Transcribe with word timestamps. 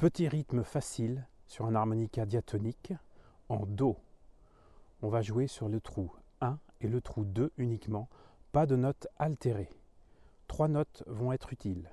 Petit 0.00 0.28
rythme 0.28 0.64
facile 0.64 1.26
sur 1.46 1.66
un 1.66 1.74
harmonica 1.74 2.24
diatonique 2.24 2.94
en 3.50 3.66
Do. 3.66 3.98
On 5.02 5.10
va 5.10 5.20
jouer 5.20 5.46
sur 5.46 5.68
le 5.68 5.78
trou 5.78 6.10
1 6.40 6.58
et 6.80 6.88
le 6.88 7.02
trou 7.02 7.26
2 7.26 7.52
uniquement, 7.58 8.08
pas 8.50 8.64
de 8.64 8.76
notes 8.76 9.08
altérées. 9.18 9.68
Trois 10.48 10.68
notes 10.68 11.02
vont 11.06 11.32
être 11.32 11.52
utiles. 11.52 11.90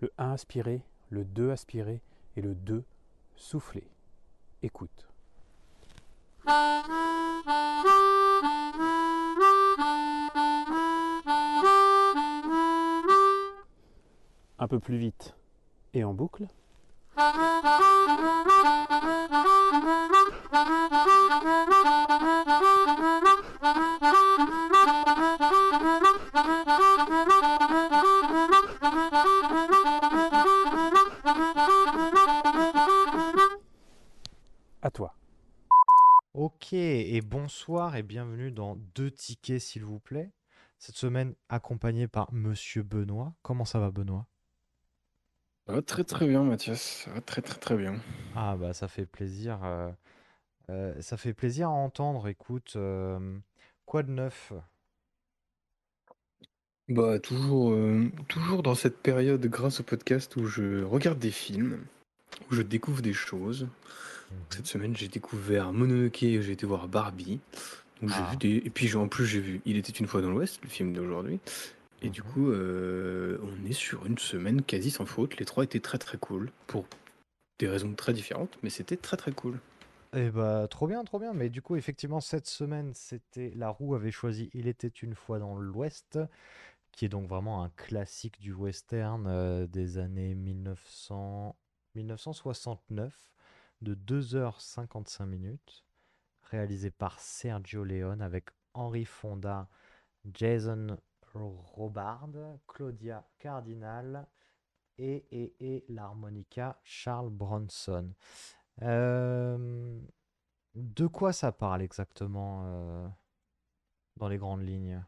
Le 0.00 0.10
1 0.18 0.32
aspiré, 0.32 0.82
le 1.10 1.24
2 1.24 1.52
aspiré 1.52 2.02
et 2.34 2.42
le 2.42 2.56
2 2.56 2.82
soufflé. 3.36 3.88
Écoute. 4.64 5.06
Un 14.58 14.66
peu 14.68 14.80
plus 14.80 14.98
vite 14.98 15.36
et 15.94 16.02
en 16.02 16.14
boucle. 16.14 16.48
À 17.20 17.24
toi. 34.92 35.16
Ok, 36.34 36.72
et 36.72 37.20
bonsoir 37.20 37.96
et 37.96 38.04
bienvenue 38.04 38.52
dans 38.52 38.76
Deux 38.94 39.10
tickets 39.10 39.60
s'il 39.60 39.84
vous 39.84 39.98
plaît. 39.98 40.30
Cette 40.78 40.94
semaine 40.94 41.34
accompagné 41.48 42.06
par 42.06 42.32
Monsieur 42.32 42.84
Benoît. 42.84 43.34
Comment 43.42 43.64
ça 43.64 43.80
va 43.80 43.90
Benoît? 43.90 44.28
Ça 45.68 45.74
va 45.74 45.82
très 45.82 46.02
très 46.02 46.26
bien 46.26 46.42
Mathias, 46.44 47.02
ça 47.04 47.10
va 47.10 47.20
très 47.20 47.42
très 47.42 47.58
très 47.58 47.76
bien. 47.76 47.96
Ah 48.34 48.56
bah 48.58 48.72
ça 48.72 48.88
fait 48.88 49.04
plaisir. 49.04 49.60
euh, 49.64 49.90
euh, 50.70 50.94
ça 51.02 51.16
fait 51.18 51.34
plaisir 51.34 51.68
à 51.68 51.72
entendre. 51.72 52.26
Écoute, 52.28 52.72
euh, 52.76 53.36
quoi 53.84 54.02
de 54.02 54.10
neuf? 54.10 54.52
Bah 56.88 57.18
toujours, 57.18 57.72
euh, 57.72 58.10
toujours 58.28 58.62
dans 58.62 58.74
cette 58.74 58.96
période 59.02 59.44
grâce 59.46 59.80
au 59.80 59.82
podcast 59.82 60.34
où 60.36 60.46
je 60.46 60.82
regarde 60.84 61.18
des 61.18 61.30
films, 61.30 61.84
où 62.50 62.54
je 62.54 62.62
découvre 62.62 63.02
des 63.02 63.12
choses. 63.12 63.64
Mhm. 63.64 64.36
Cette 64.48 64.66
semaine 64.66 64.96
j'ai 64.96 65.08
découvert 65.08 65.74
Mononoke 65.74 66.22
et 66.22 66.40
j'ai 66.40 66.52
été 66.52 66.64
voir 66.64 66.88
Barbie. 66.88 67.40
Donc 68.00 68.08
j'ai 68.10 68.16
Ah. 68.18 68.30
vu 68.30 68.36
des... 68.38 68.56
Et 68.64 68.70
puis 68.70 68.88
j'ai- 68.88 68.96
en 68.96 69.08
plus 69.08 69.26
j'ai 69.26 69.40
vu 69.40 69.60
Il 69.66 69.76
était 69.76 69.92
une 69.92 70.06
fois 70.06 70.22
dans 70.22 70.30
l'Ouest, 70.30 70.60
le 70.62 70.68
film 70.70 70.94
d'aujourd'hui. 70.94 71.40
Et 72.02 72.10
du 72.10 72.22
Mhm. 72.22 72.22
coup 72.22 72.50
euh, 72.50 73.38
on 73.42 73.64
est 73.66 73.72
sur 73.72 74.06
une 74.06 74.18
semaine 74.18 74.62
quasi 74.62 74.90
sans 74.90 75.06
faute. 75.06 75.36
Les 75.38 75.44
trois 75.44 75.64
étaient 75.64 75.80
très 75.80 75.98
très 75.98 76.18
cool 76.18 76.50
pour 76.66 76.86
des 77.60 77.68
raisons 77.68 77.94
très 77.94 78.12
différentes, 78.12 78.58
mais 78.62 78.70
c'était 78.70 78.96
très 78.96 79.16
très 79.16 79.32
cool. 79.32 79.60
Eh 80.14 80.30
bah 80.30 80.66
trop 80.68 80.86
bien, 80.86 81.04
trop 81.04 81.18
bien. 81.18 81.32
Mais 81.34 81.50
du 81.50 81.60
coup, 81.62 81.76
effectivement, 81.76 82.20
cette 82.20 82.46
semaine, 82.48 82.92
c'était 82.94 83.50
La 83.54 83.68
Roue 83.70 83.94
avait 83.94 84.10
choisi 84.10 84.50
Il 84.54 84.66
était 84.68 84.88
une 84.88 85.14
fois 85.14 85.38
dans 85.38 85.56
l'Ouest, 85.56 86.18
qui 86.92 87.06
est 87.06 87.08
donc 87.08 87.28
vraiment 87.28 87.64
un 87.64 87.70
classique 87.70 88.40
du 88.40 88.52
western 88.52 89.26
euh, 89.28 89.66
des 89.66 89.98
années 89.98 90.34
1900... 90.34 91.56
1969, 91.94 93.32
de 93.82 93.94
2h55 93.94 95.26
minutes, 95.26 95.84
réalisé 96.44 96.90
par 96.90 97.20
Sergio 97.20 97.84
Leone 97.84 98.22
avec 98.22 98.50
Henry 98.74 99.04
Fonda, 99.04 99.68
Jason 100.32 100.98
Robard, 101.38 102.28
Claudia 102.66 103.26
Cardinal 103.38 104.26
et, 104.98 105.24
et, 105.30 105.54
et 105.60 105.84
l'harmonica 105.88 106.80
Charles 106.84 107.30
Bronson. 107.30 108.12
Euh, 108.82 109.98
de 110.74 111.06
quoi 111.06 111.32
ça 111.32 111.52
parle 111.52 111.82
exactement 111.82 112.62
euh, 112.64 113.08
dans 114.16 114.28
les 114.28 114.38
grandes 114.38 114.62
lignes? 114.62 115.02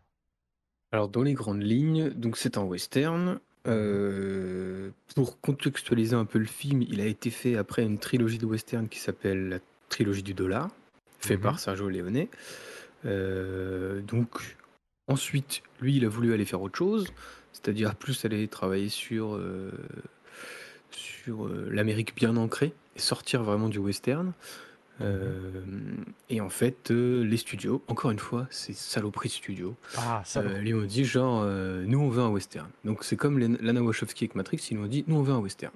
Alors, 0.92 1.08
dans 1.08 1.22
les 1.22 1.34
grandes 1.34 1.62
lignes, 1.62 2.10
donc 2.10 2.36
c'est 2.36 2.58
un 2.58 2.64
western. 2.64 3.40
Euh, 3.66 4.90
pour 5.14 5.40
contextualiser 5.40 6.16
un 6.16 6.24
peu 6.24 6.38
le 6.38 6.46
film, 6.46 6.82
il 6.82 7.00
a 7.00 7.06
été 7.06 7.30
fait 7.30 7.56
après 7.56 7.84
une 7.84 7.98
trilogie 7.98 8.38
de 8.38 8.46
western 8.46 8.88
qui 8.88 8.98
s'appelle 8.98 9.48
la 9.48 9.58
trilogie 9.88 10.22
du 10.22 10.34
dollar, 10.34 10.70
fait 11.18 11.36
Mhm. 11.36 11.42
par 11.42 11.60
Sergio 11.60 11.88
Leone. 11.88 12.26
Donc, 14.02 14.56
ensuite, 15.10 15.62
lui, 15.80 15.96
il 15.96 16.04
a 16.04 16.08
voulu 16.08 16.32
aller 16.32 16.44
faire 16.44 16.62
autre 16.62 16.78
chose, 16.78 17.06
c'est-à-dire 17.52 17.94
plus 17.94 18.24
aller 18.24 18.48
travailler 18.48 18.88
sur, 18.88 19.34
euh, 19.34 19.70
sur 20.90 21.46
euh, 21.46 21.68
l'Amérique 21.70 22.14
bien 22.16 22.36
ancrée 22.36 22.72
et 22.96 22.98
sortir 23.00 23.42
vraiment 23.42 23.68
du 23.68 23.78
western. 23.78 24.32
Euh, 25.02 25.62
et 26.28 26.40
en 26.42 26.50
fait, 26.50 26.90
les 26.90 27.36
studios, 27.38 27.82
encore 27.88 28.10
une 28.10 28.18
fois, 28.18 28.46
ces 28.50 28.74
saloperies 28.74 29.30
de 29.30 29.34
studios, 29.34 29.74
Ah, 29.96 30.22
ça. 30.26 30.40
euh, 30.40 30.58
lui 30.58 30.74
ont 30.74 30.82
dit 30.84 31.04
genre, 31.06 31.44
nous 31.46 31.98
on 32.00 32.10
veut 32.10 32.22
un 32.22 32.28
western. 32.28 32.68
Donc 32.84 33.02
c'est 33.04 33.16
comme 33.16 33.38
Lana 33.38 33.82
Wachowski 33.82 34.24
avec 34.24 34.34
Matrix, 34.34 34.58
ils 34.70 34.76
nous 34.76 34.84
ont 34.84 34.88
dit, 34.88 35.04
nous 35.06 35.16
on 35.16 35.22
veut 35.22 35.32
un 35.32 35.38
western. 35.38 35.72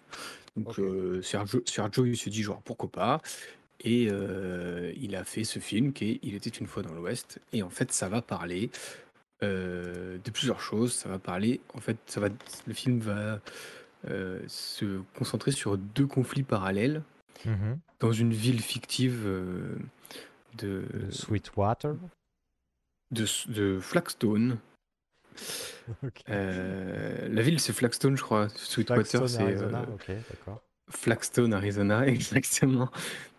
Donc 0.56 0.78
Sergio, 1.22 1.62
Sergio, 1.64 2.04
il 2.04 2.16
se 2.18 2.28
dit 2.28 2.42
genre, 2.42 2.60
pourquoi 2.62 2.90
pas 2.90 3.20
Et 3.80 4.08
euh, 4.10 4.92
il 5.00 5.16
a 5.16 5.24
fait 5.24 5.44
ce 5.44 5.58
film 5.58 5.92
qui 5.94 6.10
est 6.12 6.20
Il 6.22 6.34
était 6.34 6.50
une 6.50 6.66
fois 6.66 6.82
dans 6.82 6.92
l'Ouest. 6.92 7.40
Et 7.54 7.62
en 7.62 7.70
fait, 7.70 7.92
ça 7.92 8.08
va 8.10 8.20
parler 8.20 8.70
euh, 9.44 10.18
de 10.24 10.30
plusieurs 10.30 10.60
choses. 10.60 10.92
Ça 10.94 11.08
va 11.08 11.18
parler, 11.18 11.60
en 11.74 11.80
fait, 11.80 11.96
ça 12.06 12.20
va, 12.20 12.28
le 12.66 12.74
film 12.74 12.98
va 12.98 13.40
euh, 14.10 14.40
se 14.48 15.00
concentrer 15.16 15.50
sur 15.52 15.76
deux 15.78 16.06
conflits 16.06 16.42
parallèles 16.42 17.02
Mhm. 17.46 17.78
dans 18.00 18.12
une 18.12 18.32
ville 18.32 18.60
fictive 18.60 19.22
euh, 19.26 19.76
de, 20.56 20.84
De 21.06 21.10
Sweetwater? 21.10 21.94
de, 23.10 23.26
de 23.48 23.78
Flagstone. 23.80 24.58
Ok. 26.02 26.22
Euh, 26.30 27.28
la 27.28 27.42
ville, 27.42 27.60
c'est 27.60 27.74
Flagstone, 27.74 28.16
je 28.16 28.22
crois. 28.22 28.48
Sweetwater, 28.54 29.04
Flagstone, 29.04 29.28
c'est 29.28 29.42
euh, 29.42 29.46
Arizona. 29.46 29.86
Ok, 29.92 30.06
d'accord. 30.30 30.62
Flagstone, 30.90 31.52
Arizona, 31.52 32.06
exactement. 32.06 32.88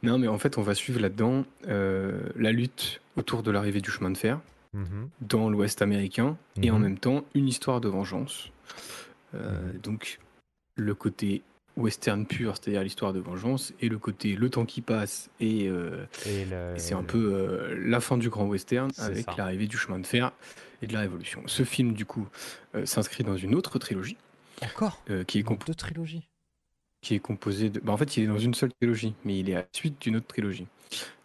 Non, 0.03 0.19
mais 0.19 0.27
en 0.27 0.37
fait, 0.37 0.57
on 0.59 0.61
va 0.61 0.75
suivre 0.75 0.99
là-dedans 0.99 1.45
euh, 1.67 2.19
la 2.35 2.51
lutte 2.51 3.01
autour 3.15 3.41
de 3.41 3.49
l'arrivée 3.49 3.81
du 3.81 3.89
chemin 3.89 4.11
de 4.11 4.17
fer 4.17 4.39
Mhm. 4.75 5.09
dans 5.21 5.49
l'Ouest 5.49 5.81
américain 5.81 6.37
et 6.61 6.69
en 6.69 6.75
Mhm. 6.75 6.81
même 6.83 6.97
temps 6.99 7.23
une 7.33 7.47
histoire 7.47 7.79
de 7.81 7.87
vengeance. 7.89 8.51
Euh, 9.33 9.73
Mhm. 9.73 9.79
Donc, 9.79 10.19
le 10.75 10.93
côté 10.93 11.41
western 11.77 12.25
pur, 12.25 12.55
c'est-à-dire 12.55 12.83
l'histoire 12.83 13.11
de 13.13 13.19
vengeance, 13.19 13.73
et 13.81 13.89
le 13.89 13.97
côté 13.97 14.35
le 14.35 14.49
temps 14.49 14.65
qui 14.65 14.81
passe 14.81 15.29
et, 15.41 15.67
euh, 15.67 16.05
Et 16.25 16.45
le- 16.45 16.73
et 16.75 16.79
c'est 16.79 16.93
un 16.93 17.03
peu 17.03 17.33
euh, 17.33 17.75
la 17.85 17.99
fin 17.99 18.17
du 18.17 18.29
grand 18.29 18.45
western 18.45 18.91
avec 18.97 19.25
ça. 19.25 19.35
l'arrivée 19.37 19.67
du 19.67 19.77
chemin 19.77 19.99
de 19.99 20.05
fer 20.07 20.31
et 20.81 20.87
de 20.87 20.93
la 20.93 20.99
révolution. 21.01 21.41
Ce 21.47 21.63
film, 21.63 21.93
du 21.93 22.05
coup, 22.05 22.27
euh, 22.75 22.85
s'inscrit 22.85 23.23
dans 23.25 23.35
une 23.37 23.55
autre 23.55 23.77
trilogie 23.79 24.15
Encore 24.61 25.01
euh, 25.09 25.23
qui 25.25 25.39
est 25.39 25.43
composée 25.43 25.67
deux 25.71 25.75
trilogies. 25.75 26.27
qui 27.01 27.13
est 27.15 27.19
composé 27.19 27.69
de. 27.69 27.79
bah, 27.81 27.91
en 27.93 27.97
fait, 27.97 28.15
il 28.17 28.23
est 28.23 28.27
dans 28.27 28.37
une 28.39 28.53
seule 28.53 28.71
trilogie, 28.73 29.13
mais 29.25 29.37
il 29.39 29.49
est 29.49 29.55
à 29.55 29.59
la 29.59 29.67
suite 29.73 30.01
d'une 30.01 30.15
autre 30.15 30.27
trilogie. 30.27 30.67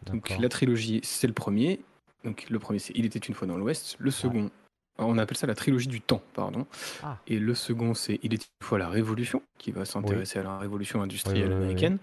Donc 0.07 0.31
la 0.31 0.49
trilogie, 0.49 1.01
c'est 1.05 1.27
le 1.29 1.33
premier. 1.33 1.81
Donc 2.25 2.47
le 2.51 2.59
premier, 2.59 2.79
c'est 2.79 2.93
Il 2.97 3.05
était 3.07 3.19
une 3.19 3.35
fois 3.35 3.47
dans 3.47 3.57
l'Ouest. 3.57 3.97
Le 3.99 4.11
second, 4.11 4.51
on 4.99 5.17
appelle 5.19 5.37
ça 5.37 5.47
la 5.47 5.55
trilogie 5.55 5.89
du 5.89 6.01
temps, 6.01 6.23
pardon. 6.35 6.67
Ah. 7.03 7.19
Et 7.27 7.39
le 7.39 7.55
second, 7.55 7.95
c'est 7.95 8.19
Il 8.23 8.35
était 8.35 8.47
une 8.61 8.67
fois 8.67 8.79
la 8.79 8.89
Révolution, 8.89 9.43
qui 9.59 9.71
va 9.73 9.85
s'intéresser 9.85 10.39
à 10.39 10.43
la 10.43 10.59
révolution 10.59 11.01
industrielle 11.03 11.49
Oui, 11.49 11.55
oui, 11.55 11.57
américaine. 11.63 11.99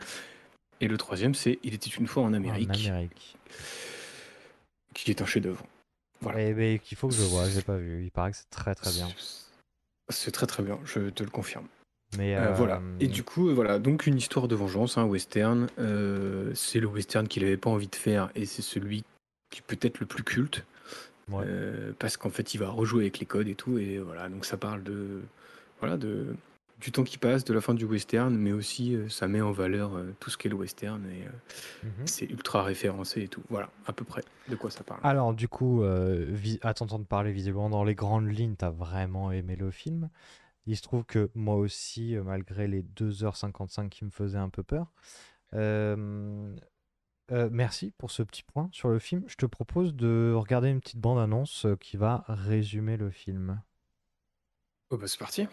Et 0.82 0.88
le 0.88 0.98
troisième, 0.98 1.34
c'est 1.36 1.60
Il 1.64 1.74
était 1.74 1.90
une 1.90 2.08
fois 2.08 2.24
en 2.24 2.34
Amérique, 2.34 2.70
En 2.70 2.90
Amérique. 2.90 3.38
qui 4.94 5.12
est 5.12 5.22
un 5.22 5.26
chef-d'œuvre. 5.26 5.66
Voilà. 6.22 6.42
Eh 6.42 6.54
ben, 6.54 6.80
qu'il 6.80 6.98
faut 6.98 7.08
que 7.08 7.14
je 7.14 7.22
vois, 7.22 7.48
j'ai 7.50 7.62
pas 7.62 7.78
vu. 7.78 8.04
Il 8.04 8.12
paraît 8.12 8.32
que 8.32 8.38
c'est 8.38 8.50
très 8.50 8.74
très 8.74 8.92
bien. 8.92 9.08
C'est 10.10 10.32
très 10.32 10.48
très 10.48 10.64
bien, 10.64 10.80
je 10.86 11.10
te 11.10 11.22
le 11.24 11.30
confirme. 11.30 11.68
Mais 12.18 12.36
Euh, 12.38 12.54
voilà. 12.54 12.78
euh, 12.78 12.96
Et 13.00 13.08
du 13.08 13.22
coup, 13.24 13.50
euh, 13.50 13.54
voilà. 13.54 13.78
Donc 13.80 14.08
une 14.08 14.18
histoire 14.18 14.48
de 14.48 14.56
vengeance, 14.56 14.98
un 14.98 15.04
western. 15.04 15.68
Euh, 15.78 16.52
c'est 16.56 16.80
le 16.80 16.88
western 16.88 17.28
qu'il 17.28 17.44
avait 17.44 17.58
pas 17.58 17.70
envie 17.70 17.88
de 17.90 17.96
faire 17.96 18.30
et 18.34 18.46
c'est 18.46 18.62
celui 18.62 19.04
qui 19.50 19.62
peut 19.62 19.78
être 19.82 20.00
le 20.00 20.06
plus 20.06 20.24
culte 20.24 20.66
ouais. 21.30 21.44
euh, 21.48 21.92
parce 22.00 22.18
qu'en 22.18 22.30
fait, 22.30 22.54
il 22.54 22.58
va 22.60 22.70
rejouer 22.70 23.04
avec 23.04 23.20
les 23.20 23.26
codes 23.26 23.48
et 23.48 23.56
tout. 23.56 23.78
Et 23.78 23.98
voilà. 24.00 24.30
Donc 24.30 24.46
ça 24.46 24.58
parle 24.58 24.84
de 24.84 25.22
voilà 25.80 25.98
de 25.98 26.36
du 26.80 26.92
temps 26.92 27.04
qui 27.04 27.18
passe, 27.18 27.44
de 27.44 27.56
la 27.56 27.62
fin 27.62 27.74
du 27.74 27.86
western, 27.86 28.36
mais 28.38 28.52
aussi 28.52 28.94
euh, 28.96 29.10
ça 29.10 29.28
met 29.28 29.42
en 29.42 29.52
valeur 29.52 29.96
euh, 29.96 30.14
tout 30.20 30.30
ce 30.30 30.38
qu'est 30.38 30.48
le 30.50 30.56
western 30.56 31.04
et 31.08 31.26
euh, 31.26 31.30
Mhm. 31.88 32.06
c'est 32.06 32.26
ultra 32.30 32.62
référencé 32.62 33.24
et 33.24 33.28
tout. 33.28 33.42
Voilà, 33.50 33.70
à 33.88 33.94
peu 33.94 34.06
près 34.06 34.22
de 34.48 34.56
quoi 34.56 34.70
ça 34.70 34.84
parle. 34.84 35.00
Alors, 35.04 35.34
du 35.34 35.48
coup, 35.48 35.84
à 35.84 36.74
t'entendre 36.76 37.06
parler 37.06 37.32
visiblement 37.32 37.70
dans 37.72 37.84
les 37.84 37.96
grandes 37.96 38.30
lignes, 38.32 38.56
t'as 38.56 38.70
vraiment 38.70 39.32
aimé 39.32 39.56
le 39.56 39.72
film. 39.72 40.10
Il 40.68 40.78
se 40.78 40.84
trouve 40.84 41.04
que 41.06 41.32
moi 41.34 41.56
aussi, 41.56 42.16
malgré 42.24 42.68
les 42.68 42.84
2h55 42.84 43.90
qui 43.90 44.06
me 44.06 44.10
faisaient 44.12 44.38
un 44.38 44.50
peu 44.50 44.62
peur, 44.64 44.92
euh, 47.32 47.50
merci 47.52 47.92
pour 47.98 48.12
ce 48.12 48.24
petit 48.24 48.44
point 48.44 48.70
sur 48.72 48.90
le 48.90 49.00
film. 49.00 49.24
Je 49.28 49.36
te 49.36 49.46
propose 49.46 49.94
de 49.96 50.34
regarder 50.36 50.70
une 50.70 50.80
petite 50.80 51.00
bande-annonce 51.00 51.66
euh, 51.66 51.76
qui 51.76 51.98
va 51.98 52.24
résumer 52.28 52.98
le 52.98 53.10
film. 53.10 53.62
Oh 54.90 54.98
bah 54.98 55.08
c'est 55.08 55.20
parti. 55.20 55.48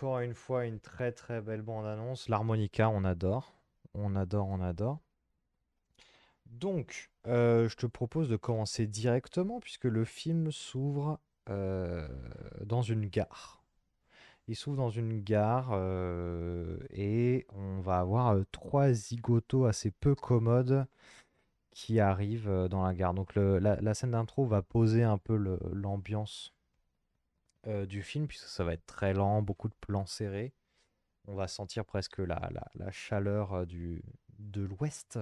Encore 0.00 0.20
une 0.20 0.32
fois, 0.32 0.64
une 0.64 0.80
très 0.80 1.12
très 1.12 1.42
belle 1.42 1.60
bande-annonce. 1.60 2.30
L'harmonica, 2.30 2.88
on 2.88 3.04
adore. 3.04 3.52
On 3.92 4.16
adore, 4.16 4.48
on 4.48 4.62
adore. 4.62 4.98
Donc, 6.46 7.10
euh, 7.26 7.68
je 7.68 7.76
te 7.76 7.84
propose 7.84 8.30
de 8.30 8.36
commencer 8.36 8.86
directement 8.86 9.60
puisque 9.60 9.84
le 9.84 10.06
film 10.06 10.52
s'ouvre 10.52 11.20
euh, 11.50 12.08
dans 12.64 12.80
une 12.80 13.04
gare. 13.04 13.62
Il 14.48 14.56
s'ouvre 14.56 14.78
dans 14.78 14.88
une 14.88 15.20
gare 15.20 15.72
euh, 15.72 16.78
et 16.88 17.46
on 17.54 17.80
va 17.80 17.98
avoir 17.98 18.38
trois 18.52 18.94
zigotos 18.94 19.66
assez 19.66 19.90
peu 19.90 20.14
commodes 20.14 20.86
qui 21.72 22.00
arrivent 22.00 22.68
dans 22.70 22.84
la 22.84 22.94
gare. 22.94 23.12
Donc 23.12 23.34
la, 23.34 23.92
scène 23.92 24.12
d'intro 24.12 24.46
va 24.46 24.62
poser 24.62 25.02
un 25.02 25.18
peu 25.18 25.36
l'ambiance 25.74 26.54
euh, 27.66 27.86
du 27.86 28.02
film 28.02 28.26
puisque 28.26 28.46
ça 28.48 28.64
va 28.64 28.72
être 28.74 28.86
très 28.86 29.12
lent, 29.14 29.42
beaucoup 29.42 29.68
de 29.68 29.74
plans 29.80 30.06
serrés. 30.06 30.52
On 31.26 31.34
va 31.34 31.48
sentir 31.48 31.84
presque 31.84 32.18
la, 32.18 32.48
la- 32.50 32.70
la 32.74 32.90
chaleur 32.90 33.52
euh, 33.52 33.64
du, 33.66 34.02
de 34.38 34.62
l'ouest. 34.62 35.18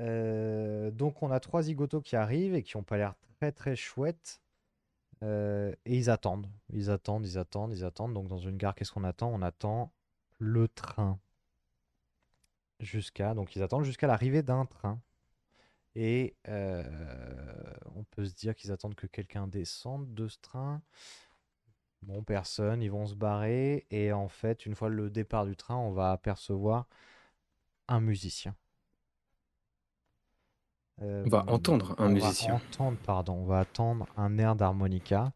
Euh, 0.00 0.90
donc 0.90 1.22
on 1.22 1.30
a 1.30 1.40
trois 1.40 1.62
zigotos 1.62 2.00
qui 2.00 2.16
arrivent 2.16 2.54
et 2.54 2.62
qui 2.62 2.76
ont 2.76 2.82
pas 2.82 2.96
l'air 2.96 3.14
très 3.38 3.52
très 3.52 3.76
chouettes. 3.76 4.40
Et 5.22 5.74
ils 5.84 6.08
attendent, 6.08 6.46
ils 6.72 6.88
attendent, 6.90 7.26
ils 7.26 7.36
attendent, 7.36 7.72
ils 7.72 7.84
attendent. 7.84 8.14
Donc 8.14 8.26
dans 8.26 8.38
une 8.38 8.56
gare, 8.56 8.74
qu'est-ce 8.74 8.90
qu'on 8.92 9.04
attend? 9.04 9.30
On 9.30 9.42
attend 9.42 9.92
le 10.38 10.66
train. 10.66 11.20
Jusqu'à, 12.78 13.34
donc 13.34 13.54
ils 13.54 13.62
attendent 13.62 13.84
jusqu'à 13.84 14.06
l'arrivée 14.06 14.42
d'un 14.42 14.64
train. 14.64 14.98
Et 15.94 16.36
euh, 16.48 16.84
on 17.96 18.04
peut 18.04 18.24
se 18.24 18.34
dire 18.34 18.54
qu'ils 18.54 18.72
attendent 18.72 18.94
que 18.94 19.06
quelqu'un 19.06 19.46
descende 19.48 20.14
de 20.14 20.28
ce 20.28 20.38
train. 20.40 20.82
Bon, 22.02 22.22
personne, 22.22 22.82
ils 22.82 22.90
vont 22.90 23.06
se 23.06 23.14
barrer. 23.14 23.86
Et 23.90 24.12
en 24.12 24.28
fait, 24.28 24.66
une 24.66 24.74
fois 24.74 24.88
le 24.88 25.10
départ 25.10 25.46
du 25.46 25.56
train, 25.56 25.76
on 25.76 25.92
va 25.92 26.12
apercevoir 26.12 26.86
un 27.88 28.00
musicien. 28.00 28.54
Euh, 31.02 31.22
On 31.26 31.30
va 31.30 31.44
entendre 31.48 31.94
un 31.98 32.08
on 32.10 32.18
va 32.18 32.28
musicien. 32.28 32.54
entendre, 32.54 32.98
pardon, 32.98 33.34
on 33.34 33.44
va 33.44 33.60
attendre 33.60 34.06
un 34.16 34.38
air 34.38 34.54
d'harmonica. 34.56 35.32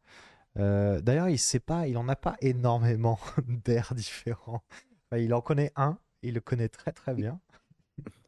Euh, 0.59 1.01
D'ailleurs, 1.01 1.29
il 1.29 1.39
sait 1.39 1.61
pas, 1.61 1.89
il 1.89 1.99
en 1.99 2.09
a 2.09 2.17
pas 2.17 2.37
énormément 2.41 3.19
d'airs 3.49 3.95
différents. 3.95 4.63
Enfin, 5.11 5.19
il 5.23 5.35
en 5.35 5.41
connaît 5.41 5.73
un, 5.77 5.99
il 6.23 6.35
le 6.35 6.41
connaît 6.41 6.69
très 6.69 6.93
très 6.93 7.15
bien. 7.15 7.41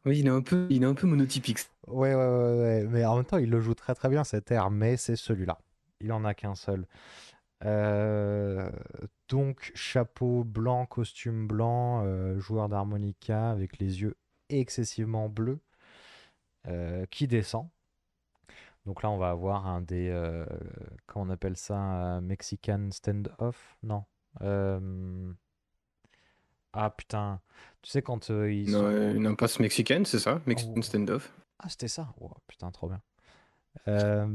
Oui, 0.05 0.19
il 0.19 0.27
est 0.27 0.31
un 0.31 0.41
peu, 0.41 0.67
il 0.69 0.83
est 0.83 0.85
un 0.85 0.93
peu 0.93 1.07
monotypique. 1.07 1.59
Ouais, 1.87 2.15
ouais, 2.15 2.15
ouais, 2.15 2.85
mais 2.89 3.05
en 3.05 3.17
même 3.17 3.25
temps, 3.25 3.37
il 3.37 3.49
le 3.49 3.59
joue 3.59 3.73
très 3.73 3.93
très 3.93 4.09
bien 4.09 4.23
cet 4.23 4.51
air, 4.51 4.69
mais 4.69 4.97
c'est 4.97 5.15
celui-là. 5.15 5.57
Il 5.99 6.11
en 6.13 6.23
a 6.23 6.33
qu'un 6.33 6.55
seul. 6.55 6.85
Euh, 7.65 8.69
donc, 9.29 9.71
chapeau 9.73 10.43
blanc, 10.43 10.85
costume 10.85 11.47
blanc, 11.47 12.03
euh, 12.05 12.39
joueur 12.39 12.69
d'harmonica 12.69 13.49
avec 13.49 13.79
les 13.79 14.01
yeux 14.01 14.15
excessivement 14.49 15.27
bleus 15.27 15.59
euh, 16.67 17.05
qui 17.07 17.27
descend. 17.27 17.67
Donc 18.85 19.03
là, 19.03 19.09
on 19.09 19.17
va 19.17 19.29
avoir 19.29 19.67
un 19.67 19.81
des. 19.81 20.09
comment 21.05 21.25
on 21.25 21.29
appelle 21.29 21.57
ça 21.57 21.75
un 21.77 22.21
Mexican 22.21 22.89
stand-off? 22.91 23.77
Non. 23.83 24.05
Ah 26.73 26.89
putain. 26.91 27.41
Tu 27.87 27.91
sais, 27.91 28.01
quand 28.01 28.31
euh, 28.31 28.51
ils 28.51 28.65
Une, 28.67 28.73
sont. 28.73 28.83
euh, 28.83 29.13
une 29.13 29.25
impasse 29.27 29.61
mexicaine, 29.61 30.05
c'est 30.05 30.19
ça? 30.19 30.41
Mexican 30.45 30.73
Oh. 30.75 30.81
standoff. 30.81 31.31
Ah, 31.59 31.69
c'était 31.69 31.87
ça. 31.87 32.09
Oh, 32.19 32.29
putain, 32.45 32.69
trop 32.69 32.89
bien. 32.89 32.99
Euh, 33.87 34.27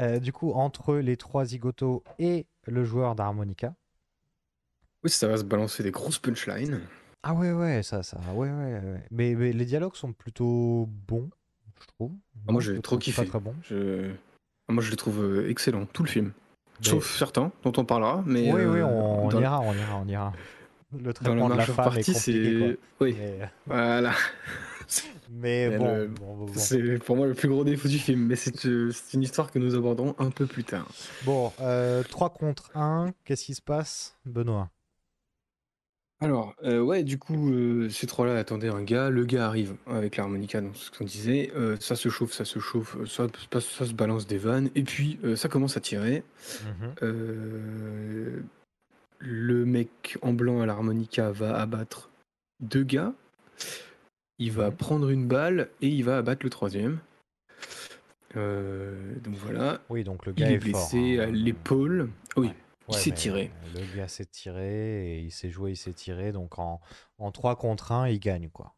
euh, 0.00 0.18
du 0.18 0.32
coup, 0.32 0.50
entre 0.52 0.96
les 0.96 1.16
trois 1.16 1.44
zigotos 1.44 2.02
et 2.18 2.46
le 2.66 2.84
joueur 2.84 3.14
d'harmonica. 3.14 3.74
Oui, 5.04 5.10
ça 5.10 5.28
va 5.28 5.36
se 5.36 5.44
balancer 5.44 5.84
des 5.84 5.92
grosses 5.92 6.18
punchlines. 6.18 6.80
Ah 7.22 7.34
ouais, 7.34 7.52
ouais, 7.52 7.84
ça, 7.84 8.02
ça, 8.02 8.18
ouais, 8.34 8.50
ouais, 8.50 8.80
ouais. 8.80 9.04
Mais, 9.12 9.34
mais 9.36 9.52
les 9.52 9.64
dialogues 9.66 9.94
sont 9.94 10.12
plutôt 10.12 10.88
bons, 11.06 11.30
je 11.80 11.86
trouve. 11.86 12.12
Ah, 12.48 12.52
moi, 12.52 12.60
j'ai 12.60 12.80
trop 12.80 12.98
kiffé. 12.98 13.22
Très, 13.22 13.30
très 13.30 13.40
bon. 13.40 13.54
Je... 13.62 14.10
Ah, 14.68 14.72
Moi, 14.72 14.82
je 14.82 14.90
les 14.90 14.96
trouve 14.96 15.46
excellents, 15.48 15.86
tout 15.86 16.02
le 16.02 16.08
film. 16.08 16.32
Sauf 16.80 17.16
certains 17.16 17.52
dont 17.62 17.72
on 17.76 17.84
parlera, 17.84 18.24
mais 18.26 18.52
oui, 18.52 18.62
oui, 18.64 18.82
on, 18.82 19.30
ira, 19.38 19.60
on 19.60 19.72
ira, 19.74 19.96
on 19.98 20.08
ira. 20.08 20.32
Le 20.98 21.02
dans 21.04 21.12
traitement 21.12 21.48
la 21.48 21.54
de 21.54 21.58
la 21.60 21.66
femme 21.66 21.74
est 21.74 21.94
partie, 21.94 22.12
compliqué, 22.12 22.58
quoi. 22.58 22.68
c'est... 22.68 22.78
Oui, 23.04 23.16
Mais, 23.18 23.50
voilà. 23.66 24.12
mais 25.30 25.78
bon, 25.78 25.94
le- 25.96 26.06
bon, 26.08 26.36
bon, 26.36 26.44
bon. 26.46 26.52
C'est 26.54 26.98
pour 26.98 27.16
moi 27.16 27.26
le 27.26 27.34
plus 27.34 27.48
gros 27.48 27.64
défaut 27.64 27.88
du 27.88 27.98
film, 27.98 28.20
mais 28.26 28.36
c'est 28.36 28.66
euh, 28.66 28.90
une 29.14 29.22
histoire 29.22 29.50
que 29.50 29.58
nous 29.58 29.74
aborderons 29.74 30.14
un 30.18 30.30
peu 30.30 30.46
plus 30.46 30.64
tard. 30.64 30.88
Bon, 31.24 31.52
euh, 31.60 32.02
3 32.04 32.30
contre 32.30 32.70
1, 32.76 33.12
qu'est-ce 33.24 33.44
qui 33.44 33.54
se 33.54 33.62
passe, 33.62 34.16
Benoît? 34.24 34.70
Alors, 36.18 36.54
euh, 36.64 36.80
ouais, 36.80 37.02
du 37.02 37.18
coup, 37.18 37.52
euh, 37.52 37.90
ces 37.90 38.06
trois-là 38.06 38.38
attendaient 38.38 38.70
un 38.70 38.82
gars. 38.82 39.10
Le 39.10 39.26
gars 39.26 39.46
arrive 39.46 39.76
avec 39.86 40.16
l'harmonica, 40.16 40.62
donc 40.62 40.74
ce 40.74 40.90
qu'on 40.90 41.04
disait. 41.04 41.52
Euh, 41.54 41.76
ça 41.78 41.94
se 41.94 42.08
chauffe, 42.08 42.32
ça 42.32 42.46
se 42.46 42.58
chauffe, 42.58 42.96
euh, 42.96 43.04
ça, 43.04 43.26
ça- 43.52 43.60
ça 43.60 43.84
se 43.84 43.92
balance 43.92 44.26
des 44.26 44.38
vannes. 44.38 44.70
Et 44.74 44.82
puis, 44.82 45.18
euh, 45.24 45.36
ça 45.36 45.50
commence 45.50 45.76
à 45.76 45.80
tirer. 45.80 46.22
Euh, 47.02 48.40
le 49.18 49.64
mec 49.64 50.18
en 50.22 50.32
blanc 50.32 50.60
à 50.60 50.66
l'harmonica 50.66 51.30
va 51.30 51.58
abattre 51.58 52.10
deux 52.60 52.84
gars. 52.84 53.12
Il 54.38 54.52
va 54.52 54.70
prendre 54.70 55.08
une 55.10 55.26
balle 55.26 55.70
et 55.80 55.88
il 55.88 56.04
va 56.04 56.18
abattre 56.18 56.44
le 56.44 56.50
troisième. 56.50 56.98
Euh, 58.36 59.14
donc 59.20 59.34
voilà. 59.36 59.80
Oui, 59.88 60.04
donc 60.04 60.26
le 60.26 60.32
Il 60.36 60.40
gars 60.40 60.50
est 60.50 60.54
est 60.54 60.60
fort. 60.60 60.90
blessé 60.90 61.18
hein. 61.18 61.22
à 61.22 61.26
l'épaule. 61.26 62.10
Oui, 62.36 62.48
Ouais. 62.48 62.54
il 62.90 62.94
s'est 62.98 63.10
tiré. 63.12 63.50
Le 63.74 63.96
gars 63.96 64.08
s'est 64.08 64.26
tiré 64.26 65.16
et 65.16 65.20
il 65.20 65.32
s'est 65.32 65.50
joué, 65.50 65.72
il 65.72 65.76
s'est 65.76 65.92
tiré. 65.94 66.32
Donc 66.32 66.58
en, 66.58 66.80
en 67.18 67.32
3 67.32 67.56
contre 67.56 67.92
1, 67.92 68.08
il 68.08 68.20
gagne 68.20 68.48
quoi. 68.50 68.74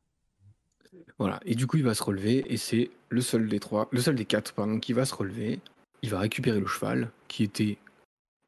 Voilà, 1.18 1.40
et 1.44 1.54
du 1.54 1.66
coup 1.66 1.76
il 1.76 1.82
va 1.84 1.94
se 1.94 2.02
relever, 2.02 2.44
et 2.52 2.56
c'est 2.56 2.90
le 3.08 3.20
seul 3.20 3.48
des 3.48 3.58
trois, 3.60 3.88
le 3.90 4.00
seul 4.00 4.14
des 4.14 4.24
quatre, 4.24 4.54
pardon, 4.54 4.78
qui 4.78 4.92
va 4.92 5.04
se 5.04 5.14
relever. 5.14 5.60
Il 6.02 6.10
va 6.10 6.18
récupérer 6.20 6.60
le 6.60 6.66
cheval, 6.66 7.10
qui 7.26 7.42
était 7.42 7.76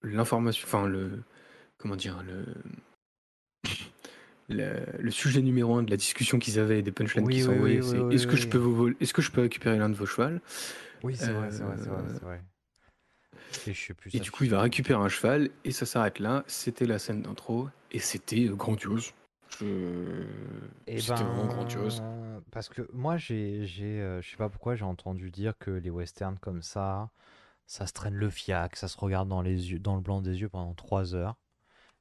l'information, 0.03 0.67
enfin 0.67 0.87
le, 0.87 1.23
comment 1.81 1.97
dire, 1.97 2.23
le, 2.23 2.45
le, 4.49 4.85
le 4.99 5.11
sujet 5.11 5.43
numéro 5.43 5.77
un 5.77 5.83
de 5.83 5.91
la 5.91 5.97
discussion 5.97 6.39
qu'ils 6.39 6.59
avaient 6.59 6.81
et 6.81 6.83
des 6.83 6.93
punchlines 6.93 7.27
Oui, 7.27 7.35
qui 7.35 7.41
sont 7.41 7.53
oui, 7.53 7.57
envoyées, 7.57 7.81
oui, 7.81 8.05
c'est 8.09 8.15
est-ce 8.15 8.27
que 8.27 8.37
je 8.37 8.47
peux 8.49 8.59
vous 8.59 8.89
est-ce 9.01 9.15
que 9.15 9.23
je 9.23 9.31
peux 9.31 9.41
récupérer 9.43 9.79
l'un 9.79 9.89
de 9.89 9.95
vos 9.95 10.07
chevals? 10.07 10.41
Oui, 11.03 11.15
c'est 11.17 11.33
vrai, 11.33 11.49
c'est 11.51 11.63
vrai, 11.65 11.77
c'est 11.79 11.89
vrai, 11.89 12.03
Euh, 12.03 12.13
c'est 12.15 12.25
vrai. 12.25 12.41
Et 13.67 13.73
je 13.73 13.87
sais 13.87 13.95
plus 13.95 14.11
Et 14.11 14.19
ça 14.19 14.25
du 14.25 14.31
coup 14.31 14.45
il 14.45 14.51
va 14.51 14.61
récupérer 14.61 15.01
un 15.01 15.09
cheval, 15.09 15.51
et 15.65 15.71
ça 15.71 15.87
s'arrête 15.87 16.19
là. 16.19 16.45
C'était 16.47 16.87
la 16.87 16.99
scène 16.99 17.23
d'intro, 17.23 17.69
et 17.93 17.99
c'était 18.01 18.47
euh, 18.49 18.55
grandiose. 18.55 19.13
Je- 19.61 19.67
Eh 20.87 21.01
C'était 21.01 21.23
vraiment 21.25 21.47
ben, 21.47 21.47
grandiose. 21.47 22.03
Parce 22.51 22.69
que 22.69 22.89
moi, 22.93 23.17
j'ai, 23.17 23.67
j'ai, 23.67 24.01
euh, 24.01 24.21
je 24.23 24.31
sais 24.31 24.37
pas 24.37 24.49
pourquoi, 24.49 24.75
j'ai 24.75 24.85
entendu 24.85 25.31
dire 25.31 25.55
que 25.59 25.71
les 25.71 25.91
westerns 25.91 26.39
comme 26.41 26.63
ça, 26.63 27.11
ça 27.67 27.87
se 27.87 27.93
traîne 27.93 28.15
le 28.15 28.31
fiac, 28.31 28.77
ça 28.77 28.89
se 28.89 28.99
regarde 28.99 29.29
dans 29.29 29.43
les 29.43 29.73
yeux, 29.73 29.79
dans 29.79 29.95
le 29.95 30.01
blanc 30.03 30.21
des 30.21 30.41
yeux 30.41 30.49
pendant 30.49 30.75
3 30.75 31.15
heures. 31.15 31.37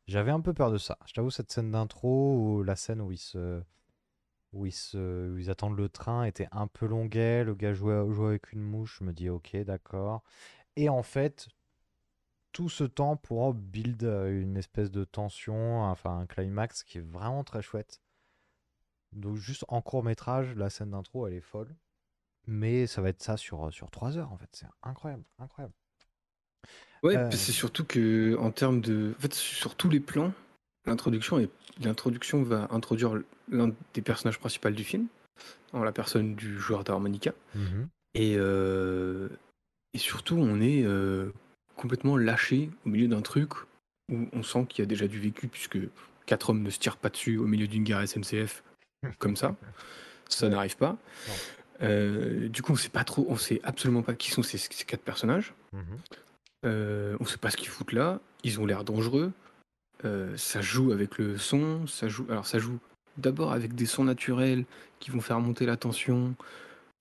J'avais 0.09 0.31
un 0.31 0.41
peu 0.41 0.55
peur 0.55 0.71
de 0.71 0.79
ça. 0.79 0.97
Je 1.05 1.13
t'avoue, 1.13 1.29
cette 1.29 1.51
scène 1.51 1.69
d'intro, 1.69 2.63
la 2.63 2.75
scène 2.75 2.99
où 2.99 3.11
ils 3.11 3.19
se, 3.19 3.61
où 4.53 4.65
ils 4.65 4.71
se, 4.71 5.29
où 5.29 5.37
ils 5.37 5.51
attendent 5.51 5.77
le 5.77 5.87
train 5.87 6.23
était 6.23 6.47
un 6.51 6.65
peu 6.65 6.87
longuet. 6.87 7.43
Le 7.43 7.53
gars 7.53 7.73
jouait, 7.73 7.93
avec 7.93 8.51
une 8.51 8.61
mouche. 8.61 8.97
Je 8.99 9.03
me 9.03 9.13
dis, 9.13 9.29
ok, 9.29 9.55
d'accord. 9.57 10.23
Et 10.75 10.89
en 10.89 11.03
fait, 11.03 11.47
tout 12.53 12.69
ce 12.69 12.83
temps 12.85 13.17
pour 13.17 13.53
build 13.53 14.03
euh, 14.03 14.41
une 14.41 14.57
espèce 14.57 14.89
de 14.89 15.03
tension, 15.05 15.83
enfin 15.83 16.17
un 16.17 16.25
climax 16.25 16.83
qui 16.83 16.97
est 16.97 17.01
vraiment 17.01 17.43
très 17.43 17.61
chouette. 17.61 18.01
Donc 19.11 19.35
juste 19.35 19.63
en 19.67 19.83
court 19.83 20.03
métrage, 20.03 20.55
la 20.55 20.71
scène 20.71 20.89
d'intro, 20.89 21.27
elle 21.27 21.35
est 21.35 21.41
folle. 21.41 21.75
Mais 22.47 22.87
ça 22.87 23.03
va 23.03 23.09
être 23.09 23.21
ça 23.21 23.37
sur, 23.37 23.71
sur 23.71 23.91
3 23.91 24.17
heures 24.17 24.31
en 24.31 24.37
fait. 24.37 24.49
C'est 24.53 24.67
incroyable, 24.81 25.25
incroyable. 25.37 25.75
Ouais, 27.03 27.15
Euh, 27.15 27.31
c'est 27.31 27.51
surtout 27.53 27.85
que 27.85 28.35
en 28.37 28.51
termes 28.51 28.81
de, 28.81 29.13
en 29.17 29.21
fait, 29.21 29.33
sur 29.33 29.75
tous 29.75 29.89
les 29.89 29.99
plans, 29.99 30.33
l'introduction 30.85 31.39
est, 31.39 31.49
l'introduction 31.81 32.43
va 32.43 32.67
introduire 32.71 33.13
l'un 33.49 33.71
des 33.93 34.01
personnages 34.01 34.39
principaux 34.39 34.69
du 34.69 34.83
film, 34.83 35.07
en 35.71 35.83
la 35.83 35.91
personne 35.91 36.35
du 36.35 36.59
joueur 36.59 36.83
d'harmonica, 36.83 37.33
et 38.13 38.35
euh, 38.37 39.29
et 39.93 39.97
surtout 39.97 40.35
on 40.35 40.59
est 40.61 40.83
euh, 40.83 41.31
complètement 41.75 42.17
lâché 42.17 42.69
au 42.85 42.89
milieu 42.89 43.07
d'un 43.07 43.21
truc 43.21 43.51
où 44.11 44.27
on 44.33 44.43
sent 44.43 44.65
qu'il 44.67 44.83
y 44.83 44.85
a 44.85 44.85
déjà 44.87 45.07
du 45.07 45.19
vécu 45.19 45.47
puisque 45.47 45.77
quatre 46.25 46.49
hommes 46.49 46.61
ne 46.63 46.69
se 46.69 46.79
tirent 46.79 46.97
pas 46.97 47.09
dessus 47.09 47.37
au 47.37 47.45
milieu 47.45 47.67
d'une 47.67 47.83
gare 47.83 48.05
SNCF 48.05 48.63
comme 49.19 49.37
ça, 49.37 49.55
ça 50.27 50.45
Ouais. 50.47 50.51
n'arrive 50.51 50.75
pas. 50.77 50.97
Non. 51.27 51.33
Euh, 51.81 52.49
du 52.49 52.61
coup, 52.61 52.73
on 52.73 52.75
sait 52.75 52.89
pas 52.89 53.05
trop, 53.05 53.25
on 53.29 53.37
sait 53.37 53.61
absolument 53.63 54.01
pas 54.01 54.13
qui 54.13 54.31
sont 54.31 54.43
ces, 54.43 54.57
ces 54.57 54.83
quatre 54.83 55.01
personnages. 55.03 55.53
Mhm. 55.71 55.97
Euh, 56.65 57.15
on 57.19 57.25
sait 57.25 57.37
pas 57.37 57.49
ce 57.51 57.57
qu'ils 57.57 57.69
foutent 57.69 57.93
là. 57.93 58.19
Ils 58.43 58.59
ont 58.59 58.65
l'air 58.65 58.83
dangereux. 58.83 59.31
euh, 60.05 60.35
ça 60.37 60.61
joue 60.61 60.91
avec 60.91 61.17
le 61.17 61.37
son, 61.37 61.87
ça 61.87 62.07
joue. 62.07 62.25
Alors 62.29 62.45
ça 62.45 62.59
joue 62.59 62.79
d'abord 63.17 63.51
avec 63.51 63.75
des 63.75 63.85
sons 63.85 64.03
naturels 64.05 64.65
qui 64.99 65.11
vont 65.11 65.19
faire 65.21 65.39
monter 65.39 65.65
la 65.65 65.75
tension 65.77 66.35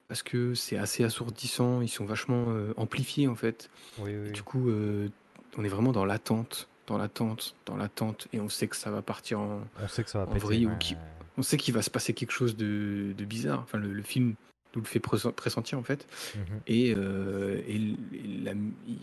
parce 0.09 0.23
que 0.23 0.55
c'est 0.55 0.77
assez 0.79 1.05
assourdissant. 1.05 1.81
Ils 1.81 1.89
sont 1.89 2.05
vachement 2.05 2.47
euh, 2.49 2.73
amplifiés 2.77 3.29
en 3.29 3.35
fait. 3.37 3.71
Oui, 3.99 4.13
oui, 4.17 4.33
du 4.33 4.43
coup, 4.43 4.69
euh, 4.69 5.09
on 5.57 5.65
est 5.65 5.69
vraiment 5.69 5.93
dans 5.93 6.05
l'attente, 6.05 6.69
dans 6.87 6.99
l'attente, 6.99 7.55
dans 7.67 7.77
l'attente, 7.77 8.27
et 8.33 8.41
on 8.41 8.49
sait 8.49 8.67
que 8.69 8.77
ça 8.77 8.91
va 8.91 9.03
partir 9.03 9.41
en, 9.41 9.61
On 9.83 9.89
sait 9.89 10.03
que 10.05 10.11
ça 10.11 10.19
va 10.21 10.25
en 10.25 10.29
péter. 10.29 10.41
vrille 10.41 10.67
ou 10.67 10.71
ouais, 10.71 10.97
on 11.37 11.43
sait 11.43 11.57
qu'il 11.57 11.75
va 11.75 11.83
se 11.83 11.91
passer 11.91 12.15
quelque 12.15 12.33
chose 12.33 12.57
de, 12.57 13.13
de 13.17 13.25
bizarre. 13.25 13.61
Enfin, 13.61 13.79
le, 13.79 13.93
le 13.93 14.03
film 14.03 14.35
nous 14.75 14.83
le 14.83 14.87
fait 14.87 14.99
pressentir 15.01 15.79
en 15.79 15.83
fait. 15.85 16.07
Mhm. 16.37 16.61
Et, 16.67 16.95
euh, 16.97 17.61
et 17.69 17.97
la- 18.43 18.55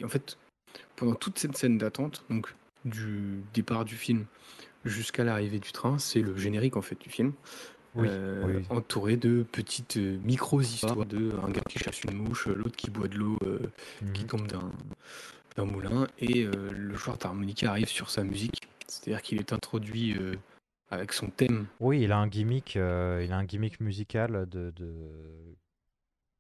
en 0.06 0.10
fait, 0.10 0.38
pendant 0.96 1.16
toute 1.16 1.38
cette 1.40 1.58
scène 1.58 1.78
d'attente, 1.78 2.24
donc 2.30 2.54
du 2.86 3.42
départ 3.54 3.86
du 3.86 3.96
film 3.96 4.26
jusqu'à 4.84 5.24
l'arrivée 5.24 5.60
du 5.60 5.72
train, 5.72 5.98
c'est 5.98 6.22
le 6.22 6.38
générique 6.38 6.78
en 6.78 6.82
fait 6.82 7.00
du 7.02 7.10
film, 7.10 7.34
Oui, 7.96 8.08
euh, 8.10 8.44
oui, 8.46 8.66
entouré 8.70 9.18
de 9.18 9.44
petites 9.52 9.98
euh, 9.98 10.18
micro-histoires 10.24 11.06
de 11.06 11.32
un 11.44 11.50
gars 11.50 11.62
qui 11.68 11.80
chasse 11.80 12.04
une 12.04 12.14
mouche, 12.14 12.48
l'autre 12.48 12.76
qui 12.76 12.90
boit 12.92 13.08
de 13.08 13.18
l'eau 13.18 13.38
euh, 13.44 13.60
qui 14.14 14.24
Mhm. 14.24 14.28
tombe 14.28 14.48
d'un 15.56 15.66
moulin, 15.66 16.08
et 16.20 16.44
euh, 16.44 16.52
le 16.72 16.96
joueur 16.96 17.18
d'harmonica 17.18 17.70
arrive 17.72 17.88
sur 17.88 18.10
sa 18.10 18.24
musique, 18.24 18.68
c'est-à-dire 18.88 19.22
qu'il 19.22 19.40
est 19.40 19.54
introduit 19.54 20.16
avec 20.92 21.14
son 21.14 21.28
thème. 21.30 21.66
Oui, 21.80 22.02
il 22.02 22.12
a 22.12 22.18
un 22.18 22.28
gimmick, 22.28 22.76
il 22.76 22.82
a 22.82 23.38
un 23.38 23.44
gimmick 23.46 23.80
musical 23.80 24.48
de, 24.50 24.72
de- 24.76 25.56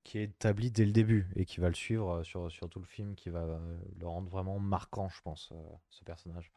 qui 0.05 0.19
est 0.19 0.23
établi 0.25 0.71
dès 0.71 0.85
le 0.85 0.93
début 0.93 1.27
et 1.35 1.45
qui 1.45 1.59
va 1.59 1.67
le 1.67 1.75
suivre 1.75 2.09
euh, 2.19 2.23
sur, 2.23 2.49
sur 2.51 2.69
tout 2.69 2.79
le 2.79 2.85
film, 2.85 3.15
qui 3.15 3.29
va 3.29 3.41
euh, 3.41 3.77
le 3.99 4.07
rendre 4.07 4.29
vraiment 4.29 4.59
marquant, 4.59 5.09
je 5.09 5.21
pense, 5.23 5.49
euh, 5.51 5.55
ce 5.89 6.05
personnage. 6.05 6.53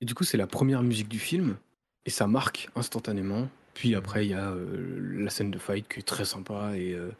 Et 0.00 0.04
du 0.04 0.14
coup, 0.14 0.24
c'est 0.24 0.36
la 0.36 0.46
première 0.46 0.82
musique 0.82 1.08
du 1.08 1.18
film, 1.18 1.56
et 2.04 2.10
ça 2.10 2.26
marque 2.26 2.68
instantanément. 2.76 3.48
Puis 3.74 3.94
Mhm. 3.94 3.96
après, 3.96 4.26
il 4.26 4.30
y 4.30 4.34
a 4.34 4.50
euh, 4.50 5.18
la 5.24 5.30
scène 5.30 5.50
de 5.50 5.58
fight 5.58 5.88
qui 5.88 6.00
est 6.00 6.02
très 6.02 6.24
sympa, 6.24 6.76
et, 6.76 6.92
euh, 6.92 7.10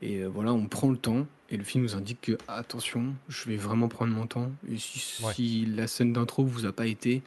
et 0.00 0.22
euh, 0.22 0.28
voilà, 0.28 0.52
on 0.54 0.66
prend 0.68 0.90
le 0.90 0.98
temps, 0.98 1.26
et 1.50 1.56
le 1.56 1.64
film 1.64 1.84
nous 1.84 1.96
indique 1.96 2.20
que, 2.22 2.38
attention, 2.48 3.14
je 3.28 3.48
vais 3.48 3.56
vraiment 3.56 3.88
prendre 3.88 4.12
mon 4.14 4.26
temps, 4.26 4.52
et 4.68 4.78
si, 4.78 4.98
Ouais. 5.18 5.34
si 5.34 5.66
la 5.66 5.86
scène 5.86 6.12
d'intro 6.12 6.44
vous 6.44 6.66
a 6.66 6.72
pas 6.72 6.86
été, 6.86 7.22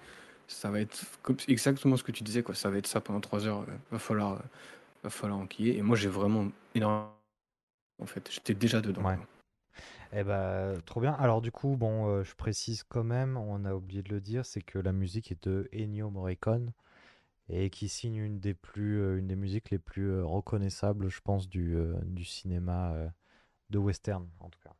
ça 0.47 0.71
va 0.71 0.79
être 0.81 1.05
comme, 1.23 1.37
exactement 1.47 1.97
ce 1.97 2.03
que 2.03 2.11
tu 2.11 2.23
disais, 2.23 2.43
quoi. 2.43 2.55
Ça 2.55 2.69
va 2.69 2.77
être 2.77 2.87
ça 2.87 3.01
pendant 3.01 3.21
trois 3.21 3.45
heures, 3.47 3.65
va 3.91 3.99
falloir, 3.99 4.43
va 5.03 5.09
falloir 5.09 5.39
enquiller. 5.39 5.77
Et 5.77 5.81
moi, 5.83 5.97
j'ai 5.97 6.09
vraiment 6.09 6.51
énormément, 6.75 7.13
en 8.01 8.05
fait, 8.05 8.29
j'étais 8.31 8.53
déjà 8.53 8.81
dedans. 8.81 9.03
Ouais. 9.03 9.17
Eh 10.13 10.23
ben, 10.23 10.81
trop 10.85 10.99
bien. 10.99 11.13
Alors 11.13 11.41
du 11.41 11.51
coup, 11.51 11.77
bon, 11.77 12.07
euh, 12.07 12.23
je 12.23 12.35
précise 12.35 12.83
quand 12.83 13.03
même, 13.03 13.37
on 13.37 13.63
a 13.63 13.73
oublié 13.73 14.03
de 14.03 14.09
le 14.09 14.19
dire, 14.19 14.45
c'est 14.45 14.61
que 14.61 14.77
la 14.77 14.91
musique 14.91 15.31
est 15.31 15.47
de 15.47 15.69
Ennio 15.73 16.09
Morricone 16.09 16.73
et 17.47 17.69
qui 17.69 17.87
signe 17.87 18.17
une 18.17 18.39
des 18.39 18.53
plus, 18.53 18.99
euh, 18.99 19.17
une 19.17 19.27
des 19.27 19.37
musiques 19.37 19.69
les 19.69 19.79
plus 19.79 20.09
euh, 20.09 20.25
reconnaissables, 20.25 21.07
je 21.07 21.21
pense, 21.21 21.47
du, 21.47 21.77
du 22.03 22.25
cinéma 22.25 22.93
de 23.69 23.77
western, 23.77 24.27
en 24.41 24.49
tout 24.49 24.59
cas. 24.59 24.75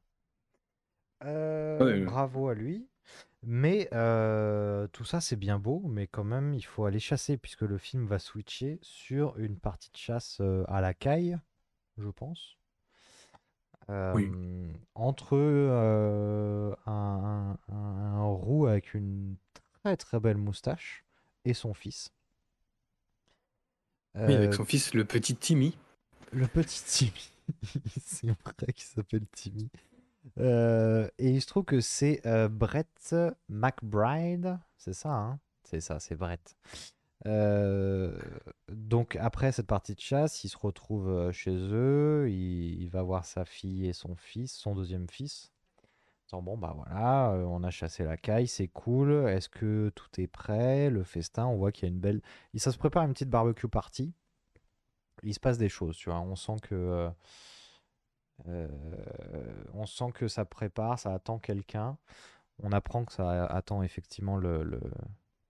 Ouais, 1.23 2.01
bravo 2.01 2.49
à 2.49 2.53
lui. 2.53 2.87
Mais 3.43 3.87
tout 4.91 5.05
ça, 5.05 5.21
c'est 5.21 5.37
bien 5.37 5.59
beau, 5.59 5.81
mais 5.87 6.07
quand 6.07 6.25
même, 6.25 6.53
il 6.53 6.65
faut 6.65 6.83
aller 6.83 6.99
chasser, 6.99 7.37
puisque 7.37 7.61
le 7.61 7.77
film 7.77 8.05
va 8.05 8.19
switcher 8.19 8.79
sur 8.81 9.37
une 9.37 9.57
partie 9.57 9.91
de 9.91 9.97
chasse 9.97 10.41
à 10.67 10.81
la 10.81 10.93
caille, 10.93 11.37
je 11.97 12.09
pense. 12.09 12.57
Oui. 14.15 14.29
Euh, 14.33 14.67
entre 14.95 15.35
euh, 15.35 16.73
un, 16.85 17.57
un- 17.69 17.73
un- 17.73 18.15
un 18.15 18.23
roux 18.23 18.67
avec 18.67 18.93
une 18.93 19.35
très 19.83 19.97
très 19.97 20.19
belle 20.19 20.37
moustache 20.37 21.03
et 21.45 21.53
son 21.53 21.73
fils. 21.73 22.11
Oui, 24.15 24.33
avec 24.35 24.51
Euh, 24.51 24.55
son 24.57 24.65
fils, 24.65 24.93
le 24.93 25.05
petit 25.05 25.35
Timmy. 25.35 25.77
le 26.31 26.47
petit 26.47 26.83
Timmy. 26.85 27.31
c'est 28.01 28.27
vrai 28.27 28.73
qu'il 28.73 28.85
s'appelle 28.85 29.25
Timmy. 29.31 29.69
Et 30.37 31.29
il 31.29 31.41
se 31.41 31.47
trouve 31.47 31.65
que 31.65 31.81
c'est 31.81 32.21
Brett 32.49 33.15
McBride. 33.49 34.59
C'est 34.77 34.93
ça, 34.93 35.09
hein? 35.09 35.39
C'est 35.63 35.81
ça, 35.81 35.99
c'est 35.99 36.15
Brett. 36.15 36.55
Euh, 37.27 38.17
donc 38.69 39.15
après 39.17 39.51
cette 39.51 39.67
partie 39.67 39.93
de 39.95 39.99
chasse, 39.99 40.43
il 40.43 40.49
se 40.49 40.57
retrouve 40.57 41.09
euh, 41.09 41.31
chez 41.31 41.55
eux, 41.55 42.29
il, 42.31 42.89
va 42.89 43.03
voir 43.03 43.25
sa 43.25 43.45
fille 43.45 43.87
et 43.87 43.93
son 43.93 44.15
fils, 44.15 44.53
son 44.53 44.75
deuxième 44.75 45.07
fils. 45.09 45.51
Bon 46.31 46.57
bah 46.57 46.73
voilà, 46.73 47.31
euh, 47.31 47.43
on 47.43 47.61
a 47.61 47.71
chassé 47.71 48.05
la 48.05 48.15
caille, 48.15 48.47
c'est 48.47 48.69
cool. 48.69 49.11
Est-ce 49.27 49.49
que 49.49 49.91
tout 49.95 50.07
est 50.17 50.27
prêt? 50.27 50.89
Le 50.89 51.03
festin, 51.03 51.45
on 51.45 51.57
voit 51.57 51.73
qu'il 51.73 51.89
y 51.89 51.91
a 51.91 51.93
une 51.93 51.99
belle... 51.99 52.21
Il, 52.53 52.61
ça 52.61 52.71
se 52.71 52.77
prépare 52.77 53.03
une 53.03 53.11
petite 53.11 53.29
barbecue 53.29 53.67
party. 53.67 54.13
Il 55.23 55.33
se 55.33 55.41
passe 55.41 55.57
des 55.57 55.67
choses, 55.67 55.97
tu 55.97 56.09
vois. 56.09 56.19
On 56.21 56.37
sent 56.37 56.55
que... 56.61 57.09
on 59.73 59.85
sent 59.85 60.11
que 60.13 60.29
ça 60.29 60.45
prépare, 60.45 60.97
ça 60.99 61.13
attend 61.13 61.37
quelqu'un. 61.37 61.97
On 62.63 62.71
apprend 62.71 63.03
que 63.03 63.11
ça 63.11 63.45
attend 63.47 63.83
effectivement 63.83 64.37
le- 64.37 64.79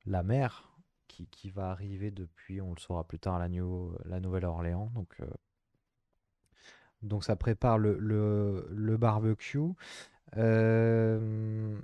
la 0.08 0.24
mère 0.24 0.71
qui, 1.12 1.50
va 1.50 1.70
arriver 1.72 2.12
depuis, 2.12 2.62
on 2.62 2.74
le 2.74 2.80
saura 2.80 3.04
plus 3.04 3.20
tard, 3.20 3.40
la, 3.40 3.48
la 3.48 4.20
Nouvelle-Orléans. 4.20 4.92
Donc, 4.96 5.16
euh, 5.22 5.28
donc 7.02 7.24
ça 7.24 7.36
prépare 7.36 7.78
le, 7.78 8.98
barbecue. 8.98 9.60
Euh, 10.38 11.80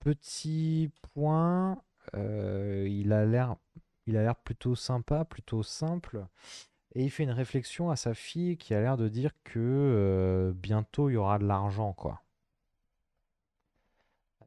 petit 0.00 0.90
point, 1.14 1.82
euh, 2.14 2.86
il 2.88 3.12
a 3.12 3.24
l'air, 3.24 3.56
il 4.06 4.16
a 4.16 4.22
l'air 4.22 4.36
plutôt 4.36 4.74
sympa, 4.74 5.24
plutôt 5.24 5.62
simple. 5.62 6.26
Et 6.94 7.04
il 7.04 7.10
fait 7.10 7.22
une 7.22 7.30
réflexion 7.30 7.90
à 7.90 7.96
sa 7.96 8.14
fille 8.14 8.56
qui 8.58 8.74
a 8.74 8.80
l'air 8.80 8.96
de 8.96 9.08
dire 9.08 9.32
que 9.44 10.52
bientôt 10.56 11.08
il 11.08 11.14
y 11.14 11.16
aura 11.16 11.38
de 11.38 11.46
l'argent, 11.46 11.92
quoi. 11.92 12.22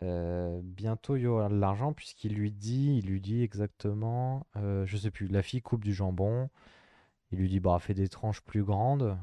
Euh, 0.03 0.59
bientôt 0.63 1.15
il 1.15 1.21
y 1.21 1.27
aura 1.27 1.49
de 1.49 1.55
l'argent 1.55 1.93
puisqu'il 1.93 2.33
lui 2.35 2.51
dit, 2.51 2.97
il 2.97 3.07
lui 3.07 3.21
dit 3.21 3.41
exactement, 3.43 4.45
euh, 4.57 4.85
je 4.85 4.97
sais 4.97 5.11
plus, 5.11 5.27
la 5.27 5.41
fille 5.41 5.61
coupe 5.61 5.83
du 5.83 5.93
jambon, 5.93 6.49
il 7.31 7.39
lui 7.39 7.49
dit 7.49 7.59
bah 7.59 7.77
fais 7.79 7.93
des 7.93 8.09
tranches 8.09 8.41
plus 8.41 8.63
grandes, 8.63 9.17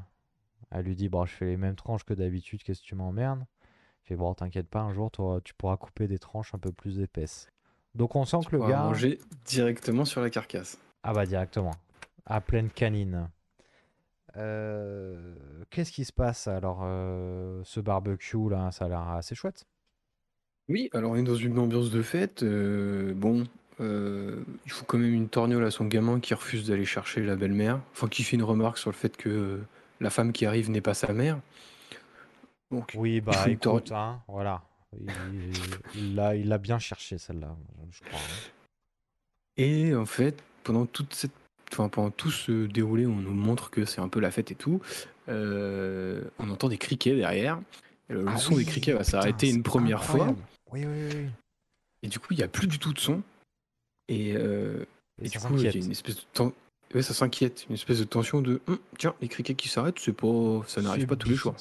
elle 0.71 0.85
lui 0.85 0.95
dit 0.95 1.09
bah 1.09 1.23
je 1.25 1.33
fais 1.33 1.45
les 1.45 1.57
mêmes 1.57 1.75
tranches 1.75 2.03
que 2.03 2.13
d'habitude, 2.13 2.63
qu'est-ce 2.63 2.81
que 2.81 2.87
tu 2.87 2.95
m'emmerdes? 2.95 3.45
Il 4.03 4.07
fait 4.07 4.15
bon 4.15 4.33
t'inquiète 4.33 4.67
pas, 4.67 4.81
un 4.81 4.93
jour 4.93 5.11
tu 5.43 5.53
pourras 5.53 5.77
couper 5.77 6.07
des 6.07 6.19
tranches 6.19 6.53
un 6.55 6.59
peu 6.59 6.71
plus 6.71 6.99
épaisses. 6.99 7.47
Donc 7.95 8.15
on 8.15 8.25
sent 8.25 8.39
Tu 8.41 8.49
que 8.49 8.55
le 8.55 8.67
gars, 8.67 8.83
manger 8.83 9.19
directement 9.45 10.05
sur 10.05 10.21
la 10.21 10.29
carcasse. 10.29 10.79
ah 11.03 11.13
bah 11.13 11.25
directement, 11.25 11.75
à 12.25 12.41
pleine 12.41 12.69
canine. 12.69 13.29
Euh, 14.35 15.35
qu'est-ce 15.69 15.91
qui 15.91 16.05
se 16.05 16.11
passe 16.11 16.47
alors 16.47 16.79
ce 17.63 17.79
barbecue 17.79 18.49
là, 18.49 18.71
ça 18.71 18.85
a 18.85 18.87
l'air 18.87 19.07
assez 19.09 19.35
chouette. 19.35 19.67
Oui, 20.69 20.89
alors 20.93 21.11
on 21.11 21.15
est 21.15 21.23
dans 21.23 21.35
une 21.35 21.57
ambiance 21.59 21.91
de 21.91 22.01
fête. 22.01 22.43
euh, 22.43 23.13
bon, 23.13 23.43
euh, 23.81 24.41
il 24.65 24.71
faut 24.71 24.85
quand 24.85 24.97
même 24.97 25.13
une 25.13 25.27
torgnole 25.29 25.65
à 25.65 25.71
son 25.71 25.85
gamin 25.85 26.19
qui 26.19 26.33
refuse 26.33 26.67
d'aller 26.67 26.85
chercher 26.85 27.21
la 27.23 27.35
belle-mère. 27.35 27.79
Enfin, 27.91 28.07
qui 28.07 28.23
fait 28.23 28.35
une 28.37 28.43
remarque 28.43 28.77
sur 28.77 28.89
le 28.89 28.95
fait 28.95 29.17
que 29.17 29.59
la 29.99 30.09
femme 30.09 30.31
qui 30.31 30.45
arrive 30.45 30.69
n'est 30.69 30.81
pas 30.81 30.93
sa 30.93 31.11
mère. 31.13 31.39
Donc, 32.71 32.93
Oui, 32.95 33.15
il 33.15 33.21
bah 33.25 33.33
faut 33.33 33.49
une 33.49 33.57
tor- 33.57 33.77
écoute, 33.77 33.91
hein, 33.91 34.21
voilà. 34.27 34.61
Il 34.99 35.09
il 35.95 36.15
l'a 36.15 36.35
il 36.35 36.47
l'a 36.47 36.57
bien 36.59 36.79
cherché 36.79 37.17
celle-là, 37.17 37.55
je 37.91 37.99
crois. 38.03 38.19
hein. 38.19 38.51
Et 39.57 39.93
en 39.95 40.05
fait, 40.05 40.41
pendant 40.63 40.85
toute 40.85 41.13
cette, 41.13 41.31
enfin, 41.71 41.89
pendant 41.89 42.09
tout 42.11 42.31
ce 42.31 42.65
déroulé, 42.67 43.05
on 43.05 43.15
nous 43.15 43.33
montre 43.33 43.69
que 43.69 43.85
c'est 43.85 44.01
un 44.01 44.07
peu 44.07 44.19
la 44.19 44.31
fête 44.31 44.51
et 44.51 44.55
tout. 44.55 44.81
euh, 45.29 46.21
on 46.39 46.49
entend 46.49 46.69
des 46.69 46.77
criquets 46.77 47.15
derrière. 47.15 47.59
Et 48.09 48.13
le 48.13 48.25
Ah 48.27 48.37
son 48.37 48.51
des 48.51 48.57
oui, 48.57 48.65
criquets 48.65 48.93
va 48.93 48.99
putain, 48.99 49.11
s'arrêter 49.11 49.47
c'est 49.47 49.55
une 49.55 49.63
première 49.63 50.03
fois. 50.03 50.27
incroyable. 50.27 50.41
Oui, 50.73 50.85
oui, 50.85 51.09
oui. 51.13 51.29
Et 52.01 52.07
du 52.07 52.19
coup, 52.19 52.27
il 52.31 52.37
n'y 52.37 52.43
a 52.43 52.47
plus 52.47 52.67
du 52.67 52.79
tout 52.79 52.93
de 52.93 52.99
son. 52.99 53.21
Et, 54.09 54.33
euh, 54.35 54.85
Et 55.21 55.25
Et 55.25 55.29
ça 55.29 55.39
du 55.39 55.45
coup, 55.45 55.53
il 55.57 55.63
y 55.63 55.67
a 55.67 55.71
une 55.71 55.91
espèce 55.91 56.17
de 56.17 56.51
ouais, 56.93 57.01
ça 57.01 57.13
s'inquiète, 57.13 57.65
une 57.69 57.75
espèce 57.75 57.99
de 57.99 58.03
tension 58.03 58.41
de 58.41 58.61
Hum, 58.67 58.77
tiens, 58.97 59.15
les 59.21 59.27
criquets 59.29 59.55
qui 59.55 59.69
s'arrêtent, 59.69 59.99
c'est 59.99 60.13
pas, 60.13 60.61
ça 60.67 60.81
n'arrive 60.81 61.07
pas 61.07 61.15
tous 61.15 61.29
les 61.29 61.35
jours. 61.35 61.55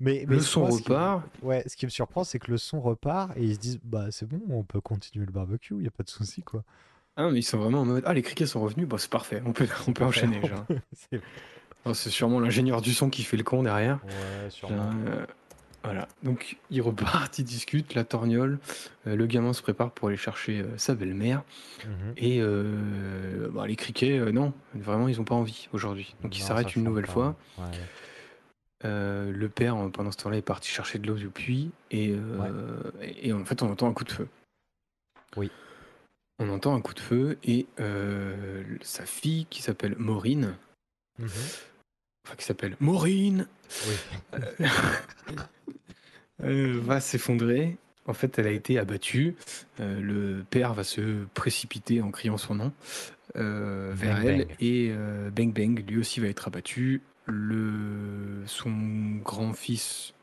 Mais, 0.00 0.24
mais 0.28 0.36
Le 0.36 0.40
son 0.40 0.60
moi, 0.60 0.70
ce 0.70 0.76
qui- 0.78 0.82
repart. 0.84 1.24
Ouais, 1.42 1.64
ce 1.66 1.76
qui 1.76 1.84
me 1.84 1.90
surprend, 1.90 2.22
c'est 2.22 2.38
que 2.38 2.50
le 2.52 2.56
son 2.58 2.80
repart 2.80 3.36
et 3.36 3.42
ils 3.42 3.54
se 3.54 3.58
disent 3.58 3.80
bah 3.82 4.06
c'est 4.12 4.26
bon, 4.26 4.40
on 4.48 4.62
peut 4.62 4.80
continuer 4.80 5.26
le 5.26 5.32
barbecue, 5.32 5.74
il 5.76 5.82
y 5.82 5.88
a 5.88 5.90
pas 5.90 6.04
de 6.04 6.08
souci 6.08 6.42
quoi. 6.42 6.62
Ah, 7.16 7.28
mais 7.30 7.40
ils 7.40 7.42
sont 7.42 7.58
vraiment 7.58 7.80
en 7.80 7.84
mode 7.84 8.04
ah 8.06 8.14
les 8.14 8.22
criquets 8.22 8.46
sont 8.46 8.60
revenus, 8.60 8.86
bah 8.86 8.98
c'est 8.98 9.10
parfait, 9.10 9.42
on 9.44 9.52
peut, 9.52 9.66
on 9.88 9.92
peut 9.92 10.04
enchaîner. 10.04 10.40
genre. 10.46 10.64
C'est- 10.92 11.20
Oh, 11.84 11.94
c'est 11.94 12.10
sûrement 12.10 12.40
l'ingénieur 12.40 12.82
du 12.82 12.92
son 12.92 13.08
qui 13.08 13.22
fait 13.22 13.36
le 13.36 13.44
con 13.44 13.62
derrière. 13.62 14.00
Ouais, 14.04 14.50
sûrement. 14.50 14.90
Euh, 15.06 15.24
voilà, 15.90 16.06
donc 16.22 16.58
ils 16.70 16.82
repartent, 16.82 17.38
ils 17.38 17.44
discutent, 17.44 17.94
la 17.94 18.04
torgnole, 18.04 18.58
euh, 19.06 19.16
le 19.16 19.26
gamin 19.26 19.54
se 19.54 19.62
prépare 19.62 19.90
pour 19.90 20.08
aller 20.08 20.18
chercher 20.18 20.60
euh, 20.60 20.76
sa 20.76 20.94
belle-mère 20.94 21.42
Mhm. 21.86 22.12
et 22.18 22.42
euh, 22.42 23.48
bah, 23.50 23.66
les 23.66 23.74
criquets, 23.76 24.18
euh, 24.18 24.30
non, 24.30 24.52
vraiment 24.74 25.08
ils 25.08 25.18
ont 25.18 25.24
pas 25.24 25.34
envie 25.34 25.68
aujourd'hui. 25.72 26.14
Donc 26.22 26.36
ils 26.36 26.40
Non, 26.42 26.46
s'arrêtent 26.48 26.66
une 26.76 26.82
chante 26.82 26.84
nouvelle 26.84 27.06
pas. 27.06 27.12
fois. 27.12 27.36
Ouais. 27.56 27.64
Euh, 28.84 29.32
le 29.32 29.48
père, 29.48 29.76
euh, 29.76 29.88
pendant 29.88 30.12
ce 30.12 30.18
temps-là, 30.18 30.36
est 30.36 30.42
parti 30.42 30.68
chercher 30.68 30.98
de 30.98 31.06
l'eau 31.06 31.14
du 31.16 31.30
puits 31.30 31.70
et, 31.90 32.10
euh, 32.12 32.90
et, 33.00 33.28
et 33.28 33.32
en 33.32 33.44
fait, 33.46 33.62
on 33.62 33.70
entend 33.70 33.88
un 33.88 33.92
coup 33.94 34.04
de 34.04 34.12
feu. 34.12 34.28
Oui. 35.36 35.50
On 36.38 36.48
entend 36.50 36.74
un 36.76 36.80
coup 36.82 36.94
de 36.94 37.00
feu 37.00 37.38
et 37.44 37.66
euh, 37.80 38.62
sa 38.82 39.06
fille 39.06 39.46
qui 39.50 39.62
s'appelle 39.62 39.94
Maureen, 39.98 40.54
Mhm. 41.18 41.28
Enfin 42.28 42.36
qui 42.36 42.44
s'appelle 42.44 42.76
Maureen, 42.80 43.46
Oui. 43.86 44.66
euh, 46.44 46.78
va 46.82 47.00
s'effondrer. 47.00 47.78
En 48.06 48.14
fait, 48.14 48.38
elle 48.38 48.46
a 48.46 48.50
été 48.50 48.78
abattue. 48.78 49.34
Euh, 49.80 50.00
le 50.00 50.44
père 50.48 50.72
va 50.74 50.84
se 50.84 51.24
précipiter 51.34 52.00
en 52.00 52.10
criant 52.10 52.38
son 52.38 52.54
nom 52.54 52.72
euh, 53.36 53.92
vers 53.94 54.16
Bang, 54.16 54.26
elle 54.26 54.46
bang. 54.46 54.56
et 54.60 54.88
euh, 54.90 55.30
Bang 55.30 55.52
Bang 55.52 55.84
lui 55.88 55.98
aussi 55.98 56.20
va 56.20 56.28
être 56.28 56.46
abattu. 56.48 57.02
Le 57.26 58.42
son 58.46 58.70
grand-fils, 59.22 60.14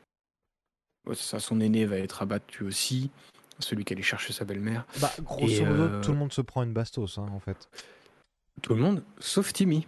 ça, 1.14 1.38
son 1.38 1.60
aîné 1.60 1.84
va 1.84 1.96
être 1.98 2.22
abattu 2.22 2.64
aussi. 2.64 3.10
Celui 3.58 3.84
qui 3.84 3.94
allait 3.94 4.02
chercher 4.02 4.32
sa 4.34 4.44
belle-mère. 4.44 4.84
Bah, 5.00 5.10
grosso 5.22 5.64
modo, 5.64 5.82
euh, 5.84 6.00
tout 6.02 6.10
le 6.12 6.18
monde 6.18 6.32
se 6.32 6.42
prend 6.42 6.62
une 6.62 6.74
bastos, 6.74 7.16
hein, 7.18 7.26
en 7.32 7.40
fait. 7.40 7.70
Tout 8.60 8.74
le 8.74 8.82
monde, 8.82 9.02
sauf 9.18 9.52
Timmy. 9.52 9.86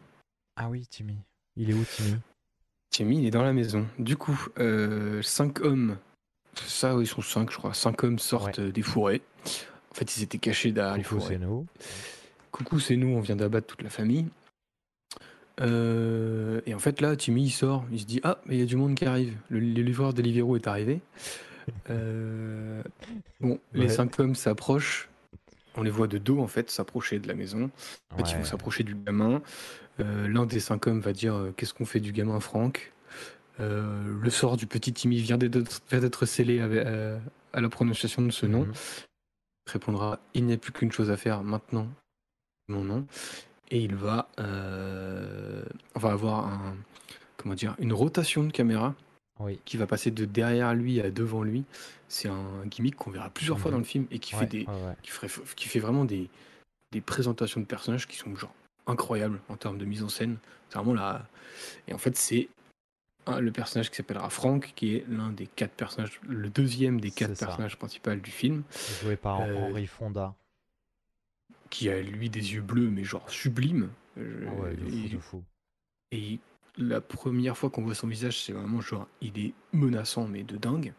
Ah 0.56 0.70
oui, 0.70 0.86
Timmy. 0.86 1.18
Il 1.58 1.70
est 1.70 1.74
où, 1.74 1.84
Timmy? 1.84 2.16
Timmy, 2.90 3.18
il 3.18 3.26
est 3.26 3.30
dans 3.30 3.42
la 3.42 3.52
maison. 3.52 3.86
Du 3.98 4.16
coup, 4.16 4.46
euh, 4.58 5.20
cinq 5.22 5.60
hommes, 5.60 5.98
ça, 6.54 6.94
ils 7.00 7.06
sont 7.06 7.20
cinq, 7.20 7.50
je 7.50 7.56
crois. 7.58 7.74
Cinq 7.74 8.02
hommes 8.04 8.18
sortent 8.18 8.60
euh, 8.60 8.72
des 8.72 8.82
fourrés. 8.82 9.20
En 9.90 9.94
fait, 9.94 10.16
ils 10.16 10.22
étaient 10.22 10.38
cachés 10.38 10.72
derrière 10.72 10.96
les 10.96 11.02
Coucou, 11.02 11.20
fourrés. 11.20 11.34
c'est 11.34 11.44
nous. 11.44 11.66
Coucou, 12.52 12.80
c'est 12.80 12.96
nous, 12.96 13.08
on 13.08 13.20
vient 13.20 13.36
d'abattre 13.36 13.66
toute 13.66 13.82
la 13.82 13.90
famille. 13.90 14.26
Euh, 15.60 16.60
et 16.66 16.74
en 16.74 16.78
fait, 16.78 17.00
là, 17.00 17.16
Timmy, 17.16 17.44
il 17.44 17.50
sort, 17.50 17.84
il 17.90 18.00
se 18.00 18.04
dit 18.06 18.20
Ah, 18.22 18.40
mais 18.46 18.54
il 18.56 18.60
y 18.60 18.62
a 18.62 18.66
du 18.66 18.76
monde 18.76 18.94
qui 18.94 19.04
arrive. 19.04 19.36
Le, 19.48 19.58
le 19.58 19.82
livreur 19.82 20.14
Deliveroo 20.14 20.56
est 20.56 20.66
arrivé. 20.68 21.00
Euh, 21.90 22.82
bon, 23.40 23.58
les 23.74 23.88
cinq 23.88 24.18
hommes 24.20 24.34
s'approchent. 24.34 25.08
On 25.76 25.82
les 25.82 25.90
voit 25.90 26.06
de 26.06 26.18
dos, 26.18 26.40
en 26.40 26.46
fait, 26.46 26.70
s'approcher 26.70 27.18
de 27.18 27.28
la 27.28 27.34
maison. 27.34 27.70
En 28.12 28.16
fait, 28.16 28.30
ils 28.32 28.36
vont 28.38 28.44
s'approcher 28.44 28.84
du 28.84 28.94
gamin. 28.94 29.42
Euh, 30.00 30.28
L'un 30.28 30.46
des 30.46 30.60
cinq 30.60 30.86
hommes 30.86 31.00
va 31.00 31.12
dire 31.12 31.34
euh, 31.34 31.52
Qu'est-ce 31.56 31.74
qu'on 31.74 31.84
fait 31.86 32.00
du 32.00 32.12
gamin, 32.12 32.40
Franck? 32.40 32.92
Euh, 33.60 34.04
Le 34.20 34.30
sort 34.30 34.56
du 34.56 34.66
petit 34.66 34.92
Timmy 34.92 35.20
vient 35.20 35.38
d'être 35.38 36.26
scellé 36.26 36.60
avec- 36.60 36.86
à 37.52 37.60
la 37.60 37.68
prononciation 37.68 38.22
de 38.22 38.30
ce 38.30 38.46
nom 38.46 38.66
Mhm. 38.66 38.72
répondra 39.72 40.20
il 40.34 40.44
n'y 40.44 40.52
a 40.52 40.56
plus 40.58 40.70
qu'une 40.72 40.92
chose 40.92 41.10
à 41.10 41.16
faire 41.16 41.42
maintenant 41.42 41.88
mon 42.68 42.84
nom 42.84 43.06
et 43.70 43.80
il 43.82 43.94
va 43.96 44.28
on 44.38 45.98
va 45.98 46.10
avoir 46.10 46.46
un 46.46 46.76
comment 47.36 47.54
dire 47.54 47.74
une 47.78 47.92
rotation 47.92 48.44
de 48.44 48.52
caméra 48.52 48.94
Oui. 49.40 49.58
qui 49.64 49.76
va 49.76 49.86
passer 49.86 50.10
de 50.10 50.24
derrière 50.24 50.74
lui 50.74 51.00
à 51.00 51.10
devant 51.10 51.42
lui 51.42 51.64
c'est 52.08 52.28
un 52.28 52.64
gimmick 52.66 52.96
qu'on 52.96 53.10
verra 53.10 53.30
plusieurs 53.30 53.58
fois 53.58 53.70
Mhm. 53.70 53.74
dans 53.76 53.78
le 53.78 53.84
film 53.84 54.06
et 54.10 54.18
qui 54.18 54.34
Ouais, 54.34 54.40
fait 54.42 54.46
des 54.46 54.58
ouais, 54.60 54.66
ouais. 54.66 54.94
qui, 55.02 55.10
ferait- 55.10 55.44
qui 55.56 55.68
fait 55.68 55.80
vraiment 55.80 56.04
des, 56.04 56.28
des 56.92 57.00
présentations 57.00 57.60
de 57.60 57.66
personnages 57.66 58.06
qui 58.06 58.16
sont 58.16 58.34
genre 58.36 58.54
incroyables 58.88 59.38
en 59.48 59.56
termes 59.56 59.78
de 59.78 59.84
mise 59.84 60.02
en 60.02 60.08
scène. 60.08 60.38
C'est 60.68 60.78
vraiment 60.78 60.94
là 60.94 61.26
et 61.86 61.94
en 61.94 61.98
fait 61.98 62.16
c'est 62.16 62.48
le 63.40 63.50
personnage 63.52 63.90
qui 63.90 63.96
s'appellera 63.96 64.30
Frank 64.30 64.72
qui 64.74 64.96
est 64.96 65.04
l'un 65.08 65.30
des 65.30 65.46
quatre 65.46 65.72
personnages 65.74 66.18
le 66.26 66.48
deuxième 66.48 67.00
des 67.00 67.10
quatre 67.10 67.38
personnages 67.38 67.76
principaux 67.76 68.14
du 68.14 68.30
film. 68.30 68.62
Joué 69.02 69.16
par 69.16 69.40
Euh, 69.42 69.54
Henry 69.54 69.86
Fonda. 69.86 70.34
qui 71.70 71.88
a 71.90 72.00
lui 72.00 72.30
des 72.30 72.54
yeux 72.54 72.62
bleus 72.62 72.88
mais 72.90 73.04
genre 73.04 73.28
sublime 73.30 73.90
Euh, 74.18 74.46
Ah 74.48 74.62
ouais, 74.62 74.72
et, 74.90 75.08
de 75.10 75.18
fou. 75.18 75.44
et 76.10 76.38
la 76.78 77.00
première 77.00 77.56
fois 77.56 77.70
qu'on 77.70 77.82
voit 77.82 77.94
son 77.94 78.06
visage 78.08 78.40
c'est 78.42 78.52
vraiment 78.52 78.80
genre 78.80 79.06
il 79.20 79.38
est 79.38 79.52
menaçant 79.72 80.26
mais 80.26 80.42
de 80.42 80.56
dingue. 80.56 80.92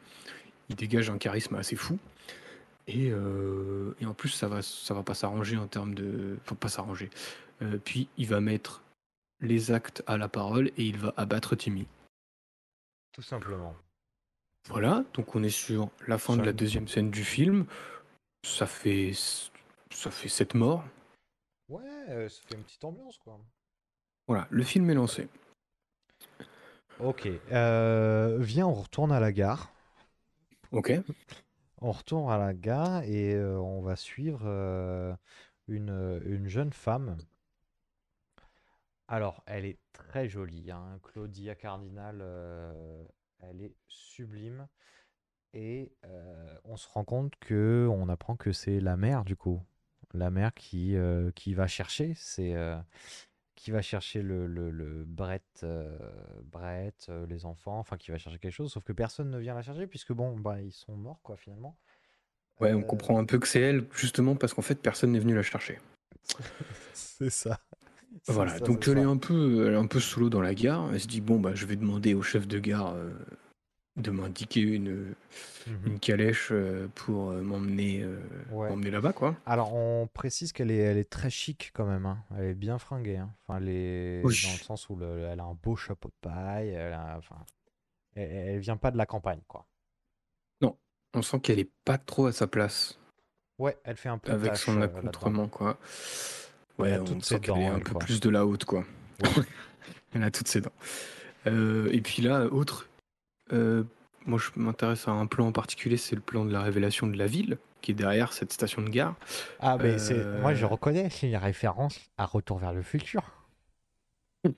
Il 0.70 0.76
dégage 0.76 1.10
un 1.10 1.18
charisme 1.18 1.56
assez 1.56 1.76
fou. 1.76 1.98
Et, 2.88 3.10
euh, 3.12 3.94
et 4.00 4.06
en 4.06 4.14
plus 4.14 4.30
ça 4.30 4.48
va 4.48 4.62
ça 4.62 4.94
va 4.94 5.02
pas 5.04 5.14
s'arranger 5.16 5.58
en 5.58 5.68
termes 5.68 5.94
de 5.96 6.38
enfin 6.46 6.56
pas 6.56 6.70
s'arranger 6.70 7.10
Euh, 7.62 7.78
puis 7.78 8.08
il 8.18 8.28
va 8.28 8.40
mettre 8.40 8.82
les 9.42 9.72
actes 9.72 10.04
à 10.08 10.18
la 10.18 10.28
parole 10.30 10.68
et 10.78 10.84
il 10.86 10.98
va 10.98 11.14
abattre 11.18 11.56
Timmy 11.56 11.88
Tout 13.14 13.22
simplement. 13.22 13.76
voilà 14.70 15.04
donc 15.14 15.36
on 15.36 15.44
est 15.44 15.50
sur 15.50 15.90
la 16.08 16.18
fin 16.18 16.38
de 16.38 16.44
la 16.44 16.54
deuxième 16.54 16.88
scène 16.88 17.10
du 17.12 17.24
film 17.24 17.66
ça 18.46 18.66
fait 18.66 19.12
ça 19.92 20.12
fait 20.12 20.30
sept 20.30 20.54
morts 20.56 20.84
Ouais, 21.70 21.84
euh, 22.10 22.28
ça 22.30 22.42
fait 22.48 22.56
une 22.56 22.64
petite 22.64 22.84
ambiance, 22.84 23.18
quoi. 23.20 23.40
voilà 24.28 24.48
le 24.50 24.64
film 24.64 24.90
est 24.90 24.94
lancé 24.96 25.28
Ok. 27.00 27.28
euh, 27.52 28.38
viens, 28.40 28.68
on 28.68 28.74
retourne 28.74 29.12
à 29.12 29.20
la 29.20 29.32
gare. 29.32 29.72
ok 30.72 30.92
On 31.82 31.92
retourne 31.92 32.30
à 32.32 32.38
la 32.38 32.54
gare 32.54 33.04
et 33.04 33.34
euh, 33.36 33.58
on 33.58 33.82
va 33.82 33.96
suivre 33.96 34.46
une, 35.68 36.22
une 36.26 36.48
jeune 36.48 36.74
femme. 36.74 37.18
Alors, 39.12 39.42
elle 39.48 39.66
est 39.66 39.80
très 39.92 40.30
jolie, 40.30 40.70
hein, 40.70 41.00
Claudia 41.02 41.56
Cardinal, 41.56 42.20
euh, 42.22 43.04
elle 43.40 43.60
est 43.60 43.74
sublime. 43.88 44.68
Et 45.56 45.92
euh, 46.06 46.56
on 46.64 46.78
se 46.78 46.88
rend 46.88 47.04
compte 47.04 47.34
que, 47.40 47.90
on 47.92 48.08
apprend 48.08 48.36
que 48.36 48.52
c'est 48.52 48.80
la 48.80 48.98
mère 48.98 49.26
du 49.26 49.36
coup, 49.36 49.64
la 50.14 50.30
mère 50.30 50.54
qui, 50.54 50.96
euh, 50.96 51.32
qui 51.32 51.56
va 51.56 51.66
chercher, 51.66 52.14
c'est 52.16 52.54
euh, 52.54 52.78
qui 53.56 53.72
va 53.72 53.82
chercher 53.82 54.22
le, 54.22 54.46
le, 54.46 54.70
le 54.70 55.06
Brett, 55.06 55.62
euh, 55.64 55.98
Brett, 56.44 57.08
euh, 57.10 57.26
les 57.26 57.46
enfants, 57.46 57.80
enfin 57.80 57.98
qui 57.98 58.12
va 58.12 58.20
chercher 58.20 58.38
quelque 58.38 58.54
chose, 58.54 58.72
sauf 58.72 58.84
que 58.84 58.94
personne 58.94 59.32
ne 59.32 59.40
vient 59.40 59.56
la 59.56 59.64
chercher 59.64 59.88
puisque 59.88 60.14
bon, 60.14 60.38
bah 60.38 60.62
ils 60.62 60.72
sont 60.72 60.96
morts 60.96 61.22
quoi 61.24 61.36
finalement. 61.36 61.76
Ouais, 62.62 62.74
on 62.74 62.84
comprend 62.84 63.18
un 63.18 63.26
peu 63.26 63.40
que 63.40 63.48
c'est 63.48 63.62
elle, 63.62 63.88
justement 63.96 64.36
parce 64.36 64.54
qu'en 64.54 64.62
fait, 64.62 64.76
personne 64.76 65.14
n'est 65.14 65.20
venu 65.20 65.34
la 65.34 65.42
chercher. 65.42 65.80
C'est 66.94 67.32
ça. 67.32 67.60
Voilà, 68.28 68.54
ça, 68.58 68.60
donc 68.60 68.88
elle 68.88 68.98
est 69.00 69.04
un 69.04 69.18
peu, 69.18 69.68
elle 69.68 69.74
est 69.74 69.78
un 69.78 69.88
peu 69.88 70.00
sous 70.00 70.20
l'eau 70.20 70.30
dans 70.30 70.42
la 70.42 70.54
gare. 70.54 70.90
Elle 70.94 71.00
se 71.00 71.08
dit 71.08 71.22
bon 71.22 71.40
bah 71.40 71.54
je 71.56 71.66
vais 71.66 71.76
demander 71.76 72.14
au 72.14 72.22
chef 72.22 72.48
de 72.48 72.60
gare 72.60 72.94
euh, 72.96 73.12
de 73.98 74.12
m'indiquer 74.12 74.62
une, 74.62 75.14
Mhm. 75.68 75.88
une 75.88 76.00
calèche 76.00 76.50
euh, 76.52 76.88
pour 76.96 77.32
euh, 77.32 77.42
m'emmener 77.42 78.02
euh, 78.02 78.20
Ouais. 78.52 78.76
là-bas 78.92 79.14
quoi. 79.14 79.36
Alors, 79.46 79.74
on 79.76 80.08
précise 80.08 80.52
qu'elle 80.54 80.72
est, 80.72 80.78
elle 80.78 80.98
est 80.98 81.10
très 81.10 81.30
chic 81.30 81.72
quand 81.74 81.86
même. 81.86 82.06
hein. 82.06 82.24
Elle 82.38 82.46
est 82.46 82.54
bien 82.56 82.78
fringuée. 82.80 83.18
hein. 83.18 83.32
Enfin, 83.48 83.60
elle 83.62 83.70
est 83.70 84.22
Oui. 84.24 84.40
dans 84.46 84.52
le 84.54 84.58
sens 84.64 84.90
où 84.90 84.96
le- 84.96 85.28
elle 85.32 85.40
a 85.40 85.44
un 85.44 85.54
beau 85.62 85.76
chapeau 85.76 86.10
de 86.10 86.30
paille. 86.30 86.70
Elle, 86.70 86.94
a- 86.94 87.16
enfin, 87.18 87.36
elle, 88.16 88.32
elle 88.32 88.60
vient 88.60 88.78
pas 88.78 88.92
de 88.92 88.98
la 88.98 89.06
campagne, 89.06 89.42
quoi. 89.48 89.66
On 91.16 91.24
sent 91.24 91.40
qu'elle 91.40 91.58
est 91.58 91.72
pas 91.86 91.98
trop 91.98 92.28
à 92.28 92.32
sa 92.32 92.46
place 92.46 93.00
Ouais, 93.58 93.76
elle 93.84 93.98
fait 93.98 94.10
un 94.10 94.20
peu 94.20 94.32
avec 94.32 94.52
tâche, 94.52 94.66
son 94.66 94.80
euh, 94.80 94.84
accoutrement 94.86 95.48
quoi. 95.48 95.80
Ouais, 96.80 96.98
on 97.00 97.04
toutes 97.04 97.26
ses 97.26 97.36
est 97.36 97.40
dents, 97.48 97.74
un 97.76 97.80
peu 97.80 97.92
quoi. 97.92 98.00
plus 98.00 98.20
de 98.20 98.30
la 98.30 98.46
haute 98.46 98.66
quoi. 98.66 98.84
elle 100.14 100.24
a 100.24 100.32
toutes 100.32 100.48
ses 100.48 100.62
dents. 100.62 100.72
Euh, 101.48 101.90
et 101.92 102.02
puis 102.02 102.22
là, 102.22 102.46
autre, 102.48 102.88
euh, 103.54 103.84
moi 104.26 104.40
je 104.40 104.50
m'intéresse 104.60 105.08
à 105.08 105.12
un 105.12 105.26
plan 105.26 105.48
en 105.48 105.52
particulier, 105.52 105.98
c'est 105.98 106.16
le 106.16 106.22
plan 106.22 106.46
de 106.46 106.52
la 106.52 106.62
révélation 106.62 107.08
de 107.08 107.18
la 107.18 107.28
ville 107.28 107.58
qui 107.82 107.92
est 107.92 107.96
derrière 107.96 108.34
cette 108.34 108.52
station 108.52 108.82
de 108.82 108.90
gare. 108.90 109.16
Ah, 109.60 109.78
mais 109.82 109.98
c'est, 110.00 110.24
moi 110.42 110.54
je 110.54 110.66
Euh, 110.66 110.68
reconnais, 110.68 111.10
c'est 111.10 111.28
une 111.30 111.36
référence 111.38 112.00
à 112.18 112.26
Retour 112.26 112.60
vers 112.60 112.74
le 112.74 112.82
futur. 112.82 113.22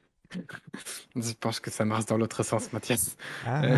Je 1.15 1.34
pense 1.39 1.60
que 1.60 1.69
ça 1.69 1.84
marche 1.84 2.05
dans 2.05 2.15
l'autre 2.17 2.41
sens, 2.43 2.71
Mathias. 2.71 3.17
Ah. 3.45 3.63
Euh, 3.65 3.77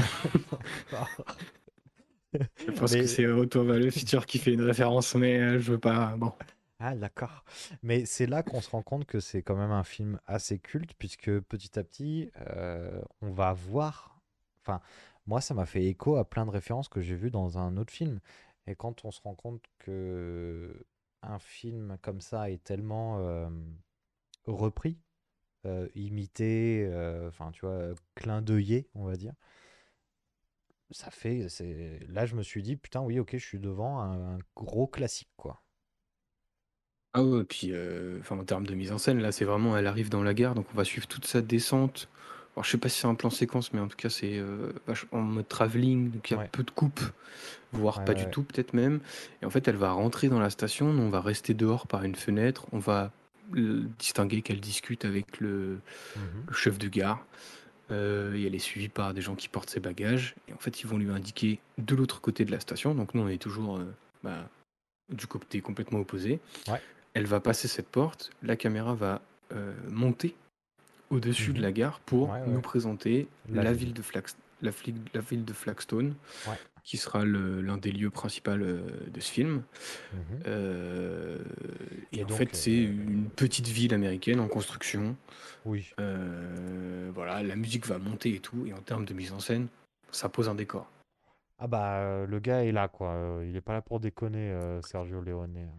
Je 2.67 2.71
pense 2.71 2.93
Mais- 2.93 3.01
que 3.01 3.07
c'est 3.07 3.25
Retour 3.27 3.63
vers 3.63 3.79
le 3.79 3.89
futur 3.91 4.25
qui 4.25 4.37
fait 4.39 4.53
une 4.53 4.61
référence, 4.61 5.13
mais 5.15 5.39
euh, 5.39 5.59
je 5.59 5.71
veux 5.71 5.77
pas. 5.79 6.15
Bon. 6.17 6.31
Ah, 6.85 6.95
d'accord. 6.95 7.45
Mais 7.81 8.05
c'est 8.05 8.25
là 8.25 8.43
qu'on 8.43 8.59
se 8.59 8.69
rend 8.69 8.81
compte 8.81 9.05
que 9.05 9.21
c'est 9.21 9.41
quand 9.41 9.55
même 9.55 9.71
un 9.71 9.85
film 9.85 10.19
assez 10.27 10.59
culte, 10.59 10.93
puisque 10.99 11.39
petit 11.39 11.79
à 11.79 11.83
petit, 11.83 12.29
euh, 12.41 13.01
on 13.21 13.31
va 13.31 13.53
voir. 13.53 14.19
Enfin, 14.61 14.81
moi, 15.25 15.39
ça 15.39 15.53
m'a 15.53 15.65
fait 15.65 15.85
écho 15.85 16.17
à 16.17 16.29
plein 16.29 16.45
de 16.45 16.51
références 16.51 16.89
que 16.89 16.99
j'ai 17.01 17.15
vues 17.15 17.31
dans 17.31 17.57
un 17.57 17.77
autre 17.77 17.93
film. 17.93 18.19
Et 18.67 18.75
quand 18.75 19.05
on 19.05 19.11
se 19.11 19.21
rend 19.21 19.33
compte 19.35 19.63
que 19.79 20.85
un 21.21 21.39
film 21.39 21.97
comme 22.01 22.19
ça 22.19 22.49
est 22.51 22.61
tellement 22.63 23.17
repris, 24.45 24.99
euh, 25.65 25.87
imité, 25.95 26.85
euh, 26.87 27.29
enfin, 27.29 27.51
tu 27.53 27.61
vois, 27.65 27.95
clin 28.15 28.41
d'œillé, 28.41 28.89
on 28.95 29.05
va 29.05 29.15
dire. 29.17 29.33
Ça 30.91 31.09
fait. 31.11 31.47
Là, 32.07 32.25
je 32.25 32.35
me 32.35 32.43
suis 32.43 32.61
dit, 32.63 32.75
putain, 32.77 33.01
oui, 33.01 33.19
ok, 33.19 33.31
je 33.33 33.37
suis 33.45 33.59
devant 33.59 33.99
un 34.01 34.37
gros 34.55 34.87
classique, 34.87 35.31
quoi. 35.37 35.62
Ah 37.13 37.23
ouais, 37.23 37.43
puis 37.43 37.69
euh, 37.71 38.17
enfin, 38.21 38.37
en 38.39 38.43
termes 38.43 38.65
de 38.65 38.73
mise 38.73 38.91
en 38.91 38.97
scène, 38.97 39.21
là, 39.21 39.31
c'est 39.31 39.45
vraiment, 39.45 39.77
elle 39.77 39.85
arrive 39.87 40.09
dans 40.09 40.23
la 40.23 40.33
gare, 40.33 40.55
donc 40.55 40.65
on 40.73 40.77
va 40.77 40.83
suivre 40.83 41.07
toute 41.07 41.25
sa 41.25 41.41
descente. 41.41 42.09
Alors, 42.55 42.63
je 42.63 42.71
sais 42.71 42.77
pas 42.77 42.89
si 42.89 43.01
c'est 43.01 43.07
un 43.07 43.15
plan 43.15 43.29
séquence, 43.29 43.71
mais 43.73 43.79
en 43.79 43.87
tout 43.87 43.97
cas, 43.97 44.09
c'est 44.09 44.37
euh, 44.39 44.71
vach- 44.87 45.05
en 45.11 45.21
mode 45.21 45.47
travelling, 45.47 46.11
donc 46.11 46.29
il 46.29 46.33
y 46.33 46.35
a 46.35 46.39
Ouais. 46.39 46.49
peu 46.51 46.63
de 46.63 46.71
coupes, 46.71 47.01
voire 47.71 47.99
Ouais, 47.99 48.05
pas 48.05 48.11
ouais, 48.13 48.17
du 48.19 48.23
ouais. 48.25 48.29
tout, 48.31 48.43
peut-être 48.43 48.73
même. 48.73 48.99
Et 49.41 49.45
en 49.45 49.49
fait, 49.51 49.67
elle 49.67 49.75
va 49.75 49.91
rentrer 49.91 50.27
dans 50.29 50.39
la 50.39 50.49
station, 50.49 50.91
nous, 50.91 51.03
on 51.03 51.09
va 51.09 51.21
rester 51.21 51.53
dehors 51.53 51.85
par 51.87 52.03
une 52.03 52.15
fenêtre, 52.15 52.65
on 52.71 52.79
va 52.79 53.11
distinguer 53.99 54.41
qu'elle 54.41 54.59
discute 54.59 55.05
avec 55.05 55.39
le, 55.39 55.79
le 56.47 56.53
chef 56.53 56.79
de 56.79 56.87
gare. 56.87 57.23
Euh, 57.91 58.33
et 58.35 58.45
elle 58.47 58.55
est 58.55 58.59
suivie 58.59 58.87
par 58.89 59.13
des 59.13 59.21
gens 59.21 59.35
qui 59.35 59.49
portent 59.49 59.69
ses 59.69 59.79
bagages. 59.81 60.33
Et 60.47 60.53
en 60.53 60.57
fait, 60.57 60.81
ils 60.81 60.87
vont 60.87 60.97
lui 60.97 61.11
indiquer 61.11 61.59
de 61.77 61.95
l'autre 61.95 62.21
côté 62.21 62.45
de 62.45 62.51
la 62.51 62.59
station. 62.59 62.95
Donc 62.95 63.13
nous, 63.13 63.21
on 63.21 63.27
est 63.27 63.37
toujours 63.41 63.79
bah, 64.23 64.49
du 65.13 65.27
côté 65.27 65.61
complètement 65.61 65.99
opposé. 65.99 66.39
Ouais. 66.67 66.81
Elle 67.13 67.25
va 67.25 67.39
passer 67.39 67.67
cette 67.67 67.89
porte, 67.89 68.31
la 68.41 68.55
caméra 68.55 68.93
va 68.95 69.21
euh, 69.51 69.71
monter 69.89 70.35
au-dessus 71.11 71.51
de 71.53 71.57
Mhm. 71.57 71.63
la 71.63 71.71
gare 71.71 71.99
pour 71.99 72.29
Ouais, 72.31 72.39
ouais. 72.41 72.47
nous 72.47 72.61
présenter 72.61 73.27
La 73.49 73.61
la, 73.63 73.73
ville. 73.73 73.93
de 73.93 74.01
Flax- 74.01 74.35
la, 74.63 74.71
fli- 74.71 74.95
la 75.13 75.21
ville 75.21 75.45
de 75.45 75.53
Flagstone, 75.53 76.15
Ouais. 76.47 76.55
qui 76.83 76.97
sera 76.97 77.23
l'un 77.23 77.77
des 77.77 77.91
lieux 77.91 78.09
principaux 78.09 78.51
euh, 78.51 78.81
de 79.13 79.19
ce 79.19 79.31
film. 79.31 79.61
Mhm. 80.13 80.19
Euh, 80.47 81.37
et, 82.11 82.19
Et 82.21 82.23
en 82.23 82.27
fait, 82.29 82.55
c'est 82.55 82.71
euh, 82.71 82.89
une 82.89 83.29
petite 83.29 83.67
ville 83.67 83.93
américaine 83.93 84.39
en 84.39 84.47
construction. 84.47 85.15
Oui. 85.65 85.93
Voilà, 87.13 87.43
la 87.43 87.55
musique 87.55 87.85
va 87.85 87.99
monter 87.99 88.33
et 88.35 88.39
tout, 88.39 88.65
et 88.65 88.73
en 88.73 88.81
termes 88.81 89.05
de 89.05 89.13
mise 89.13 89.31
en 89.33 89.39
scène, 89.39 89.67
ça 90.11 90.29
pose 90.29 90.49
un 90.49 90.55
décor. 90.55 90.89
Ah 91.59 91.67
bah, 91.67 92.25
le 92.25 92.39
gars 92.39 92.63
est 92.65 92.71
là, 92.71 92.87
quoi. 92.87 93.39
Il 93.45 93.55
est 93.55 93.61
pas 93.61 93.73
là 93.73 93.81
pour 93.81 93.99
déconner, 93.99 94.57
Sergio 94.81 95.21
Leone. 95.21 95.69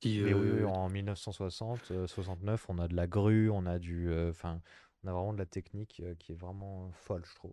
Qui, 0.00 0.20
Mais 0.20 0.32
oui, 0.34 0.50
oui, 0.50 0.62
euh, 0.62 0.66
en 0.66 0.88
1960, 0.88 1.90
euh, 1.90 2.06
69, 2.06 2.68
on 2.68 2.78
a 2.78 2.88
de 2.88 2.94
la 2.94 3.06
grue, 3.06 3.50
on 3.50 3.66
a 3.66 3.78
du, 3.78 4.08
euh, 4.10 4.30
enfin, 4.30 4.60
on 5.02 5.08
a 5.08 5.12
vraiment 5.12 5.32
de 5.32 5.38
la 5.38 5.46
technique 5.46 6.00
euh, 6.04 6.14
qui 6.16 6.32
est 6.32 6.36
vraiment 6.36 6.90
folle, 6.92 7.24
je 7.26 7.34
trouve. 7.34 7.52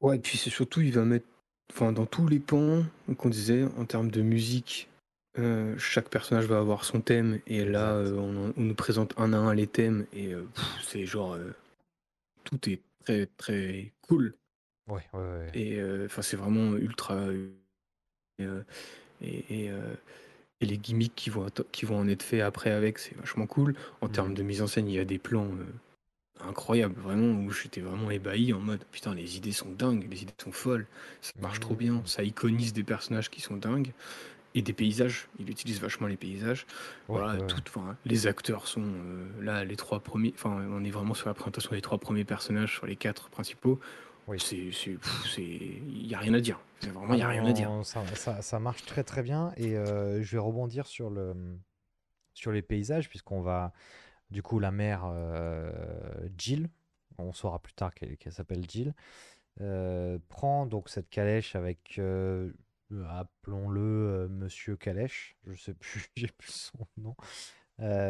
Ouais, 0.00 0.16
et 0.16 0.20
puis 0.20 0.38
c'est 0.38 0.50
surtout, 0.50 0.80
il 0.80 0.92
va 0.92 1.04
mettre, 1.04 1.26
enfin, 1.72 1.92
dans 1.92 2.06
tous 2.06 2.28
les 2.28 2.38
pans 2.38 2.84
qu'on 3.18 3.28
disait, 3.30 3.64
en 3.78 3.84
termes 3.84 4.10
de 4.10 4.22
musique, 4.22 4.88
euh, 5.38 5.76
chaque 5.78 6.08
personnage 6.10 6.46
va 6.46 6.58
avoir 6.58 6.84
son 6.84 7.00
thème, 7.00 7.40
et 7.46 7.64
là, 7.64 7.92
euh, 7.94 8.14
on, 8.16 8.48
en- 8.50 8.52
on 8.56 8.60
nous 8.62 8.74
présente 8.74 9.14
un 9.18 9.32
à 9.32 9.38
un 9.38 9.54
les 9.54 9.66
thèmes, 9.66 10.06
et 10.12 10.32
euh, 10.34 10.46
c'est 10.82 11.06
genre, 11.06 11.34
euh, 11.34 11.52
tout 12.44 12.68
est 12.70 12.82
très 13.04 13.26
très 13.38 13.92
cool, 14.02 14.34
Ouais, 14.88 15.08
ouais, 15.12 15.20
ouais. 15.20 15.52
et 15.54 15.76
euh, 15.80 16.06
enfin, 16.06 16.22
c'est 16.22 16.36
vraiment 16.36 16.76
ultra, 16.76 17.16
et, 18.38 18.44
et, 19.22 19.64
et, 19.64 19.70
euh, 19.70 19.94
et 20.60 20.66
les 20.66 20.78
gimmicks 20.78 21.14
qui 21.14 21.30
vont, 21.30 21.46
qui 21.72 21.84
vont 21.86 21.98
en 21.98 22.08
être 22.08 22.22
faits 22.22 22.42
après 22.42 22.70
avec, 22.70 22.98
c'est 22.98 23.16
vachement 23.16 23.46
cool. 23.46 23.74
En 24.00 24.08
termes 24.08 24.28
Mhm. 24.30 24.34
de 24.34 24.42
mise 24.42 24.62
en 24.62 24.66
scène, 24.66 24.88
il 24.88 24.94
y 24.94 24.98
a 24.98 25.04
des 25.04 25.18
plans 25.18 25.46
euh, 25.46 26.46
incroyables, 26.48 27.00
vraiment, 27.00 27.40
où 27.44 27.50
j'étais 27.50 27.80
vraiment 27.80 28.10
ébahi 28.10 28.52
en 28.52 28.60
mode 28.60 28.84
putain, 28.92 29.14
les 29.14 29.36
idées 29.36 29.52
sont 29.52 29.70
dingues, 29.70 30.06
les 30.10 30.22
idées 30.22 30.34
sont 30.42 30.52
folles, 30.52 30.86
ça 31.20 31.32
marche 31.40 31.60
trop 31.60 31.74
bien, 31.74 31.94
Mhm. 31.94 32.06
ça 32.06 32.22
iconise 32.22 32.72
des 32.72 32.84
personnages 32.84 33.30
qui 33.30 33.40
sont 33.40 33.56
dingues 33.56 33.92
et 34.54 34.62
des 34.62 34.72
paysages. 34.72 35.28
Il 35.38 35.50
utilise 35.50 35.80
vachement 35.80 36.06
les 36.06 36.16
paysages. 36.16 36.66
Ouais, 37.08 37.20
voilà, 37.20 37.38
ouais, 37.38 37.46
tout, 37.46 37.62
les 38.06 38.26
acteurs 38.26 38.66
sont 38.66 38.82
euh, 38.82 39.26
là, 39.42 39.64
les 39.64 39.76
trois 39.76 40.00
premiers, 40.00 40.32
enfin, 40.34 40.66
on 40.70 40.82
est 40.84 40.90
vraiment 40.90 41.14
sur 41.14 41.28
la 41.28 41.34
présentation 41.34 41.72
des 41.72 41.82
trois 41.82 41.98
premiers 41.98 42.24
personnages 42.24 42.74
sur 42.74 42.86
les 42.86 42.96
quatre 42.96 43.28
principaux. 43.28 43.78
Oui. 44.28 44.38
Il 45.38 46.06
y 46.06 46.14
a 46.14 46.18
rien 46.18 46.34
à 46.34 46.40
dire. 46.40 46.60
Vraiment, 46.82 47.14
il 47.14 47.18
y 47.20 47.22
a 47.22 47.26
Ah 47.26 47.30
rien 47.30 47.46
à 47.46 47.52
dire. 47.52 47.70
Ça, 47.84 48.04
ça- 48.14 48.42
ça 48.42 48.58
marche 48.60 48.84
très 48.84 49.04
très 49.04 49.22
bien 49.22 49.52
et 49.56 49.76
euh, 49.76 50.22
je 50.22 50.32
vais 50.36 50.42
rebondir 50.42 50.86
sur 50.86 51.10
le 51.10 51.34
sur 52.34 52.52
les 52.52 52.62
paysages 52.62 53.08
puisqu'on 53.08 53.40
va 53.40 53.72
du 54.30 54.42
coup 54.42 54.58
la 54.58 54.70
mère 54.70 55.04
euh, 55.06 55.72
Jill, 56.36 56.68
on 57.18 57.32
saura 57.32 57.60
plus 57.60 57.72
tard 57.74 57.94
qu'elle 57.94 58.16
qu'elle 58.18 58.32
s'appelle 58.32 58.68
Jill, 58.68 58.94
euh, 59.60 60.18
prend 60.28 60.66
donc 60.66 60.88
cette 60.88 61.08
calèche 61.08 61.54
avec 61.56 62.00
appelons-le 63.08 64.28
Monsieur 64.30 64.76
Calèche, 64.76 65.36
je 65.46 65.54
sais 65.60 65.74
plus, 65.74 66.08
j'ai 66.16 66.28
plus 66.28 66.52
son 66.52 66.86
nom. 66.98 67.16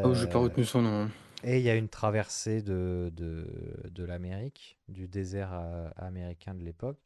Oh, 0.05 0.15
j'ai 0.15 0.27
pas 0.29 0.39
Euh, 0.39 0.43
retenu 0.43 0.65
son 0.65 0.83
nom. 0.83 1.11
Et 1.47 1.59
il 1.59 1.63
y 1.63 1.71
a 1.71 1.77
une 1.77 1.89
traversée 1.89 2.61
de, 2.61 3.11
de, 3.15 3.47
de 3.89 4.05
l'Amérique, 4.05 4.79
du 4.89 5.07
désert 5.07 5.51
euh, 5.53 5.89
américain 5.97 6.55
de 6.55 6.65
l'époque, 6.65 6.99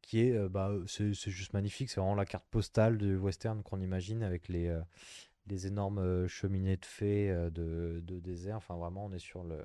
qui 0.00 0.20
est, 0.20 0.32
euh, 0.36 0.48
bah, 0.48 0.72
c'est 0.86 1.12
juste 1.12 1.52
magnifique. 1.54 1.90
C'est 1.90 2.00
vraiment 2.00 2.14
la 2.14 2.24
carte 2.24 2.46
postale 2.50 2.96
du 2.98 3.16
western 3.16 3.64
qu'on 3.64 3.80
imagine 3.80 4.22
avec 4.22 4.48
les, 4.48 4.68
euh, 4.68 4.80
les 5.48 5.66
énormes 5.66 6.28
cheminées 6.28 6.76
de 6.76 6.86
fées 6.86 7.28
de, 7.50 8.00
de 8.04 8.20
désert. 8.20 8.58
Enfin, 8.58 8.76
vraiment, 8.76 9.06
on 9.06 9.12
est 9.12 9.18
sur 9.18 9.42
le. 9.42 9.58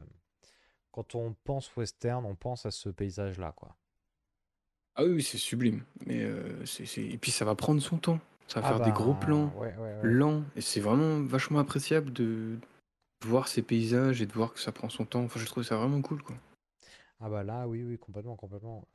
Quand 0.91 1.13
on 1.13 1.35
pense 1.43 1.75
western, 1.77 2.25
on 2.25 2.35
pense 2.35 2.65
à 2.65 2.71
ce 2.71 2.89
paysage-là, 2.89 3.53
quoi. 3.55 3.77
Ah 4.95 5.03
oui, 5.03 5.21
c'est 5.21 5.37
sublime. 5.37 5.83
Mais 6.07 6.27
Et 6.97 7.17
puis 7.19 7.31
ça 7.31 7.45
va 7.45 7.53
prendre 7.53 7.79
son 7.79 7.97
temps. 7.97 8.19
Ça 8.47 8.59
va 8.59 8.67
Ah 8.67 8.69
faire 8.71 8.85
des 8.85 8.91
gros 8.91 9.13
bah, 9.13 9.19
plans, 9.21 9.53
ouais, 9.55 9.75
ouais, 9.77 9.77
ouais. 9.77 9.99
lents. 10.01 10.43
Et 10.55 10.61
c'est 10.61 10.79
vraiment 10.79 11.21
vachement 11.21 11.59
appréciable 11.59 12.11
de 12.11 12.57
voir 13.25 13.47
ces 13.47 13.61
paysages 13.61 14.21
et 14.21 14.25
de 14.25 14.33
voir 14.33 14.53
que 14.53 14.59
ça 14.59 14.71
prend 14.71 14.89
son 14.89 15.05
temps. 15.05 15.23
Enfin, 15.23 15.39
je 15.39 15.45
trouve 15.45 15.63
ça 15.63 15.77
vraiment 15.77 16.01
cool, 16.01 16.21
quoi. 16.21 16.35
Ah 17.19 17.29
bah 17.29 17.43
là, 17.43 17.67
oui, 17.67 17.83
oui, 17.83 17.97
complètement, 17.97 18.35
complètement. 18.37 18.87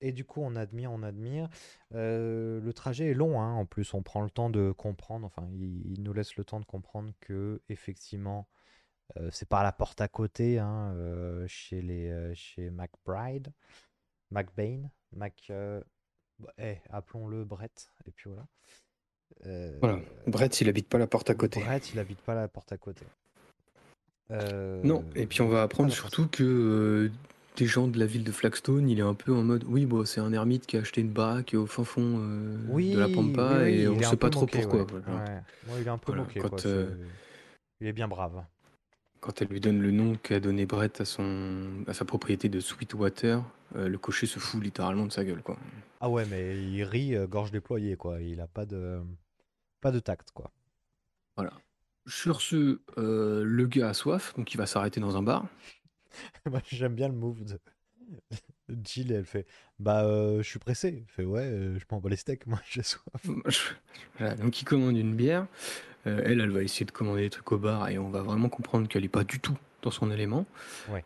Et 0.00 0.12
du 0.12 0.24
coup, 0.24 0.40
on 0.42 0.56
admire, 0.56 0.92
on 0.92 1.02
admire. 1.02 1.48
Le 1.92 2.70
trajet 2.72 3.10
est 3.10 3.14
long, 3.14 3.40
hein, 3.40 3.52
en 3.52 3.64
plus, 3.64 3.94
on 3.94 4.02
prend 4.02 4.22
le 4.22 4.30
temps 4.30 4.50
de 4.50 4.72
comprendre. 4.72 5.26
Enfin, 5.26 5.48
il, 5.52 6.02
nous 6.02 6.12
laisse 6.12 6.36
le 6.36 6.44
temps 6.44 6.60
de 6.60 6.64
comprendre 6.64 7.12
que 7.20 7.62
effectivement, 7.68 8.48
c'est 9.30 9.48
pas 9.48 9.62
la 9.62 9.72
porte 9.72 10.00
à 10.00 10.08
côté, 10.08 10.58
hein, 10.58 10.94
chez 11.46 11.80
les, 11.80 12.34
chez 12.34 12.70
McBride, 12.70 13.52
McBain, 14.30 14.90
Mac. 15.12 15.50
eh, 16.58 16.78
appelons-le 16.90 17.44
Brett. 17.44 17.92
Et 18.06 18.10
puis 18.10 18.30
voilà. 18.30 18.46
Euh, 19.46 19.76
Voilà. 19.80 20.00
Brett, 20.26 20.60
il 20.60 20.68
habite 20.68 20.88
pas 20.88 20.98
la 20.98 21.06
porte 21.06 21.30
à 21.30 21.34
côté. 21.34 21.60
Brett, 21.60 21.90
il 21.92 21.98
habite 21.98 22.18
pas 22.20 22.34
la 22.34 22.48
porte 22.48 22.72
à 22.72 22.76
côté. 22.76 23.04
Euh, 24.30 24.80
Non, 24.82 25.04
et 25.14 25.26
puis 25.26 25.40
on 25.42 25.48
va 25.48 25.62
apprendre 25.62 25.90
ah, 25.92 25.94
surtout 25.94 26.26
que 26.26 26.42
euh, 26.42 27.10
des 27.56 27.66
gens 27.66 27.86
de 27.86 27.98
la 27.98 28.06
ville 28.06 28.24
de 28.24 28.32
Flagstone, 28.32 28.88
il 28.90 28.98
est 28.98 29.02
un 29.02 29.14
peu 29.14 29.32
en 29.32 29.42
mode 29.44 29.64
oui, 29.68 29.86
bon, 29.86 30.04
c'est 30.04 30.20
un 30.20 30.32
ermite 30.32 30.66
qui 30.66 30.76
a 30.76 30.80
acheté 30.80 31.00
une 31.00 31.10
baraque 31.10 31.54
au 31.54 31.66
fin 31.66 31.84
fond 31.84 32.16
euh, 32.18 32.56
Oui, 32.68 32.92
de 32.94 32.98
la 32.98 33.08
Pampa 33.08 33.58
oui, 33.58 33.64
oui, 33.64 33.80
et 33.82 33.88
on 33.88 34.02
sait 34.02 34.16
pas 34.16 34.30
trop 34.30 34.42
moqué, 34.42 34.62
pourquoi. 34.62 34.80
ouais. 34.80 34.86
voilà. 35.06 35.24
Ouais. 35.24 35.30
Ouais, 35.72 35.80
il 35.80 35.86
est 35.86 35.90
un 35.90 35.98
peu 35.98 36.12
Voilà, 36.12 36.22
moqué, 36.24 36.40
quand, 36.40 36.48
quoi, 36.48 36.58
euh, 36.66 36.88
c'est- 36.90 37.06
Il 37.80 37.86
est 37.86 37.92
bien 37.92 38.08
brave. 38.08 38.42
Quand 39.20 39.40
elle 39.42 39.48
lui 39.48 39.60
donne 39.60 39.80
le 39.80 39.90
nom 39.92 40.16
qu'a 40.22 40.40
donné 40.40 40.66
Brett 40.66 41.00
à, 41.00 41.04
son, 41.04 41.84
à 41.86 41.94
sa 41.94 42.04
propriété 42.04 42.48
de 42.48 42.58
Sweetwater, 42.60 43.42
euh, 43.76 43.88
le 43.88 43.98
cocher 43.98 44.26
se 44.26 44.38
fout 44.38 44.62
littéralement 44.62 45.06
de 45.06 45.12
sa 45.12 45.24
gueule. 45.24 45.42
Quoi. 45.42 45.56
Ah 46.00 46.10
ouais, 46.10 46.24
mais 46.30 46.56
il 46.62 46.82
rit 46.84 47.14
euh, 47.16 47.26
gorge 47.26 47.50
déployée, 47.52 47.96
quoi. 47.96 48.20
Il 48.20 48.40
a 48.40 48.46
pas 48.46 48.66
de, 48.66 49.00
pas 49.80 49.92
de 49.92 49.98
tact, 50.00 50.30
quoi. 50.32 50.50
Voilà. 51.36 51.52
Sur 52.06 52.40
ce, 52.40 52.80
euh, 52.98 53.42
le 53.44 53.66
gars 53.66 53.90
a 53.90 53.94
soif, 53.94 54.34
donc 54.36 54.52
il 54.54 54.56
va 54.56 54.66
s'arrêter 54.66 55.00
dans 55.00 55.16
un 55.16 55.22
bar. 55.22 55.46
Moi, 56.50 56.60
j'aime 56.70 56.94
bien 56.94 57.08
le 57.08 57.14
move 57.14 57.44
de 57.44 57.58
Jill. 58.84 59.12
Elle 59.12 59.24
fait 59.24 59.46
Bah, 59.78 60.04
euh, 60.04 60.38
je 60.38 60.48
suis 60.48 60.58
pressé. 60.58 61.04
Elle 61.06 61.12
fait 61.12 61.24
Ouais, 61.24 61.42
euh, 61.42 61.78
je 61.78 61.84
m'en 61.90 62.00
bats 62.00 62.08
les 62.08 62.16
steaks, 62.16 62.46
moi, 62.46 62.60
j'ai 62.70 62.82
soif. 62.82 63.20
Voilà, 64.18 64.34
donc 64.36 64.60
il 64.60 64.64
commande 64.64 64.96
une 64.96 65.14
bière. 65.14 65.46
Elle, 66.04 66.40
elle 66.40 66.50
va 66.50 66.62
essayer 66.62 66.86
de 66.86 66.92
commander 66.92 67.22
des 67.22 67.30
trucs 67.30 67.50
au 67.50 67.58
bar 67.58 67.88
et 67.88 67.98
on 67.98 68.10
va 68.10 68.22
vraiment 68.22 68.48
comprendre 68.48 68.86
qu'elle 68.86 69.02
n'est 69.02 69.08
pas 69.08 69.24
du 69.24 69.40
tout 69.40 69.58
dans 69.82 69.90
son 69.90 70.12
élément. 70.12 70.46
Ouais. 70.88 71.04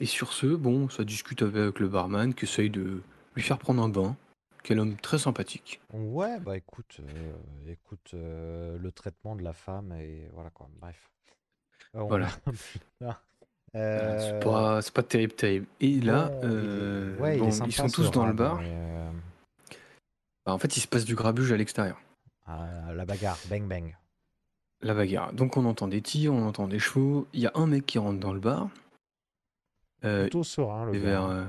Et 0.00 0.06
sur 0.06 0.32
ce, 0.32 0.46
bon, 0.46 0.88
ça 0.88 1.04
discute 1.04 1.42
avec 1.42 1.78
le 1.78 1.86
barman 1.86 2.34
qui 2.34 2.46
essaye 2.46 2.68
de 2.68 3.00
lui 3.36 3.42
faire 3.42 3.58
prendre 3.58 3.80
un 3.80 3.88
bain. 3.88 4.16
Quel 4.62 4.78
homme 4.78 4.96
très 4.96 5.18
sympathique. 5.18 5.80
Ouais, 5.92 6.38
bah 6.40 6.56
écoute, 6.56 7.00
euh, 7.00 7.32
écoute 7.72 8.12
euh, 8.14 8.78
le 8.78 8.92
traitement 8.92 9.34
de 9.34 9.42
la 9.42 9.52
femme 9.52 9.92
et 9.92 10.28
voilà 10.32 10.50
quoi. 10.50 10.68
Bref. 10.80 11.10
Euh, 11.94 12.00
on 12.00 12.06
Voilà. 12.06 12.28
Euh, 13.74 14.18
c'est 14.20 14.44
pas, 14.44 14.82
c'est 14.82 14.92
pas 14.92 15.02
terrible, 15.02 15.32
terrible. 15.32 15.66
Et 15.80 15.98
là, 16.02 16.30
il 16.42 16.46
euh, 16.50 17.16
ouais, 17.16 17.36
il 17.36 17.38
est 17.38 17.40
bon, 17.40 17.50
sympa, 17.50 17.68
ils 17.70 17.72
sont 17.72 17.88
ce 17.88 17.94
tous 17.94 18.10
dans 18.10 18.24
le 18.24 18.32
Rab, 18.32 18.36
bar. 18.36 18.56
mais, 18.60 18.68
euh, 18.70 19.10
Bah, 20.44 20.52
en 20.52 20.58
fait, 20.58 20.76
il 20.76 20.80
se 20.80 20.86
passe 20.86 21.06
du 21.06 21.14
grabuge 21.14 21.50
à 21.52 21.56
l'extérieur. 21.56 21.98
ah, 22.44 22.92
la 22.94 23.06
bagarre, 23.06 23.38
bang 23.48 23.62
bang. 23.66 23.96
La 24.82 24.92
bagarre. 24.92 25.32
Donc 25.32 25.56
on 25.56 25.64
entend 25.64 25.88
des 25.88 26.02
tirs, 26.02 26.34
on 26.34 26.46
entend 26.46 26.68
des 26.68 26.78
chevaux. 26.78 27.26
Il 27.32 27.40
y 27.40 27.46
a 27.46 27.52
un 27.54 27.66
mec 27.66 27.86
qui 27.86 27.98
rentre 27.98 28.20
dans 28.20 28.34
le 28.34 28.40
bar. 28.40 28.68
Euh, 30.04 30.24
Plutôt 30.24 30.44
serein 30.44 30.84
le 30.84 30.92
gars. 30.92 30.98
vers, 30.98 31.24
euh, 31.24 31.44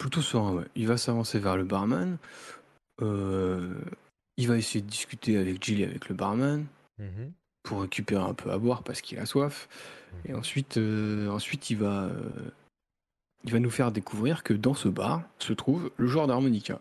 plutôt 0.00 0.22
serein, 0.22 0.54
ouais. 0.54 0.64
Il 0.74 0.88
va 0.88 0.96
s'avancer 0.96 1.38
vers 1.38 1.56
le 1.56 1.64
barman. 1.64 2.16
Euh, 3.02 3.74
il 4.36 4.48
va 4.48 4.56
essayer 4.56 4.80
de 4.80 4.88
discuter 4.88 5.36
avec 5.36 5.62
Jill 5.62 5.80
et 5.82 5.84
avec 5.84 6.08
le 6.08 6.14
barman 6.14 6.66
Mhm, 6.98 7.32
pour 7.62 7.80
récupérer 7.82 8.22
un 8.22 8.34
peu 8.34 8.50
à 8.50 8.58
boire 8.58 8.82
parce 8.82 9.00
qu'il 9.00 9.18
a 9.18 9.26
soif. 9.26 9.68
Et 10.24 10.32
mhm. 10.32 10.38
ensuite, 10.38 10.76
euh, 10.76 11.28
ensuite 11.28 11.70
il, 11.70 11.78
va, 11.78 12.04
euh, 12.04 12.50
il 13.44 13.52
va 13.52 13.58
nous 13.58 13.70
faire 13.70 13.90
découvrir 13.92 14.42
que 14.42 14.52
dans 14.52 14.74
ce 14.74 14.88
bar 14.88 15.22
se 15.38 15.52
trouve 15.52 15.90
le 15.96 16.06
joueur 16.06 16.26
d'harmonica. 16.26 16.80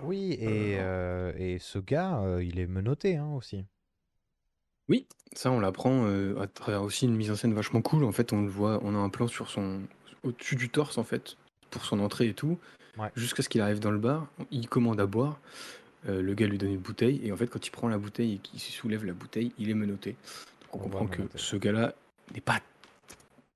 Oui, 0.00 0.36
et, 0.40 0.78
Euh, 0.78 0.80
euh, 0.80 1.32
et 1.36 1.58
ce 1.58 1.78
gars, 1.78 2.20
euh, 2.22 2.42
il 2.42 2.58
est 2.58 2.66
menotté 2.66 3.16
hein, 3.16 3.28
aussi. 3.36 3.64
Oui, 4.88 5.06
ça 5.32 5.50
on 5.52 5.60
l'apprend 5.60 6.06
euh, 6.06 6.40
à 6.40 6.48
travers 6.48 6.82
aussi 6.82 7.06
une 7.06 7.14
mise 7.14 7.30
en 7.30 7.36
scène 7.36 7.54
vachement 7.54 7.82
cool. 7.82 8.04
En 8.04 8.12
fait, 8.12 8.32
on 8.32 8.42
le 8.42 8.48
voit, 8.48 8.80
on 8.82 8.94
a 8.94 8.98
un 8.98 9.10
plan 9.10 9.28
sur 9.28 9.48
son 9.48 9.82
au-dessus 10.24 10.56
du 10.56 10.68
torse 10.68 10.98
en 10.98 11.04
fait 11.04 11.36
pour 11.72 11.84
son 11.84 11.98
entrée 11.98 12.28
et 12.28 12.34
tout. 12.34 12.58
Ouais. 12.96 13.10
Jusqu'à 13.16 13.42
ce 13.42 13.48
qu'il 13.48 13.60
arrive 13.60 13.80
dans 13.80 13.90
le 13.90 13.98
bar, 13.98 14.28
il 14.50 14.68
commande 14.68 15.00
à 15.00 15.06
boire. 15.06 15.40
euh, 16.08 16.22
le 16.22 16.34
gars 16.34 16.46
lui 16.46 16.58
donne 16.58 16.72
une 16.72 16.78
bouteille 16.78 17.20
et 17.24 17.32
en 17.32 17.36
fait 17.36 17.46
quand 17.46 17.66
il 17.66 17.70
prend 17.70 17.88
la 17.88 17.98
bouteille 17.98 18.34
et 18.34 18.38
qu'il 18.38 18.60
soulève 18.60 19.04
la 19.04 19.12
bouteille, 19.14 19.52
il 19.58 19.70
est 19.70 19.74
menotté. 19.74 20.16
Donc 20.72 20.74
on, 20.74 20.78
comprend 20.78 21.06
que 21.06 21.18
menotté. 21.18 21.38
ce 21.38 21.56
gars-là 21.56 21.94
n'est 22.34 22.40
pas 22.40 22.60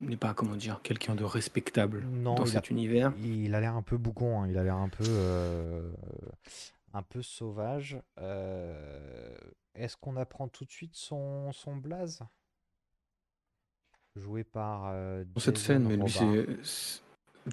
n'est 0.01 0.17
pas 0.17 0.35
comment 0.35 0.57
dire 0.57 0.81
quelqu'un 0.83 1.15
de 1.15 1.25
respectable 1.25 2.03
Non, 2.05 2.35
dans 2.35 2.43
a, 2.43 2.47
cet 2.47 2.71
univers. 2.71 3.13
il 3.23 3.55
a 3.55 3.61
l'air 3.61 3.75
un 3.75 3.83
peu 3.83 3.97
bougon, 3.97 4.43
hein, 4.43 4.49
il 4.49 4.59
a 4.59 4.63
l'air 4.63 4.77
un 4.77 4.89
peu, 4.89 5.05
euh, 5.07 5.91
un 6.93 7.03
peu 7.03 7.23
sauvage. 7.23 7.99
Euh, 8.19 9.35
Est-ce 9.75 9.97
qu'on 9.97 10.17
apprend 10.17 10.49
tout 10.49 10.65
de 10.65 10.71
suite 10.71 10.95
son, 10.95 11.53
son 11.53 11.77
blaze? 11.77 12.21
Joué 14.17 14.45
par 14.45 14.85
euh, 14.87 15.25
cette 15.37 15.59
scène, 15.59 15.87
mais 15.87 15.97
lui, 15.97 16.11
c'est 16.11 17.03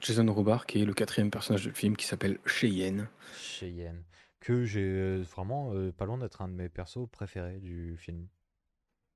Jason 0.02 0.32
Robart 0.32 0.66
qui 0.66 0.82
est 0.82 0.86
le 0.86 0.94
quatrième 0.94 1.30
personnage 1.32 1.64
du 1.64 1.72
film 1.72 1.96
qui 1.96 2.06
s'appelle 2.06 2.40
Cheyenne. 2.46 3.08
Cheyenne. 3.38 4.04
Que 4.40 4.66
j'ai 4.66 4.82
euh, 4.84 5.24
vraiment 5.32 5.72
euh, 5.74 5.92
pas 5.92 6.06
loin 6.06 6.18
d'être 6.18 6.42
un 6.42 6.48
de 6.50 6.54
mes 6.54 6.70
persos 6.70 7.08
préférés 7.12 7.60
du 7.60 7.96
film. 7.98 8.28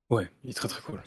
Ouais, 0.09 0.29
il 0.43 0.51
est 0.51 0.53
très 0.53 0.67
très 0.69 0.81
cool. 0.81 1.01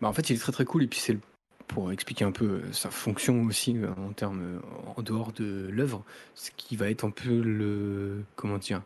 Bah, 0.00 0.06
en 0.08 0.12
fait, 0.12 0.30
il 0.30 0.36
est 0.36 0.38
très 0.38 0.52
très 0.52 0.64
cool 0.64 0.84
et 0.84 0.86
puis 0.86 1.00
c'est 1.00 1.14
le- 1.14 1.20
pour 1.66 1.90
expliquer 1.92 2.24
un 2.24 2.32
peu 2.32 2.44
euh, 2.62 2.72
sa 2.72 2.90
fonction 2.90 3.42
aussi 3.42 3.76
en 3.96 4.12
termes 4.12 4.62
en 4.96 5.02
dehors 5.02 5.32
de 5.32 5.68
l'œuvre, 5.70 6.04
ce 6.34 6.50
qui 6.56 6.76
va 6.76 6.88
être 6.90 7.04
un 7.04 7.10
peu 7.10 7.40
le 7.42 8.24
comment 8.36 8.58
dire 8.58 8.82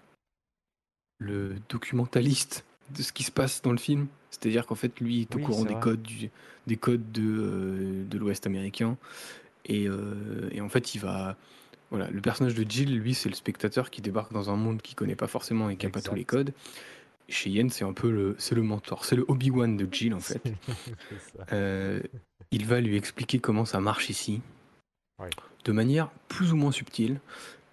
le 1.18 1.54
documentaliste 1.68 2.64
de 2.96 3.02
ce 3.02 3.12
qui 3.12 3.22
se 3.22 3.30
passe 3.30 3.62
dans 3.62 3.70
le 3.72 3.78
film. 3.78 4.08
C'est-à-dire 4.30 4.66
qu'en 4.66 4.74
fait, 4.74 4.98
lui, 4.98 5.18
il 5.18 5.20
est 5.22 5.34
au 5.34 5.38
Oui, 5.38 5.44
courant 5.44 5.64
des 5.64 5.72
vrai. 5.74 5.80
codes 5.82 6.02
du, 6.02 6.30
des 6.66 6.76
codes 6.76 7.12
de, 7.12 7.22
euh, 7.22 8.04
de 8.04 8.18
l'Ouest 8.18 8.46
américain 8.46 8.96
et, 9.66 9.86
euh, 9.88 10.48
et 10.52 10.60
en 10.60 10.68
fait, 10.68 10.94
il 10.94 11.00
va 11.00 11.36
voilà, 11.90 12.08
le 12.10 12.20
personnage 12.22 12.54
de 12.54 12.68
Jill, 12.68 12.98
lui, 12.98 13.12
c'est 13.12 13.28
le 13.28 13.34
spectateur 13.34 13.90
qui 13.90 14.00
débarque 14.00 14.32
dans 14.32 14.48
un 14.50 14.56
monde 14.56 14.80
qu'il 14.80 14.94
connaît 14.96 15.14
pas 15.16 15.26
forcément 15.26 15.68
et 15.68 15.76
qui 15.76 15.84
a 15.86 15.90
pas 15.90 16.00
tous 16.00 16.14
les 16.14 16.24
codes. 16.24 16.54
Chez 17.28 17.50
Yen, 17.50 17.68
c'est 17.70 17.84
un 17.84 17.92
peu 17.92 18.10
le, 18.10 18.34
c'est 18.38 18.54
le 18.54 18.62
mentor, 18.62 19.04
c'est 19.04 19.14
le 19.16 19.24
Obi-Wan 19.28 19.76
de 19.76 19.86
Jill 19.92 20.14
en 20.14 20.20
fait. 20.20 20.42
Euh, 21.52 22.00
il 22.50 22.66
va 22.66 22.80
lui 22.80 22.96
expliquer 22.96 23.38
comment 23.38 23.64
ça 23.64 23.80
marche 23.80 24.10
ici, 24.10 24.40
Ouais. 25.18 25.30
de 25.64 25.72
manière 25.72 26.10
plus 26.28 26.52
ou 26.52 26.56
moins 26.56 26.72
subtile. 26.72 27.20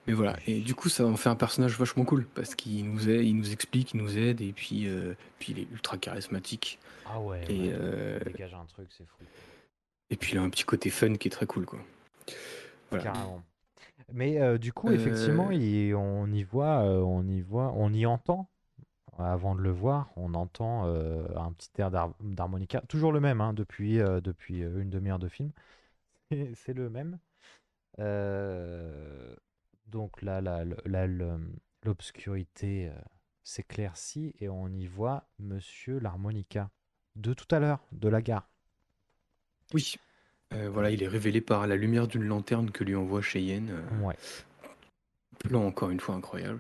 Mais 0.08 0.14
voilà, 0.14 0.38
et 0.48 0.60
du 0.62 0.74
coup, 0.76 0.90
ça 0.90 1.06
en 1.06 1.16
fait 1.18 1.30
un 1.30 1.36
personnage 1.36 1.78
vachement 1.78 2.04
cool 2.04 2.26
parce 2.26 2.56
qu'il 2.56 2.90
nous 2.90 3.10
aide, 3.10 3.24
il 3.24 3.36
nous 3.36 3.52
explique, 3.52 3.94
il 3.94 3.98
nous 4.02 4.18
aide, 4.18 4.42
et 4.42 4.54
puis, 4.54 4.88
euh, 4.88 5.14
puis 5.40 5.52
il 5.54 5.60
est 5.60 5.68
ultra 5.72 5.98
charismatique. 5.98 6.80
Ah 7.06 7.20
ouais, 7.20 7.44
Et, 7.50 7.60
ouais, 7.60 7.70
euh, 7.74 8.20
il 8.26 8.32
dégage 8.32 8.54
un 8.54 8.66
truc, 8.66 8.88
c'est 8.98 9.06
fou. 9.06 9.24
Et 10.10 10.16
puis 10.18 10.34
il 10.34 10.38
a 10.38 10.42
un 10.42 10.50
petit 10.50 10.64
côté 10.64 10.90
fun 10.90 11.16
qui 11.16 11.28
est 11.28 11.32
très 11.32 11.46
cool, 11.46 11.66
quoi. 11.66 11.80
Voilà. 12.90 13.04
Carrément. 13.06 13.44
Mais 14.14 14.40
euh, 14.42 14.58
du 14.58 14.74
coup, 14.74 14.90
Euh, 14.90 14.96
effectivement, 14.96 15.52
il- 15.52 15.94
on 15.96 16.28
y 16.32 16.44
voit, 16.44 16.82
euh, 16.84 17.02
on 17.02 17.28
y 17.28 17.42
voit, 17.42 17.74
on 17.76 17.94
y 17.94 18.06
entend. 18.06 18.50
Avant 19.20 19.56
de 19.56 19.62
le 19.62 19.72
voir, 19.72 20.10
on 20.16 20.34
entend 20.34 20.86
un 20.86 21.52
petit 21.54 21.70
air 21.80 21.92
d'har- 21.92 22.14
d'harmonica, 22.22 22.82
toujours 22.88 23.12
le 23.12 23.20
même 23.20 23.42
hein, 23.42 23.54
depuis, 23.54 23.98
depuis 23.98 24.60
une 24.62 24.90
demi-heure 24.90 25.20
de 25.20 25.28
film. 25.30 25.52
C'est 26.56 26.74
le 26.74 26.90
même. 26.90 27.20
Donc 29.88 30.22
là, 30.22 30.42
l'obscurité 31.84 32.92
s'éclaircit 33.44 34.34
et 34.40 34.48
on 34.50 34.70
y 34.70 34.88
voit 34.88 35.28
Monsieur 35.40 36.00
l'harmonica 36.00 36.70
de 37.16 37.34
tout 37.34 37.54
à 37.54 37.60
l'heure, 37.60 37.84
de 37.92 38.08
la 38.08 38.22
gare. 38.22 38.50
Oui. 39.74 39.96
Euh, 40.54 40.70
voilà, 40.72 40.90
il 40.92 41.04
est 41.04 41.08
révélé 41.08 41.42
par 41.42 41.68
la 41.68 41.76
lumière 41.76 42.08
d'une 42.08 42.24
lanterne 42.24 42.72
que 42.72 42.84
lui 42.84 42.96
envoie 42.96 43.22
Cheyenne. 43.22 43.70
euh, 43.72 44.06
Ouais. 44.08 44.16
plan 45.40 45.64
encore 45.66 45.90
une 45.92 46.00
fois 46.00 46.16
incroyable. 46.16 46.60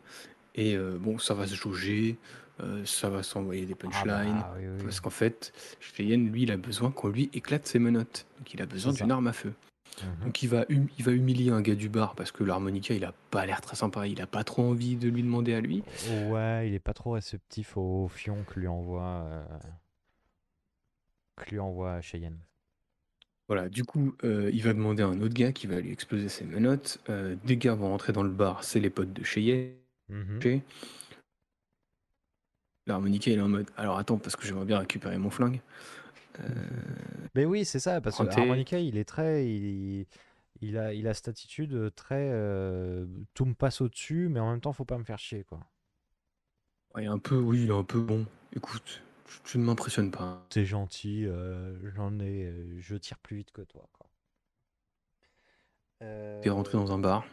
Et 0.55 0.75
euh, 0.75 0.97
bon, 0.99 1.17
ça 1.19 1.33
va 1.33 1.47
se 1.47 1.55
jauger, 1.55 2.17
euh, 2.61 2.85
ça 2.85 3.09
va 3.09 3.23
s'envoyer 3.23 3.65
des 3.65 3.73
Ah 3.73 3.75
punchlines. 3.75 4.39
bah, 4.39 4.53
oui, 4.57 4.63
oui. 4.67 4.83
Parce 4.83 4.99
qu'en 4.99 5.09
fait, 5.09 5.51
Cheyenne, 5.79 6.31
lui, 6.31 6.43
il 6.43 6.51
a 6.51 6.57
besoin 6.57 6.91
qu'on 6.91 7.09
lui 7.09 7.29
éclate 7.33 7.65
ses 7.67 7.79
menottes. 7.79 8.25
Donc 8.37 8.53
il 8.53 8.61
a 8.61 8.65
besoin 8.65 8.91
C'est 8.93 8.99
d'une 8.99 9.09
ça. 9.09 9.15
arme 9.15 9.27
à 9.27 9.33
feu. 9.33 9.53
Mhm. 10.03 10.25
Donc 10.25 10.43
il 10.43 10.47
va, 10.47 10.61
hum- 10.69 10.87
il 10.97 11.03
va 11.03 11.11
humilier 11.11 11.49
un 11.51 11.61
gars 11.61 11.75
du 11.75 11.89
bar 11.89 12.15
parce 12.15 12.31
que 12.31 12.43
l'harmonica, 12.43 12.93
il 12.93 13.03
a 13.03 13.13
pas 13.31 13.45
l'air 13.45 13.59
très 13.59 13.75
sympa. 13.75 14.07
Il 14.07 14.21
a 14.21 14.27
pas 14.27 14.43
trop 14.45 14.63
envie 14.63 14.95
de 14.95 15.09
lui 15.09 15.23
demander 15.23 15.53
à 15.55 15.61
lui. 15.61 15.83
Ouais, 16.27 16.67
il 16.69 16.73
est 16.73 16.79
pas 16.79 16.93
trop 16.93 17.11
réceptif 17.11 17.75
au 17.75 18.07
fion 18.07 18.43
que 18.47 18.59
lui 18.59 18.67
envoie, 18.67 19.23
euh, 19.25 19.43
que 21.37 21.49
lui 21.49 21.59
envoie 21.59 21.99
Cheyenne. 22.01 22.37
Voilà, 23.49 23.67
du 23.67 23.83
coup, 23.83 24.15
euh, 24.23 24.51
il 24.53 24.61
va 24.61 24.73
demander 24.73 25.01
à 25.01 25.07
un 25.07 25.19
autre 25.21 25.33
gars 25.33 25.51
qui 25.51 25.65
va 25.65 25.79
lui 25.81 25.91
exploser 25.91 26.29
ses 26.29 26.45
menottes. 26.45 26.99
Euh, 27.09 27.35
des 27.45 27.57
gars 27.57 27.73
vont 27.73 27.89
rentrer 27.89 28.13
dans 28.13 28.21
le 28.21 28.29
bar, 28.29 28.63
c'est 28.63 28.79
les 28.79 28.91
potes 28.91 29.11
de 29.11 29.23
Cheyenne. 29.23 29.73
Mhm. 30.07 30.61
L'harmonica, 32.85 33.31
il 33.31 33.39
est 33.39 33.41
en 33.41 33.49
mode 33.49 33.65
Alors 33.75 33.97
attends, 33.97 34.19
parce 34.19 34.35
que 34.35 34.45
j'aimerais 34.45 34.65
bien 34.65 34.77
récupérer 34.77 35.17
mon 35.17 35.31
flingue. 35.31 35.61
Euh, 36.41 36.45
Mais 37.33 37.45
oui, 37.45 37.65
c'est 37.65 37.79
ça, 37.79 38.01
parce 38.01 38.17
que 38.17 38.21
Emprunté. 38.21 38.41
Harmonica, 38.41 38.79
il 38.79 38.97
est 38.97 39.03
très, 39.03 39.47
il, 39.47 40.05
il 40.61 40.77
a, 40.77 40.93
il 40.93 41.07
a 41.07 41.15
cette 41.15 41.29
attitude 41.29 41.91
très, 41.95 42.29
tout 43.33 43.45
me 43.45 43.55
passe 43.55 43.81
au-dessus, 43.81 44.29
mais 44.29 44.39
en 44.39 44.51
même 44.51 44.61
temps, 44.61 44.73
faut 44.73 44.85
pas 44.85 44.99
me 44.99 45.03
faire 45.03 45.17
chier, 45.19 45.43
quoi. 45.43 45.59
il 46.97 47.03
est 47.03 47.07
un 47.07 47.17
peu, 47.17 47.35
oui, 47.35 47.63
il 47.63 47.69
est 47.69 47.73
un 47.73 47.83
peu 47.83 47.99
bon. 47.99 48.27
Écoute, 48.55 49.01
tu, 49.29 49.39
tu 49.43 49.57
ne 49.57 49.63
m'impressionnes 49.63 50.11
pas. 50.11 50.45
T'es 50.49 50.65
gentil, 50.65 51.25
euh, 51.25 51.77
j'en 51.95 52.19
ai, 52.19 52.45
euh, 52.45 52.79
je 52.79 52.95
tire 52.95 53.19
plus 53.19 53.37
vite 53.37 53.51
que 53.51 53.61
toi, 53.61 53.87
quoi. 53.93 54.07
T'es 55.99 56.49
rentré 56.49 56.77
dans 56.77 56.93
un 56.93 56.99
bar. 56.99 57.25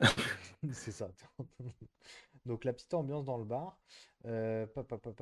C'est 0.72 0.92
ça. 0.92 1.08
Donc 2.46 2.64
la 2.64 2.72
petite 2.74 2.92
ambiance 2.92 3.24
dans 3.24 3.38
le 3.38 3.44
bar. 3.44 3.78
Euh, 4.26 4.66
pa, 4.66 4.82
pa, 4.82 4.98
pa. 4.98 5.12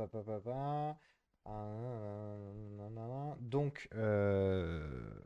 Ah. 1.44 1.76
Donc 3.40 3.88
euh, 3.94 5.20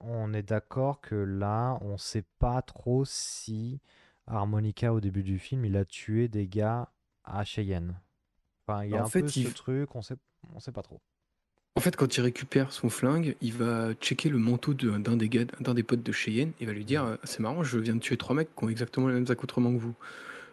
on 0.00 0.32
est 0.32 0.42
d'accord 0.42 1.00
que 1.00 1.14
là, 1.14 1.78
on 1.80 1.96
sait 1.96 2.24
pas 2.38 2.62
trop 2.62 3.04
si 3.04 3.80
Harmonica 4.26 4.92
au 4.92 5.00
début 5.00 5.22
du 5.22 5.38
film, 5.38 5.64
il 5.64 5.76
a 5.76 5.84
tué 5.84 6.28
des 6.28 6.48
gars 6.48 6.92
à 7.24 7.44
Cheyenne. 7.44 8.00
Enfin, 8.66 8.84
il 8.84 8.90
y 8.90 8.94
a 8.96 9.00
En 9.02 9.04
un 9.04 9.08
fait, 9.08 9.22
peu 9.22 9.28
il- 9.36 9.48
ce 9.48 9.52
truc, 9.54 9.94
on 9.94 10.02
sait, 10.02 10.14
on 10.54 10.60
sait 10.60 10.72
pas 10.72 10.82
trop. 10.82 11.00
En 11.74 11.80
fait, 11.80 11.96
quand 11.96 12.16
il 12.16 12.20
récupère 12.20 12.70
son 12.72 12.90
flingue, 12.90 13.34
il 13.40 13.54
va 13.54 13.94
checker 13.94 14.28
le 14.28 14.38
manteau 14.38 14.74
de- 14.74 14.98
d'un 14.98 15.16
des 15.16 15.28
gars, 15.28 15.44
d'un 15.60 15.72
des 15.74 15.82
potes 15.82 16.02
de 16.02 16.12
Cheyenne 16.12 16.52
et 16.60 16.66
va 16.66 16.72
lui 16.72 16.84
dire 16.84 17.18
C'est 17.24 17.40
marrant, 17.40 17.62
je 17.64 17.78
viens 17.78 17.94
de 17.94 18.00
tuer 18.00 18.16
trois 18.18 18.36
mecs 18.36 18.54
qui 18.54 18.64
ont 18.64 18.68
exactement 18.68 19.08
les 19.08 19.14
mêmes 19.14 19.30
accoutrements 19.30 19.72
que 19.72 19.78
vous. 19.78 19.94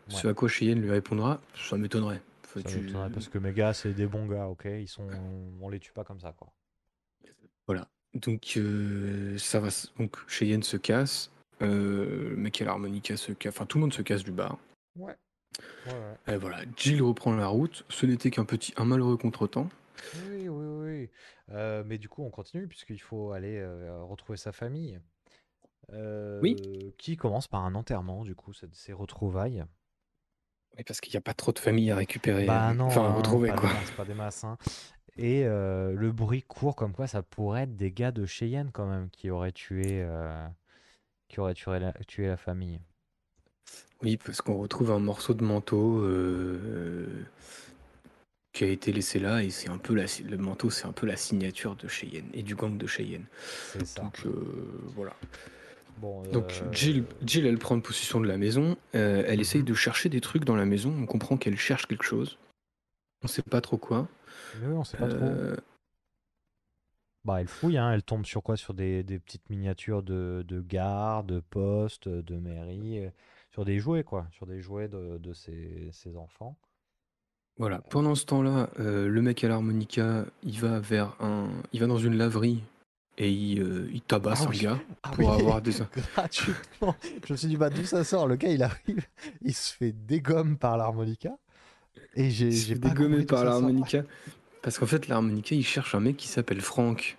Ce 0.07 0.27
à 0.27 0.33
quoi 0.33 0.47
Cheyenne 0.47 0.81
lui 0.81 0.89
répondra 0.89 1.39
Ça 1.55 1.77
m'étonnerait. 1.77 2.21
Ça 2.53 2.63
tu- 2.63 2.79
m'étonnerait 2.79 3.11
parce 3.11 3.27
que 3.27 3.37
mes 3.37 3.53
gars, 3.53 3.73
c'est 3.73 3.93
des 3.93 4.07
bons 4.07 4.25
gars, 4.27 4.47
ok 4.47 4.65
Ils 4.65 4.87
sont, 4.87 5.07
on 5.61 5.69
les 5.69 5.79
tue 5.79 5.91
pas 5.91 6.03
comme 6.03 6.19
ça, 6.19 6.33
quoi. 6.33 6.51
Voilà. 7.67 7.87
Donc, 8.15 8.53
euh, 8.57 9.37
ça 9.37 9.59
va. 9.59 9.67
s- 9.67 9.91
Donc, 9.99 10.17
Cheyenne 10.27 10.63
se 10.63 10.77
casse. 10.77 11.31
euh, 11.61 12.29
le 12.29 12.35
mec 12.37 12.61
à 12.61 12.65
l'harmonica 12.65 13.17
se 13.17 13.33
casse. 13.33 13.53
Enfin, 13.53 13.65
tout 13.65 13.77
le 13.77 13.81
monde 13.81 13.93
se 13.93 14.01
casse 14.01 14.23
du 14.23 14.31
bar. 14.31 14.57
Ouais. 14.95 15.13
Ouais, 15.85 15.91
ouais. 15.93 16.33
Et 16.33 16.37
voilà. 16.37 16.59
Jill 16.77 17.01
reprend 17.01 17.33
la 17.33 17.47
route. 17.47 17.85
Ce 17.89 18.05
n'était 18.05 18.31
qu'un 18.31 18.45
petit, 18.45 18.73
un 18.77 18.85
malheureux 18.85 19.17
contretemps. 19.17 19.69
Oui, 20.29 20.47
oui, 20.47 20.65
oui. 20.67 21.09
Euh, 21.51 21.83
mais 21.85 21.97
du 21.97 22.07
coup, 22.09 22.23
on 22.23 22.29
continue 22.29 22.67
puisqu'il 22.67 23.01
faut 23.01 23.31
aller 23.31 23.57
euh, 23.57 24.03
retrouver 24.03 24.37
sa 24.37 24.51
famille. 24.51 24.99
Oui. 25.91 26.55
Euh, 26.59 26.91
Qui 26.97 27.17
commence 27.17 27.47
par 27.47 27.65
un 27.65 27.73
enterrement, 27.75 28.23
du 28.23 28.35
coup, 28.35 28.53
c'est- 28.53 28.73
ces 28.75 28.93
retrouvailles. 28.93 29.65
Oui, 30.77 30.83
parce 30.83 31.01
qu'il 31.01 31.11
n'y 31.11 31.17
a 31.17 31.21
pas 31.21 31.33
trop 31.33 31.51
de 31.51 31.59
familles 31.59 31.91
à 31.91 31.95
récupérer. 31.95 32.45
Bah 32.45 32.73
non, 32.73 32.85
enfin, 32.85 33.05
à 33.05 33.07
hein, 33.07 33.13
retrouver, 33.13 33.49
pas 33.49 33.55
quoi. 33.57 33.69
des 33.69 33.75
masses, 33.75 33.91
pas 33.91 34.05
des 34.05 34.13
masses, 34.13 34.43
hein. 34.43 34.57
Et 35.17 35.43
euh, 35.45 35.91
le 35.93 36.11
bruit 36.11 36.43
court 36.43 36.75
comme 36.75 36.93
quoi 36.93 37.07
ça 37.07 37.23
pourrait 37.23 37.63
être 37.63 37.75
des 37.75 37.91
gars 37.91 38.11
de 38.11 38.25
Cheyenne 38.25 38.69
quand 38.71 38.85
même 38.85 39.09
qui 39.09 39.31
auraient 39.31 39.51
tué, 39.51 40.01
euh, 40.03 40.47
qui 41.27 41.39
auraient 41.39 41.55
tué 41.55 41.79
la, 41.79 41.91
tué 42.07 42.27
la 42.27 42.37
famille. 42.37 42.79
Oui, 44.01 44.17
parce 44.17 44.41
qu'on 44.41 44.57
retrouve 44.57 44.91
un 44.91 44.99
morceau 44.99 45.33
de 45.33 45.43
manteau 45.43 45.99
euh, 46.03 47.07
qui 48.53 48.63
a 48.63 48.67
été 48.67 48.91
laissé 48.93 49.19
là, 49.19 49.43
et 49.43 49.49
c'est 49.49 49.69
un 49.69 49.77
peu 49.77 49.93
la, 49.93 50.05
le 50.25 50.37
manteau, 50.37 50.69
c'est 50.69 50.85
un 50.85 50.91
peu 50.93 51.05
la 51.05 51.17
signature 51.17 51.75
de 51.75 51.87
Cheyenne 51.87 52.29
et 52.33 52.41
du 52.43 52.55
gang 52.55 52.77
de 52.77 52.87
Cheyenne. 52.87 53.25
C'est 53.73 53.85
ça. 53.85 54.01
Donc 54.01 54.25
euh, 54.25 54.31
voilà. 54.95 55.13
Bon, 55.97 56.23
Donc 56.31 56.61
euh, 56.61 56.71
Jill, 56.71 57.03
Jill, 57.25 57.45
elle 57.45 57.57
prend 57.59 57.77
possession 57.81 58.21
de 58.21 58.27
la 58.27 58.37
maison. 58.37 58.77
euh, 58.95 59.23
elle 59.27 59.41
essaye 59.41 59.63
de 59.63 59.73
chercher 59.73 60.07
des 60.07 60.21
trucs 60.21 60.45
dans 60.45 60.55
la 60.55 60.65
maison. 60.65 60.95
On 60.97 61.05
comprend 61.05 61.35
qu'elle 61.35 61.57
cherche 61.57 61.85
quelque 61.87 62.05
chose. 62.05 62.37
On 63.21 63.27
sait 63.27 63.41
pas 63.41 63.59
trop 63.59 63.77
quoi. 63.77 64.07
oui, 64.61 64.73
on 64.73 64.85
sait 64.85 64.97
pas 64.97 65.09
trop. 65.09 65.25
Bah, 67.25 67.41
elle 67.41 67.49
fouille, 67.49 67.77
hein, 67.77 67.91
elle 67.91 68.01
tombe 68.01 68.25
sur 68.25 68.41
quoi? 68.41 68.55
Sur 68.55 68.73
des, 68.73 69.03
des 69.03 69.19
petites 69.19 69.49
miniatures 69.49 70.03
de, 70.03 70.45
de 70.47 70.61
gares, 70.61 71.25
de 71.25 71.41
postes, 71.41 72.07
de 72.07 72.35
mairie, 72.37 73.09
sur 73.51 73.65
des 73.65 73.79
jouets, 73.79 74.03
quoi, 74.03 74.27
sur 74.31 74.45
des 74.45 74.61
jouets 74.61 74.87
de, 74.87 75.17
de 75.17 75.33
ses, 75.33 75.89
ses 75.91 76.15
enfants. 76.15 76.57
Voilà. 77.57 77.79
Pendant 77.89 78.15
ce 78.15 78.25
temps-là, 78.25 78.69
euh, 78.79 79.07
le 79.07 79.21
mec 79.21 79.43
à 79.43 79.49
l'harmonica, 79.49 80.25
il 80.43 80.59
va 80.59 80.79
vers 80.79 81.15
un, 81.21 81.49
il 81.73 81.79
va 81.81 81.87
dans 81.87 81.97
une 81.97 82.15
laverie 82.15 82.63
et 83.17 83.29
il, 83.29 83.61
euh, 83.61 83.89
il 83.91 84.01
tabasse 84.01 84.43
Ah 84.45 84.49
un 84.49 84.57
gars 84.57 84.79
Ah 85.03 85.09
pour 85.11 85.27
oui, 85.29 85.41
avoir 85.41 85.61
des. 85.63 85.73
gratuitement. 86.13 86.95
Je 87.25 87.33
me 87.33 87.37
suis 87.37 87.47
dit, 87.49 87.57
bah, 87.57 87.69
d'où 87.69 87.83
ça 87.83 88.05
sort? 88.05 88.27
Le 88.27 88.37
gars, 88.37 88.49
il 88.49 88.63
arrive, 88.63 89.05
il 89.41 89.53
se 89.53 89.73
fait 89.73 89.91
dégommer 89.91 90.55
par 90.55 90.77
l'harmonica. 90.77 91.31
Et 92.15 92.29
j'ai 92.29 92.47
Il 92.47 92.57
se 92.57 92.67
j'ai 92.67 92.75
fait 92.75 92.79
pas 92.79 92.89
dégommer 92.89 93.09
compris 93.09 93.25
d'où 93.25 93.35
par 93.35 93.43
l'harmonica. 93.43 94.03
Parce 94.61 94.77
qu'en 94.79 94.85
fait, 94.85 95.07
l'harmonica, 95.09 95.53
il 95.53 95.65
cherche 95.65 95.95
un 95.95 95.99
mec 95.99 96.15
qui 96.15 96.27
s'appelle 96.29 96.61
Franck, 96.61 97.17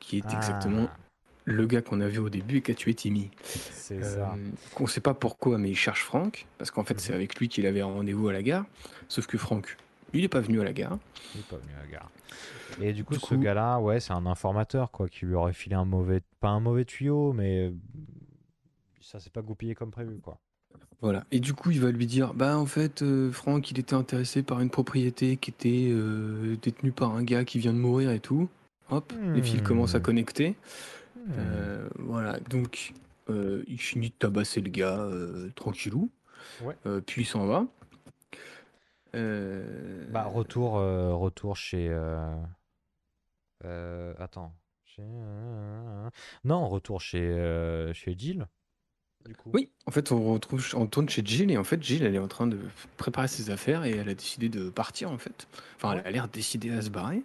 qui 0.00 0.16
est 0.18 0.32
exactement 0.32 0.88
Ah, 0.90 0.96
le 1.44 1.66
gars 1.66 1.82
qu'on 1.82 2.00
a 2.00 2.08
vu 2.08 2.18
au 2.18 2.30
début 2.30 2.58
et 2.58 2.62
qui 2.62 2.70
a 2.70 2.74
tué 2.74 2.94
Timmy. 2.94 3.30
C'est 3.42 4.02
ça. 4.02 4.32
Euh, 4.32 4.50
on 4.80 4.86
sait 4.86 5.00
pas 5.00 5.14
pourquoi, 5.14 5.58
mais 5.58 5.70
il 5.70 5.76
cherche 5.76 6.02
Franck, 6.02 6.46
parce 6.58 6.70
qu'en 6.70 6.84
fait, 6.84 6.94
Mhm. 6.94 7.00
c'est 7.00 7.12
avec 7.14 7.36
lui 7.36 7.48
qu'il 7.48 7.66
avait 7.66 7.80
un 7.82 7.86
rendez-vous 7.86 8.28
à 8.28 8.32
la 8.32 8.42
gare. 8.42 8.64
Sauf 9.08 9.26
que 9.26 9.36
Franck, 9.36 9.76
il 10.14 10.22
n'est 10.22 10.28
pas 10.28 10.40
venu 10.40 10.60
à 10.60 10.64
la 10.64 10.72
gare. 10.72 10.98
Il 11.34 11.40
est 11.40 11.48
pas 11.48 11.56
venu 11.56 11.72
à 11.78 11.82
la 11.84 11.90
gare. 11.90 12.10
Et 12.80 12.92
du 12.92 13.04
coup, 13.04 13.14
Du 13.14 13.20
ce 13.20 13.26
coup- 13.26 13.36
gars-là, 13.36 13.78
ouais, 13.78 14.00
c'est 14.00 14.12
un 14.12 14.26
informateur, 14.26 14.90
quoi, 14.90 15.08
qui 15.08 15.26
lui 15.26 15.34
aurait 15.34 15.52
filé 15.52 15.76
un 15.76 15.84
mauvais, 15.84 16.22
pas 16.40 16.48
un 16.48 16.60
mauvais 16.60 16.84
tuyau, 16.84 17.32
mais 17.32 17.68
euh, 17.68 17.70
ça 19.00 19.20
s'est 19.20 19.30
pas 19.30 19.42
goupillé 19.42 19.74
comme 19.74 19.90
prévu, 19.90 20.18
quoi. 20.20 20.38
Voilà. 21.00 21.24
Et 21.30 21.38
du 21.40 21.52
coup, 21.52 21.70
il 21.70 21.80
va 21.80 21.90
lui 21.90 22.06
dire, 22.06 22.32
bah 22.32 22.56
en 22.56 22.64
fait, 22.66 23.02
euh, 23.02 23.30
Franck, 23.30 23.70
il 23.70 23.78
était 23.78 23.94
intéressé 23.94 24.42
par 24.42 24.60
une 24.60 24.70
propriété 24.70 25.36
qui 25.36 25.50
était 25.50 25.88
euh, 25.90 26.56
détenue 26.62 26.92
par 26.92 27.14
un 27.14 27.22
gars 27.22 27.44
qui 27.44 27.58
vient 27.58 27.74
de 27.74 27.78
mourir 27.78 28.10
et 28.10 28.20
tout. 28.20 28.48
Hop, 28.90 29.12
les 29.34 29.42
fils 29.42 29.62
commencent 29.62 29.94
à 29.94 30.00
connecter. 30.00 30.56
Euh, 31.30 31.88
voilà, 31.98 32.38
donc 32.40 32.92
euh, 33.30 33.64
il 33.66 33.80
finit 33.80 34.10
de 34.10 34.14
tabasser 34.14 34.60
le 34.60 34.70
gars 34.70 35.00
euh, 35.00 35.50
tranquillou. 35.54 36.10
Ouais. 36.62 36.76
Puis 37.06 37.22
il 37.22 37.26
s'en 37.26 37.46
va. 37.46 37.66
Bah, 39.12 40.24
retour, 40.24 40.74
retour 40.74 41.56
chez. 41.56 41.90
attends. 44.18 44.52
Chez... 44.84 45.02
Non, 46.44 46.68
retour 46.68 47.00
chez, 47.00 47.92
chez 47.94 48.14
Jill. 48.16 48.46
Du 49.26 49.34
coup. 49.34 49.50
Oui, 49.54 49.70
en 49.86 49.90
fait, 49.90 50.12
on 50.12 50.34
retrouve, 50.34 50.62
on 50.74 50.86
tourne 50.86 51.08
chez 51.08 51.22
Jill 51.24 51.50
et 51.50 51.56
en 51.56 51.64
fait, 51.64 51.82
Jill, 51.82 52.02
elle 52.04 52.14
est 52.14 52.18
en 52.18 52.28
train 52.28 52.46
de 52.46 52.58
préparer 52.98 53.26
ses 53.26 53.48
affaires 53.50 53.84
et 53.84 53.92
elle 53.92 54.10
a 54.10 54.14
décidé 54.14 54.50
de 54.50 54.68
partir 54.68 55.10
en 55.10 55.16
fait. 55.16 55.48
Enfin, 55.76 55.94
elle 55.94 56.06
a 56.06 56.10
l'air 56.10 56.28
décidée 56.28 56.70
à 56.72 56.82
se 56.82 56.90
barrer. 56.90 57.22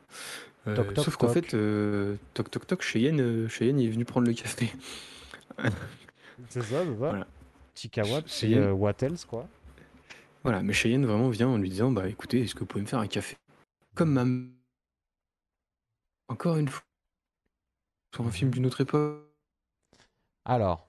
Euh, 0.71 0.75
Toc, 0.75 0.93
toc, 0.93 1.05
sauf 1.05 1.17
qu'en 1.17 1.27
fait, 1.29 1.53
euh, 1.53 2.15
toc 2.33 2.49
toc 2.51 2.65
toc, 2.67 2.81
Cheyenne, 2.81 3.19
euh, 3.21 3.47
Cheyenne 3.47 3.79
est 3.79 3.89
venu 3.89 4.05
prendre 4.05 4.27
le 4.27 4.33
café. 4.33 4.71
C'est 6.49 6.61
ça, 6.61 6.69
ça. 6.69 6.83
Voilà. 6.85 7.27
Chikawa, 7.75 8.21
C'est- 8.25 8.53
euh, 8.53 8.71
what 8.71 8.93
else, 9.01 9.25
quoi. 9.25 9.47
Voilà, 10.43 10.61
mais 10.63 10.73
Cheyenne 10.73 11.05
vraiment 11.05 11.29
vient 11.29 11.49
en 11.49 11.57
lui 11.57 11.69
disant, 11.69 11.91
bah 11.91 12.07
écoutez, 12.07 12.41
est-ce 12.41 12.55
que 12.55 12.59
vous 12.61 12.65
pouvez 12.65 12.81
me 12.81 12.87
faire 12.87 12.99
un 12.99 13.07
café 13.07 13.35
Comme 13.95 14.13
ma... 14.13 14.25
Encore 16.29 16.57
une 16.57 16.67
fois, 16.69 16.83
sur 18.15 18.25
un 18.25 18.31
film 18.31 18.51
d'une 18.51 18.65
autre 18.65 18.81
époque. 18.81 19.25
Alors, 20.45 20.87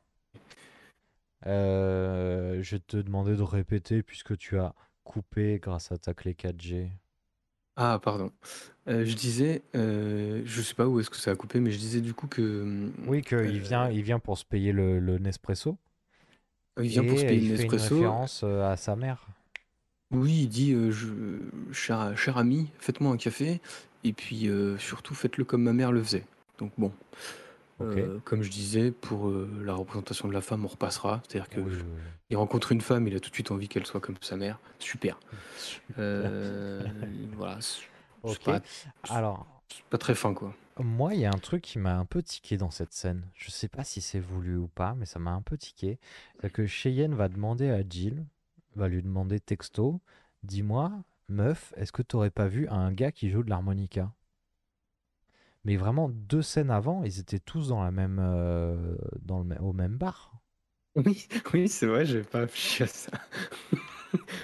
euh, 1.47 2.63
je 2.63 2.77
vais 2.77 2.81
te 2.81 2.97
demander 2.99 3.37
de 3.37 3.43
répéter 3.43 4.03
puisque 4.03 4.37
tu 4.37 4.59
as 4.59 4.75
coupé 5.05 5.59
grâce 5.61 5.91
à 5.93 5.99
ta 5.99 6.15
clé 6.15 6.35
4G. 6.35 6.91
Ah, 7.83 7.99
pardon. 7.99 8.31
Euh, 8.89 9.07
je 9.07 9.17
disais, 9.17 9.63
euh, 9.75 10.43
je 10.45 10.61
sais 10.61 10.75
pas 10.75 10.87
où 10.87 11.01
est-ce 11.01 11.09
que 11.09 11.17
ça 11.17 11.31
a 11.31 11.35
coupé, 11.35 11.61
mais 11.61 11.71
je 11.71 11.79
disais 11.79 12.03
du 12.03 12.13
coup 12.13 12.27
que. 12.27 12.91
Oui, 13.07 13.23
qu'il 13.23 13.39
euh, 13.39 13.59
vient, 13.59 13.89
il 13.89 14.03
vient 14.03 14.19
pour 14.19 14.37
se 14.37 14.45
payer 14.45 14.73
le, 14.73 15.01
le 15.01 15.17
Nespresso. 15.17 15.79
Il 16.79 16.89
vient 16.89 17.03
pour 17.03 17.15
et 17.15 17.21
se 17.21 17.25
euh, 17.25 17.29
payer 17.29 17.51
il 17.53 17.57
fait 17.57 17.63
une 17.65 17.71
référence 17.71 18.43
euh, 18.45 18.71
à 18.71 18.77
sa 18.77 18.97
mère. 18.97 19.27
Oui, 20.11 20.41
il 20.43 20.49
dit 20.49 20.73
je, 20.91 21.09
cher, 21.73 22.15
cher 22.19 22.37
ami, 22.37 22.69
faites-moi 22.79 23.13
un 23.13 23.17
café 23.17 23.63
et 24.05 24.13
puis 24.13 24.51
surtout 24.79 25.15
faites-le 25.15 25.45
comme 25.45 25.63
ma 25.63 25.73
mère 25.73 25.93
le 25.93 26.03
faisait. 26.03 26.25
Donc 26.59 26.73
bon, 26.77 26.93
Ok. 27.81 27.97
euh, 27.97 28.19
comme 28.25 28.43
je 28.43 28.51
disais, 28.51 28.91
pour 28.91 29.29
euh, 29.29 29.49
la 29.65 29.75
représentation 29.75 30.29
de 30.29 30.33
la 30.35 30.41
femme, 30.43 30.65
on 30.65 30.69
repassera. 30.69 31.23
C'est-à-dire 31.29 31.49
que 31.51 31.61
Oui, 31.61 31.75
oui, 31.77 32.03
il 32.31 32.37
rencontre 32.37 32.73
une 32.73 32.81
femme, 32.81 33.09
il 33.09 33.17
a 33.17 33.21
tout 33.21 33.31
de 33.31 33.35
suite 33.35 33.51
envie 33.51 33.69
qu'elle 33.69 33.87
soit 33.87 34.01
comme 34.01 34.17
sa 34.21 34.37
mère. 34.37 34.59
Super. 34.79 35.19
Euh, 35.99 36.85
voilà, 37.37 37.59
c'est 37.61 37.83
c'est 38.27 38.43
Ok. 38.43 38.43
pas, 38.43 38.61
Alors, 39.09 39.47
c'est 39.73 39.85
pas 39.87 39.99
très 39.99 40.15
fin 40.15 40.35
quoi. 40.35 40.55
moi, 40.83 41.15
il 41.15 41.21
y 41.21 41.27
a 41.27 41.33
un 41.33 41.39
truc 41.39 41.63
qui 41.63 41.79
m'a 41.79 41.97
un 41.97 42.05
peu 42.07 42.23
tiqué 42.25 42.57
dans 42.57 42.71
cette 42.73 42.93
scène. 42.93 43.31
Je 43.35 43.51
sais 43.53 43.69
pas 43.69 43.85
si 43.85 44.01
c'est 44.01 44.19
voulu 44.21 44.57
ou 44.57 44.67
pas, 44.69 44.95
mais 44.95 45.07
ça 45.07 45.19
m'a 45.21 45.31
un 45.33 45.43
peu 45.43 45.57
tiqué. 45.59 45.99
C'est 46.41 46.51
que 46.51 46.67
Cheyenne 46.67 47.15
va 47.15 47.29
demander 47.29 47.71
à 47.71 47.83
Jill, 47.89 48.27
va 48.77 48.89
lui 48.89 49.03
demander 49.03 49.39
texto, 49.41 50.01
dis-moi, 50.43 51.05
meuf, 51.29 51.73
est-ce 51.77 51.93
que 51.93 52.03
t'aurais 52.03 52.31
pas 52.31 52.49
vu 52.49 52.67
un 52.69 52.93
gars 52.93 53.13
qui 53.13 53.31
joue 53.31 53.43
de 53.45 53.51
l'harmonica? 53.51 54.13
Mais 55.65 55.77
vraiment, 55.77 56.09
deux 56.11 56.43
scènes 56.43 56.71
avant, 56.71 57.03
ils 57.05 57.19
étaient 57.21 57.39
tous 57.41 57.69
dans 57.69 57.83
la 57.83 57.91
même, 57.91 58.19
euh, 58.21 58.97
dans 59.23 59.41
le, 59.43 59.61
au 59.63 59.73
même 59.73 59.97
bar. 59.97 60.35
Oui, 60.97 61.29
oui, 61.55 61.69
c'est 61.69 61.87
vrai, 61.87 62.05
j'ai 62.05 62.23
pas 62.23 62.41
réfléchi 62.41 62.83
à 62.83 62.87
ça. 62.87 63.11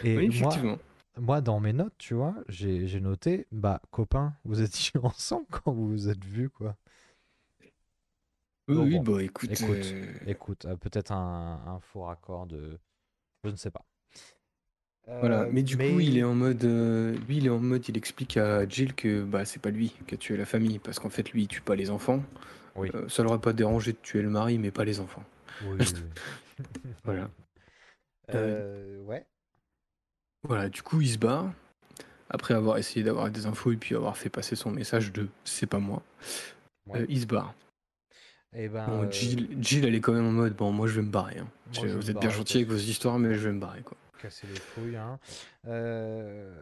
Et 0.03 0.19
oui, 0.19 0.31
moi, 0.31 0.63
effectivement. 0.63 0.79
moi, 1.19 1.41
dans 1.43 1.61
mes 1.61 1.73
notes, 1.75 1.95
tu 1.99 2.15
vois, 2.15 2.35
j'ai 2.49 3.01
noté, 3.01 3.47
bah, 3.53 3.81
copains, 3.91 4.35
vous 4.45 4.63
étiez 4.63 4.93
ensemble 5.03 5.47
quand 5.51 5.73
vous 5.73 5.89
vous 5.89 6.09
êtes 6.09 6.25
vus, 6.25 6.51
quoi. 6.51 6.77
Oui, 8.69 8.75
Bon, 8.75 8.85
oui, 8.85 8.99
bon. 8.99 9.01
bah 9.01 9.23
écoute, 9.23 9.51
Écoute, 9.51 9.63
euh, 9.63 10.13
Écoute, 10.27 10.65
euh, 10.67 10.77
peut-être 10.77 11.13
un, 11.13 11.63
un 11.67 11.81
faux 11.81 12.03
raccord 12.05 12.47
de... 12.47 12.79
Je 13.45 13.51
ne 13.51 13.57
sais 13.57 13.71
pas. 13.73 13.87
Voilà, 15.07 15.43
Euh, 15.43 15.49
mais 15.53 15.63
du 15.63 15.77
coup, 15.77 16.01
il 16.01 16.19
est 16.19 16.25
en 16.25 16.35
mode, 16.35 16.65
euh, 16.65 17.17
lui, 17.29 17.37
il 17.39 17.47
est 17.47 17.51
en 17.51 17.61
mode, 17.61 17.89
il 17.89 17.97
explique 17.97 18.37
à 18.37 18.69
Jill 18.69 18.93
que 18.95 19.23
bah 19.23 19.45
c'est 19.45 19.63
pas 19.63 19.71
lui 19.71 19.95
qui 20.09 20.15
a 20.15 20.19
tué 20.19 20.37
la 20.37 20.45
famille, 20.47 20.79
parce 20.81 20.99
qu'en 20.99 21.11
fait, 21.11 21.31
lui, 21.31 21.43
il 21.43 21.49
tue 21.49 21.61
pas 21.61 21.77
les 21.77 21.91
enfants. 21.91 22.23
Oui. 22.75 22.91
Euh, 22.95 23.09
ça 23.09 23.23
l'aurait 23.23 23.39
pas 23.41 23.53
dérangé 23.53 23.93
de 23.93 23.99
tuer 24.03 24.21
le 24.21 24.31
mari, 24.31 24.59
mais 24.59 24.71
pas 24.73 24.85
les 24.85 24.99
enfants. 25.01 25.23
Oui, 25.63 25.77
oui, 25.81 25.87
oui. 26.59 26.65
Voilà. 27.05 27.31
Euh, 28.35 29.01
ouais. 29.05 29.25
Voilà, 30.43 30.69
du 30.69 30.83
coup, 30.83 31.01
il 31.01 31.09
se 31.11 31.19
barre. 31.19 31.53
Après 32.29 32.55
avoir 32.55 32.77
essayé 32.79 33.05
d'avoir 33.05 33.31
des 33.31 33.47
infos 33.47 33.71
et 33.71 33.77
puis 33.77 33.95
avoir 33.95 34.17
fait 34.17 34.29
passer 34.29 34.57
son 34.57 34.73
message 34.73 35.13
de 35.13 35.29
c'est 35.45 35.67
pas 35.67 35.79
moi, 35.79 36.03
Ouais. 36.89 37.03
euh, 37.03 37.07
il 37.09 37.21
se 37.21 37.27
barre. 37.27 37.55
Eh 38.53 38.69
ben, 38.69 38.87
Bon, 38.89 39.11
Jill, 39.11 39.57
Jill, 39.61 39.85
elle 39.85 39.95
est 39.95 40.01
quand 40.01 40.13
même 40.13 40.27
en 40.27 40.33
mode 40.33 40.57
bon, 40.57 40.73
moi 40.73 40.89
je 40.89 40.95
vais 40.97 41.03
me 41.07 41.11
barrer. 41.11 41.39
hein. 41.39 41.47
Moi, 41.67 41.75
Je- 41.75 41.81
je 41.83 41.87
vais 41.87 41.95
vous 42.01 42.11
êtes 42.11 42.19
bien 42.19 42.31
gentil 42.31 42.57
avec 42.59 42.69
vos 42.69 42.77
histoires, 42.77 43.19
mais 43.21 43.35
je 43.35 43.47
vais 43.49 43.53
me 43.55 43.61
barrer 43.61 43.83
quoi. 43.83 43.97
Casser 44.27 44.47
les 44.49 44.61
couilles. 44.75 44.97
Hein. 44.97 45.21
Euh, 45.67 46.53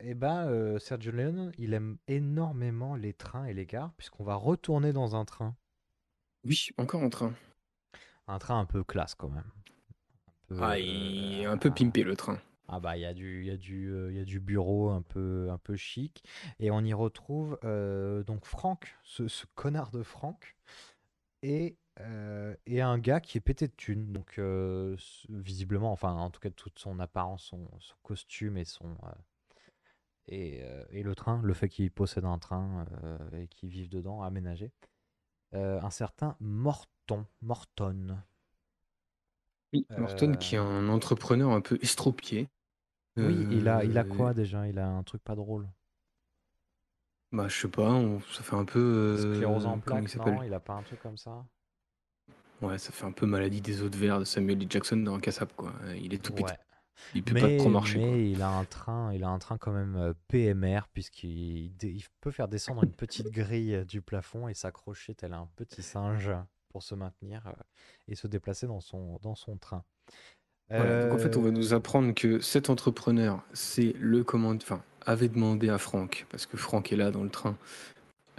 eh 0.00 0.14
ben, 0.14 0.48
euh, 0.48 0.78
Sergio 0.80 1.12
Leone, 1.12 1.52
il 1.56 1.72
aime 1.72 1.96
énormément 2.08 2.96
les 2.96 3.12
trains 3.12 3.44
et 3.44 3.54
les 3.54 3.66
gares, 3.66 3.92
puisqu'on 3.96 4.24
va 4.24 4.34
retourner 4.34 4.92
dans 4.92 5.14
un 5.14 5.24
train. 5.24 5.54
Oui, 6.44 6.70
encore 6.76 7.02
en 7.02 7.08
train. 7.08 7.32
Un 8.26 8.38
train 8.40 8.58
un 8.58 8.64
peu 8.64 8.82
classe 8.82 9.14
quand 9.14 9.28
même. 9.28 9.50
Un 10.50 10.56
peu, 10.56 10.58
Ah, 10.60 10.78
il 10.78 11.40
est 11.40 11.46
euh, 11.46 11.52
un 11.52 11.56
peu 11.56 11.70
pimpé 11.70 12.02
le 12.02 12.16
train. 12.16 12.38
Ah 12.70 12.80
bah 12.80 12.98
il 12.98 13.00
y 13.00 13.06
a 13.06 13.14
du 13.14 13.40
il 13.40 13.46
y 13.46 13.50
a 13.50 13.56
du 13.56 13.90
euh, 13.90 14.10
il 14.10 14.18
y 14.18 14.20
a 14.20 14.26
du 14.26 14.40
bureau 14.40 14.90
un 14.90 15.00
peu 15.00 15.48
un 15.50 15.56
peu 15.56 15.74
chic 15.74 16.22
et 16.58 16.70
on 16.70 16.82
y 16.82 16.92
retrouve 16.92 17.58
euh, 17.64 18.22
donc 18.24 18.44
Franck 18.44 18.94
ce, 19.02 19.26
ce 19.26 19.46
connard 19.54 19.90
de 19.90 20.02
Franck 20.02 20.54
et 21.42 21.78
euh, 22.00 22.54
et 22.66 22.80
un 22.80 22.98
gars 22.98 23.20
qui 23.20 23.38
est 23.38 23.40
pété 23.40 23.66
de 23.68 23.72
thunes. 23.76 24.12
Donc 24.12 24.38
euh, 24.38 24.96
visiblement 25.28 25.92
enfin 25.92 26.12
en 26.14 26.30
tout 26.30 26.40
cas 26.40 26.50
toute 26.50 26.78
son 26.78 26.98
apparence 27.00 27.44
son, 27.44 27.68
son 27.80 27.94
costume 28.02 28.56
et 28.56 28.64
son 28.64 28.90
euh, 29.04 29.10
et, 30.28 30.60
euh, 30.62 30.84
et 30.90 31.02
le 31.02 31.14
train 31.16 31.40
le 31.42 31.54
fait 31.54 31.68
qu'il 31.68 31.90
possède 31.90 32.24
un 32.24 32.38
train 32.38 32.86
euh, 33.02 33.18
et 33.32 33.48
qu'il 33.48 33.68
vive 33.68 33.88
dedans 33.88 34.22
aménagé. 34.22 34.72
Euh, 35.54 35.80
un 35.82 35.90
certain 35.90 36.36
Morton 36.40 37.26
Morton. 37.42 38.18
Oui, 39.72 39.86
Morton 39.96 40.32
qui 40.38 40.56
est 40.56 40.58
Euh, 40.58 40.58
un 40.58 40.88
entrepreneur 40.90 41.50
un 41.52 41.60
peu 41.62 41.78
estropié. 41.80 42.48
oui 43.18 43.46
il 43.50 43.68
a 43.68 43.84
il 43.84 43.98
a 43.98 44.02
Euh, 44.02 44.04
quoi 44.04 44.32
déjà? 44.32 44.66
Il 44.66 44.78
a 44.78 44.88
un 44.88 45.02
truc 45.02 45.22
pas 45.22 45.34
drôle? 45.36 45.68
Bah, 47.32 47.48
je 47.48 47.60
sais 47.60 47.68
pas, 47.68 47.90
on- 47.92 48.20
ça 48.20 48.42
fait 48.42 48.54
un 48.56 48.64
peu. 48.64 48.78
euh, 48.80 49.42
Sclérose 49.42 49.66
en 49.66 49.78
comment 49.84 50.06
il 50.06 50.08
plaques, 50.08 50.10
s'appelle? 50.10 50.40
Non 50.40 50.42
Il 50.42 50.54
a 50.54 50.60
pas 50.60 50.72
un 50.72 50.82
truc 50.82 51.00
comme 51.00 51.18
ça? 51.18 51.44
Ouais, 52.60 52.78
ça 52.78 52.92
fait 52.92 53.04
un 53.04 53.12
peu 53.12 53.26
maladie 53.26 53.60
des 53.60 53.82
eaux 53.82 53.88
de 53.88 53.96
verre 53.96 54.18
de 54.18 54.24
Samuel 54.24 54.60
L. 54.62 54.66
Jackson 54.68 54.96
dans 54.96 55.14
un 55.14 55.20
cassable, 55.20 55.52
quoi. 55.56 55.72
Il 56.00 56.12
est 56.14 56.22
tout 56.22 56.32
pété. 56.32 56.50
Ouais. 56.50 56.58
Il 57.14 57.22
peut 57.22 57.34
Mais, 57.34 57.40
pas 57.40 57.56
trop 57.56 57.68
marcher, 57.68 57.98
mais 57.98 58.08
quoi. 58.08 58.16
il 58.18 58.42
a 58.42 58.48
un 58.50 58.64
train, 58.64 59.12
il 59.14 59.24
a 59.24 59.28
un 59.28 59.38
train 59.38 59.58
quand 59.58 59.72
même 59.72 59.96
euh, 59.96 60.12
PMR 60.28 60.80
puisqu'il 60.92 61.72
il 61.82 62.04
peut 62.20 62.30
faire 62.30 62.48
descendre 62.48 62.84
une 62.84 62.92
petite 62.92 63.30
grille 63.30 63.76
euh, 63.76 63.84
du 63.84 64.02
plafond 64.02 64.48
et 64.48 64.54
s'accrocher 64.54 65.14
tel 65.14 65.32
un 65.32 65.48
petit 65.56 65.82
singe 65.82 66.30
pour 66.68 66.82
se 66.82 66.94
maintenir 66.94 67.46
euh, 67.46 67.52
et 68.08 68.14
se 68.14 68.26
déplacer 68.26 68.66
dans 68.66 68.80
son 68.80 69.18
dans 69.22 69.34
son 69.34 69.56
train. 69.56 69.84
Voilà, 70.70 71.04
donc 71.06 71.14
en 71.14 71.18
fait, 71.18 71.34
on 71.36 71.40
va 71.40 71.50
nous 71.50 71.72
apprendre 71.72 72.12
que 72.12 72.40
cet 72.40 72.68
entrepreneur, 72.68 73.42
c'est 73.54 73.94
le 73.98 74.22
commande, 74.22 74.60
enfin, 74.62 74.82
avait 75.06 75.30
demandé 75.30 75.70
à 75.70 75.78
Franck, 75.78 76.26
parce 76.28 76.44
que 76.44 76.58
Franck 76.58 76.92
est 76.92 76.96
là 76.96 77.10
dans 77.10 77.22
le 77.22 77.30
train, 77.30 77.56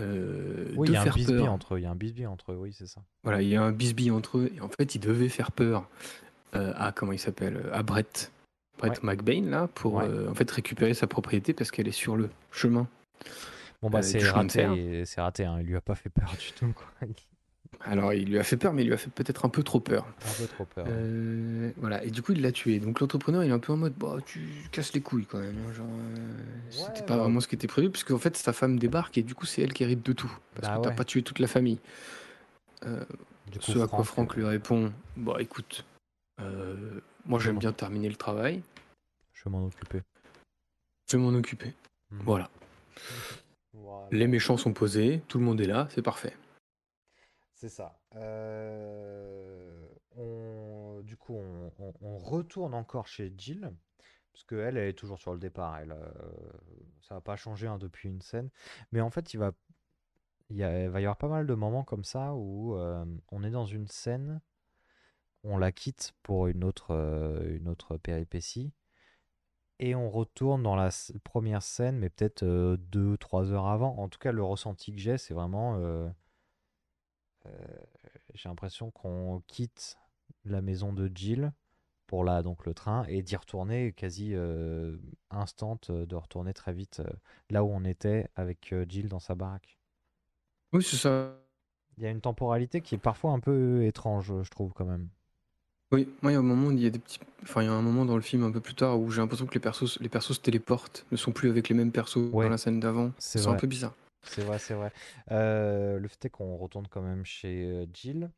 euh, 0.02 0.72
Oui, 0.76 0.88
il 0.89 0.93
y 0.93 0.97
a 0.97 1.02
un 1.02 1.06
peur. 1.06 1.52
entre 1.52 1.76
eux, 1.76 1.80
il 1.80 1.84
y 1.84 1.86
a 1.86 1.91
un 1.91 1.95
bisbille 1.95 2.28
entre 2.28 2.52
eux, 2.54 2.58
oui, 2.58 2.74
c'est 2.74 2.88
ça. 2.88 3.02
Voilà, 3.24 3.41
il 3.41 3.47
y 3.50 3.56
a 3.56 3.62
un 3.64 3.72
bisbille 3.72 4.12
entre 4.12 4.38
eux, 4.39 4.52
et 4.56 4.62
en 4.62 4.70
fait, 4.70 4.95
il 4.95 5.00
devait 5.00 5.30
faire 5.30 5.52
peur 5.52 5.88
euh, 6.56 6.74
à, 6.78 6.91
comment 6.91 7.12
il 7.12 7.20
s'appelle, 7.20 7.62
à 7.74 7.84
Brett, 7.84 8.32
Brett 8.78 9.04
McBain, 9.04 9.43
là, 9.50 9.68
pour 9.74 9.95
Ouais. 9.95 10.06
euh, 10.08 10.30
en 10.30 10.34
fait 10.34 10.50
récupérer 10.50 10.93
sa 10.93 11.06
propriété 11.08 11.54
parce 11.54 11.70
qu'elle 11.72 11.88
est 11.88 11.91
sur 11.91 12.16
le 12.18 12.30
chemin. 12.52 12.88
Bon 13.82 13.89
bah 13.89 14.00
Euh, 14.00 14.02
c'est 14.02 14.28
raté, 14.30 15.04
c'est 15.06 15.22
raté, 15.22 15.45
hein, 15.45 15.58
il 15.60 15.66
lui 15.68 15.76
a 15.76 15.82
pas 15.82 15.95
fait 15.95 16.10
peur 16.10 16.32
du 16.39 16.52
tout, 16.54 16.74
quoi. 16.74 16.88
Alors, 17.82 18.13
il 18.13 18.30
lui 18.30 18.39
a 18.39 18.43
fait 18.43 18.57
peur, 18.57 18.74
mais 18.74 18.82
il 18.84 18.88
lui 18.88 18.93
a 18.93 18.97
fait 18.97 19.09
peut-être 19.09 19.45
un 19.45 19.49
peu 19.49 19.63
trop 19.63 19.80
peur. 19.80 20.05
a 20.26 20.30
un 20.30 20.34
peu 20.34 20.47
trop 20.47 20.65
peur. 20.65 20.86
Euh, 20.89 21.72
voilà, 21.78 22.03
et 22.03 22.11
du 22.11 22.22
coup, 22.22 22.34
il 22.34 22.41
l'a 22.41 22.51
tué. 22.51 22.80
Donc, 22.80 22.99
l'entrepreneur, 22.99 23.43
il 23.43 23.49
est 23.49 23.53
un 23.53 23.59
peu 23.59 23.72
en 23.72 23.78
mode, 23.78 23.93
bah, 23.93 24.17
tu 24.26 24.41
casses 24.72 24.91
les 24.93 25.01
couilles 25.01 25.26
quand 25.26 25.39
même. 25.39 25.55
hein, 25.67 25.72
Genre, 25.74 25.88
euh, 25.88 26.38
c'était 26.70 27.05
pas 27.05 27.15
vraiment 27.17 27.39
ce 27.39 27.47
qui 27.47 27.55
était 27.55 27.67
prévu, 27.67 27.89
puisque 27.89 28.11
en 28.11 28.17
fait, 28.17 28.36
sa 28.36 28.51
femme 28.53 28.78
débarque 28.80 29.17
et 29.17 29.24
du 29.24 29.34
coup, 29.34 29.45
c'est 29.45 29.61
elle 29.61 29.72
qui 29.74 29.84
hérite 29.84 30.05
de 30.05 30.13
tout. 30.13 30.32
Parce 30.55 30.67
Bah 30.67 30.78
que 30.78 30.84
t'as 30.84 30.89
ouais. 30.89 30.95
pas 30.95 31.05
tué 31.05 31.22
toute 31.24 31.39
la 31.39 31.47
famille. 31.47 31.80
Euh, 32.86 33.03
Du 33.51 33.59
coup, 33.59 33.72
ce 33.72 33.80
à 33.80 33.88
quoi 33.88 34.03
Franck, 34.03 34.05
Franck 34.05 34.36
lui 34.36 34.45
répond 34.45 34.91
Bah 35.15 35.36
écoute, 35.39 35.86
euh, 36.41 36.99
moi 37.26 37.39
j'aime 37.39 37.57
bien 37.59 37.72
terminer 37.74 38.09
le 38.09 38.15
travail, 38.15 38.61
je 39.34 39.43
vais 39.45 39.51
m'en 39.51 39.65
occuper. 39.65 40.01
je 41.09 41.17
vais 41.17 41.24
m'en 41.24 41.34
occuper. 41.38 41.74
Voilà. 42.11 42.49
Voilà. 43.74 44.07
Les 44.11 44.28
méchants 44.28 44.57
sont 44.57 44.72
posés, 44.74 45.22
tout 45.28 45.39
le 45.39 45.45
monde 45.45 45.59
est 45.61 45.65
là, 45.67 45.88
c'est 45.91 46.01
parfait. 46.01 46.34
C'est 47.60 47.68
ça. 47.68 47.99
Euh, 48.16 49.86
on- 50.16 51.01
Du 51.03 51.18
coup, 51.18 51.36
on, 51.36 52.18
retourne 52.18 52.74
encore 52.74 53.07
chez 53.07 53.34
Jill, 53.38 53.74
parce 54.32 54.45
qu'elle, 54.45 54.78
elle 54.78 54.89
est 54.89 54.93
toujours 54.93 55.20
sur 55.20 55.34
le 55.34 55.39
départ. 55.39 55.78
Elle, 55.78 55.91
euh, 55.91 56.10
ça 57.01 57.16
va 57.16 57.22
pas 57.22 57.36
changer 57.36 57.68
hein, 57.68 57.78
depuis 57.78 58.07
une 58.07 58.22
scène. 58.22 58.49
Mais 58.93 59.01
en 59.01 59.10
fait, 59.10 59.34
il 59.34 59.38
va, 59.38 59.51
il 60.49 60.55
y 60.57 60.64
avoir 60.64 61.18
pas 61.18 61.28
mal 61.28 61.47
de 61.47 61.53
moments 61.53 61.84
comme 61.84 62.05
ça 62.05 62.34
où 62.34 62.76
euh, 62.78 63.03
on 63.30 63.43
est 63.43 63.51
dans 63.51 63.66
une 63.66 63.88
scène, 63.88 64.39
on 65.43 65.57
la 65.57 65.74
quitte 65.74 66.14
pour 66.24 66.47
une 66.47 66.64
autre, 66.64 66.91
une 67.45 67.68
autre 67.68 67.97
péripétie, 67.97 68.72
et 69.80 69.95
on 69.95 70.10
retourne 70.10 70.64
dans 70.64 70.78
la 70.78 70.91
première 71.26 71.64
scène, 71.64 71.97
mais 71.97 72.10
peut-être 72.10 72.43
euh, 72.43 72.78
deux, 72.78 73.18
trois 73.18 73.51
heures 73.51 73.68
avant. 73.68 73.97
En 73.97 74.07
tout 74.07 74.20
cas, 74.20 74.32
le 74.32 74.43
ressenti 74.43 74.93
que 74.93 75.01
j'ai, 75.01 75.18
c'est 75.18 75.34
vraiment... 75.34 75.78
j'ai 78.33 78.49
l'impression 78.49 78.91
qu'on 78.91 79.41
quitte 79.47 79.97
la 80.45 80.61
maison 80.61 80.93
de 80.93 81.09
Jill 81.13 81.51
pour 82.07 82.23
là 82.23 82.41
donc 82.41 82.65
le 82.65 82.73
train 82.73 83.05
et 83.07 83.21
d'y 83.21 83.35
retourner 83.35 83.91
quasi 83.93 84.31
euh, 84.33 84.97
instant 85.29 85.79
euh, 85.89 86.05
de 86.05 86.15
retourner 86.15 86.53
très 86.53 86.73
vite 86.73 87.01
euh, 87.01 87.09
là 87.49 87.63
où 87.63 87.69
on 87.69 87.83
était 87.85 88.27
avec 88.35 88.73
euh, 88.73 88.85
Jill 88.89 89.07
dans 89.09 89.19
sa 89.19 89.35
baraque. 89.35 89.77
Oui, 90.73 90.83
c'est 90.83 90.97
ça. 90.97 91.35
Il 91.97 92.03
y 92.03 92.07
a 92.07 92.09
une 92.11 92.21
temporalité 92.21 92.81
qui 92.81 92.95
est 92.95 92.99
parfois 92.99 93.31
un 93.31 93.39
peu 93.39 93.83
étrange, 93.85 94.33
je 94.43 94.49
trouve 94.49 94.71
quand 94.73 94.85
même. 94.85 95.09
Oui, 95.91 96.07
moi 96.21 96.31
il 96.31 96.35
y 96.35 96.37
a 96.37 96.39
un 96.39 96.43
moment, 96.43 96.71
il 96.71 96.79
y 96.79 96.85
a 96.85 96.91
des 96.91 96.99
petits, 96.99 97.19
enfin 97.43 97.61
il 97.63 97.65
y 97.65 97.67
a 97.67 97.73
un 97.73 97.81
moment 97.81 98.05
dans 98.05 98.15
le 98.15 98.21
film 98.21 98.43
un 98.43 98.51
peu 98.51 98.59
plus 98.61 98.75
tard 98.75 98.99
où 98.99 99.09
j'ai 99.09 99.21
l'impression 99.21 99.47
que 99.47 99.53
les 99.55 99.59
persos, 99.59 99.99
les 99.99 100.09
persos 100.09 100.35
se 100.35 100.39
téléportent, 100.41 101.05
ne 101.11 101.17
sont 101.17 101.31
plus 101.31 101.49
avec 101.49 101.67
les 101.69 101.75
mêmes 101.75 101.91
persos 101.91 102.29
Ouais, 102.31 102.45
dans 102.45 102.51
la 102.51 102.57
scène 102.57 102.79
d'avant. 102.79 103.11
c'est 103.17 103.45
un 103.47 103.55
peu 103.55 103.67
bizarre. 103.67 103.93
C'est 104.24 104.41
vrai, 104.43 104.59
c'est 104.59 104.74
vrai. 104.74 104.91
Euh, 105.32 105.97
le 105.99 106.07
fait 106.07 106.26
est 106.26 106.30
qu'on 106.30 106.57
retourne 106.57 106.88
quand 106.88 107.01
même 107.01 107.26
chez 107.26 107.65
euh, 107.65 107.86
Jill. 107.93 108.30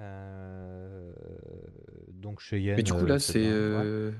Euh, 0.00 1.12
donc 2.08 2.40
chez 2.40 2.56
Mais 2.56 2.62
Yen, 2.62 2.82
du 2.82 2.92
coup 2.92 3.06
là, 3.06 3.18
c'est 3.18 3.46
euh, 3.46 4.10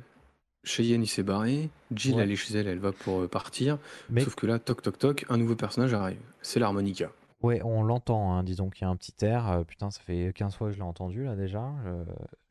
Cheyenne, 0.62 1.02
il 1.02 1.06
s'est 1.06 1.22
barré. 1.22 1.70
Jill, 1.94 2.16
Ouais. 2.16 2.22
elle 2.22 2.32
est 2.32 2.36
chez 2.36 2.56
elle, 2.58 2.68
elle 2.68 2.78
va 2.78 2.92
pour 2.92 3.20
euh, 3.22 3.28
partir. 3.28 3.78
Mais 4.10 4.22
Sauf 4.22 4.34
que 4.34 4.46
là, 4.46 4.58
toc 4.58 4.82
toc 4.82 4.98
toc, 4.98 5.26
un 5.28 5.36
nouveau 5.36 5.56
personnage 5.56 5.94
arrive. 5.94 6.20
C'est 6.42 6.60
l'harmonica. 6.60 7.10
Ouais, 7.42 7.62
on 7.64 7.82
l'entend, 7.82 8.34
hein, 8.34 8.44
disons 8.44 8.68
qu'il 8.68 8.82
y 8.82 8.84
a 8.84 8.90
un 8.90 8.96
petit 8.96 9.14
air. 9.24 9.50
euh, 9.50 9.64
putain, 9.64 9.90
ça 9.90 10.00
fait 10.02 10.32
15 10.34 10.54
fois 10.54 10.68
que 10.68 10.74
je 10.74 10.78
l'ai 10.78 10.84
entendu 10.84 11.24
là 11.24 11.34
déjà. 11.36 11.72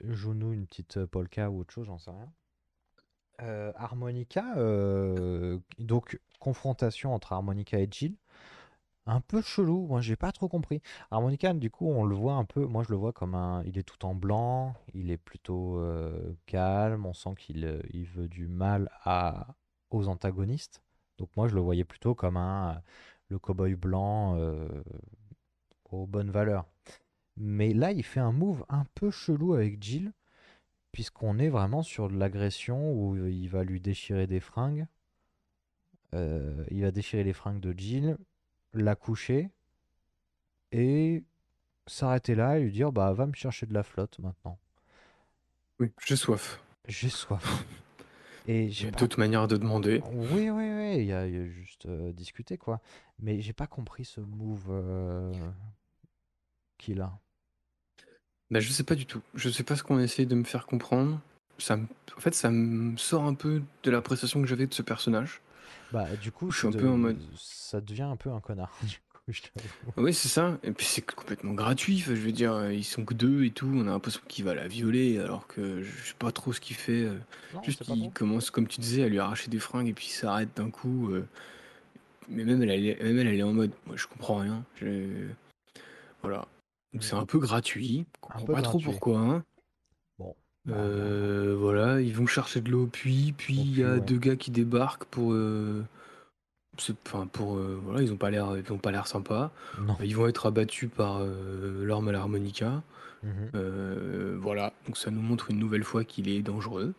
Joue-nous 0.03 0.53
une 0.53 0.65
petite 0.65 0.97
euh, 0.97 1.05
polka 1.05 1.51
ou 1.51 1.59
autre 1.59 1.71
chose, 1.71 1.85
j'en 1.85 1.99
sais 1.99 2.09
rien. 2.11 2.31
Euh, 3.41 3.71
harmonica, 3.75 4.43
euh, 4.57 5.59
donc 5.77 6.19
confrontation 6.39 7.13
entre 7.13 7.33
Harmonica 7.33 7.79
et 7.79 7.87
Jill. 7.89 8.15
Un 9.05 9.21
peu 9.21 9.41
chelou, 9.41 9.87
moi 9.87 10.01
j'ai 10.01 10.15
pas 10.15 10.31
trop 10.31 10.47
compris. 10.47 10.81
Harmonica, 11.11 11.53
du 11.53 11.71
coup, 11.71 11.87
on 11.89 12.05
le 12.05 12.15
voit 12.15 12.33
un 12.35 12.45
peu, 12.45 12.65
moi 12.65 12.83
je 12.83 12.89
le 12.91 12.95
vois 12.97 13.11
comme 13.13 13.33
un. 13.35 13.63
Il 13.65 13.77
est 13.77 13.83
tout 13.83 14.05
en 14.05 14.13
blanc, 14.13 14.75
il 14.93 15.09
est 15.11 15.17
plutôt 15.17 15.79
euh, 15.79 16.35
calme, 16.45 17.05
on 17.05 17.13
sent 17.13 17.33
qu'il 17.37 17.65
euh, 17.65 17.81
il 17.91 18.05
veut 18.05 18.27
du 18.27 18.47
mal 18.47 18.89
à, 19.03 19.47
aux 19.89 20.07
antagonistes. 20.07 20.83
Donc 21.17 21.29
moi 21.35 21.47
je 21.47 21.55
le 21.55 21.61
voyais 21.61 21.85
plutôt 21.85 22.15
comme 22.15 22.37
un. 22.37 22.81
Le 23.29 23.39
cow-boy 23.39 23.75
blanc 23.75 24.35
euh, 24.37 24.67
aux 25.91 26.07
bonnes 26.07 26.31
valeurs. 26.31 26.65
Mais 27.37 27.73
là, 27.73 27.91
il 27.91 28.03
fait 28.03 28.19
un 28.19 28.31
move 28.31 28.65
un 28.69 28.85
peu 28.95 29.11
chelou 29.11 29.53
avec 29.53 29.81
Jill, 29.81 30.13
puisqu'on 30.91 31.39
est 31.39 31.49
vraiment 31.49 31.83
sur 31.83 32.09
de 32.09 32.17
l'agression 32.17 32.93
où 32.93 33.15
il 33.27 33.47
va 33.49 33.63
lui 33.63 33.79
déchirer 33.81 34.27
des 34.27 34.39
fringues. 34.39 34.87
Euh, 36.13 36.65
il 36.71 36.81
va 36.83 36.91
déchirer 36.91 37.23
les 37.23 37.33
fringues 37.33 37.59
de 37.59 37.73
Jill, 37.77 38.17
la 38.73 38.95
coucher 38.95 39.49
et 40.71 41.23
s'arrêter 41.87 42.35
là 42.35 42.59
et 42.59 42.63
lui 42.63 42.71
dire 42.71 42.91
bah 42.91 43.13
va 43.13 43.25
me 43.27 43.33
chercher 43.33 43.65
de 43.67 43.73
la 43.73 43.83
flotte 43.83 44.19
maintenant. 44.19 44.59
Oui, 45.79 45.91
j'ai 46.05 46.15
soif. 46.15 46.59
J'ai 46.87 47.09
soif. 47.09 47.63
Et 48.47 48.69
Il 48.79 48.85
y 48.85 48.85
j'ai 48.85 48.87
a 48.87 48.91
pas 48.91 48.99
d'autres 48.99 49.19
manières 49.19 49.47
de 49.47 49.57
demander. 49.57 50.01
Oui, 50.01 50.49
oui, 50.49 50.71
oui, 50.71 50.95
il 50.99 51.05
y 51.05 51.13
a, 51.13 51.27
il 51.27 51.33
y 51.33 51.37
a 51.37 51.45
juste 51.47 51.85
euh, 51.85 52.11
discuter, 52.13 52.57
quoi. 52.57 52.81
Mais 53.19 53.41
j'ai 53.41 53.53
pas 53.53 53.67
compris 53.67 54.05
ce 54.05 54.21
move 54.21 54.67
euh, 54.69 55.31
qu'il 56.77 57.01
a. 57.01 57.19
Bah, 58.51 58.59
je 58.59 58.71
sais 58.71 58.83
pas 58.83 58.95
du 58.95 59.05
tout. 59.05 59.21
Je 59.35 59.49
sais 59.49 59.63
pas 59.63 59.75
ce 59.75 59.83
qu'on 59.83 59.99
essaie 59.99 60.25
de 60.25 60.35
me 60.35 60.43
faire 60.43 60.65
comprendre. 60.65 61.19
Ça 61.57 61.77
me- 61.77 61.87
En 62.17 62.19
fait, 62.19 62.33
ça 62.33 62.49
me 62.49 62.97
sort 62.97 63.23
un 63.23 63.33
peu 63.33 63.61
de 63.83 63.91
l'appréciation 63.91 64.41
que 64.41 64.47
j'avais 64.47 64.65
de 64.67 64.73
ce 64.73 64.81
personnage. 64.81 65.41
Bah, 65.91 66.07
du 66.21 66.31
coup, 66.31 66.51
Je 66.51 66.57
suis 66.59 66.67
un 66.67 66.71
peu 66.71 66.87
en 66.87 66.93
de- 66.93 66.97
mode. 67.01 67.19
ça 67.35 67.81
devient 67.81 68.03
un 68.03 68.15
peu 68.15 68.29
un 68.31 68.39
connard, 68.39 68.71
du 68.83 68.97
coup, 69.13 69.19
je 69.29 69.41
t'avoue. 69.41 69.69
Oui, 69.97 70.13
c'est 70.13 70.27
ça. 70.27 70.57
Et 70.63 70.71
puis 70.71 70.85
c'est 70.85 71.01
complètement 71.01 71.53
gratuit. 71.53 71.97
Enfin, 72.01 72.15
je 72.15 72.21
veux 72.21 72.31
dire, 72.31 72.71
ils 72.71 72.83
sont 72.83 73.05
que 73.05 73.13
deux 73.13 73.43
et 73.45 73.51
tout. 73.51 73.69
On 73.73 73.81
a 73.87 73.91
l'impression 73.91 74.21
qu'il 74.27 74.45
va 74.45 74.53
la 74.55 74.67
violer 74.67 75.17
alors 75.19 75.47
que 75.47 75.81
je 75.81 76.07
sais 76.09 76.13
pas 76.17 76.31
trop 76.31 76.53
ce 76.53 76.59
qu'il 76.61 76.75
fait. 76.75 77.05
euh. 77.05 77.17
Non, 77.53 77.63
Juste, 77.63 77.83
il 77.87 78.03
bon. 78.03 78.09
commence, 78.11 78.51
comme 78.51 78.67
tu 78.67 78.79
disais, 78.81 79.03
à 79.03 79.07
lui 79.09 79.19
arracher 79.19 79.49
des 79.49 79.59
fringues 79.59 79.87
et 79.87 79.93
puis 79.93 80.07
il 80.07 80.13
s'arrête 80.13 80.49
d'un 80.55 80.69
coup. 80.69 81.09
euh. 81.11 81.27
Mais 82.27 82.43
même 82.43 82.61
elle, 82.61 82.69
elle 82.69 82.85
est- 82.85 83.03
même 83.03 83.17
elle, 83.17 83.27
elle 83.27 83.39
est 83.39 83.43
en 83.43 83.53
mode, 83.53 83.71
moi 83.87 83.95
je 83.97 84.05
comprends 84.05 84.37
rien. 84.37 84.63
Je- 84.75 85.27
Voilà. 86.21 86.47
Donc 86.93 87.03
c'est 87.03 87.15
un 87.15 87.25
peu 87.25 87.39
gratuit. 87.39 88.05
Je 88.15 88.19
comprends 88.21 88.45
pas 88.53 88.61
trop 88.61 88.79
pourquoi. 88.79 89.19
hein. 89.19 89.43
Euh, 90.71 91.55
voilà, 91.57 92.01
ils 92.01 92.13
vont 92.15 92.27
chercher 92.27 92.61
de 92.61 92.69
l'eau 92.69 92.83
au 92.83 92.87
puits, 92.87 93.33
puis 93.37 93.57
Au 93.59 93.61
il 93.61 93.79
y 93.79 93.83
a 93.83 93.93
ouais. 93.93 93.99
deux 93.99 94.17
gars 94.17 94.35
qui 94.35 94.51
débarquent 94.51 95.05
pour, 95.05 95.33
euh, 95.33 95.83
c'est- 96.77 96.95
enfin 97.07 97.27
pour, 97.27 97.57
euh, 97.57 97.79
voilà, 97.83 98.01
ils 98.01 98.11
ont 98.11 98.17
pas 98.17 98.29
l'air, 98.29 98.55
ils 98.57 98.71
ont 98.73 98.77
pas 98.77 98.91
l'air 98.91 99.07
sympas. 99.07 99.51
Non. 99.81 99.97
Ils 100.03 100.15
vont 100.15 100.27
être 100.27 100.45
abattus 100.45 100.89
par 100.95 101.17
euh, 101.21 101.85
l'arme 101.85 102.09
à 102.09 102.11
l'harmonica. 102.11 102.81
Mhm. 103.23 104.37
Voilà, 104.39 104.71
donc 104.85 104.97
ça 104.97 105.11
nous 105.11 105.21
montre 105.21 105.51
une 105.51 105.59
nouvelle 105.59 105.83
fois 105.83 106.03
qu'il 106.05 106.29
est 106.29 106.41
dangereux. 106.41 106.93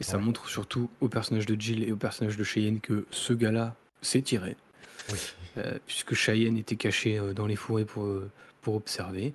Et 0.00 0.02
ça 0.04 0.16
Ouais. 0.16 0.22
montre 0.24 0.48
surtout 0.48 0.88
au 1.00 1.08
personnage 1.08 1.46
de 1.46 1.60
Jill 1.60 1.84
et 1.84 1.92
au 1.92 1.96
personnage 1.96 2.36
de 2.36 2.42
Cheyenne 2.42 2.80
que 2.80 3.04
ce 3.10 3.32
gars-là 3.34 3.76
s'est 4.02 4.22
tiré. 4.22 4.56
Oui. 5.12 5.18
Puisque 5.86 6.14
Cheyenne 6.14 6.56
était 6.56 6.76
caché 6.76 7.20
dans 7.36 7.46
les 7.46 7.54
forêts 7.56 7.84
pour, 7.84 8.08
pour 8.62 8.74
observer. 8.76 9.34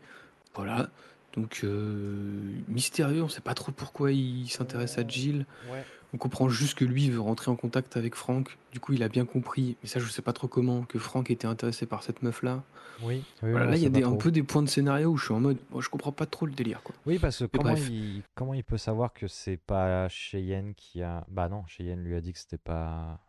Voilà. 0.55 0.89
Donc 1.37 1.61
euh, 1.63 2.39
mystérieux, 2.67 3.23
on 3.23 3.29
sait 3.29 3.41
pas 3.41 3.53
trop 3.53 3.71
pourquoi 3.71 4.11
il 4.11 4.47
s'intéresse 4.49 4.97
à 4.97 5.07
Jill. 5.07 5.45
Ouais. 5.71 5.83
On 6.13 6.17
comprend 6.17 6.47
juste 6.47 6.77
que 6.77 6.85
lui 6.85 7.09
veut 7.09 7.19
rentrer 7.19 7.51
en 7.51 7.57
contact 7.57 7.97
avec 7.97 8.15
Frank. 8.15 8.57
Du 8.71 8.79
coup, 8.79 8.93
il 8.93 9.03
a 9.03 9.09
bien 9.09 9.25
compris, 9.25 9.75
mais 9.83 9.89
ça 9.89 9.99
je 9.99 10.07
sais 10.07 10.21
pas 10.21 10.31
trop 10.31 10.47
comment, 10.47 10.83
que 10.83 10.97
Frank 10.97 11.29
était 11.29 11.47
intéressé 11.47 11.85
par 11.85 12.03
cette 12.03 12.21
meuf-là. 12.23 12.63
Oui. 13.01 13.21
oui, 13.43 13.51
Voilà, 13.51 13.65
là, 13.65 13.75
il 13.75 13.83
y 13.83 13.85
a 13.85 13.89
des, 13.89 14.03
un 14.03 14.15
peu 14.15 14.31
des 14.31 14.43
points 14.43 14.63
de 14.63 14.69
scénario 14.69 15.09
où 15.09 15.17
je 15.17 15.25
suis 15.25 15.33
en 15.33 15.41
mode, 15.41 15.57
moi 15.71 15.81
je 15.81 15.89
comprends 15.89 16.13
pas 16.13 16.25
trop 16.25 16.45
le 16.45 16.53
délire. 16.53 16.81
Quoi. 16.83 16.95
Oui, 17.05 17.19
parce 17.19 17.39
que 17.39 17.45
comment 17.45 17.75
il, 17.75 18.23
comment 18.33 18.53
il 18.53 18.63
peut 18.63 18.77
savoir 18.77 19.11
que 19.11 19.27
c'est 19.27 19.57
pas 19.57 20.07
Cheyenne 20.07 20.73
qui 20.75 21.01
a. 21.01 21.25
Bah 21.27 21.49
non, 21.49 21.65
Cheyenne 21.67 22.01
lui 22.01 22.15
a 22.15 22.21
dit 22.21 22.31
que 22.31 22.39
c'était 22.39 22.57
pas. 22.57 23.19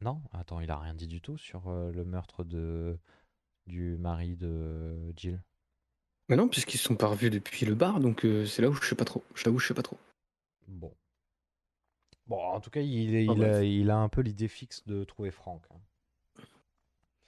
Non, 0.00 0.20
attends, 0.32 0.60
il 0.60 0.70
a 0.70 0.78
rien 0.78 0.94
dit 0.94 1.08
du 1.08 1.20
tout 1.20 1.38
sur 1.38 1.68
euh, 1.68 1.90
le 1.90 2.04
meurtre 2.04 2.44
de 2.44 2.96
du 3.66 3.96
mari 3.96 4.36
de 4.36 5.12
Jill. 5.16 5.40
Mais 6.28 6.36
non, 6.36 6.48
puisqu'ils 6.48 6.78
se 6.78 6.84
sont 6.84 6.96
pas 6.96 7.06
revus 7.08 7.30
depuis 7.30 7.66
le 7.66 7.74
bar, 7.74 8.00
donc 8.00 8.24
euh, 8.24 8.46
c'est 8.46 8.62
là 8.62 8.68
où 8.70 8.74
je 8.74 8.86
sais 8.88 8.94
pas 8.94 9.04
trop. 9.04 9.22
Je 9.34 9.44
t'avoue, 9.44 9.58
je 9.58 9.66
sais 9.68 9.74
pas 9.74 9.82
trop. 9.82 9.98
Bon. 10.68 10.92
Bon, 12.26 12.40
en 12.42 12.60
tout 12.60 12.70
cas, 12.70 12.80
il, 12.80 13.14
est- 13.14 13.26
Ah, 13.28 13.32
il, 13.32 13.38
bref. 13.38 13.56
a, 13.56 13.62
il 13.64 13.90
a 13.90 13.96
un 13.98 14.08
peu 14.08 14.22
l'idée 14.22 14.48
fixe 14.48 14.82
de 14.86 15.04
trouver 15.04 15.30
Franck. 15.30 15.62
hein. 15.70 15.76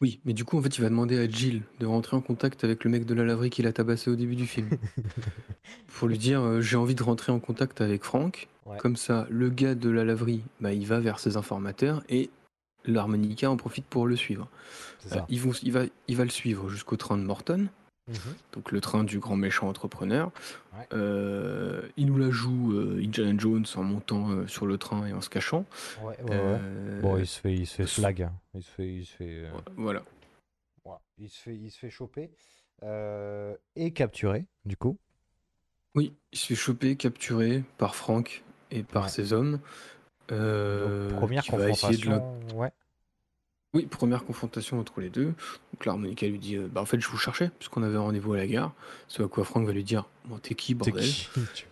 Oui, 0.02 0.20
mais 0.26 0.34
du 0.34 0.44
coup, 0.44 0.58
en 0.58 0.62
fait, 0.62 0.76
il 0.76 0.82
va 0.82 0.90
demander 0.90 1.18
à 1.18 1.26
Jill 1.28 1.62
de 1.80 1.86
rentrer 1.86 2.16
en 2.16 2.20
contact 2.20 2.64
avec 2.64 2.84
le 2.84 2.90
mec 2.90 3.06
de 3.06 3.14
la 3.14 3.24
laverie 3.24 3.48
qu'il 3.48 3.66
a 3.66 3.72
tabassé 3.72 4.10
au 4.10 4.16
début 4.16 4.36
du 4.36 4.46
film. 4.46 4.68
pour 5.88 6.06
lui 6.08 6.18
dire, 6.18 6.40
euh, 6.42 6.60
j'ai 6.60 6.76
envie 6.76 6.94
de 6.94 7.02
rentrer 7.02 7.32
en 7.32 7.40
contact 7.40 7.80
avec. 7.80 8.02
Ouais. 8.14 8.76
Comme 8.78 8.96
ça, 8.96 9.26
le 9.30 9.48
gars 9.48 9.74
de 9.74 9.88
la 9.88 10.04
laverie, 10.04 10.42
bah, 10.60 10.72
il 10.74 10.86
va 10.86 11.00
vers 11.00 11.18
ses 11.18 11.36
informateurs 11.38 12.02
et 12.10 12.28
l'harmonica 12.84 13.50
en 13.50 13.56
profite 13.56 13.86
pour 13.86 14.06
le 14.06 14.16
suivre. 14.16 14.48
C'est 15.00 15.12
Euh, 15.12 15.16
ça. 15.20 15.26
ils 15.30 15.40
vont, 15.40 15.52
il, 15.62 15.72
va, 15.72 15.84
il 16.08 16.16
va 16.16 16.24
le 16.24 16.30
suivre 16.30 16.68
jusqu'au 16.68 16.96
train 16.96 17.16
de 17.16 17.22
Morton, 17.22 17.68
Mhm. 18.08 18.36
donc 18.52 18.70
le 18.70 18.80
train 18.80 19.02
du 19.02 19.18
grand 19.18 19.34
méchant 19.36 19.68
entrepreneur. 19.68 20.30
Ouais. 20.78 20.86
Euh, 20.92 21.88
il 21.96 22.06
nous 22.06 22.18
la 22.18 22.30
joue 22.30 22.72
euh, 22.72 23.00
Indiana 23.02 23.34
Jones 23.36 23.64
en 23.74 23.82
montant 23.82 24.30
euh, 24.30 24.46
sur 24.46 24.66
le 24.66 24.78
train 24.78 25.06
et 25.06 25.12
en 25.12 25.20
se 25.20 25.28
cachant. 25.28 25.64
Ouais, 26.02 26.16
ouais, 26.22 26.30
ouais. 26.30 26.30
Euh, 26.30 27.00
Bon, 27.00 27.18
il 27.18 27.26
se 27.26 27.40
fait, 27.40 27.52
il 27.54 27.66
se 27.66 27.74
fait 27.74 27.86
flag. 27.86 28.22
hein. 28.22 28.32
Il 28.54 28.62
se 28.62 28.70
fait, 28.70 28.94
il 28.94 29.04
se 29.04 29.12
fait, 29.16 29.42
Voilà. 29.76 30.02
Il 31.18 31.28
se 31.30 31.40
fait, 31.40 31.54
il 31.56 31.70
se 31.70 31.78
fait 31.78 31.90
choper 31.90 32.30
et 33.74 33.90
capturer, 33.92 34.44
du 34.64 34.76
coup. 34.76 34.98
Oui, 35.94 36.14
il 36.30 36.38
se 36.38 36.46
fait 36.46 36.54
choper, 36.54 36.94
capturé 36.96 37.64
par 37.78 37.96
Frank 37.96 38.44
et 38.70 38.82
par 38.82 39.08
ses 39.08 39.32
hommes. 39.32 39.58
Donc, 40.28 41.16
première 41.16 41.42
essayer 41.42 41.96
de 41.96 42.04
confrontation. 42.04 42.38
Ouais. 42.54 42.70
Oui, 43.76 43.86
première 43.86 44.24
confrontation 44.24 44.78
entre 44.80 45.00
les 45.00 45.10
deux. 45.10 45.34
Donc 45.72 45.84
l'harmonica 45.84 46.26
lui 46.26 46.38
dit 46.38 46.56
euh, 46.56 46.68
Bah 46.68 46.80
en 46.80 46.86
fait 46.86 47.00
je 47.00 47.08
vous 47.08 47.18
cherchais, 47.18 47.50
puisqu'on 47.58 47.82
avait 47.82 47.96
rendez-vous 47.98 48.32
à 48.32 48.36
la 48.38 48.46
gare. 48.46 48.74
Ce 49.08 49.22
à 49.22 49.28
quoi 49.28 49.44
Franck 49.44 49.66
va 49.66 49.72
lui 49.72 49.84
dire 49.84 50.08
Bon 50.24 50.38
t'es 50.38 50.54
qui 50.54 50.76
T'es 50.76 50.90
bordel 50.90 51.04
qui 51.08 51.28
tu- 51.54 51.66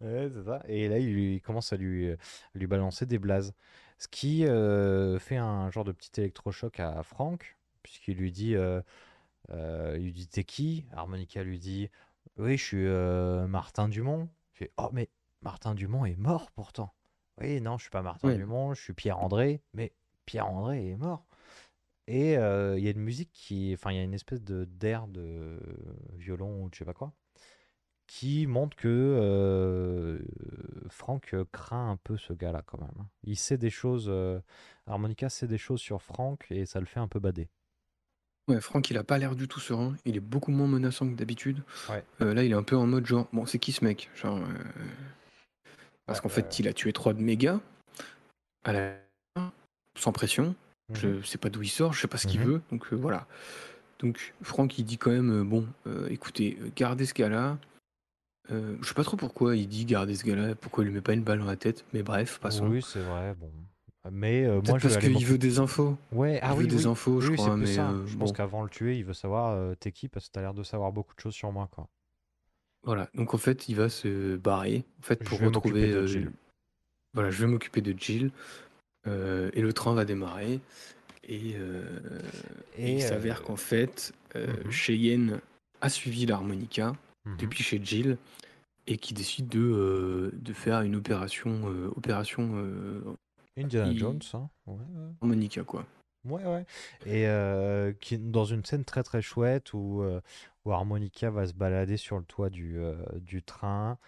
Ouais, 0.00 0.28
c'est 0.34 0.44
ça. 0.44 0.62
Et 0.68 0.88
là, 0.88 0.98
il, 0.98 1.12
lui- 1.12 1.34
il 1.36 1.40
commence 1.40 1.72
à 1.72 1.76
lui, 1.76 2.08
euh, 2.10 2.16
lui 2.54 2.66
balancer 2.66 3.06
des 3.06 3.18
blazes. 3.18 3.54
Ce 3.98 4.08
qui 4.08 4.44
euh, 4.46 5.18
fait 5.18 5.36
un 5.36 5.70
genre 5.70 5.84
de 5.84 5.92
petit 5.92 6.10
électrochoc 6.20 6.80
à 6.80 7.02
Franck, 7.02 7.56
puisqu'il 7.82 8.16
lui 8.16 8.32
dit, 8.32 8.54
euh, 8.56 8.82
euh, 9.50 9.94
il 9.98 10.04
lui 10.06 10.12
dit 10.12 10.26
T'es 10.26 10.44
qui? 10.44 10.84
Harmonica 10.92 11.42
lui 11.44 11.58
dit 11.58 11.88
Oui, 12.36 12.56
je 12.58 12.62
suis 12.64 12.86
euh, 12.86 13.46
Martin 13.46 13.88
Dumont. 13.88 14.28
Il 14.54 14.58
fait 14.58 14.72
Oh, 14.76 14.90
mais 14.92 15.08
Martin 15.42 15.74
Dumont 15.74 16.04
est 16.04 16.18
mort 16.18 16.50
pourtant. 16.50 16.92
Oui, 17.40 17.60
non, 17.60 17.78
je 17.78 17.82
suis 17.84 17.90
pas 17.90 18.02
Martin 18.02 18.28
Ouais. 18.28 18.36
Dumont, 18.36 18.74
je 18.74 18.82
suis 18.82 18.92
Pierre-André, 18.92 19.60
mais 19.74 19.92
Pierre-André 20.26 20.90
est 20.90 20.96
mort. 20.96 21.26
Et 22.06 22.36
euh, 22.38 22.78
il 22.78 22.84
y 22.84 22.88
a 22.88 22.92
une 22.92 23.00
musique 23.00 23.30
qui. 23.32 23.72
Enfin, 23.74 23.92
il 23.92 23.96
y 23.96 24.00
a 24.00 24.02
une 24.04 24.14
espèce 24.14 24.42
de 24.42 24.64
d'air 24.66 25.08
de 25.08 25.58
violon 26.14 26.64
ou 26.64 26.70
je 26.72 26.78
sais 26.78 26.84
pas 26.84 26.94
quoi 26.94 27.12
qui 28.06 28.46
montre 28.46 28.76
que 28.76 28.88
euh, 28.88 30.18
Franck 30.88 31.34
craint 31.52 31.90
un 31.90 31.96
peu 31.96 32.16
ce 32.16 32.32
gars-là 32.32 32.62
quand 32.66 32.78
même. 32.78 32.92
hein. 33.00 33.08
Il 33.22 33.36
sait 33.36 33.56
des 33.56 33.70
choses, 33.70 34.06
euh, 34.08 34.40
Harmonica 34.86 35.28
sait 35.28 35.46
des 35.46 35.58
choses 35.58 35.80
sur 35.80 36.02
Franck 36.02 36.46
et 36.50 36.66
ça 36.66 36.80
le 36.80 36.86
fait 36.86 37.00
un 37.00 37.08
peu 37.08 37.18
bader. 37.18 37.48
Ouais, 38.46 38.60
Franck 38.60 38.90
il 38.90 38.98
a 38.98 39.04
pas 39.04 39.16
l'air 39.16 39.34
du 39.34 39.48
tout 39.48 39.58
serein. 39.58 39.96
Il 40.04 40.16
est 40.16 40.20
beaucoup 40.20 40.50
moins 40.50 40.66
menaçant 40.66 41.08
que 41.08 41.14
d'habitude. 41.14 41.62
Ouais. 41.88 42.04
Là 42.20 42.44
il 42.44 42.52
est 42.52 42.54
un 42.54 42.62
peu 42.62 42.76
en 42.76 42.86
mode 42.86 43.06
genre 43.06 43.26
Bon 43.32 43.46
c'est 43.46 43.58
qui 43.58 43.72
ce 43.72 43.82
mec? 43.82 44.10
Genre, 44.14 44.38
Parce 46.06 46.18
Ouais, 46.18 46.22
qu'en 46.22 46.28
fait 46.28 46.58
il 46.58 46.68
a 46.68 46.74
tué 46.74 46.92
trois 46.92 47.14
de 47.14 47.20
mes 47.22 47.36
gars. 47.38 47.60
À 48.64 48.72
la... 48.72 49.03
Sans 49.96 50.12
pression. 50.12 50.54
Mhm. 50.90 50.96
Je 51.22 51.26
sais 51.26 51.38
pas 51.38 51.50
d'où 51.50 51.62
il 51.62 51.68
sort, 51.68 51.92
je 51.92 52.00
sais 52.00 52.08
pas 52.08 52.18
ce 52.18 52.26
qu'il 52.26 52.40
Mhm. 52.40 52.46
veut, 52.46 52.62
donc 52.70 52.92
euh, 52.92 52.96
voilà. 52.96 53.26
Donc 54.00 54.34
Franck 54.42 54.78
il 54.78 54.84
dit 54.84 54.98
quand 54.98 55.10
même 55.10 55.40
euh, 55.40 55.44
bon, 55.44 55.66
euh, 55.86 56.08
écoutez, 56.08 56.58
gardez 56.76 57.06
ce 57.06 57.14
gars-là. 57.14 57.58
Je 58.50 58.76
sais 58.86 58.94
pas 58.94 59.04
trop 59.04 59.16
pourquoi 59.16 59.56
il 59.56 59.66
dit 59.68 59.86
garder 59.86 60.14
ce 60.14 60.24
gars-là, 60.24 60.54
pourquoi 60.54 60.84
il 60.84 60.88
lui 60.88 60.94
met 60.94 61.00
pas 61.00 61.14
une 61.14 61.22
balle 61.22 61.38
dans 61.38 61.46
la 61.46 61.56
tête, 61.56 61.84
mais 61.94 62.02
bref, 62.02 62.38
passons. 62.38 62.68
Oui, 62.68 62.82
c'est 62.82 63.00
vrai, 63.00 63.34
bon. 63.34 63.50
Mais 64.12 64.44
euh, 64.44 64.60
moi, 64.60 64.78
je 64.78 64.88
parce 64.88 64.98
qu'il 64.98 65.24
veut 65.26 65.38
des 65.38 65.58
infos. 65.58 65.96
Ouais, 66.12 66.38
ah 66.42 66.50
il 66.52 66.58
oui, 66.58 66.64
veut 66.64 66.76
des 66.76 66.86
infos, 66.86 67.20
je 67.22 67.30
Oui, 67.30 67.36
crois, 67.36 67.56
mais 67.56 67.66
ça. 67.66 67.88
euh, 67.90 68.06
Je 68.06 68.12
bon, 68.14 68.18
pense 68.26 68.32
qu'avant 68.32 68.60
de 68.60 68.64
le 68.64 68.70
tuer, 68.70 68.98
il 68.98 69.04
veut 69.04 69.14
savoir 69.14 69.52
euh, 69.52 69.74
t'es 69.74 69.92
qui 69.92 70.08
parce 70.08 70.26
que 70.26 70.32
t'as 70.32 70.42
l'air 70.42 70.52
de 70.52 70.62
savoir 70.62 70.92
beaucoup 70.92 71.14
de 71.14 71.20
choses 71.20 71.34
sur 71.34 71.50
moi, 71.52 71.68
quoi. 71.72 71.88
voilà. 72.82 73.08
Donc 73.14 73.32
en 73.32 73.38
fait, 73.38 73.68
il 73.70 73.76
va 73.76 73.88
se 73.88 74.36
barrer, 74.36 74.84
en 75.00 75.02
fait, 75.02 75.24
pour 75.24 75.40
retrouver. 75.40 75.90
voilà, 77.14 77.30
je 77.30 77.40
vais 77.40 77.50
m'occuper 77.50 77.80
de 77.80 77.98
Jill, 77.98 78.30
euh, 79.06 79.50
et 79.54 79.60
le 79.60 79.72
train 79.72 79.94
va 79.94 80.04
démarrer. 80.04 80.60
Et, 81.26 81.54
euh, 81.56 81.84
et 82.76 82.92
il 82.92 82.98
Et, 82.98 83.00
s'avère 83.00 83.40
euh, 83.40 83.44
qu'en 83.44 83.56
fait, 83.56 84.12
euh, 84.36 84.46
mhm. 84.64 84.70
Cheyenne 84.70 85.40
a 85.80 85.88
suivi 85.88 86.26
l'harmonica. 86.26 86.94
Mhm. 87.26 87.36
depuis 87.38 87.64
chez 87.64 87.80
Jill 87.82 88.18
et 88.86 88.98
qui 88.98 89.14
décide 89.14 89.48
de, 89.48 89.58
euh, 89.58 90.30
de 90.34 90.52
faire 90.52 90.82
une 90.82 90.94
opération 90.94 91.62
euh, 91.70 91.88
opération 91.96 92.50
euh, 92.56 93.00
Indiana 93.56 93.94
Jones, 93.96 94.20
hein. 94.34 94.50
Ouais, 94.66 94.74
ouais. 94.74 95.10
harmonica 95.22 95.62
quoi. 95.62 95.86
Ouais, 96.26 96.44
ouais. 96.44 96.66
Et 97.06 97.26
euh, 97.26 97.94
qui, 97.98 98.18
dans 98.18 98.44
une 98.44 98.62
scène 98.64 98.84
très 98.84 99.02
très 99.02 99.22
chouette 99.22 99.72
où, 99.72 100.02
euh, 100.02 100.20
où 100.64 100.72
Harmonica 100.72 101.30
va 101.30 101.46
se 101.46 101.54
balader 101.54 101.96
sur 101.96 102.18
le 102.18 102.24
toit 102.24 102.50
du, 102.50 102.78
euh, 102.78 102.96
du 103.20 103.42
train. 103.42 103.98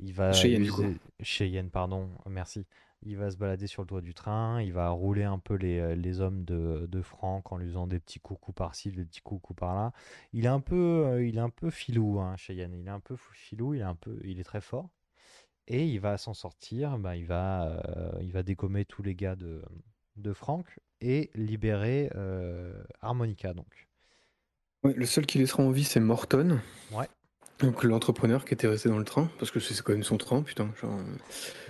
Il 0.00 0.12
va 0.14 0.32
Cheyenne, 0.32 0.62
du 0.62 0.68
user... 0.68 0.96
Cheyenne, 1.22 1.70
pardon, 1.70 2.10
merci. 2.28 2.66
Il 3.06 3.16
va 3.18 3.30
se 3.30 3.36
balader 3.36 3.66
sur 3.66 3.82
le 3.82 3.86
toit 3.86 4.00
du 4.00 4.14
train, 4.14 4.62
il 4.62 4.72
va 4.72 4.88
rouler 4.88 5.24
un 5.24 5.38
peu 5.38 5.54
les, 5.54 5.78
euh, 5.78 5.94
les 5.94 6.20
hommes 6.20 6.44
de, 6.44 6.86
de 6.90 7.02
Franck 7.02 7.52
en 7.52 7.58
lui 7.58 7.66
faisant 7.66 7.86
des 7.86 8.00
petits 8.00 8.18
coucous 8.18 8.52
par-ci, 8.52 8.90
des 8.92 9.04
petits 9.04 9.20
coucous 9.20 9.54
par-là. 9.54 9.92
Il 10.32 10.46
est 10.46 10.48
un 10.48 10.60
peu, 10.60 11.04
euh, 11.06 11.26
il 11.26 11.36
est 11.36 11.40
un 11.40 11.50
peu 11.50 11.70
filou, 11.70 12.18
hein, 12.20 12.36
Cheyenne. 12.36 12.72
Il 12.74 12.86
est 12.86 12.90
un 12.90 13.00
peu 13.00 13.16
filou, 13.34 13.74
il 13.74 13.80
est 13.80 13.84
un 13.84 13.94
peu, 13.94 14.18
il 14.24 14.40
est 14.40 14.44
très 14.44 14.62
fort. 14.62 14.88
Et 15.66 15.86
il 15.86 15.98
va 16.00 16.18
s'en 16.18 16.34
sortir, 16.34 16.98
bah, 16.98 17.16
il, 17.16 17.26
va, 17.26 17.68
euh, 17.68 18.18
il 18.22 18.32
va 18.32 18.42
dégommer 18.42 18.84
tous 18.84 19.02
les 19.02 19.14
gars 19.14 19.36
de, 19.36 19.62
de 20.16 20.32
Franck 20.32 20.78
et 21.00 21.30
libérer 21.34 22.10
euh, 22.14 22.82
Harmonica 23.00 23.54
donc. 23.54 23.88
Ouais, 24.82 24.92
le 24.94 25.06
seul 25.06 25.26
qui 25.26 25.38
laissera 25.38 25.62
en 25.62 25.70
vie 25.70 25.84
c'est 25.84 26.00
Morton. 26.00 26.60
Ouais. 26.92 27.08
Donc 27.60 27.84
l'entrepreneur 27.84 28.44
qui 28.44 28.54
était 28.54 28.66
resté 28.66 28.88
dans 28.88 28.98
le 28.98 29.04
train 29.04 29.28
parce 29.38 29.50
que 29.50 29.60
c'est 29.60 29.80
quand 29.82 29.92
même 29.92 30.02
son 30.02 30.16
train 30.18 30.42
putain. 30.42 30.70
Genre, 30.80 30.98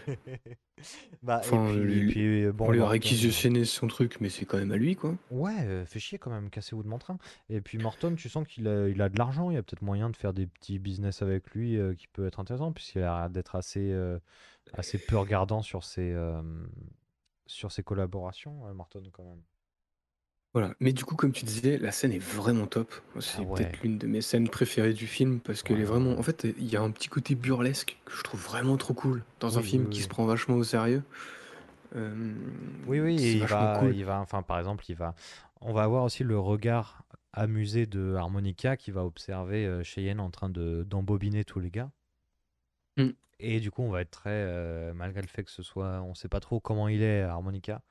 euh, 0.08 0.14
bah, 1.22 1.40
Enfin, 1.44 1.68
et 1.68 1.72
puis, 1.72 1.80
et 1.80 1.84
lui- 1.84 2.12
puis, 2.12 2.44
euh, 2.44 2.52
bon, 2.52 2.66
on 2.66 2.70
lui 2.70 2.80
a 2.80 2.88
réquisitionné 2.88 3.64
son 3.64 3.86
truc 3.86 4.20
mais 4.20 4.28
c'est 4.28 4.44
quand 4.46 4.58
même 4.58 4.72
à 4.72 4.76
lui 4.76 4.96
quoi. 4.96 5.14
Ouais, 5.30 5.54
euh, 5.66 5.84
fait 5.84 5.98
chier 6.00 6.18
quand 6.18 6.30
même, 6.30 6.48
cassez-vous 6.50 6.82
de 6.82 6.88
mon 6.88 6.98
train. 6.98 7.18
Et 7.50 7.60
puis 7.60 7.78
Morton, 7.78 8.14
tu 8.16 8.28
sens 8.28 8.46
qu'il 8.48 8.66
a, 8.66 8.88
il 8.88 9.00
a 9.02 9.08
de 9.08 9.18
l'argent, 9.18 9.50
il 9.50 9.54
y 9.54 9.56
a 9.58 9.62
peut-être 9.62 9.82
moyen 9.82 10.10
de 10.10 10.16
faire 10.16 10.32
des 10.32 10.46
petits 10.46 10.78
business 10.78 11.22
avec 11.22 11.50
lui 11.50 11.76
euh, 11.78 11.94
qui 11.94 12.08
peut 12.08 12.26
être 12.26 12.40
intéressant, 12.40 12.72
puisqu'il 12.72 13.02
a 13.02 13.20
l'air 13.20 13.30
d'être 13.30 13.54
assez, 13.54 13.90
euh, 13.92 14.18
assez 14.72 14.98
peu 14.98 15.18
regardant 15.18 15.62
sur 15.62 15.84
ses, 15.84 16.12
euh, 16.12 16.40
sur 17.46 17.72
ses 17.72 17.82
collaborations, 17.82 18.66
euh, 18.66 18.72
Morton 18.74 19.02
quand 19.12 19.24
même. 19.24 19.42
Voilà. 20.54 20.74
Mais 20.80 20.92
du 20.92 21.04
coup 21.04 21.16
comme 21.16 21.32
tu 21.32 21.44
disais 21.44 21.78
la 21.78 21.90
scène 21.92 22.12
est 22.12 22.18
vraiment 22.18 22.66
top. 22.68 22.94
C'est 23.20 23.40
Ah 23.40 23.44
ouais. 23.44 23.52
peut-être 23.52 23.80
l'une 23.82 23.98
de 23.98 24.06
mes 24.06 24.20
scènes 24.22 24.48
préférées 24.48 24.92
du 24.94 25.06
film 25.08 25.40
parce 25.40 25.62
qu'elle 25.62 25.78
Ouais, 25.78 25.80
est 25.80 25.84
vraiment. 25.84 26.12
En 26.18 26.22
fait 26.22 26.44
il 26.58 26.68
y 26.70 26.76
a 26.76 26.80
un 26.82 26.90
petit 26.92 27.08
côté 27.08 27.34
burlesque 27.34 28.00
que 28.04 28.12
je 28.16 28.22
trouve 28.22 28.40
vraiment 28.40 28.76
trop 28.76 28.94
cool 28.94 29.24
dans 29.40 29.58
un 29.58 29.62
Oui, 29.62 29.64
film 29.64 29.86
oui, 29.86 29.90
qui 29.90 30.00
oui. 30.00 30.04
se 30.04 30.08
prend 30.08 30.24
vachement 30.26 30.54
au 30.56 30.64
sérieux. 30.64 31.02
Euh, 31.96 32.34
Oui, 32.84 33.00
oui, 33.00 33.16
c'est 33.16 33.38
il 33.38 33.38
vachement 33.38 33.46
va, 33.46 33.68
cool. 33.68 33.94
il 33.94 34.04
va, 34.04 34.20
enfin, 34.20 34.42
par 34.42 34.58
exemple, 34.58 34.84
il 34.88 34.94
va, 34.96 35.14
on 35.60 35.72
va 35.72 35.84
avoir 35.84 36.04
aussi 36.04 36.22
le 36.24 36.38
regard 36.38 37.04
amusé 37.32 37.86
de 37.86 38.14
Harmonica 38.14 38.76
qui 38.76 38.90
va 38.90 39.04
observer 39.04 39.66
euh, 39.66 39.82
Cheyenne 39.82 40.20
en 40.20 40.30
train 40.30 40.50
de 40.50 40.84
d'embobiner 40.84 41.44
tous 41.44 41.60
les 41.60 41.70
gars. 41.70 41.90
Mm. 42.98 43.14
Et 43.40 43.60
du 43.60 43.70
coup, 43.70 43.82
on 43.82 43.90
va 43.90 44.00
être 44.02 44.10
très, 44.10 44.30
euh, 44.30 44.94
malgré 44.94 45.20
le 45.22 45.26
fait 45.28 45.42
que 45.44 45.50
ce 45.50 45.62
soit, 45.62 46.02
on 46.02 46.14
sait 46.14 46.28
pas 46.28 46.40
trop 46.40 46.60
comment 46.60 46.88
il 46.88 47.02
est, 47.02 47.22
Harmonica. 47.22 47.82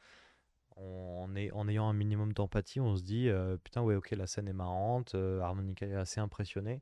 On, 0.75 1.23
en 1.23 1.35
est, 1.35 1.51
en 1.51 1.67
ayant 1.67 1.87
un 1.87 1.93
minimum 1.93 2.33
d'empathie, 2.33 2.79
on 2.79 2.95
se 2.95 3.03
dit, 3.03 3.29
euh, 3.29 3.57
putain, 3.57 3.81
ouais, 3.81 3.95
ok, 3.95 4.11
la 4.11 4.27
scène 4.27 4.47
est 4.47 4.53
marrante, 4.53 5.15
euh, 5.15 5.39
Harmonica 5.41 5.85
est 5.85 5.93
assez 5.95 6.19
impressionné. 6.19 6.81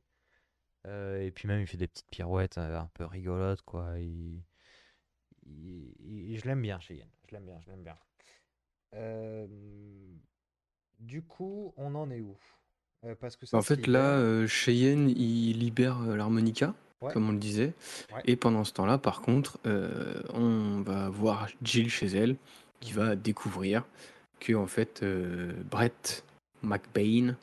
Euh, 0.86 1.20
et 1.22 1.30
puis 1.30 1.46
même, 1.46 1.60
il 1.60 1.66
fait 1.66 1.76
des 1.76 1.86
petites 1.86 2.10
pirouettes 2.10 2.58
euh, 2.58 2.78
un 2.78 2.90
peu 2.94 3.04
rigolotes, 3.04 3.62
quoi. 3.62 3.98
Il, 3.98 4.42
il- 5.46 5.94
il- 6.00 6.38
je 6.38 6.44
l'aime 6.46 6.62
bien, 6.62 6.80
Cheyenne. 6.80 7.10
Je 7.28 7.34
l'aime 7.34 7.44
bien, 7.44 7.60
je 7.60 7.70
l'aime 7.70 7.82
bien. 7.82 7.96
Du 10.98 11.22
coup, 11.22 11.72
on 11.76 11.94
en 11.94 12.10
est 12.10 12.20
où? 12.20 12.36
Parce 13.20 13.36
que 13.36 13.46
ça 13.46 13.56
En 13.56 13.62
fait, 13.62 13.86
là, 13.86 14.46
Cheyenne, 14.46 15.08
il 15.10 15.58
libère 15.58 16.00
l'harmonica, 16.02 16.74
Ouais. 17.00 17.12
comme 17.12 17.28
on 17.28 17.32
le 17.32 17.38
disait. 17.38 17.74
Ouais. 18.14 18.22
Et 18.26 18.36
pendant 18.36 18.62
ce 18.64 18.72
temps-là, 18.74 18.98
par 18.98 19.22
contre, 19.22 19.58
on 19.64 20.82
va 20.82 21.08
voir 21.08 21.48
Jill 21.62 21.90
chez 21.90 22.06
elle, 22.06 22.36
qui 22.82 22.92
va 22.92 23.16
découvrir 23.16 23.84
que, 24.40 24.52
en 24.54 24.66
fait, 24.66 25.02
euh, 25.02 25.52
Brett 25.70 26.24
McBain, 26.62 27.36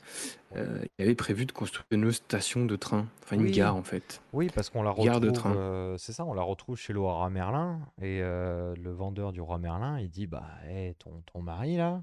euh, 0.56 0.82
il 0.98 1.02
avait 1.04 1.14
prévu 1.14 1.46
de 1.46 1.52
construire 1.52 1.86
une 1.90 2.12
station 2.12 2.64
de 2.66 2.76
train, 2.76 3.06
enfin 3.22 3.36
une 3.36 3.42
Oui. 3.42 3.52
gare, 3.52 3.74
en 3.76 3.82
fait. 3.82 4.20
Oui, 4.32 4.48
parce 4.54 4.70
qu'on 4.70 4.82
la 4.82 4.92
de 4.92 5.28
retrouve. 5.28 5.32
train. 5.32 5.56
euh, 5.56 5.96
c'est 5.98 6.12
ça, 6.12 6.24
on 6.24 6.34
la 6.34 6.42
retrouve 6.42 6.76
chez 6.76 6.92
le 6.92 7.00
roi 7.00 7.28
Merlin. 7.30 7.80
Et 8.00 8.20
le 8.20 8.90
vendeur 8.92 9.32
du 9.32 9.40
roi 9.40 9.58
Merlin, 9.58 9.98
il 9.98 10.10
dit 10.10 10.26
Bah, 10.26 10.46
hé, 10.68 10.94
ton, 10.98 11.22
ton 11.32 11.42
mari 11.42 11.76
là, 11.76 12.02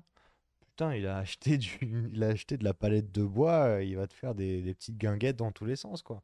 putain, 0.62 0.94
il 0.96 1.06
a 1.08 1.18
acheté 1.18 1.58
du, 1.58 1.80
il 2.14 2.24
a 2.24 2.28
acheté 2.28 2.58
de 2.58 2.64
la 2.64 2.74
palette 2.74 3.12
de 3.12 3.24
bois, 3.24 3.82
il 3.84 3.96
va 3.98 4.08
te 4.08 4.14
faire 4.14 4.34
des, 4.36 4.62
des 4.62 4.74
petites 4.74 4.98
guinguettes 4.98 5.38
dans 5.38 5.52
tous 5.52 5.66
les 5.66 5.76
sens, 5.76 6.02
quoi. 6.02 6.22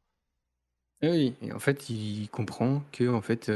Oui, 1.02 1.34
et 1.42 1.52
en 1.52 1.58
fait, 1.58 1.90
il 1.90 2.28
comprend 2.30 2.82
que, 2.92 3.12
en 3.12 3.20
fait, 3.20 3.50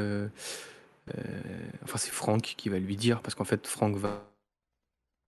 enfin, 1.85 1.99
c'est 1.99 2.11
Franck 2.13 2.43
qui 2.57 2.69
va 2.69 2.79
lui 2.79 2.97
dire, 2.97 3.21
parce 3.21 3.35
qu'en 3.35 3.45
fait, 3.45 3.67
Franck 3.67 3.97
va. 3.97 4.25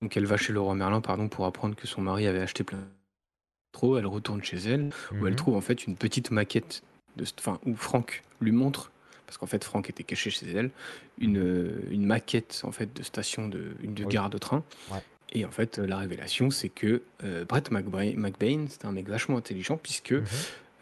Donc, 0.02 0.16
elle 0.16 0.26
va 0.26 0.36
chez 0.36 0.52
roi 0.54 0.74
Merlin, 0.74 1.00
pardon, 1.00 1.28
pour 1.28 1.44
apprendre 1.46 1.74
que 1.76 1.86
son 1.86 2.00
mari 2.00 2.26
avait 2.26 2.40
acheté 2.40 2.64
plein 2.64 2.78
trop. 3.72 3.98
Elle 3.98 4.06
retourne 4.06 4.42
chez 4.42 4.56
elle, 4.58 4.90
où 5.12 5.26
elle 5.26 5.32
Mhm. 5.32 5.36
trouve 5.36 5.56
en 5.56 5.60
fait 5.60 5.86
une 5.86 5.96
petite 5.96 6.30
maquette, 6.30 6.82
de, 7.16 7.24
enfin, 7.38 7.60
où 7.66 7.74
Franck 7.76 8.22
lui 8.40 8.52
montre, 8.52 8.90
parce 9.26 9.36
qu'en 9.38 9.46
fait, 9.46 9.62
Franck 9.62 9.90
était 9.90 10.02
caché 10.04 10.30
chez 10.30 10.50
elle, 10.50 10.70
une, 11.18 11.38
euh, 11.38 11.80
une 11.90 12.04
maquette 12.06 12.62
en 12.64 12.72
fait 12.72 12.92
de 12.96 13.02
station 13.02 13.46
de, 13.48 13.72
une 13.82 13.94
de 13.94 14.04
Oui. 14.04 14.12
gare 14.12 14.30
de 14.30 14.38
train. 14.38 14.64
Ouais. 14.90 14.98
Et 15.32 15.44
en 15.44 15.50
fait, 15.50 15.78
la 15.78 15.98
révélation, 15.98 16.50
c'est 16.50 16.68
que 16.70 17.02
euh, 17.22 17.44
Brett 17.44 17.70
McBrain, 17.70 18.14
McBain, 18.16 18.66
c'était 18.68 18.86
un 18.86 18.92
mec 18.92 19.06
vachement 19.08 19.36
intelligent, 19.36 19.76
puisque 19.76 20.12
Mhm. 20.12 20.24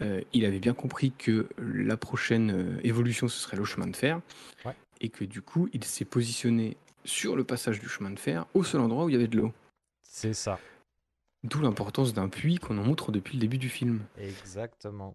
euh, 0.01 0.21
il 0.33 0.45
avait 0.47 0.61
bien 0.61 0.73
compris 0.75 1.13
que 1.19 1.49
la 1.59 1.97
prochaine 1.99 2.51
euh, 2.53 2.81
évolution, 2.85 3.29
ce 3.29 3.39
serait 3.39 3.57
le 3.59 3.65
chemin 3.65 3.89
de 3.89 3.97
fer. 3.97 4.21
Ouais. 4.65 4.73
Et 5.01 5.09
que 5.09 5.25
du 5.25 5.43
coup, 5.43 5.69
il 5.73 5.85
s'est 5.85 6.05
positionné 6.05 6.77
sur 7.05 7.37
le 7.37 7.45
passage 7.45 7.81
du 7.81 7.89
chemin 7.89 8.11
de 8.11 8.19
fer, 8.19 8.47
au 8.55 8.65
seul 8.65 8.81
endroit 8.81 9.05
où 9.05 9.09
il 9.09 9.13
y 9.13 9.17
avait 9.17 9.29
de 9.29 9.37
l'eau. 9.37 9.53
C'est 10.03 10.35
ça, 10.35 10.59
D'où 11.45 11.61
l'importance 11.61 12.13
d'un 12.15 12.29
puits 12.29 12.59
qu'on 12.59 12.77
en 12.79 12.83
montre 12.83 13.13
depuis 13.13 13.35
le 13.37 13.41
début 13.41 13.59
du 13.59 13.69
film. 13.69 14.01
exactement. 14.19 15.15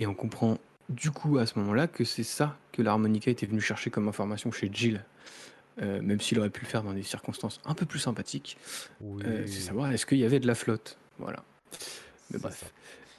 Et 0.00 0.06
on 0.08 0.14
comprend 0.14 0.58
du 0.88 1.12
coup 1.12 1.38
à 1.38 1.46
ce 1.46 1.58
moment-là 1.60 1.86
que 1.86 2.02
c'est 2.02 2.24
ça 2.24 2.58
que 2.72 2.82
l'harmonica 2.82 3.30
était 3.30 3.46
venu 3.46 3.60
chercher 3.60 3.90
comme 3.90 4.08
information 4.08 4.50
chez 4.50 4.68
Jill 4.72 5.04
euh, 5.80 6.02
même 6.02 6.20
s'il 6.20 6.38
aurait 6.38 6.50
pu 6.50 6.60
le 6.62 6.66
faire 6.66 6.82
dans 6.82 6.92
des 6.92 7.02
circonstances 7.02 7.60
un 7.64 7.74
peu 7.74 7.86
plus 7.86 7.98
sympathiques, 7.98 8.58
Oui, 9.00 9.22
euh, 9.24 9.46
c'est 9.46 9.60
savoir 9.60 9.90
est-ce 9.90 10.04
qu'il 10.04 10.18
y 10.18 10.24
avait 10.24 10.40
de 10.40 10.46
la 10.46 10.54
flotte? 10.54 10.98
Voilà. 11.18 11.42
Mais 12.30 12.38
bref. 12.38 12.60
ça. 12.60 12.66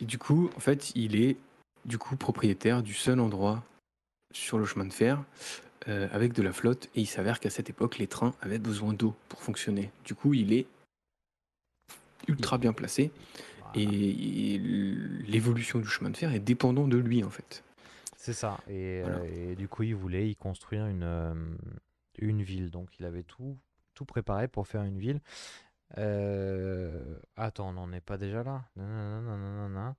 Et 0.02 0.06
du 0.06 0.20
coup, 0.20 0.52
en 0.56 0.60
fait, 0.60 0.92
il 0.96 1.16
est 1.16 1.38
du 1.86 1.98
coup 1.98 2.16
propriétaire 2.16 2.84
du 2.84 2.94
seul 2.94 3.20
endroit 3.20 3.64
sur 4.34 4.58
le 4.58 4.66
chemin 4.66 4.86
de 4.86 4.94
fer 4.94 5.24
euh, 5.88 6.08
avec 6.12 6.34
de 6.34 6.42
la 6.44 6.52
flotte. 6.52 6.90
Et 6.96 7.02
il 7.02 7.06
s'avère 7.06 7.40
qu'à 7.40 7.50
cette 7.50 7.70
époque, 7.70 7.98
les 7.98 8.08
trains 8.08 8.34
avaient 8.42 8.60
besoin 8.60 8.94
d'eau 8.94 9.16
pour 9.30 9.42
fonctionner. 9.42 9.92
Du 10.04 10.16
coup, 10.16 10.34
il 10.34 10.52
est 10.52 10.66
ultra 12.28 12.58
bien 12.58 12.74
placé 12.74 13.12
et, 13.76 13.84
et 13.84 14.58
l'évolution 14.58 15.80
du 15.80 15.88
chemin 15.88 16.10
de 16.10 16.18
fer 16.18 16.34
est 16.34 16.40
dépendant 16.40 16.88
de 16.88 16.98
lui 16.98 17.24
en 17.24 17.30
fait. 17.30 17.64
C'est 18.18 18.34
ça. 18.34 18.60
Et, 18.70 19.02
Voilà. 19.02 19.18
euh, 19.18 19.52
et 19.52 19.56
du 19.56 19.68
coup, 19.68 19.84
il 19.84 19.96
voulait 19.96 20.30
y 20.30 20.36
construire 20.36 20.86
une, 20.86 21.04
euh, 21.04 21.34
une 22.20 22.42
ville. 22.42 22.72
Donc, 22.72 22.98
il 22.98 23.06
avait 23.06 23.24
tout, 23.24 23.58
tout 23.96 24.06
préparé 24.06 24.48
pour 24.48 24.66
faire 24.66 24.84
une 24.84 24.98
ville. 24.98 25.20
Euh, 25.98 27.18
Attends, 27.36 27.70
on 27.70 27.74
n'en 27.74 27.92
est 27.92 28.00
pas 28.00 28.18
déjà 28.18 28.42
là? 28.44 28.64
Nanana, 28.78 29.36
nanana. 29.36 29.96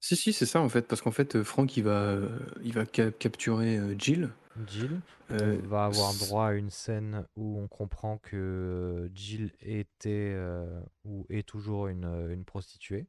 Si 0.00 0.16
si, 0.16 0.32
c'est 0.32 0.46
ça 0.46 0.60
en 0.60 0.68
fait, 0.68 0.86
parce 0.86 1.02
qu'en 1.02 1.10
fait, 1.10 1.36
euh, 1.36 1.44
Franck 1.44 1.76
il 1.76 1.84
va, 1.84 1.90
euh, 2.02 2.38
il 2.62 2.72
va 2.72 2.84
ca- 2.90 3.10
capturer 3.12 3.76
euh, 3.78 3.94
Jill. 3.98 4.30
Jill 4.66 5.00
Euh, 5.32 5.60
va 5.62 5.86
avoir 5.86 6.14
s- 6.14 6.14
droit 6.14 6.46
à 6.48 6.52
une 6.54 6.70
scène 6.70 7.26
où 7.36 7.58
on 7.60 7.68
comprend 7.68 8.18
que 8.18 9.10
Jill 9.14 9.52
était 9.60 10.32
euh, 10.34 10.80
ou 11.04 11.26
est 11.30 11.46
toujours 11.46 11.88
une, 11.88 12.04
euh, 12.04 12.32
une 12.32 12.44
prostituée. 12.44 13.06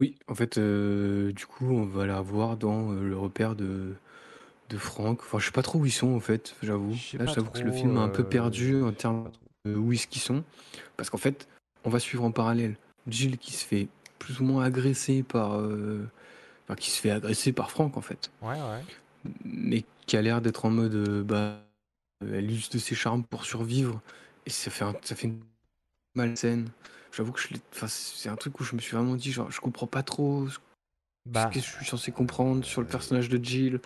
Oui, 0.00 0.18
en 0.28 0.34
fait, 0.34 0.58
euh, 0.58 1.32
du 1.32 1.46
coup, 1.46 1.66
on 1.70 1.84
va 1.84 2.06
la 2.06 2.20
voir 2.20 2.56
dans 2.56 2.92
euh, 2.92 3.02
le 3.08 3.16
repère 3.16 3.54
de, 3.54 3.94
de 4.70 4.78
Franck. 4.78 5.20
Enfin, 5.22 5.38
je 5.38 5.46
sais 5.46 5.52
pas 5.52 5.62
trop 5.62 5.80
où 5.80 5.86
ils 5.86 5.92
sont 5.92 6.14
en 6.14 6.20
fait, 6.20 6.56
j'avoue. 6.62 7.00
Je 7.00 7.10
sais 7.10 7.18
Là, 7.18 7.26
pas 7.26 7.34
j'avoue 7.34 7.50
que 7.50 7.64
le 7.64 7.72
trop. 7.72 7.72
film 7.72 7.98
a 7.98 8.02
un 8.02 8.08
peu 8.10 8.24
euh, 8.24 8.24
perdu 8.24 8.82
en 8.82 8.92
je 8.92 9.00
sais 9.00 9.00
termes 9.00 9.24
pas 9.24 9.30
trop. 9.30 9.50
de 9.66 9.74
où 9.76 9.92
est-ce 9.92 10.06
qu'ils 10.08 10.22
sont. 10.22 10.44
Parce 10.96 11.10
qu'en 11.10 11.18
fait, 11.18 11.48
on 11.84 11.90
va 11.90 12.00
suivre 12.00 12.24
en 12.24 12.32
parallèle 12.32 12.76
Jill 13.08 13.38
qui 13.38 13.52
se 13.52 13.64
fait 13.66 13.88
plus 14.22 14.40
ou 14.40 14.44
moins 14.44 14.64
agresser 14.64 15.22
par. 15.22 15.58
euh, 15.60 16.08
Enfin, 16.64 16.76
qui 16.76 16.90
se 16.90 17.00
fait 17.00 17.10
agresser 17.10 17.52
par 17.52 17.70
Franck 17.70 17.96
en 17.96 18.02
fait. 18.02 18.30
Ouais, 18.42 18.60
ouais. 18.60 18.84
Mais 19.44 19.84
qui 20.06 20.16
a 20.16 20.22
l'air 20.22 20.40
d'être 20.40 20.64
en 20.64 20.70
mode. 20.70 20.94
euh, 20.94 21.22
bah, 21.24 21.60
euh, 22.24 22.38
elle 22.38 22.50
use 22.50 22.70
de 22.70 22.78
ses 22.78 22.94
charmes 22.94 23.24
pour 23.24 23.44
survivre. 23.44 24.00
Et 24.46 24.50
ça 24.50 24.70
fait, 24.70 24.84
un- 24.84 24.96
ça 25.02 25.16
fait 25.16 25.28
une 25.28 25.40
malsaine. 26.16 26.68
J'avoue 27.12 27.32
que 27.32 27.40
c'est 27.88 28.28
un 28.30 28.36
truc 28.36 28.60
où 28.60 28.64
je 28.64 28.76
me 28.76 28.80
suis 28.80 28.96
vraiment 28.96 29.16
dit, 29.16 29.32
genre, 29.32 29.50
je 29.50 29.60
comprends 29.60 29.86
pas 29.88 30.02
trop 30.02 30.48
ce 30.48 30.58
Bah, 31.26 31.42
ce 31.42 31.54
que 31.54 31.60
je 31.60 31.70
suis 31.70 31.86
censé 31.86 32.12
comprendre 32.12 32.64
sur 32.64 32.82
le 32.82 32.86
personnage 32.88 33.28
de 33.30 33.42
Jill. 33.44 33.80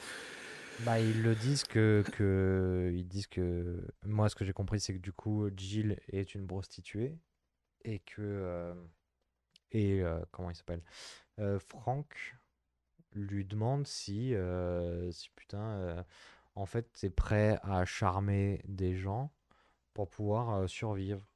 bah, 0.79 1.01
ils 1.01 1.23
le 1.23 1.35
disent 1.35 1.65
que, 1.65 2.05
que 2.13 2.93
ils 2.95 3.07
disent 3.09 3.27
que 3.27 3.83
moi 4.05 4.29
ce 4.29 4.35
que 4.35 4.45
j'ai 4.45 4.53
compris 4.53 4.81
c'est 4.81 4.95
que 4.95 4.99
du 4.99 5.13
coup 5.13 5.49
Jill 5.57 5.99
est 6.13 6.35
une 6.35 6.47
prostituée 6.47 7.19
et 7.85 8.01
que 8.01 8.21
euh, 8.23 8.75
et 9.73 10.03
comment 10.31 10.51
il 10.51 10.55
s'appelle 10.55 10.83
Frank 11.59 12.37
lui 13.13 13.45
demande 13.45 13.87
si 13.87 14.35
si 15.11 15.31
putain 15.37 16.05
en 16.55 16.67
fait 16.67 16.91
t'es 16.93 17.11
prêt 17.11 17.59
à 17.63 17.85
charmer 17.85 18.63
des 18.67 18.95
gens 18.95 19.31
pour 19.95 20.09
pouvoir 20.09 20.69
survivre. 20.69 21.27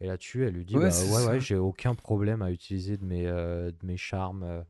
Et 0.00 0.06
là-dessus, 0.06 0.46
elle 0.46 0.54
lui 0.54 0.64
dit 0.64 0.76
Ouais, 0.76 0.88
bah 0.88 1.26
ouais 1.32 1.40
j'ai 1.40 1.56
aucun 1.56 1.94
problème 1.94 2.42
à 2.42 2.50
utiliser 2.50 2.96
de 2.96 3.04
mes 3.04 3.26
euh, 3.26 3.70
de 3.70 3.86
mes 3.86 3.98
charmes 3.98 4.64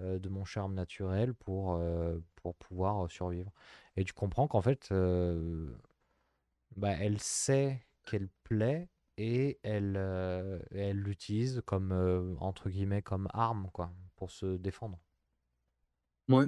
euh, 0.00 0.18
de 0.18 0.28
mon 0.30 0.44
charme 0.44 0.74
naturel 0.74 1.34
pour 1.34 1.74
euh, 1.74 2.18
pour 2.36 2.54
pouvoir 2.54 3.10
survivre. 3.10 3.52
Et 3.96 4.04
tu 4.04 4.14
comprends 4.14 4.48
qu'en 4.48 4.62
fait 4.62 4.92
bah 6.76 6.92
elle 6.98 7.20
sait 7.20 7.84
qu'elle 8.04 8.28
plaît 8.44 8.88
et 9.22 9.60
elle 9.62 9.94
euh, 9.96 10.58
elle 10.72 10.98
l'utilise 10.98 11.62
comme 11.66 11.92
euh, 11.92 12.34
entre 12.40 12.68
guillemets 12.70 13.02
comme 13.02 13.28
arme 13.32 13.68
quoi 13.72 13.92
pour 14.16 14.30
se 14.30 14.56
défendre. 14.56 14.98
Ouais, 16.28 16.46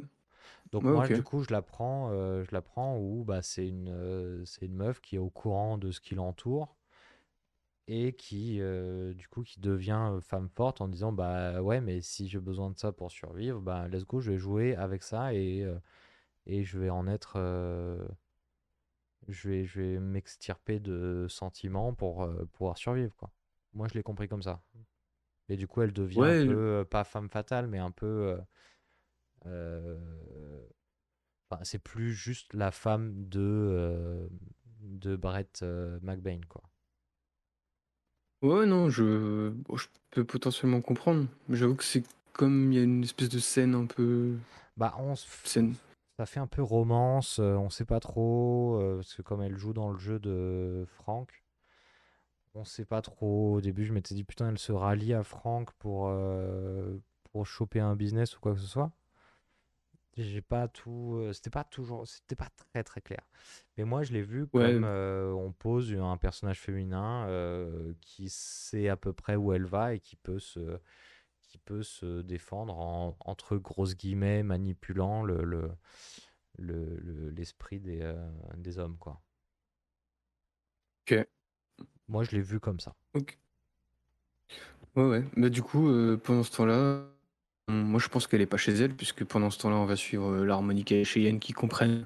Donc 0.72 0.84
ouais, 0.84 0.90
moi, 0.90 1.08
du 1.08 1.22
coup, 1.22 1.42
je 1.42 1.50
la 1.52 1.62
prends, 1.62 2.10
euh, 2.10 2.44
je 2.44 2.50
la 2.52 2.60
prends 2.62 2.98
où 2.98 3.24
bah, 3.24 3.40
c'est 3.42 3.66
une, 3.68 4.42
c'est 4.46 4.66
une 4.66 4.74
meuf 4.74 5.00
qui 5.00 5.16
est 5.16 5.18
au 5.18 5.30
courant 5.30 5.78
de 5.78 5.90
ce 5.90 6.00
qui 6.00 6.14
l'entoure 6.14 6.76
et 7.86 8.14
qui, 8.14 8.60
du 9.14 9.28
coup, 9.28 9.42
qui 9.42 9.60
devient 9.60 10.18
femme 10.22 10.48
forte 10.48 10.80
en 10.80 10.88
disant 10.88 11.12
bah 11.12 11.60
ouais, 11.62 11.80
mais 11.80 12.00
si 12.00 12.28
j'ai 12.28 12.40
besoin 12.40 12.70
de 12.70 12.78
ça 12.78 12.92
pour 12.92 13.10
survivre, 13.10 13.60
bah 13.60 13.88
let's 13.88 14.04
go, 14.06 14.20
je 14.20 14.32
vais 14.32 14.38
jouer 14.38 14.74
avec 14.76 15.02
ça 15.02 15.34
et, 15.34 15.66
et 16.46 16.64
je 16.64 16.78
vais 16.78 16.90
en 16.90 17.08
être, 17.08 17.38
je 19.28 19.48
vais, 19.48 19.64
je 19.66 19.80
vais 19.80 19.98
m'extirper 20.00 20.80
de 20.80 21.26
sentiments 21.28 21.94
pour 21.94 22.22
euh, 22.24 22.44
pouvoir 22.52 22.78
survivre 22.78 23.14
quoi. 23.16 23.30
Moi, 23.74 23.88
je 23.88 23.94
l'ai 23.94 24.02
compris 24.04 24.28
comme 24.28 24.42
ça. 24.42 24.62
Et 25.48 25.56
du 25.56 25.68
coup, 25.68 25.82
elle 25.82 25.92
devient 25.92 26.22
un 26.22 26.36
peu, 26.36 26.52
euh, 26.52 26.84
pas 26.84 27.04
femme 27.04 27.30
fatale, 27.30 27.66
mais 27.68 27.78
un 27.78 27.90
peu 27.92 28.06
euh, 28.06 28.38
euh, 29.46 30.66
Enfin, 31.50 31.64
c'est 31.64 31.78
plus 31.78 32.12
juste 32.14 32.54
la 32.54 32.70
femme 32.70 33.28
de, 33.28 33.40
euh, 33.40 34.28
de 34.82 35.16
Brett 35.16 35.62
McBain, 36.02 36.40
quoi. 36.48 36.62
ouais, 38.42 38.66
non, 38.66 38.90
je, 38.90 39.48
bon, 39.50 39.76
je 39.76 39.86
peux 40.10 40.24
potentiellement 40.24 40.80
comprendre. 40.80 41.26
Mais 41.48 41.56
j'avoue 41.56 41.74
que 41.74 41.84
c'est 41.84 42.04
comme 42.32 42.72
il 42.72 42.76
y 42.76 42.80
a 42.80 42.84
une 42.84 43.04
espèce 43.04 43.28
de 43.28 43.38
scène 43.38 43.74
un 43.74 43.86
peu. 43.86 44.34
Bah, 44.76 44.94
on 44.98 45.12
s- 45.14 45.26
Scène. 45.44 45.74
Ça 46.16 46.26
fait 46.26 46.40
un 46.40 46.46
peu 46.46 46.62
romance, 46.62 47.38
euh, 47.40 47.54
on 47.56 47.70
sait 47.70 47.84
pas 47.84 48.00
trop, 48.00 48.78
euh, 48.80 48.96
parce 48.96 49.14
que 49.14 49.22
comme 49.22 49.42
elle 49.42 49.56
joue 49.56 49.72
dans 49.72 49.90
le 49.90 49.98
jeu 49.98 50.18
de 50.18 50.84
Frank, 50.86 51.44
on 52.54 52.64
sait 52.64 52.84
pas 52.84 53.02
trop. 53.02 53.54
Au 53.54 53.60
début, 53.60 53.84
je 53.84 53.92
m'étais 53.92 54.14
dit, 54.14 54.22
putain, 54.22 54.50
elle 54.50 54.58
se 54.58 54.70
rallie 54.70 55.12
à 55.12 55.24
Frank 55.24 55.72
pour, 55.78 56.06
euh, 56.08 56.96
pour 57.24 57.46
choper 57.46 57.80
un 57.80 57.96
business 57.96 58.36
ou 58.36 58.40
quoi 58.40 58.54
que 58.54 58.60
ce 58.60 58.66
soit. 58.66 58.92
J'ai 60.16 60.42
pas 60.42 60.68
tout, 60.68 61.20
c'était 61.32 61.50
pas 61.50 61.64
toujours, 61.64 62.06
c'était 62.06 62.36
pas 62.36 62.48
très 62.56 62.84
très 62.84 63.00
clair. 63.00 63.22
Mais 63.76 63.82
moi, 63.82 64.04
je 64.04 64.12
l'ai 64.12 64.22
vu 64.22 64.46
comme 64.46 64.84
on 64.84 65.50
pose 65.50 65.92
un 65.92 66.16
personnage 66.16 66.60
féminin 66.60 67.26
qui 68.00 68.28
sait 68.28 68.88
à 68.88 68.96
peu 68.96 69.12
près 69.12 69.34
où 69.34 69.52
elle 69.52 69.64
va 69.64 69.94
et 69.94 69.98
qui 69.98 70.14
peut 70.14 70.38
se, 70.38 70.78
qui 71.54 71.58
peut 71.58 71.84
se 71.84 72.20
défendre 72.22 72.76
en, 72.80 73.16
entre 73.20 73.56
grosses 73.56 73.94
guillemets, 73.96 74.42
manipulant 74.42 75.22
le, 75.22 75.44
le, 75.44 75.70
le- 76.58 76.96
le- 76.96 77.30
l'esprit 77.30 77.78
des, 77.78 78.00
euh, 78.02 78.14
des 78.56 78.80
hommes, 78.80 78.96
quoi. 78.98 79.22
ok. 81.06 81.24
Moi, 82.08 82.24
je 82.24 82.32
l'ai 82.32 82.40
vu 82.40 82.58
comme 82.58 82.80
ça. 82.80 82.96
Ok. 83.14 83.38
Ouais, 84.96 85.04
ouais. 85.08 85.24
Mais 85.36 85.48
du 85.48 85.62
coup, 85.62 85.88
euh, 85.88 86.16
pendant 86.16 86.42
ce 86.42 86.50
temps-là, 86.56 87.04
moi 87.68 88.00
je 88.00 88.08
pense 88.08 88.26
qu'elle 88.26 88.40
est 88.40 88.46
pas 88.46 88.56
chez 88.56 88.72
elle, 88.74 88.96
puisque 88.96 89.24
pendant 89.24 89.50
ce 89.50 89.58
temps-là, 89.60 89.76
on 89.76 89.86
va 89.86 89.94
suivre 89.94 90.32
euh, 90.32 90.44
l'harmonica 90.44 90.96
et 90.96 91.04
Cheyenne 91.04 91.38
qui 91.38 91.52
comprennent 91.52 92.04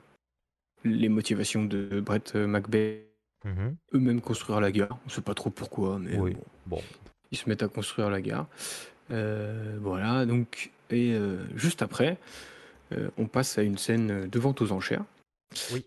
les 0.84 1.08
motivations 1.08 1.64
de 1.64 2.00
Brett 2.02 2.34
McBain. 2.34 2.98
Mhm. 3.46 3.76
Eux-mêmes 3.94 4.20
construire 4.20 4.60
la 4.60 4.70
gare. 4.72 4.98
On 5.06 5.08
sait 5.08 5.22
pas 5.22 5.32
trop 5.34 5.48
pourquoi, 5.48 5.98
mais 5.98 6.18
Oui, 6.18 6.34
bon. 6.34 6.44
bon. 6.66 6.82
Ils 7.30 7.38
se 7.38 7.48
mettent 7.48 7.62
à 7.62 7.68
construire 7.68 8.10
la 8.10 8.20
gare. 8.20 8.46
Euh, 9.10 9.78
voilà, 9.80 10.26
donc, 10.26 10.70
et 10.90 11.12
euh, 11.12 11.38
juste 11.56 11.82
après, 11.82 12.18
euh, 12.92 13.08
on 13.18 13.26
passe 13.26 13.58
à 13.58 13.62
une 13.62 13.78
scène 13.78 14.28
de 14.28 14.38
vente 14.38 14.60
aux 14.60 14.72
enchères. 14.72 15.04
Oui. 15.72 15.84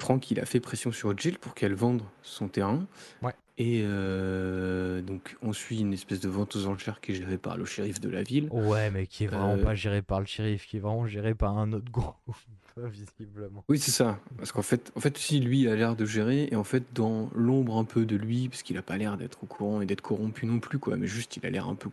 Franck, 0.00 0.32
il 0.32 0.40
a 0.40 0.44
fait 0.44 0.58
pression 0.58 0.90
sur 0.90 1.16
Jill 1.16 1.38
pour 1.38 1.54
qu'elle 1.54 1.74
vende 1.74 2.02
son 2.22 2.48
terrain. 2.48 2.84
Ouais. 3.22 3.32
Et 3.58 3.84
donc, 3.84 5.36
on 5.40 5.52
suit 5.52 5.78
une 5.78 5.92
espèce 5.92 6.18
de 6.18 6.28
vente 6.28 6.56
aux 6.56 6.66
enchères 6.66 7.00
qui 7.00 7.12
est 7.12 7.14
gérée 7.14 7.38
par 7.38 7.56
le 7.56 7.64
shérif 7.64 8.00
de 8.00 8.08
la 8.08 8.24
ville. 8.24 8.48
Ouais, 8.50 8.90
mais 8.90 9.06
qui 9.06 9.22
est 9.22 9.26
vraiment 9.28 9.56
pas 9.56 9.76
géré 9.76 10.02
par 10.02 10.18
le 10.18 10.26
shérif, 10.26 10.66
qui 10.66 10.78
est 10.78 10.80
vraiment 10.80 11.06
géré 11.06 11.32
par 11.32 11.56
un 11.56 11.72
autre 11.72 11.92
groupe, 11.92 12.16
visiblement. 12.76 13.64
Oui, 13.68 13.78
c'est 13.78 13.92
ça. 13.92 14.18
Parce 14.36 14.50
qu'en 14.50 14.62
fait, 14.62 14.90
en 14.96 15.00
fait, 15.00 15.16
aussi, 15.16 15.38
lui, 15.38 15.60
il 15.60 15.68
a 15.68 15.76
l'air 15.76 15.94
de 15.94 16.04
gérer. 16.04 16.48
Et 16.50 16.56
en 16.56 16.64
fait, 16.64 16.82
dans 16.92 17.30
l'ombre 17.32 17.76
un 17.76 17.84
peu 17.84 18.04
de 18.04 18.16
lui, 18.16 18.48
parce 18.48 18.64
qu'il 18.64 18.76
a 18.78 18.82
pas 18.82 18.96
l'air 18.96 19.16
d'être 19.16 19.44
au 19.44 19.46
courant 19.46 19.80
et 19.80 19.86
d'être 19.86 20.02
corrompu 20.02 20.44
non 20.46 20.58
plus, 20.58 20.80
quoi. 20.80 20.96
Mais 20.96 21.06
juste, 21.06 21.36
il 21.36 21.46
a 21.46 21.50
l'air 21.50 21.68
un 21.68 21.76
peu 21.76 21.88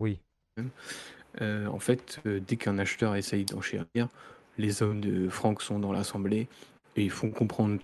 Oui. 0.00 0.20
Euh, 1.40 1.66
en 1.66 1.78
fait, 1.80 2.20
euh, 2.26 2.40
dès 2.40 2.56
qu'un 2.56 2.78
acheteur 2.78 3.16
essaye 3.16 3.44
d'enchérir, 3.44 4.08
les 4.58 4.82
hommes 4.82 5.00
de 5.00 5.28
Franck 5.28 5.62
sont 5.62 5.78
dans 5.78 5.92
l'assemblée 5.92 6.48
et 6.96 7.04
ils 7.04 7.10
font 7.10 7.30
comprendre, 7.30 7.80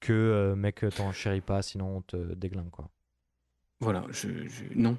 Que 0.00 0.12
euh, 0.12 0.54
mec, 0.54 0.84
t'en 0.96 1.12
chéris 1.12 1.40
pas, 1.42 1.60
sinon 1.62 1.98
on 1.98 2.00
te 2.02 2.16
déglingue, 2.34 2.70
quoi. 2.70 2.88
voilà, 3.80 4.06
je, 4.10 4.48
je- 4.48 4.64
non, 4.74 4.96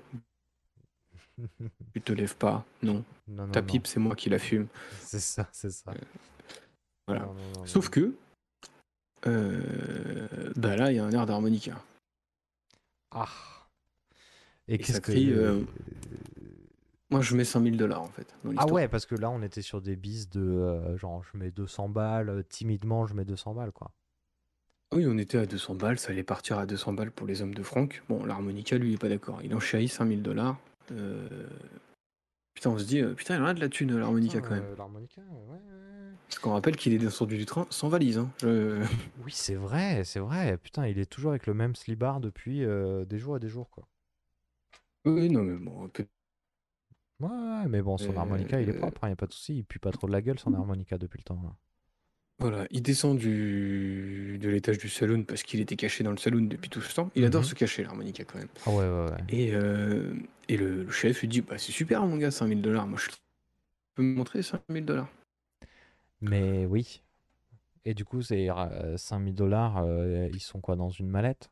tu 1.94 2.02
te 2.02 2.12
lèves 2.14 2.36
pas, 2.36 2.66
non, 2.84 3.04
Non, 3.28 3.48
non, 3.48 3.52
ta 3.52 3.62
pipe, 3.64 3.88
c'est 3.88 4.00
moi 4.00 4.16
qui 4.16 4.30
la 4.30 4.38
fume. 4.40 4.68
C'est 5.00 5.20
ça, 5.20 5.50
c'est 5.52 5.72
ça. 5.72 5.92
Voilà. 7.08 7.26
Non, 7.26 7.34
non, 7.34 7.52
non, 7.58 7.66
Sauf 7.66 7.90
que, 7.90 8.16
euh, 9.28 10.28
bah 10.56 10.76
là, 10.76 10.92
il 10.92 10.96
y 10.98 11.00
a 11.00 11.06
un 11.06 11.12
air 11.12 11.26
d'harmonica. 11.26 11.82
Ah. 13.12 13.28
Et 14.68 14.76
Et 14.76 14.78
qu'est-ce 14.80 15.02
que. 15.02 15.12
euh, 15.12 15.62
Moi, 17.12 17.22
je 17.22 17.36
mets 17.36 17.44
5000 17.46 17.78
dollars 17.78 18.02
en 18.02 18.08
fait. 18.10 18.34
Dans 18.44 18.52
Ah 18.58 18.66
ouais, 18.68 18.88
parce 18.88 19.06
que 19.06 19.16
là, 19.16 19.30
on 19.30 19.42
était 19.42 19.62
sur 19.62 19.82
des 19.82 19.96
bises 19.96 20.30
de 20.30 20.42
euh, 20.42 20.98
genre, 20.98 21.24
je 21.32 21.38
mets 21.38 21.52
200 21.52 21.90
balles, 21.90 22.30
euh, 22.30 22.44
timidement, 22.48 23.06
je 23.06 23.14
mets 23.14 23.26
200 23.26 23.54
balles, 23.54 23.72
quoi. 23.72 23.92
Oui, 24.94 25.06
on 25.08 25.18
était 25.18 25.38
à 25.38 25.46
200 25.46 25.76
balles, 25.76 26.00
ça 26.00 26.12
allait 26.12 26.24
partir 26.24 26.58
à 26.58 26.66
200 26.66 26.94
balles 26.94 27.12
pour 27.12 27.28
les 27.28 27.42
hommes 27.42 27.54
de 27.54 27.64
Franck. 27.64 28.02
Bon, 28.10 28.24
l'harmonica, 28.26 28.78
lui, 28.78 28.90
il 28.92 28.94
est 28.96 28.98
pas 28.98 29.10
d'accord. 29.10 29.40
Il 29.44 29.54
en 29.54 29.60
chahit 29.60 29.90
5000 29.92 30.22
dollars. 30.24 30.58
Euh, 30.92 31.28
Putain, 32.54 32.70
on 32.70 32.78
se 32.78 32.86
dit, 32.86 33.04
putain, 33.18 33.36
il 33.36 33.42
en 33.42 33.48
a 33.48 33.54
de 33.54 33.60
la 33.60 33.68
thune, 33.68 33.98
l'harmonica 33.98 34.40
quand 34.40 34.52
même. 34.52 34.64
L'harmonica, 34.78 35.20
ouais, 35.22 35.54
ouais. 35.56 35.60
Parce 36.30 36.40
qu'on 36.40 36.54
rappelle 36.54 36.78
qu'il 36.78 36.94
est 36.94 36.98
descendu 36.98 37.38
du 37.38 37.46
train 37.46 37.68
sans 37.70 37.90
valise. 37.90 38.18
Hein. 38.18 38.30
Je- 38.42 38.82
Oui, 39.26 39.32
c'est 39.34 39.56
vrai, 39.56 40.04
c'est 40.06 40.20
vrai. 40.22 40.58
Putain, 40.58 40.88
il 40.88 40.98
est 40.98 41.06
toujours 41.06 41.32
avec 41.32 41.48
le 41.48 41.54
même 41.54 41.76
slibard 41.76 42.22
depuis 42.22 42.64
euh, 42.64 43.04
des 43.04 43.20
jours 43.20 43.36
et 43.36 43.40
des 43.42 43.50
jours, 43.50 43.70
quoi. 43.70 43.86
Oui, 45.06 45.30
non, 45.30 45.44
mais 45.44 45.56
bon, 45.58 45.88
peut- 45.90 46.08
Ouais, 47.20 47.28
ouais, 47.30 47.68
mais 47.68 47.82
bon, 47.82 47.98
son 47.98 48.16
harmonica, 48.16 48.62
il 48.62 48.70
est 48.70 48.74
Euh, 48.74 48.74
propre, 48.74 49.02
il 49.06 49.10
y 49.10 49.12
a 49.12 49.16
pas 49.18 49.28
de 49.28 49.34
souci. 49.34 49.58
Il 49.58 49.66
pue 49.66 49.80
pas 49.80 49.92
trop 49.92 50.08
de 50.08 50.14
la 50.14 50.22
gueule, 50.22 50.40
son 50.40 50.54
harmonica, 50.54 50.98
depuis 50.98 51.18
le 51.18 51.24
temps. 51.24 51.42
là. 51.44 51.54
voilà, 52.40 52.68
il 52.70 52.82
descend 52.82 53.18
du... 53.18 54.38
de 54.42 54.50
l'étage 54.50 54.78
du 54.78 54.90
saloon 54.90 55.24
parce 55.24 55.44
qu'il 55.44 55.62
était 55.62 55.78
caché 55.78 56.04
dans 56.04 56.12
le 56.12 56.18
saloon 56.18 56.44
depuis 56.48 56.70
tout 56.70 56.82
ce 56.82 56.94
temps. 56.94 57.10
Il 57.16 57.24
adore 57.26 57.46
Mhm. 57.46 57.46
se 57.46 57.56
cacher, 57.56 57.84
l'harmonica 57.84 58.26
quand 58.26 58.38
même. 58.40 58.50
Ah 58.62 58.72
ouais, 58.72 58.86
ouais, 58.90 59.10
ouais. 59.12 59.24
Et, 59.30 59.54
euh, 59.54 60.16
et 60.50 60.58
le, 60.58 60.84
le 60.84 60.92
chef 60.92 61.22
lui 61.22 61.28
dit, 61.30 61.42
bah 61.42 61.58
c'est 61.58 61.72
super 61.72 62.06
mon 62.06 62.18
gars, 62.18 62.32
5000 62.32 62.62
dollars. 62.62 62.88
Moi, 62.88 63.00
je 63.00 63.10
peux 63.96 64.04
me 64.04 64.16
montrer 64.16 64.44
5000 64.44 64.86
dollars. 64.86 65.10
Mais 66.22 66.66
oui. 66.66 67.02
Et 67.86 67.94
du 67.96 68.06
coup, 68.06 68.22
c'est 68.22 68.50
euh, 68.50 68.98
5000 68.98 69.36
dollars, 69.36 69.78
euh, 69.80 70.30
ils 70.34 70.42
sont 70.42 70.62
quoi, 70.62 70.76
dans 70.78 70.90
une 70.90 71.10
mallette? 71.10 71.52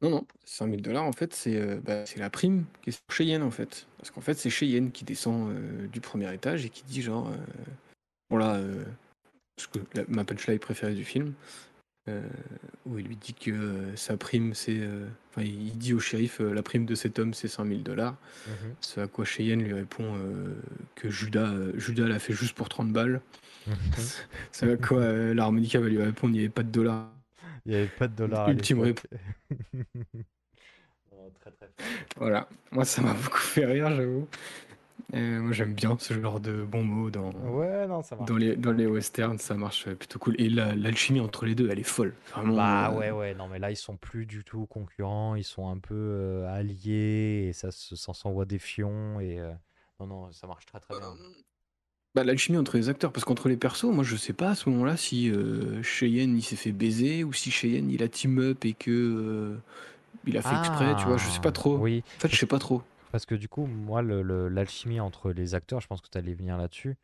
Non, 0.00 0.10
non, 0.10 0.26
5000 0.44 0.80
dollars, 0.82 1.04
en 1.04 1.12
fait, 1.12 1.34
c'est 1.34 1.56
euh, 1.56 1.80
bah, 1.84 2.06
c'est 2.06 2.20
la 2.20 2.30
prime 2.30 2.64
qui 2.82 2.90
est 2.90 2.92
sur 2.92 3.02
Cheyenne, 3.10 3.42
en 3.42 3.50
fait. 3.50 3.86
Parce 3.98 4.10
qu'en 4.12 4.20
fait, 4.20 4.34
c'est 4.34 4.50
Cheyenne 4.50 4.92
qui 4.92 5.04
descend 5.04 5.50
euh, 5.50 5.86
du 5.88 6.00
premier 6.00 6.32
étage 6.32 6.64
et 6.64 6.68
qui 6.70 6.84
dit, 6.84 7.02
genre, 7.02 7.28
euh, 7.28 7.36
bon 8.30 8.36
là, 8.36 8.54
euh, 8.56 8.84
parce 9.56 9.66
que 9.66 9.80
la- 9.94 10.04
ma 10.08 10.24
punchline 10.24 10.58
préférée 10.60 10.94
du 10.94 11.04
film, 11.04 11.32
euh, 12.08 12.22
où 12.86 12.98
il 12.98 13.06
lui 13.06 13.16
dit 13.16 13.34
que 13.34 13.50
euh, 13.50 13.96
sa 13.96 14.16
prime, 14.16 14.54
c'est. 14.54 14.78
euh, 14.78 15.06
Enfin, 15.30 15.42
il 15.46 15.76
dit 15.76 15.92
au 15.94 16.00
shérif, 16.00 16.40
euh, 16.40 16.52
la 16.54 16.62
prime 16.62 16.86
de 16.86 16.94
cet 16.94 17.18
homme, 17.18 17.34
c'est 17.34 17.48
5000 17.48 17.82
dollars. 17.82 18.16
Mhm. 18.46 18.74
Ce 18.80 19.00
à 19.00 19.06
quoi 19.08 19.24
Cheyenne 19.24 19.62
lui 19.62 19.72
répond 19.74 20.14
euh, 20.16 20.54
que 20.94 21.10
Judas, 21.10 21.50
euh, 21.52 21.72
Judas 21.78 22.06
l'a 22.08 22.18
fait 22.18 22.32
juste 22.32 22.54
pour 22.56 22.68
30 22.68 22.92
balles. 22.92 23.20
C'est 24.52 24.72
à 24.72 24.76
quoi 24.76 25.00
euh, 25.00 25.34
l'harmonica 25.34 25.80
va 25.80 25.88
lui 25.88 26.00
répondre, 26.02 26.32
il 26.34 26.38
n'y 26.38 26.44
avait 26.44 26.48
pas 26.48 26.62
de 26.62 26.70
dollars. 26.70 27.10
Il 27.68 27.72
n'y 27.72 27.76
avait 27.76 27.86
pas 27.86 28.08
de 28.08 28.14
dollars 28.14 28.50
Ultime. 28.50 28.94
Oh, 31.12 31.30
très, 31.38 31.50
très. 31.50 31.68
Voilà, 32.16 32.48
moi 32.72 32.84
ça 32.84 33.02
m'a 33.02 33.12
beaucoup 33.12 33.36
fait 33.38 33.66
rire, 33.66 33.94
j'avoue. 33.94 34.26
Euh, 35.14 35.40
moi 35.40 35.52
j'aime 35.52 35.74
bien 35.74 35.96
ce 35.98 36.14
genre 36.14 36.40
de 36.40 36.62
bons 36.64 36.82
mots 36.82 37.10
dans, 37.10 37.30
Ouais, 37.32 37.86
non, 37.86 38.02
ça 38.02 38.16
dans, 38.16 38.36
les, 38.36 38.56
dans 38.56 38.72
les 38.72 38.86
westerns, 38.86 39.38
ça 39.38 39.54
marche 39.54 39.88
plutôt 39.94 40.18
cool. 40.18 40.34
Et 40.40 40.48
la- 40.48 40.74
l'alchimie 40.74 41.20
entre 41.20 41.46
les 41.46 41.54
deux, 41.54 41.68
elle 41.70 41.78
est 41.78 41.82
folle. 41.82 42.14
Vraiment, 42.34 42.56
Bah 42.56 42.90
euh, 42.90 42.98
ouais, 42.98 43.10
ouais, 43.10 43.34
non, 43.34 43.48
mais 43.48 43.58
là, 43.58 43.70
ils 43.70 43.76
sont 43.76 43.96
plus 43.96 44.26
du 44.26 44.44
tout 44.44 44.66
concurrents, 44.66 45.34
ils 45.34 45.44
sont 45.44 45.68
un 45.68 45.78
peu 45.78 45.94
euh, 45.94 46.48
alliés, 46.52 47.46
et 47.48 47.52
ça 47.52 47.70
se- 47.70 47.96
ça 47.96 48.14
s'envoie 48.14 48.44
des 48.46 48.58
fions, 48.58 49.20
et 49.20 49.38
euh, 49.38 49.52
non, 50.00 50.06
non, 50.06 50.32
ça 50.32 50.46
marche 50.46 50.66
très 50.66 50.80
très 50.80 50.94
bien. 50.94 51.16
Bah, 52.18 52.24
l'alchimie 52.24 52.58
entre 52.58 52.76
les 52.76 52.88
acteurs, 52.88 53.12
parce 53.12 53.24
qu'entre 53.24 53.48
les 53.48 53.56
persos, 53.56 53.84
moi 53.84 54.02
je 54.02 54.16
sais 54.16 54.32
pas 54.32 54.50
à 54.50 54.54
ce 54.56 54.68
moment-là 54.70 54.96
si 54.96 55.30
euh, 55.30 55.82
Cheyenne 55.84 56.36
il 56.36 56.42
s'est 56.42 56.56
fait 56.56 56.72
baiser 56.72 57.22
ou 57.22 57.32
si 57.32 57.52
Cheyenne 57.52 57.90
il 57.90 58.02
a 58.02 58.08
team 58.08 58.40
up 58.40 58.64
et 58.64 58.72
que 58.74 58.90
euh, 58.90 59.56
il 60.26 60.36
a 60.36 60.42
fait 60.42 60.56
exprès, 60.56 60.96
tu 60.96 61.06
vois, 61.06 61.16
je 61.16 61.28
sais 61.28 61.38
pas 61.40 61.52
trop. 61.52 61.76
Ah, 61.76 61.80
Oui, 61.80 62.02
En 62.16 62.20
fait, 62.20 62.28
je 62.28 62.36
sais 62.36 62.46
pas 62.46 62.58
trop. 62.58 62.82
parce 63.12 63.24
que 63.24 63.36
du 63.36 63.48
coup, 63.48 63.66
moi, 63.66 64.02
le- 64.02 64.22
le- 64.22 64.48
l'alchimie 64.48 64.98
entre 64.98 65.30
les 65.30 65.54
acteurs, 65.54 65.80
je 65.80 65.86
pense 65.86 66.00
que 66.00 66.08
tu 66.10 66.18
allais 66.18 66.34
venir 66.34 66.58
là-dessus, 66.58 66.96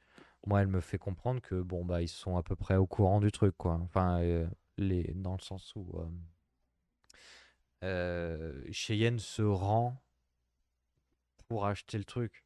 moi, 0.49 0.61
elle 0.63 0.67
me 0.67 0.81
fait 0.81 0.99
comprendre 0.99 1.41
que, 1.41 1.55
bon, 1.63 1.85
bah, 1.85 2.03
ils 2.03 2.09
sont 2.09 2.37
à 2.37 2.43
peu 2.43 2.57
près 2.57 2.75
au 2.75 2.87
courant 2.87 3.21
du 3.21 3.31
truc, 3.31 3.55
quoi. 3.57 3.79
Enfin, 3.85 4.21
euh, 4.21 4.47
les, 4.79 5.05
dans 5.15 5.35
le 5.37 5.41
sens 5.43 5.73
où 5.77 5.87
euh, 5.97 6.07
euh, 7.85 8.63
Cheyenne 8.73 9.19
se 9.21 9.43
rend 9.43 10.03
pour 11.49 11.67
acheter 11.67 11.99
le 11.99 12.05
truc. 12.05 12.44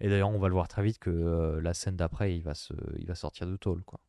Et 0.00 0.08
d'ailleurs, 0.08 0.30
on 0.30 0.38
va 0.38 0.48
le 0.48 0.54
voir 0.54 0.68
très 0.68 0.82
vite 0.82 0.98
que 0.98 1.10
euh, 1.10 1.60
la 1.60 1.74
scène 1.74 1.96
d'après, 1.96 2.34
il 2.36 2.42
va 2.42 2.54
se, 2.54 2.72
il 2.98 3.06
va 3.06 3.14
sortir 3.14 3.46
de 3.46 3.56
tôle, 3.56 3.82
quoi. 3.84 4.00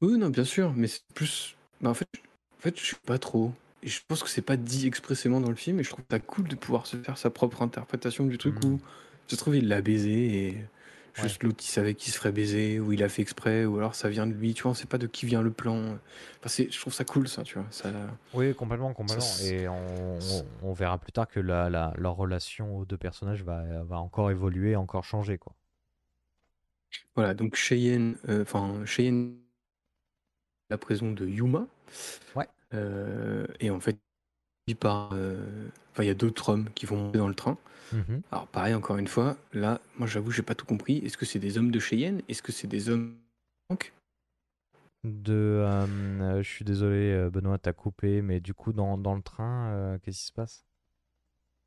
Oui, 0.00 0.18
non, 0.18 0.28
bien 0.30 0.44
sûr, 0.44 0.72
mais 0.74 0.86
c'est 0.86 1.02
plus. 1.14 1.56
Bah, 1.80 1.90
en 1.90 1.94
fait, 1.94 2.08
je- 2.14 2.20
en 2.20 2.60
fait, 2.60 2.78
je 2.78 2.84
sais 2.90 2.96
pas 3.06 3.18
trop. 3.18 3.52
Et 3.82 3.88
je 3.88 4.00
pense 4.06 4.22
que 4.22 4.28
c'est 4.28 4.42
pas 4.42 4.56
dit 4.56 4.86
expressément 4.86 5.40
dans 5.40 5.50
le 5.50 5.56
film, 5.56 5.80
et 5.80 5.84
je 5.84 5.90
trouve 5.90 6.04
ça 6.10 6.18
cool 6.18 6.48
de 6.48 6.54
pouvoir 6.56 6.86
se 6.86 6.96
faire 6.96 7.18
sa 7.18 7.30
propre 7.30 7.62
interprétation 7.62 8.26
du 8.26 8.38
truc 8.38 8.62
Mhm. 8.62 8.64
où 8.64 8.80
se 9.26 9.36
trouve 9.36 9.56
il 9.56 9.68
l'a 9.68 9.80
baisé 9.82 10.48
et 10.48 10.64
juste 11.14 11.42
l'autre 11.42 11.58
il 11.64 11.68
savait 11.68 11.94
qu'il 11.94 12.12
se 12.12 12.18
ferait 12.18 12.32
baiser, 12.32 12.80
ou 12.80 12.92
il 12.92 13.02
a 13.02 13.08
fait 13.08 13.22
exprès, 13.22 13.64
ou 13.64 13.78
alors 13.78 13.94
ça 13.94 14.08
vient 14.08 14.26
de 14.26 14.32
lui, 14.34 14.54
tu 14.54 14.62
vois, 14.64 14.72
on 14.72 14.74
sait 14.74 14.86
pas 14.86 14.98
de 14.98 15.06
qui 15.06 15.26
vient 15.26 15.42
le 15.42 15.52
plan. 15.52 15.76
Enfin, 16.40 16.48
c'est- 16.48 16.70
je 16.70 16.80
trouve 16.80 16.92
ça 16.94 17.04
cool 17.04 17.28
ça, 17.28 17.42
tu 17.44 17.54
vois. 17.58 17.66
Ça... 17.70 17.90
Oui, 18.34 18.54
complètement, 18.54 18.92
complètement. 18.92 19.36
s- 19.36 19.38
Et 19.38 19.66
on, 19.68 20.18
on- 20.40 20.50
on 20.60 20.72
verra 20.74 20.98
plus 20.98 21.12
tard 21.12 21.26
que 21.28 21.40
la, 21.40 21.70
la- 21.70 21.94
leur 21.96 22.16
relation 22.16 22.76
aux 22.76 22.84
deux 22.84 22.98
personnages 22.98 23.42
va, 23.44 23.62
va 23.84 23.98
encore 24.00 24.30
évoluer, 24.30 24.76
encore 24.76 25.04
changer, 25.04 25.38
quoi. 25.38 25.54
Voilà, 27.16 27.34
donc 27.34 27.54
Cheyenne, 27.56 28.16
euh, 28.28 28.42
enfin 28.42 28.84
Cheyenne, 28.84 29.36
la 30.70 30.78
prison 30.78 31.12
de 31.12 31.26
Yuma. 31.26 31.66
Ouais. 32.34 32.48
Euh, 32.74 33.46
et 33.60 33.70
en 33.70 33.80
fait, 33.80 33.98
il 34.66 34.76
part. 34.76 35.10
euh, 35.14 35.68
Enfin, 35.94 36.02
il 36.02 36.08
y 36.08 36.10
a 36.10 36.14
d'autres 36.14 36.48
hommes 36.48 36.68
qui 36.74 36.86
vont 36.86 36.96
monter 36.96 37.18
dans 37.18 37.28
le 37.28 37.36
train. 37.36 37.56
Mhm. 37.92 38.22
Alors 38.32 38.48
pareil, 38.48 38.74
encore 38.74 38.96
une 38.96 39.06
fois, 39.06 39.36
là, 39.52 39.80
moi 39.96 40.08
j'avoue, 40.08 40.32
j'ai 40.32 40.42
pas 40.42 40.56
tout 40.56 40.66
compris. 40.66 40.98
Est-ce 40.98 41.16
que 41.16 41.24
c'est 41.24 41.38
des 41.38 41.56
hommes 41.56 41.70
de 41.70 41.78
Cheyenne? 41.78 42.20
Est-ce 42.28 42.42
que 42.42 42.50
c'est 42.50 42.66
des 42.66 42.88
hommes 42.88 43.14
De, 45.04 45.32
euh, 45.32 45.86
euh, 46.20 46.42
je 46.42 46.48
suis 46.48 46.64
désolé, 46.64 47.12
euh, 47.12 47.30
Benoît, 47.30 47.58
t'as 47.58 47.72
coupé, 47.72 48.22
mais 48.22 48.40
du 48.40 48.54
coup, 48.54 48.72
dans, 48.72 48.98
dans 48.98 49.14
le 49.14 49.22
train, 49.22 49.68
euh, 49.68 49.98
qu'est-ce 50.02 50.18
qui 50.18 50.26
se 50.26 50.32
passe? 50.32 50.64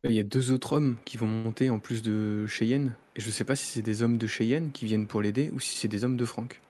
Il 0.03 0.11
y 0.11 0.19
a 0.19 0.23
deux 0.23 0.51
autres 0.51 0.73
hommes 0.73 0.97
qui 1.05 1.15
vont 1.15 1.27
monter 1.27 1.69
en 1.69 1.79
plus 1.79 2.01
de 2.01 2.45
Cheyenne. 2.47 2.95
Et 3.15 3.21
je 3.21 3.29
sais 3.29 3.45
pas 3.45 3.55
si 3.55 3.65
c'est 3.65 3.81
des 3.81 4.03
hommes 4.03 4.17
de 4.17 4.27
Cheyenne 4.27 4.71
qui 4.71 4.85
viennent 4.85 5.07
pour 5.07 5.21
l'aider 5.21 5.49
ou 5.53 5.59
si 5.59 5.77
c'est 5.77 5.87
des 5.87 6.03
hommes 6.03 6.17
de 6.17 6.25
Franck. 6.25 6.61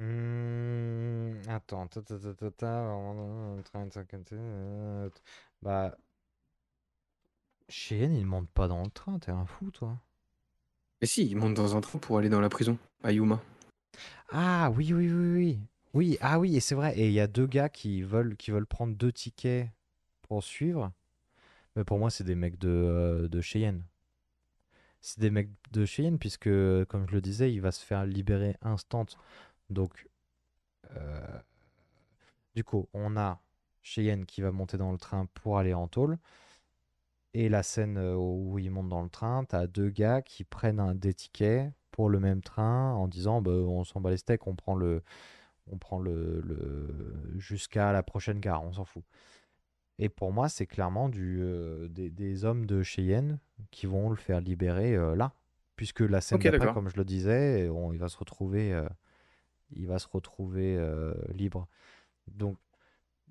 Hmm, 0.00 0.69
attends, 1.54 1.86
ta, 1.88 2.02
ta, 2.02 2.18
ta, 2.18 2.34
ta, 2.34 2.50
ta, 2.50 2.96
bah, 5.62 5.96
Cheyenne, 7.68 8.14
il 8.14 8.26
monte 8.26 8.48
pas 8.50 8.68
dans 8.68 8.82
le 8.82 8.90
train, 8.90 9.18
t'es 9.18 9.30
un 9.30 9.46
fou, 9.46 9.70
toi. 9.70 9.96
Mais 11.00 11.06
si, 11.06 11.26
ils 11.26 11.36
montent 11.36 11.54
dans 11.54 11.76
un 11.76 11.80
train 11.80 11.98
pour 11.98 12.18
aller 12.18 12.28
dans 12.28 12.40
la 12.40 12.48
prison, 12.48 12.78
à 13.02 13.12
Yuma. 13.12 13.40
Ah 14.30 14.70
oui, 14.76 14.92
oui, 14.92 15.10
oui, 15.10 15.34
oui. 15.34 15.58
Oui, 15.92 16.18
ah 16.20 16.38
oui, 16.38 16.56
et 16.56 16.60
c'est 16.60 16.74
vrai. 16.74 16.96
Et 16.98 17.08
il 17.08 17.12
y 17.12 17.20
a 17.20 17.26
deux 17.26 17.46
gars 17.46 17.68
qui 17.68 18.02
veulent, 18.02 18.36
qui 18.36 18.50
veulent 18.50 18.66
prendre 18.66 18.94
deux 18.94 19.12
tickets 19.12 19.68
pour 20.22 20.42
suivre. 20.44 20.92
Mais 21.76 21.84
pour 21.84 21.98
moi, 21.98 22.10
c'est 22.10 22.24
des 22.24 22.34
mecs 22.34 22.58
de, 22.58 22.68
euh, 22.68 23.28
de 23.28 23.40
Cheyenne. 23.40 23.84
C'est 25.00 25.20
des 25.20 25.30
mecs 25.30 25.50
de 25.72 25.84
Cheyenne, 25.84 26.18
puisque, 26.18 26.50
comme 26.86 27.06
je 27.08 27.12
le 27.14 27.20
disais, 27.20 27.52
il 27.52 27.60
va 27.60 27.72
se 27.72 27.84
faire 27.84 28.04
libérer 28.04 28.56
instant. 28.62 29.06
Donc, 29.70 30.08
euh, 30.96 31.39
du 32.54 32.64
coup, 32.64 32.88
on 32.94 33.16
a 33.16 33.40
Cheyenne 33.82 34.26
qui 34.26 34.40
va 34.42 34.52
monter 34.52 34.76
dans 34.78 34.92
le 34.92 34.98
train 34.98 35.26
pour 35.34 35.58
aller 35.58 35.74
en 35.74 35.88
tôle. 35.88 36.18
Et 37.32 37.48
la 37.48 37.62
scène 37.62 37.96
euh, 37.98 38.16
où 38.16 38.58
il 38.58 38.70
monte 38.70 38.88
dans 38.88 39.02
le 39.02 39.08
train, 39.08 39.44
t'as 39.44 39.66
deux 39.66 39.88
gars 39.90 40.20
qui 40.22 40.42
prennent 40.44 40.80
un, 40.80 40.94
des 40.94 41.14
tickets 41.14 41.72
pour 41.92 42.08
le 42.08 42.18
même 42.20 42.42
train 42.42 42.92
en 42.94 43.06
disant 43.08 43.40
bah, 43.40 43.52
on 43.52 43.84
s'en 43.84 44.00
bat 44.00 44.10
les 44.10 44.16
steaks, 44.16 44.46
on 44.46 44.56
prend 44.56 44.74
le, 44.74 45.02
on 45.72 45.78
prend 45.78 46.00
le, 46.00 46.40
le 46.42 47.34
jusqu'à 47.38 47.92
la 47.92 48.02
prochaine 48.02 48.40
gare, 48.40 48.64
on 48.64 48.72
s'en 48.74 48.84
fout. 48.84 49.04
Et 49.98 50.08
pour 50.08 50.32
moi, 50.32 50.48
c'est 50.48 50.66
clairement 50.66 51.08
du, 51.08 51.40
euh, 51.42 51.88
des, 51.88 52.10
des 52.10 52.44
hommes 52.44 52.66
de 52.66 52.82
Cheyenne 52.82 53.38
qui 53.70 53.86
vont 53.86 54.10
le 54.10 54.16
faire 54.16 54.40
libérer 54.40 54.96
euh, 54.96 55.16
là. 55.16 55.34
Puisque 55.76 56.00
la 56.00 56.20
scène 56.20 56.42
d'après, 56.42 56.68
comme 56.68 56.88
je 56.90 56.96
le 56.96 57.04
disais, 57.04 57.68
on- 57.70 57.92
il 57.92 57.98
va 57.98 58.08
se 58.08 58.18
retrouver, 58.18 58.72
euh, 58.74 58.88
il 59.72 59.86
va 59.86 59.98
se 59.98 60.08
retrouver 60.08 60.78
libre. 61.34 61.68
Donc, 62.34 62.58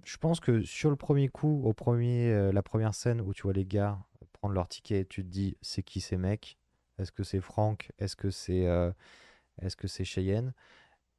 je 0.04 0.18
pense 0.18 0.39
que 0.39 0.62
sur 0.64 0.89
le 0.89 0.95
premier 0.95 1.30
coup, 1.30 1.62
au 1.66 1.74
premier, 1.74 2.32
euh, 2.32 2.52
la 2.52 2.64
première 2.64 2.93
scène 2.95 3.22
où 3.22 3.34
tu 3.34 3.43
vois 3.43 3.54
les 3.54 3.66
gars 3.66 4.00
prendre 4.34 4.54
leur 4.54 4.68
ticket, 4.70 5.06
tu 5.06 5.24
te 5.24 5.30
dis 5.30 5.58
c'est 5.62 5.84
qui 5.84 6.02
ces 6.02 6.18
mecs? 6.18 6.58
Est-ce 6.97 7.12
que 7.12 7.24
c'est 7.24 7.41
Franck? 7.41 7.91
Est-ce 8.00 8.16
que 8.16 8.30
c'est 8.30 8.68
euh, 8.68 8.91
est-ce 9.62 9.76
que 9.76 9.88
c'est 9.88 10.06
Cheyenne? 10.06 10.54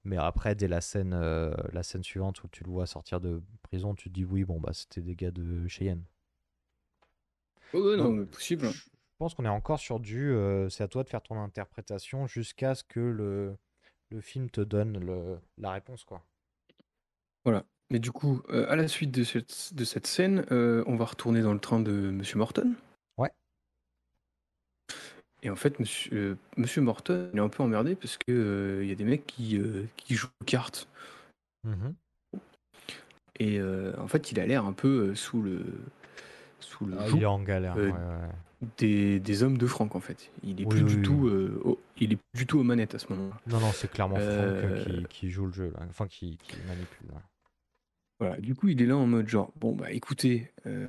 Mais 0.04 0.16
après, 0.16 0.54
dès 0.54 0.68
la 0.68 0.80
scène, 0.80 1.12
euh, 1.12 1.52
la 1.72 1.82
scène 1.82 2.02
suivante 2.02 2.42
où 2.42 2.48
tu 2.48 2.64
le 2.64 2.70
vois 2.70 2.86
sortir 2.86 3.20
de 3.20 3.42
prison, 3.62 3.94
tu 3.94 4.08
te 4.08 4.14
dis 4.14 4.24
oui, 4.24 4.44
bon 4.44 4.58
bah 4.60 4.72
c'était 4.72 5.02
des 5.02 5.14
gars 5.14 5.30
de 5.30 5.68
Cheyenne. 5.68 6.04
Oh, 7.74 7.96
non, 7.96 8.14
Donc, 8.16 8.30
possible. 8.30 8.66
Je 8.68 9.16
pense 9.18 9.34
qu'on 9.34 9.44
est 9.44 9.48
encore 9.48 9.78
sur 9.78 10.00
du. 10.00 10.34
c'est 10.70 10.82
à 10.82 10.88
toi 10.88 11.04
de 11.04 11.08
faire 11.10 11.22
ton 11.22 11.38
interprétation 11.38 12.26
jusqu'à 12.26 12.74
ce 12.74 12.82
que 12.82 13.00
le, 13.00 13.56
le 14.10 14.20
film 14.20 14.50
te 14.50 14.60
donne 14.60 14.98
le, 14.98 15.38
la 15.58 15.72
réponse 15.72 16.04
quoi. 16.04 16.24
Voilà. 17.44 17.64
Mais 17.90 17.98
du 17.98 18.12
coup, 18.12 18.40
euh, 18.50 18.66
à 18.70 18.76
la 18.76 18.86
suite 18.88 19.10
de 19.10 19.24
cette, 19.24 19.74
de 19.74 19.84
cette 19.84 20.06
scène, 20.06 20.44
euh, 20.52 20.84
on 20.86 20.94
va 20.96 21.04
retourner 21.06 21.42
dans 21.42 21.52
le 21.52 21.58
train 21.58 21.80
de 21.80 21.90
Monsieur 21.92 22.38
Morton. 22.38 22.74
Ouais. 23.18 23.30
Et 25.42 25.50
en 25.50 25.56
fait, 25.56 25.80
monsieur, 25.80 26.10
euh, 26.16 26.34
monsieur 26.56 26.82
Morton, 26.82 27.30
il 27.32 27.38
est 27.38 27.42
un 27.42 27.48
peu 27.48 27.62
emmerdé 27.62 27.96
parce 27.96 28.16
que 28.16 28.80
il 28.82 28.88
y 28.88 28.92
a 28.92 28.94
des 28.94 29.04
mecs 29.04 29.26
qui, 29.26 29.60
qui 29.96 30.14
jouent 30.14 30.28
aux 30.40 30.44
cartes. 30.44 30.88
Mhm. 31.64 31.94
Et 33.40 33.60
en 33.62 34.06
fait, 34.06 34.30
il 34.32 34.38
a 34.40 34.46
l'air 34.46 34.66
un 34.66 34.72
peu 34.74 35.14
sous 35.14 35.40
le, 35.42 35.64
sous 36.60 36.84
le 36.84 36.94
Ah, 36.98 37.06
joug 37.08 37.16
il 37.16 37.22
est 37.22 37.26
en 37.26 37.40
galère. 37.40 37.74
ouais, 37.74 37.90
ouais. 37.90 38.28
des, 38.76 39.18
des 39.18 39.42
hommes 39.42 39.56
de 39.56 39.66
Franck, 39.66 39.96
en 39.96 40.00
fait. 40.00 40.30
Il 40.44 40.60
est 40.60 40.64
Oui, 40.64 40.68
plus 40.68 40.82
du 40.84 40.96
oui. 40.96 41.02
tout, 41.02 41.28
au- 41.64 41.80
il 41.98 42.12
est 42.12 42.16
plus 42.16 42.40
du 42.40 42.46
tout 42.46 42.58
aux 42.60 42.62
manettes 42.62 42.94
à 42.94 42.98
ce 42.98 43.10
moment-là. 43.14 43.40
Non, 43.46 43.60
non, 43.60 43.72
c'est 43.72 43.90
clairement 43.90 44.16
Franck 44.16 44.84
qui, 44.84 45.04
qui 45.08 45.30
joue 45.30 45.46
le 45.46 45.52
jeu, 45.52 45.72
là. 45.74 45.80
Enfin, 45.88 46.06
qui, 46.06 46.36
qui 46.42 46.56
manipule. 46.68 47.08
là. 47.14 47.22
Voilà, 48.20 48.36
du 48.36 48.54
coup, 48.54 48.68
il 48.68 48.80
est 48.82 48.86
là 48.86 48.96
en 48.96 49.06
mode 49.06 49.28
genre, 49.28 49.50
bon, 49.58 49.72
bah 49.72 49.90
écoutez, 49.90 50.50
euh, 50.66 50.86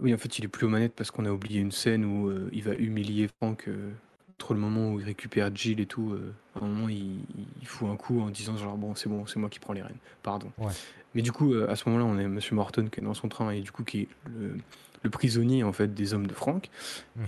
oui, 0.00 0.12
en 0.12 0.18
fait, 0.18 0.38
il 0.38 0.44
est 0.44 0.48
plus 0.48 0.66
aux 0.66 0.68
manettes 0.68 0.92
parce 0.94 1.10
qu'on 1.10 1.24
a 1.24 1.30
oublié 1.30 1.60
une 1.60 1.70
scène 1.72 2.04
où 2.04 2.28
euh, 2.28 2.50
il 2.52 2.62
va 2.64 2.74
humilier 2.74 3.28
Franck 3.40 3.68
euh, 3.68 3.90
entre 4.38 4.52
le 4.54 4.60
moment 4.60 4.92
où 4.92 4.98
il 5.00 5.06
récupère 5.06 5.54
Jill 5.54 5.78
et 5.80 5.86
tout. 5.86 6.10
euh, 6.12 6.34
à 6.60 6.64
un 6.64 6.68
moment, 6.68 6.88
il, 6.88 7.20
il 7.60 7.66
fout 7.66 7.88
un 7.88 7.96
coup 7.96 8.20
en 8.20 8.30
disant 8.30 8.56
genre, 8.56 8.76
bon, 8.76 8.94
c'est 8.96 9.08
bon, 9.08 9.24
c'est 9.26 9.38
moi 9.38 9.48
qui 9.48 9.60
prends 9.60 9.72
les 9.72 9.82
rênes, 9.82 9.96
pardon. 10.22 10.50
Ouais. 10.58 10.72
Mais 11.14 11.22
du 11.22 11.30
coup, 11.32 11.54
euh, 11.54 11.70
à 11.70 11.76
ce 11.76 11.88
moment-là, 11.88 12.04
on 12.04 12.18
a 12.18 12.28
Monsieur 12.28 12.56
Morton 12.56 12.88
qui 12.90 13.00
est 13.00 13.04
dans 13.04 13.14
son 13.14 13.28
train 13.28 13.50
et 13.50 13.60
du 13.60 13.70
coup, 13.70 13.84
qui 13.84 14.00
est 14.02 14.08
le, 14.38 14.56
le 15.04 15.10
prisonnier 15.10 15.62
en 15.62 15.72
fait 15.72 15.94
des 15.94 16.12
hommes 16.12 16.26
de 16.26 16.34
Franck. 16.34 16.70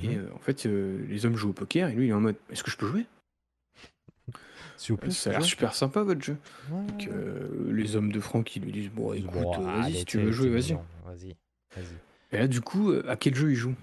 Et 0.02 0.08
Mhm. 0.08 0.16
euh, 0.18 0.26
en 0.34 0.38
fait, 0.40 0.66
euh, 0.66 0.98
les 1.08 1.24
hommes 1.24 1.36
jouent 1.36 1.50
au 1.50 1.54
poker 1.54 1.88
et 1.88 1.94
lui, 1.94 2.06
il 2.06 2.10
est 2.10 2.12
en 2.12 2.20
mode, 2.20 2.36
est-ce 2.50 2.64
que 2.64 2.70
je 2.72 2.76
peux 2.76 2.86
jouer? 2.88 3.06
S'il 4.78 4.94
vous 4.94 5.00
plaît, 5.00 5.10
Ça 5.10 5.30
a 5.30 5.32
l'air 5.34 5.44
super 5.44 5.74
sympa 5.74 6.02
votre 6.02 6.22
jeu. 6.22 6.36
Donc, 6.70 7.08
euh, 7.08 7.72
les 7.72 7.96
hommes 7.96 8.12
de 8.12 8.20
Franck, 8.20 8.56
ils 8.56 8.62
lui 8.62 8.72
disent, 8.72 8.90
bon, 8.90 9.12
écoute, 9.12 9.30
bon, 9.32 9.52
euh, 9.54 9.80
vas-y, 9.82 9.94
si 9.96 10.04
tu 10.06 10.18
veux 10.18 10.32
jouer, 10.32 10.48
vas-y. 10.50 10.72
Vas-y, 11.04 11.36
vas-y. 11.76 11.96
Et 12.32 12.38
là, 12.38 12.46
du 12.48 12.60
coup, 12.60 12.90
euh, 12.92 13.04
à 13.08 13.16
quel 13.16 13.34
jeu 13.34 13.50
il 13.50 13.56
joue? 13.56 13.74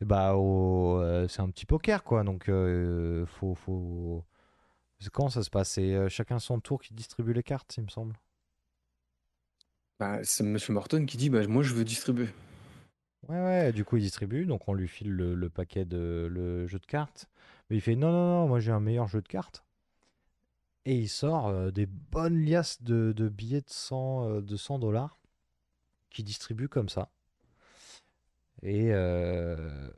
Bah, 0.00 0.34
au- 0.34 1.00
euh, 1.00 1.26
c'est 1.28 1.40
un 1.40 1.48
petit 1.50 1.66
poker, 1.66 2.04
quoi. 2.04 2.22
Donc, 2.24 2.48
euh, 2.48 3.24
faut, 3.26 3.54
faut... 3.54 4.24
c'est- 4.98 5.10
Comment 5.10 5.30
ça 5.30 5.42
se 5.42 5.50
passe? 5.50 5.70
C'est 5.70 6.08
chacun 6.08 6.38
son 6.38 6.60
tour 6.60 6.80
qui 6.82 6.94
distribue 6.94 7.32
les 7.32 7.42
cartes, 7.42 7.74
il 7.76 7.84
me 7.84 7.88
semble. 7.88 8.14
Bah, 10.00 10.18
c'est 10.24 10.44
Monsieur 10.44 10.72
Morton 10.72 11.06
qui 11.06 11.16
dit 11.16 11.30
bah, 11.30 11.46
Moi, 11.46 11.62
je 11.62 11.72
veux 11.74 11.84
distribuer. 11.84 12.28
Ouais, 13.28 13.40
ouais, 13.40 13.72
du 13.72 13.84
coup, 13.84 13.96
il 13.96 14.02
distribue, 14.02 14.44
donc 14.44 14.68
on 14.68 14.74
lui 14.74 14.86
file 14.86 15.10
le, 15.10 15.34
le 15.34 15.48
paquet 15.48 15.84
de 15.86 16.28
le 16.30 16.66
jeu 16.66 16.78
de 16.78 16.84
cartes. 16.86 17.28
Mais 17.70 17.76
il 17.76 17.80
fait 17.80 17.94
non, 17.96 18.12
non, 18.12 18.40
non, 18.42 18.48
moi 18.48 18.60
j'ai 18.60 18.70
un 18.70 18.80
meilleur 18.80 19.08
jeu 19.08 19.22
de 19.22 19.28
cartes. 19.28 19.63
Et 20.86 20.96
il 20.96 21.08
sort 21.08 21.48
euh, 21.48 21.70
des 21.70 21.86
bonnes 21.86 22.44
liasses 22.44 22.82
de, 22.82 23.12
billets 23.28 23.62
de 23.62 23.70
100, 23.70 24.28
euh, 24.28 24.40
de 24.40 24.56
100 24.56 24.78
dollars 24.78 25.18
qu'il 26.10 26.24
distribue 26.24 26.68
comme 26.68 26.88
ça. 26.88 27.10
Et, 28.62 28.92
euh, 28.92 29.88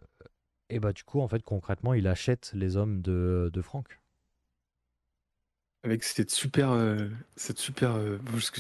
et 0.71 0.79
bah, 0.79 0.93
du 0.93 1.05
coup, 1.05 1.21
en 1.21 1.29
fait, 1.29 1.43
concrètement, 1.43 1.93
il 1.95 2.07
achète 2.07 2.53
les 2.55 2.77
hommes 2.77 3.03
de, 3.03 3.51
Franck. 3.63 4.01
Avec 5.83 6.03
cette 6.05 6.31
super, 6.31 6.75
cette 7.37 7.59
super, 7.59 7.97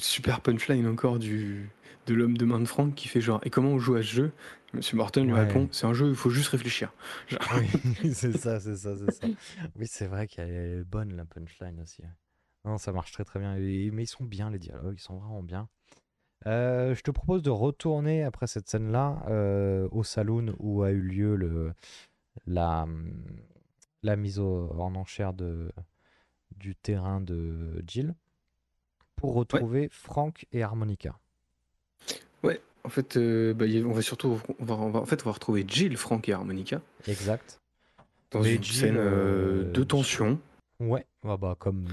super 0.01 0.41
punchline 0.41 0.87
encore 0.87 1.18
du, 1.18 1.70
de 2.07 2.14
l'homme 2.14 2.37
de 2.37 2.45
main 2.45 2.61
de 2.61 2.66
Franck 2.66 2.95
qui 2.95 3.09
fait 3.09 3.20
genre 3.20 3.41
Et 3.43 3.51
comment 3.51 3.70
on 3.70 3.79
joue 3.79 3.97
à 3.97 4.03
ce 4.03 4.14
jeu? 4.14 4.33
Monsieur 4.77 4.97
Morton 4.97 5.24
lui 5.24 5.33
Ouais. 5.33 5.47
répond 5.47 5.68
C'est 5.72 5.87
un 5.87 5.95
jeu, 5.95 6.09
il 6.09 6.14
faut 6.14 6.31
juste 6.31 6.49
réfléchir. 6.49 6.93
Genre, 7.29 7.41
Oui, 8.05 8.14
c'est 8.14 8.33
ça, 8.37 8.61
c'est 8.61 8.77
ça, 8.77 8.95
c'est 8.97 9.11
ça. 9.11 9.27
Oui, 9.77 9.87
c'est 9.87 10.07
vrai 10.07 10.27
qu'elle 10.27 10.51
est 10.51 10.85
bonne 10.85 11.14
la 11.16 11.24
punchline 11.24 11.81
aussi. 11.81 12.03
ouais. 12.03 12.09
Non, 12.64 12.79
ça 12.79 12.93
marche 12.93 13.12
très 13.12 13.24
très 13.24 13.39
bien. 13.39 13.57
Et- 13.57 13.91
mais 13.93 14.05
ils 14.05 14.09
sont 14.09 14.24
bien 14.24 14.51
les 14.51 14.59
dialogues, 14.59 14.97
ils 14.99 15.03
sont 15.03 15.18
vraiment 15.18 15.43
bien. 15.43 15.68
Euh, 16.47 16.95
je 16.95 17.01
te 17.03 17.11
propose 17.11 17.43
de 17.43 17.51
retourner 17.51 18.22
après 18.22 18.47
cette 18.47 18.68
scène-là 18.68 19.24
euh, 19.29 19.89
au 19.91 20.05
saloon 20.05 20.55
où 20.59 20.83
a 20.83 20.91
eu 20.91 21.01
lieu 21.01 21.35
le, 21.37 21.72
la, 22.47 22.87
la 24.03 24.16
mise 24.16 24.39
au- 24.39 24.70
en 24.79 24.95
enchère 24.95 25.33
de, 25.33 25.72
du 26.57 26.77
terrain 26.77 27.20
de 27.20 27.83
Jill 27.87 28.14
pour 29.16 29.35
retrouver 29.35 29.89
Frank 29.91 30.47
et 30.53 30.62
Harmonica. 30.62 31.18
Ouais, 32.43 32.61
en 32.87 32.89
fait, 32.89 33.16
euh, 33.16 33.53
bah, 33.53 33.66
on 33.84 33.93
va 33.93 34.01
surtout, 34.01 34.41
on 34.61 34.64
va, 34.64 34.74
on 34.74 34.91
va- 34.91 35.01
en 35.01 35.07
fait, 35.07 35.22
on 35.22 35.28
va 35.28 35.32
retrouver 35.32 35.64
Jill, 35.66 35.97
Franck 35.97 36.28
et 36.28 36.32
Harmonica 36.32 36.80
Exact. 37.09 37.59
dans 38.30 38.41
Mais 38.41 38.55
une 38.55 38.62
Jill, 38.64 38.76
scène 38.76 38.97
euh, 38.97 39.64
euh, 39.64 39.72
de 39.72 39.84
tension. 39.84 40.39
Ouais, 40.80 41.05
ah 41.26 41.37
bah, 41.37 41.57
comme, 41.59 41.87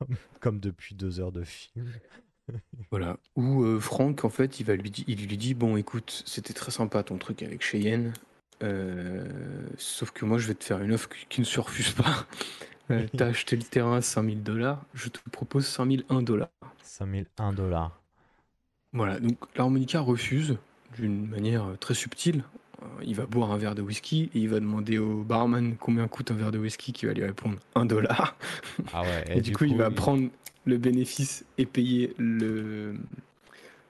comme, 0.40 0.58
depuis 0.58 0.94
deux 0.94 1.20
heures 1.20 1.32
de 1.32 1.44
film. 1.44 1.86
Voilà, 2.90 3.16
où 3.36 3.62
euh, 3.62 3.78
Franck, 3.78 4.24
en 4.24 4.28
fait, 4.28 4.58
il, 4.58 4.66
va 4.66 4.74
lui, 4.74 4.90
il 5.06 5.26
lui 5.28 5.36
dit 5.38 5.54
Bon, 5.54 5.76
écoute, 5.76 6.22
c'était 6.26 6.52
très 6.52 6.72
sympa 6.72 7.02
ton 7.04 7.16
truc 7.16 7.42
avec 7.42 7.62
Cheyenne, 7.62 8.12
euh, 8.64 9.24
sauf 9.78 10.10
que 10.10 10.24
moi, 10.24 10.38
je 10.38 10.48
vais 10.48 10.54
te 10.54 10.64
faire 10.64 10.82
une 10.82 10.92
offre 10.92 11.08
qui, 11.28 11.40
ne 11.40 11.46
se 11.46 11.60
refuse 11.60 11.92
pas. 11.92 12.26
T'as 13.16 13.26
acheté 13.28 13.56
le 13.56 13.62
terrain 13.62 13.96
à 13.98 14.02
5000 14.02 14.42
dollars, 14.42 14.84
je 14.92 15.08
te 15.08 15.18
propose 15.30 15.66
5001 15.66 16.22
dollars. 16.22 16.50
5001 16.82 17.52
dollars. 17.52 18.01
Voilà, 18.92 19.18
donc 19.18 19.38
l'harmonica 19.56 20.00
refuse 20.00 20.58
d'une 20.96 21.26
manière 21.26 21.64
euh, 21.64 21.76
très 21.76 21.94
subtile. 21.94 22.44
Euh, 22.82 22.86
Il 23.02 23.14
va 23.14 23.26
boire 23.26 23.50
un 23.50 23.56
verre 23.56 23.74
de 23.74 23.82
whisky 23.82 24.30
et 24.34 24.38
il 24.38 24.48
va 24.48 24.60
demander 24.60 24.98
au 24.98 25.22
barman 25.22 25.76
combien 25.76 26.08
coûte 26.08 26.30
un 26.30 26.34
verre 26.34 26.50
de 26.50 26.58
whisky 26.58 26.92
qui 26.92 27.06
va 27.06 27.14
lui 27.14 27.24
répondre 27.24 27.56
1 27.74 27.86
dollar. 27.86 28.36
Ah 28.92 29.02
ouais, 29.02 29.24
Et, 29.36 29.40
du 29.40 29.52
coup, 29.52 29.64
il 29.64 29.76
va 29.76 29.90
prendre 29.90 30.28
le 30.64 30.78
bénéfice 30.78 31.44
et 31.58 31.66
payer 31.66 32.14
le. 32.18 32.94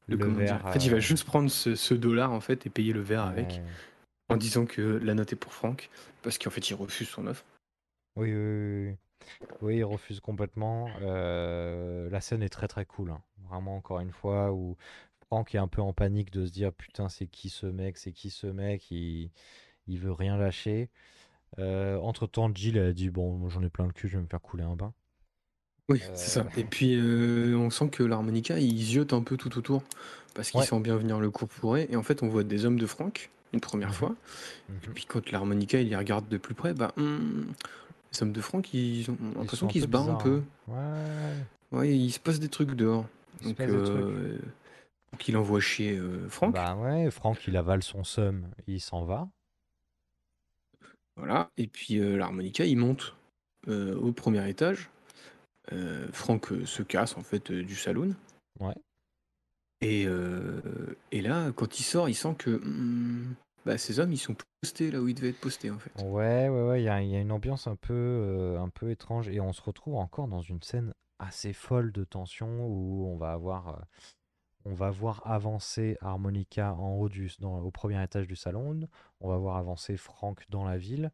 le 0.07 0.17
comment 0.17 0.37
dire 0.37 0.57
verre. 0.57 0.67
En 0.67 0.73
fait, 0.73 0.85
il 0.85 0.91
va 0.91 0.99
euh, 0.99 1.01
juste 1.01 1.25
prendre 1.25 1.51
ce, 1.51 1.75
ce 1.75 1.95
dollar 1.95 2.33
en 2.33 2.41
fait 2.41 2.67
et 2.67 2.71
payer 2.71 2.93
le 2.93 3.01
verre 3.01 3.25
avec 3.25 3.49
ouais. 3.49 3.63
en 4.29 4.37
disant 4.37 4.67
que 4.67 5.01
la 5.03 5.15
note 5.15 5.33
est 5.33 5.37
pour 5.37 5.53
Franck 5.53 5.91
parce 6.23 6.39
qu'en 6.39 6.51
fait 6.51 6.71
il 6.71 6.75
refuse 6.75 7.09
son 7.09 7.27
offre. 7.27 7.45
Oui, 8.17 8.33
oui, 8.33 8.39
oui, 8.39 8.89
oui. 8.89 8.97
Oui, 9.61 9.77
il 9.79 9.85
refuse 9.85 10.21
complètement. 10.21 10.89
Euh, 11.03 12.11
la 12.11 12.21
scène 12.21 12.43
est 12.43 12.49
très 12.49 12.69
très 12.69 12.85
cool. 12.85 13.11
hein. 13.11 13.23
Vraiment, 13.49 13.77
encore 13.77 14.01
une 14.01 14.11
fois, 14.13 14.53
où 14.53 14.77
Franck 15.27 15.55
est 15.55 15.59
un 15.59 15.69
peu 15.69 15.81
en 15.83 15.93
panique 15.93 16.31
de 16.33 16.45
se 16.47 16.51
dire 16.53 16.73
Putain, 16.73 17.09
c'est 17.09 17.27
qui 17.27 17.49
ce 17.49 17.67
mec 17.67 17.97
C'est 17.99 18.13
qui 18.13 18.31
ce 18.31 18.47
mec 18.47 18.91
il, 18.91 19.31
il 19.87 19.99
veut 19.99 20.13
rien 20.13 20.37
lâcher. 20.37 20.89
Euh, 21.59 21.99
entre-temps, 21.99 22.51
Jill 22.55 22.77
elle 22.77 22.87
a 22.89 22.93
dit 22.93 23.11
Bon, 23.11 23.33
moi, 23.37 23.51
j'en 23.51 23.63
ai 23.63 23.69
plein 23.69 23.87
le 23.87 23.93
cul, 23.93 24.09
je 24.09 24.17
vais 24.17 24.23
me 24.23 24.29
faire 24.29 24.41
couler 24.41 24.65
un 24.65 24.75
bain. 24.77 24.93
Oui, 25.89 26.01
Euh, 26.03 26.13
c'est 26.15 26.31
ça. 26.31 26.47
Et 26.57 26.65
puis 26.65 26.95
euh, 26.97 27.57
on 27.57 27.71
sent 27.71 27.89
que 27.91 28.03
l'harmonica 28.03 28.59
il 28.59 28.79
ziote 28.83 29.13
un 29.13 29.23
peu 29.23 29.37
tout 29.37 29.59
autour 29.59 29.83
parce 30.35 30.51
qu'il 30.51 30.61
Ouais. 30.61 30.67
sent 30.67 30.81
bien 30.81 30.97
venir 30.97 31.21
le 31.21 31.31
coup 31.31 31.47
fourré. 31.49 31.87
Et 31.91 31.97
en 31.97 32.03
fait, 32.03 32.23
on 32.23 32.29
voit 32.29 32.45
des 32.45 32.65
hommes 32.65 32.79
de 32.79 32.87
Franck 32.87 33.31
une 33.53 33.61
première 33.61 33.89
Mhm. 33.89 33.95
fois. 33.95 34.15
Et 34.71 34.89
Mhm. 34.89 34.95
puis 34.95 35.05
quand 35.05 35.31
l'harmonica 35.31 35.81
il 35.81 35.91
les 35.91 35.97
regarde 35.97 36.29
de 36.29 36.39
plus 36.39 36.55
près, 36.55 36.73
bah 36.73 36.93
hum, 36.97 37.53
les 38.13 38.23
hommes 38.23 38.33
de 38.33 38.41
Franck 38.41 38.75
ils 38.75 39.11
ont 39.11 39.17
l'impression 39.37 39.67
qu'ils 39.69 39.83
se 39.83 39.87
barrent 39.87 40.11
un 40.11 40.15
peu. 40.17 40.43
hein. 40.71 41.35
Ouais, 41.73 41.79
Ouais, 41.79 41.97
il 41.97 42.11
se 42.11 42.21
passe 42.21 42.39
des 42.39 42.49
trucs 42.51 42.73
dehors. 42.73 43.07
il 43.41 43.49
Donc, 43.55 43.61
euh, 43.61 44.39
donc 45.13 45.29
il 45.29 45.37
envoie 45.37 45.61
chier 45.61 45.97
euh, 45.97 46.29
Franck. 46.29 46.55
Bah 46.55 46.77
ouais, 46.77 47.11
Franck, 47.11 47.47
il 47.47 47.57
avale 47.57 47.83
son 47.83 48.05
seum, 48.05 48.47
il 48.67 48.81
s'en 48.81 49.05
va. 49.05 49.29
Voilà. 51.17 51.51
Et 51.57 51.67
puis 51.67 51.99
euh, 51.99 52.17
l'harmonica, 52.17 52.65
il 52.65 52.77
monte 52.77 53.17
euh, 53.69 53.97
au 53.97 54.13
premier 54.13 54.49
étage. 54.49 54.89
Franck 56.13 56.49
se 56.67 56.83
casse 56.83 57.17
en 57.17 57.23
fait 57.23 57.51
du 57.53 57.75
saloon. 57.77 58.15
Ouais. 58.61 58.75
Et, 59.81 60.07
et 61.13 61.23
là, 61.23 61.51
quand 61.53 61.79
il 61.81 61.83
sort, 61.83 62.09
il 62.09 62.15
sent 62.15 62.35
que 62.39 62.51
hmm, 62.51 63.35
bah, 63.65 63.79
ces 63.79 63.99
hommes, 64.01 64.13
ils 64.13 64.19
sont 64.19 64.37
postés 64.61 64.91
là 64.91 65.01
où 65.01 65.09
ils 65.09 65.15
devaient 65.15 65.31
être 65.31 65.41
postés 65.41 65.71
en 65.71 65.79
fait. 65.79 65.93
Ouais, 65.99 66.49
ouais, 66.49 66.63
ouais, 66.63 66.81
il 66.83 66.85
y 66.85 66.89
a, 66.89 67.03
il 67.03 67.11
y 67.11 67.17
a 67.17 67.21
une 67.21 67.33
ambiance 67.33 67.67
un 67.67 67.77
peu, 67.77 67.93
euh, 67.93 68.59
un 68.61 68.71
peu 68.71 68.91
étrange 68.91 69.29
et 69.29 69.41
on 69.41 69.53
se 69.53 69.61
retrouve 69.61 69.97
encore 69.97 70.27
dans 70.27 70.41
une 70.41 70.63
scène 70.63 70.95
assez 71.19 71.53
folle 71.53 71.93
de 71.93 72.05
tension 72.05 72.67
où 72.67 73.07
on 73.07 73.17
va 73.17 73.33
avoir, 73.33 73.69
euh, 73.69 73.83
on 74.67 74.75
va 74.75 74.91
voir 74.91 75.23
avancer 75.27 75.99
Harmonica 76.01 76.75
en 76.75 76.93
haut 76.95 77.09
du, 77.11 77.31
dans, 77.41 77.61
au 77.61 77.71
premier 77.71 78.03
étage 78.03 78.29
du 78.29 78.37
salon, 78.37 78.89
on 79.21 79.29
va 79.31 79.39
voir 79.39 79.57
avancer 79.59 79.97
Franck 79.97 80.45
dans 80.51 80.65
la 80.65 80.79
ville, 80.79 81.13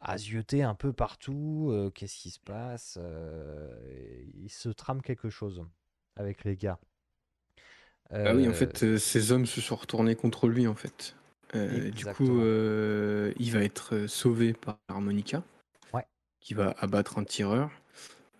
à 0.00 0.18
zioter 0.18 0.62
un 0.64 0.74
peu 0.74 0.92
partout, 0.92 1.68
euh, 1.72 1.90
qu'est-ce 1.90 2.16
qui 2.18 2.30
se 2.30 2.40
passe, 2.40 2.98
euh, 3.00 4.24
il 4.34 4.50
se 4.50 4.70
trame 4.70 5.02
quelque 5.02 5.30
chose 5.30 5.64
avec 6.16 6.44
les 6.44 6.56
gars. 6.56 6.80
Ah 8.24 8.34
oui, 8.34 8.48
en 8.48 8.52
Euh, 8.52 8.54
fait, 8.54 8.82
euh, 8.82 8.98
ces 8.98 9.30
hommes 9.30 9.46
se 9.46 9.60
sont 9.60 9.76
retournés 9.76 10.16
contre 10.16 10.48
lui 10.48 10.66
en 10.66 10.74
fait. 10.74 11.14
Euh, 11.54 11.90
du 11.90 12.04
coup, 12.06 12.40
euh, 12.40 13.32
il 13.38 13.52
va 13.52 13.62
être 13.62 13.94
euh, 13.94 14.08
sauvé 14.08 14.52
par 14.52 14.78
l'harmonica, 14.88 15.42
Ouais. 15.92 16.04
qui 16.40 16.54
va 16.54 16.74
abattre 16.78 17.18
un 17.18 17.24
tireur. 17.24 17.70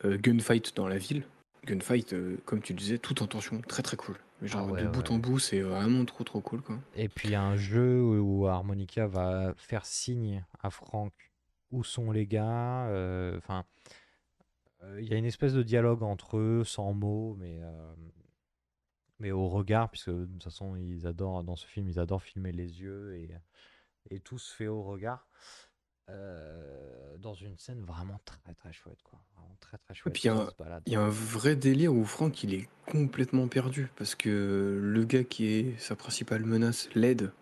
Euh, 0.04 0.18
gunfight 0.18 0.74
dans 0.76 0.88
la 0.88 0.98
ville. 0.98 1.24
Gunfight, 1.64 2.14
comme 2.44 2.60
tu 2.60 2.74
disais, 2.74 2.98
tout 2.98 3.22
en 3.22 3.26
tension, 3.26 3.60
très 3.62 3.82
très 3.82 3.96
cool. 3.96 4.16
Genre 4.42 4.66
Ah 4.68 4.72
ouais, 4.72 4.82
de 4.82 4.88
bout 4.88 5.10
en 5.10 5.18
bout, 5.18 5.38
c'est 5.38 5.60
vraiment 5.60 6.04
trop 6.04 6.24
trop 6.24 6.40
cool 6.40 6.60
quoi. 6.60 6.76
Et 6.94 7.08
puis 7.08 7.34
un 7.34 7.56
jeu 7.56 8.02
où 8.02 8.46
Harmonica 8.46 9.06
va 9.06 9.54
faire 9.56 9.86
signe 9.86 10.44
à 10.62 10.68
Franck 10.68 11.12
où 11.70 11.82
sont 11.84 12.10
les 12.10 12.26
gars. 12.26 12.82
Enfin, 13.38 13.64
il 14.98 15.04
y 15.08 15.14
a 15.14 15.16
une 15.16 15.24
espèce 15.24 15.54
de 15.54 15.62
dialogue 15.62 16.02
entre 16.02 16.36
eux 16.36 16.64
sans 16.64 16.92
mots, 16.92 17.34
mais 17.40 17.60
mais 19.18 19.32
au 19.32 19.48
regard, 19.48 19.90
puisque 19.90 20.10
de 20.10 20.26
toute 20.26 20.44
façon 20.44 20.76
ils 20.76 21.06
adorent 21.06 21.44
dans 21.44 21.56
ce 21.56 21.66
film, 21.66 21.88
ils 21.88 21.98
adorent 22.00 22.22
filmer 22.22 22.52
les 22.52 22.80
yeux 22.80 23.16
et 23.16 23.30
et 24.10 24.20
tout 24.20 24.38
se 24.38 24.54
fait 24.54 24.68
au 24.68 24.82
regard. 24.82 25.28
euh, 26.10 27.16
dans 27.18 27.34
une 27.34 27.56
scène 27.58 27.82
vraiment 27.84 28.20
très 28.24 28.54
très 28.54 28.72
chouette, 28.72 29.02
quoi. 29.02 29.24
Vraiment 29.36 29.56
très 29.60 29.78
très 29.78 29.94
Et 30.06 30.10
chouette. 30.10 30.10
puis 30.10 30.22
il 30.24 30.26
y 30.26 30.30
a 30.30 30.36
Ça 30.36 30.44
un, 30.44 30.50
se 30.50 30.54
balade. 30.56 30.84
il 30.86 30.92
y 30.92 30.96
a 30.96 31.00
un 31.02 31.08
vrai 31.10 31.56
délire 31.56 31.92
où 31.94 32.04
Franck 32.04 32.42
il 32.44 32.54
est 32.54 32.68
complètement 32.86 33.48
perdu 33.48 33.90
parce 33.96 34.14
que 34.14 34.78
le 34.82 35.04
gars 35.04 35.24
qui 35.24 35.46
est 35.46 35.78
sa 35.78 35.96
principale 35.96 36.44
menace 36.44 36.88
l'aide 36.94 37.32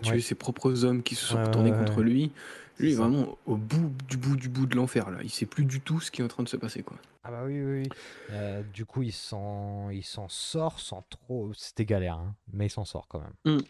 tuer 0.00 0.14
Ouais, 0.14 0.20
ses 0.20 0.34
propres 0.34 0.84
hommes 0.84 1.02
qui 1.02 1.14
se 1.14 1.24
sont 1.24 1.42
retournés 1.42 1.72
contre 1.72 2.02
lui. 2.02 2.32
Lui 2.78 2.92
est 2.92 2.96
vraiment 2.96 3.38
au 3.46 3.56
bout 3.56 3.92
du 4.08 4.16
bout 4.16 4.36
du 4.36 4.48
bout 4.48 4.66
de 4.66 4.74
l'enfer 4.74 5.10
là. 5.10 5.18
Il 5.22 5.30
sait 5.30 5.46
plus 5.46 5.64
du 5.64 5.80
tout 5.80 6.00
ce 6.00 6.10
qui 6.10 6.20
est 6.22 6.24
en 6.24 6.28
train 6.28 6.42
de 6.42 6.48
se 6.48 6.56
passer 6.56 6.82
quoi. 6.82 6.96
Ah 7.22 7.30
bah 7.30 7.42
oui, 7.46 7.62
oui, 7.62 7.82
oui. 7.82 7.88
Euh, 8.32 8.62
du 8.74 8.84
coup, 8.84 9.02
il 9.02 9.12
s'en, 9.12 9.88
il 9.88 10.04
s'en 10.04 10.28
sort 10.28 10.78
sans 10.78 11.02
trop. 11.08 11.52
C'était 11.54 11.86
galère, 11.86 12.18
hein, 12.18 12.34
mais 12.52 12.66
il 12.66 12.70
s'en 12.70 12.84
sort 12.84 13.08
quand 13.08 13.20
même. 13.20 13.56
Hmm. 13.56 13.62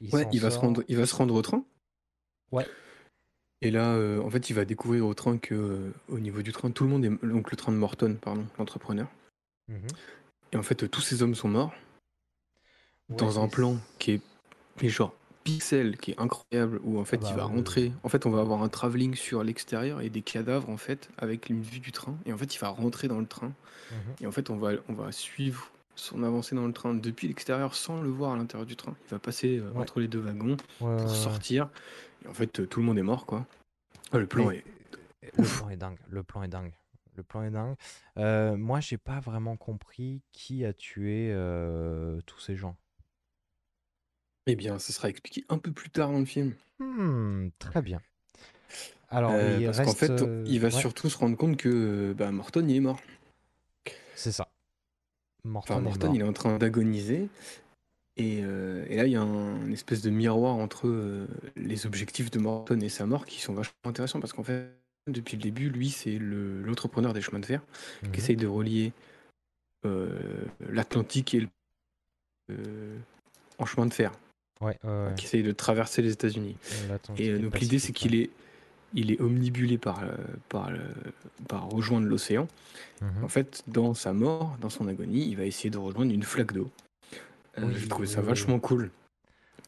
Il 0.00 0.14
Ouais, 0.14 0.26
il 0.32 0.40
va 0.40 0.50
se 0.50 0.58
rendre, 0.58 0.82
il 0.88 0.96
va 0.96 1.04
se 1.04 1.14
rendre 1.14 1.34
au 1.34 1.42
train. 1.42 1.64
Ouais. 2.50 2.66
Et 3.60 3.70
là, 3.70 3.92
euh, 3.92 4.22
en 4.22 4.30
fait, 4.30 4.48
il 4.48 4.54
va 4.54 4.64
découvrir 4.64 5.06
au 5.06 5.12
train 5.12 5.36
que 5.36 5.54
euh, 5.54 5.94
au 6.08 6.18
niveau 6.18 6.40
du 6.40 6.52
train, 6.52 6.70
tout 6.70 6.84
le 6.84 6.90
monde 6.90 7.04
est 7.04 7.26
donc 7.26 7.50
le 7.50 7.56
train 7.56 7.72
de 7.72 7.76
Morton, 7.76 8.16
pardon, 8.20 8.46
l'entrepreneur. 8.58 9.08
Mhm. 9.68 9.86
Et 10.52 10.56
en 10.56 10.62
fait, 10.62 10.88
tous 10.90 11.00
ces 11.02 11.22
hommes 11.22 11.34
sont 11.34 11.48
morts 11.48 11.74
Ouais, 13.10 13.16
dans 13.16 13.42
un 13.42 13.48
plan 13.48 13.76
qui 13.98 14.12
est 14.12 14.22
mais 14.82 14.88
genre 14.88 15.14
pixel, 15.44 15.98
qui 15.98 16.12
est 16.12 16.18
incroyable, 16.20 16.80
où 16.84 16.98
en 16.98 17.02
Ah 17.02 17.04
fait 17.04 17.18
bah 17.18 17.28
il 17.30 17.36
va 17.36 17.44
oui, 17.44 17.50
oui, 17.50 17.56
rentrer. 17.58 17.92
En 18.02 18.08
fait, 18.08 18.24
on 18.26 18.30
va 18.30 18.40
avoir 18.40 18.62
un 18.62 18.68
travelling 18.68 19.14
sur 19.14 19.44
l'extérieur 19.44 20.00
et 20.00 20.08
des 20.08 20.22
cadavres 20.22 20.70
en 20.70 20.78
fait 20.78 21.10
avec 21.18 21.50
une 21.50 21.60
vue 21.60 21.80
du 21.80 21.92
train. 21.92 22.16
Et 22.24 22.32
en 22.32 22.38
fait, 22.38 22.54
il 22.54 22.58
va 22.58 22.68
rentrer 22.68 23.08
dans 23.08 23.20
le 23.20 23.26
train. 23.26 23.52
Mhm. 23.90 23.96
Et 24.22 24.26
en 24.26 24.32
fait, 24.32 24.48
on 24.50 24.56
va 24.56 24.72
on 24.88 24.94
va 24.94 25.12
suivre 25.12 25.70
son 25.96 26.22
avancée 26.24 26.56
dans 26.56 26.66
le 26.66 26.72
train 26.72 26.94
depuis 26.94 27.28
l'extérieur 27.28 27.74
sans 27.74 28.00
le 28.00 28.08
voir 28.08 28.32
à 28.32 28.36
l'intérieur 28.36 28.66
du 28.66 28.74
train. 28.76 28.96
Il 29.06 29.10
va 29.10 29.18
passer 29.18 29.58
euh, 29.58 29.70
Ouais, 29.72 29.82
entre 29.82 30.00
les 30.00 30.08
deux 30.08 30.18
wagons 30.20 30.56
ouais, 30.80 30.88
ouais, 30.88 30.96
pour 30.96 31.10
ouais. 31.10 31.14
sortir. 31.14 31.68
Et 32.24 32.28
en 32.28 32.34
fait, 32.34 32.60
euh, 32.60 32.66
tout 32.66 32.80
le 32.80 32.86
monde 32.86 32.98
est 32.98 33.02
mort 33.02 33.26
quoi. 33.26 33.46
Ah, 34.12 34.18
le 34.18 34.26
plan 34.26 34.46
Mais 34.46 34.56
est 34.56 34.64
euh, 35.24 35.30
le 35.38 35.42
ouf. 35.42 35.58
plan 35.58 35.68
est 35.70 35.76
dingue. 35.76 35.98
Le 36.08 36.22
plan 36.22 36.42
est 36.42 36.48
dingue. 36.48 36.72
Le 37.16 37.22
plan 37.22 37.42
est 37.44 37.50
dingue. 37.50 37.76
Euh, 38.18 38.56
moi, 38.56 38.80
j'ai 38.80 38.98
pas 38.98 39.20
vraiment 39.20 39.56
compris 39.56 40.22
qui 40.32 40.64
a 40.64 40.72
tué 40.72 41.30
euh, 41.32 42.20
tous 42.26 42.40
ces 42.40 42.56
gens. 42.56 42.76
Eh 44.46 44.56
bien, 44.56 44.78
ça 44.78 44.92
sera 44.92 45.08
expliqué 45.08 45.44
un 45.48 45.58
peu 45.58 45.72
plus 45.72 45.90
tard 45.90 46.10
dans 46.12 46.18
le 46.18 46.24
film. 46.24 46.52
Hmm, 46.78 47.48
très 47.58 47.82
bien. 47.82 48.00
Alors, 49.10 49.32
Euh, 49.32 49.58
il 49.60 49.66
parce 49.66 49.80
qu'en 49.80 49.94
reste. 49.94 49.98
fait, 50.10 50.22
euh, 50.22 50.44
il 50.46 50.60
va 50.60 50.70
Ouais, 50.70 50.80
surtout 50.80 51.08
se 51.08 51.16
rendre 51.18 51.36
compte 51.36 51.56
que 51.56 51.68
euh, 51.68 52.14
bah, 52.14 52.30
Morton 52.32 52.66
il 52.68 52.76
est 52.76 52.80
mort. 52.80 53.00
c'est 54.14 54.32
ça. 54.32 54.48
Enfin, 55.62 55.76
Morton 55.76 55.78
est 55.80 55.82
Morton, 55.82 56.12
il 56.14 56.20
est 56.20 56.24
en 56.24 56.32
train 56.32 56.58
d'agoniser. 56.58 57.28
Et, 58.16 58.40
euh, 58.44 58.84
et 58.88 58.96
là, 58.96 59.06
il 59.06 59.12
y 59.12 59.16
a 59.16 59.22
un, 59.22 59.66
une 59.66 59.72
espèce 59.72 60.02
de 60.02 60.10
miroir 60.10 60.54
entre 60.56 60.86
euh, 60.88 61.26
les 61.56 61.86
objectifs 61.86 62.30
de 62.30 62.38
Morton 62.38 62.80
et 62.80 62.88
sa 62.88 63.06
mort 63.06 63.26
qui 63.26 63.40
sont 63.40 63.54
vachement 63.54 63.74
intéressants 63.86 64.20
parce 64.20 64.32
qu'en 64.32 64.44
fait, 64.44 64.70
depuis 65.08 65.36
le 65.36 65.42
début, 65.42 65.68
lui, 65.70 65.90
c'est 65.90 66.18
le- 66.18 66.62
l'entrepreneur 66.62 67.12
des 67.12 67.20
chemins 67.20 67.40
de 67.40 67.46
fer 67.46 67.62
qui 68.12 68.20
Mhm. 68.20 68.20
essaye 68.20 68.36
de 68.36 68.46
relier 68.46 68.92
euh, 69.86 70.44
l'Atlantique 70.60 71.34
et 71.34 71.40
le, 71.40 71.48
euh, 72.50 72.98
en 73.58 73.66
chemin 73.66 73.86
de 73.86 73.94
fer, 73.94 74.12
Ouais, 74.64 74.78
ouais, 74.84 74.90
ouais. 74.90 75.14
qui 75.16 75.26
essaye 75.26 75.42
de 75.42 75.52
traverser 75.52 76.02
les 76.02 76.12
États-Unis. 76.12 76.56
Et 76.62 76.90
euh, 76.90 76.98
et 77.18 77.30
le 77.32 77.38
donc 77.38 77.60
l'idée, 77.60 77.78
c'est 77.78 77.92
qu'il 77.92 78.14
est, 78.14 78.30
il 78.94 79.10
est 79.12 79.20
omnibulé 79.20 79.76
par, 79.78 80.02
euh, 80.02 80.14
par, 80.48 80.70
par 81.48 81.68
rejoindre 81.68 82.06
l'océan. 82.06 82.48
Mhm. 83.00 83.24
En 83.24 83.28
fait, 83.28 83.62
dans 83.66 83.94
sa 83.94 84.12
mort, 84.12 84.56
dans 84.60 84.70
son 84.70 84.88
agonie, 84.88 85.28
il 85.28 85.36
va 85.36 85.44
essayer 85.44 85.70
de 85.70 85.78
rejoindre 85.78 86.12
une 86.12 86.22
flaque 86.22 86.52
d'eau. 86.52 86.70
Euh, 87.58 87.62
Oui, 87.66 87.74
J'ai 87.76 87.88
trouvé 87.88 88.06
oui, 88.08 88.14
ça 88.14 88.20
oui, 88.20 88.26
vachement 88.26 88.58
cool. 88.58 88.90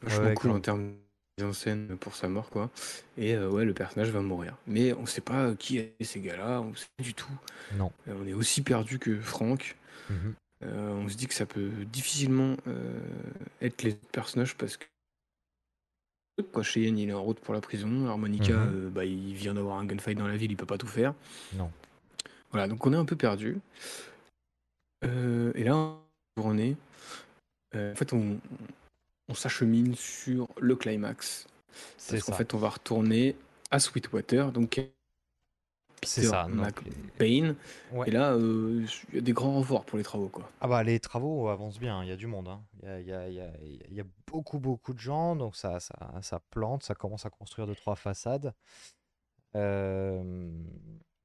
Vachement 0.01 0.33
cool 0.33 0.51
en 0.51 0.59
termes 0.59 0.93
de 1.37 1.43
mise 1.43 1.49
en 1.49 1.53
scène 1.53 1.97
pour 1.99 2.15
sa 2.15 2.27
mort, 2.27 2.49
quoi. 2.49 2.69
Et 3.17 3.35
euh, 3.35 3.49
ouais, 3.49 3.65
le 3.65 3.73
personnage 3.73 4.09
va 4.09 4.21
mourir. 4.21 4.55
Mais 4.67 4.93
on 4.93 5.05
sait 5.05 5.21
pas 5.21 5.53
qui 5.55 5.77
est 5.77 5.93
ces 6.03 6.19
gars-là, 6.19 6.61
on 6.61 6.73
sait 6.75 6.87
pas 6.97 7.03
du 7.03 7.13
tout. 7.13 7.31
Non. 7.75 7.91
Euh, 8.07 8.15
on 8.21 8.27
est 8.27 8.33
aussi 8.33 8.61
perdu 8.61 8.99
que 8.99 9.19
Franck. 9.19 9.75
Mhm. 10.09 10.33
Euh, 10.63 10.91
on 10.93 11.07
se 11.07 11.15
dit 11.15 11.27
que 11.27 11.33
ça 11.35 11.45
peut 11.45 11.69
difficilement 11.91 12.55
euh, 12.67 12.99
être 13.61 13.83
les 13.83 13.93
personnages 13.93 14.55
parce 14.57 14.77
que 14.77 14.85
quoi, 16.51 16.63
Cheyenne 16.63 16.97
il 16.97 17.09
est 17.09 17.13
en 17.13 17.21
route 17.21 17.39
pour 17.39 17.53
la 17.53 17.61
prison, 17.61 18.07
Harmonica 18.07 18.53
Mhm. 18.53 18.73
euh, 18.73 18.89
bah, 18.89 19.05
il 19.05 19.33
vient 19.35 19.53
d'avoir 19.53 19.77
un 19.77 19.85
gunfight 19.85 20.17
dans 20.17 20.27
la 20.27 20.37
ville, 20.37 20.51
il 20.51 20.57
peut 20.57 20.65
pas 20.65 20.77
tout 20.77 20.87
faire. 20.87 21.13
Non. 21.53 21.71
Voilà, 22.51 22.67
donc 22.67 22.85
on 22.85 22.93
est 22.93 22.97
un 22.97 23.05
peu 23.05 23.15
perdu. 23.15 23.59
Et 25.03 25.63
là, 25.63 25.95
on 26.37 26.57
est. 26.57 26.75
en 27.75 27.95
fait, 27.95 28.13
on, 28.13 28.39
on 29.29 29.33
s'achemine 29.35 29.95
sur 29.95 30.47
le 30.59 30.75
climax. 30.75 31.45
C'est 31.97 32.15
Parce 32.15 32.23
qu'en 32.25 32.33
fait, 32.33 32.53
on 32.55 32.57
va 32.57 32.69
retourner 32.69 33.35
à 33.69 33.79
Sweetwater, 33.79 34.51
donc 34.51 34.81
C'est 36.03 36.21
Peter 36.21 36.31
ça. 36.31 36.47
McBain. 36.47 37.55
ouais. 37.91 38.07
Et 38.07 38.11
là, 38.11 38.33
euh, 38.33 38.85
il 39.09 39.15
y 39.15 39.17
a 39.17 39.21
des 39.21 39.33
grands 39.33 39.53
renforts 39.53 39.83
pour 39.85 39.97
les 39.97 40.03
travaux, 40.03 40.29
quoi. 40.29 40.49
Ah 40.61 40.67
bah 40.67 40.83
les 40.83 40.99
travaux 40.99 41.47
avancent 41.49 41.79
bien, 41.79 42.03
il 42.03 42.09
y 42.09 42.11
a 42.11 42.15
du 42.15 42.27
monde, 42.27 42.47
hein. 42.47 42.63
Il 42.83 42.87
y 42.87 42.91
a, 42.91 42.99
il 43.01 43.07
y 43.07 43.11
a- 43.11 43.27
il 43.29 43.35
y 43.35 43.41
a- 43.41 43.87
il 43.89 43.93
y 43.95 43.99
a 44.01 44.05
beaucoup 44.27 44.59
beaucoup 44.59 44.93
de 44.93 44.99
gens, 44.99 45.35
donc 45.35 45.55
ça, 45.55 45.79
ça, 45.79 45.95
ça 46.21 46.39
plante, 46.51 46.83
ça 46.83 46.93
commence 46.95 47.25
à 47.25 47.29
construire 47.29 47.67
deux 47.67 47.75
trois 47.75 47.95
façades. 47.95 48.53
Euh, 49.55 50.51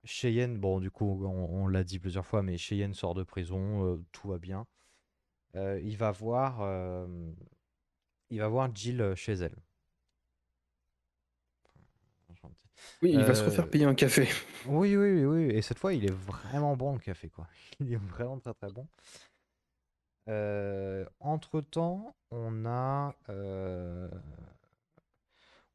Cheyenne, 0.05 0.59
bon 0.59 0.81
du 0.81 0.91
coup 0.91 1.23
on, 1.25 1.63
on 1.65 1.67
l'a 1.69 1.85
dit 1.85 1.99
plusieurs 1.99 2.27
fois, 2.27 2.43
mais 2.43 2.57
Cheyenne 2.57 2.95
sort 2.95 3.15
de 3.15 3.23
prison, 3.25 3.85
euh, 3.87 4.03
tout 4.13 4.29
va 4.29 4.39
bien. 4.39 4.67
Euh, 5.55 5.79
il 5.83 5.97
va 5.99 6.11
voir, 6.13 6.61
euh, 6.63 7.07
il 8.31 8.39
va 8.41 8.49
voir 8.49 8.75
Jill 8.75 9.13
chez 9.17 9.35
elle. 9.35 9.57
Oui, 13.03 13.13
il 13.13 13.25
va 13.25 13.35
se 13.35 13.45
Euh, 13.45 13.47
refaire 13.47 13.69
payer 13.69 13.85
un 13.85 13.95
café. 13.95 14.29
Oui, 14.65 14.97
oui, 14.97 15.13
oui, 15.13 15.25
oui. 15.25 15.57
Et 15.57 15.63
cette 15.63 15.79
fois, 15.79 15.93
il 15.95 16.05
est 16.05 16.11
vraiment 16.13 16.77
bon 16.77 16.93
le 16.95 16.99
café, 17.01 17.29
quoi. 17.29 17.49
Il 17.81 17.93
est 17.93 17.97
vraiment 17.97 18.39
très 18.39 18.55
très 18.55 18.71
bon. 18.71 18.89
Euh, 20.29 21.05
entre-temps, 21.21 22.17
on 22.31 22.65
a, 22.67 23.15
euh, 23.29 24.09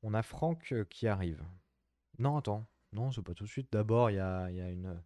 on 0.04 0.14
a 0.16 0.24
Franck 0.24 0.72
euh, 0.72 0.86
qui 0.86 1.08
arrive. 1.08 1.44
Non, 2.20 2.38
attends. 2.38 2.68
Non, 2.94 3.12
c'est 3.12 3.22
pas 3.24 3.34
tout 3.36 3.46
de 3.46 3.50
suite. 3.50 3.72
D'abord, 3.72 4.12
il 4.12 4.16
y 4.16 4.20
a, 4.20 4.50
y 4.52 4.62
a 4.62 4.70
une. 4.70 5.02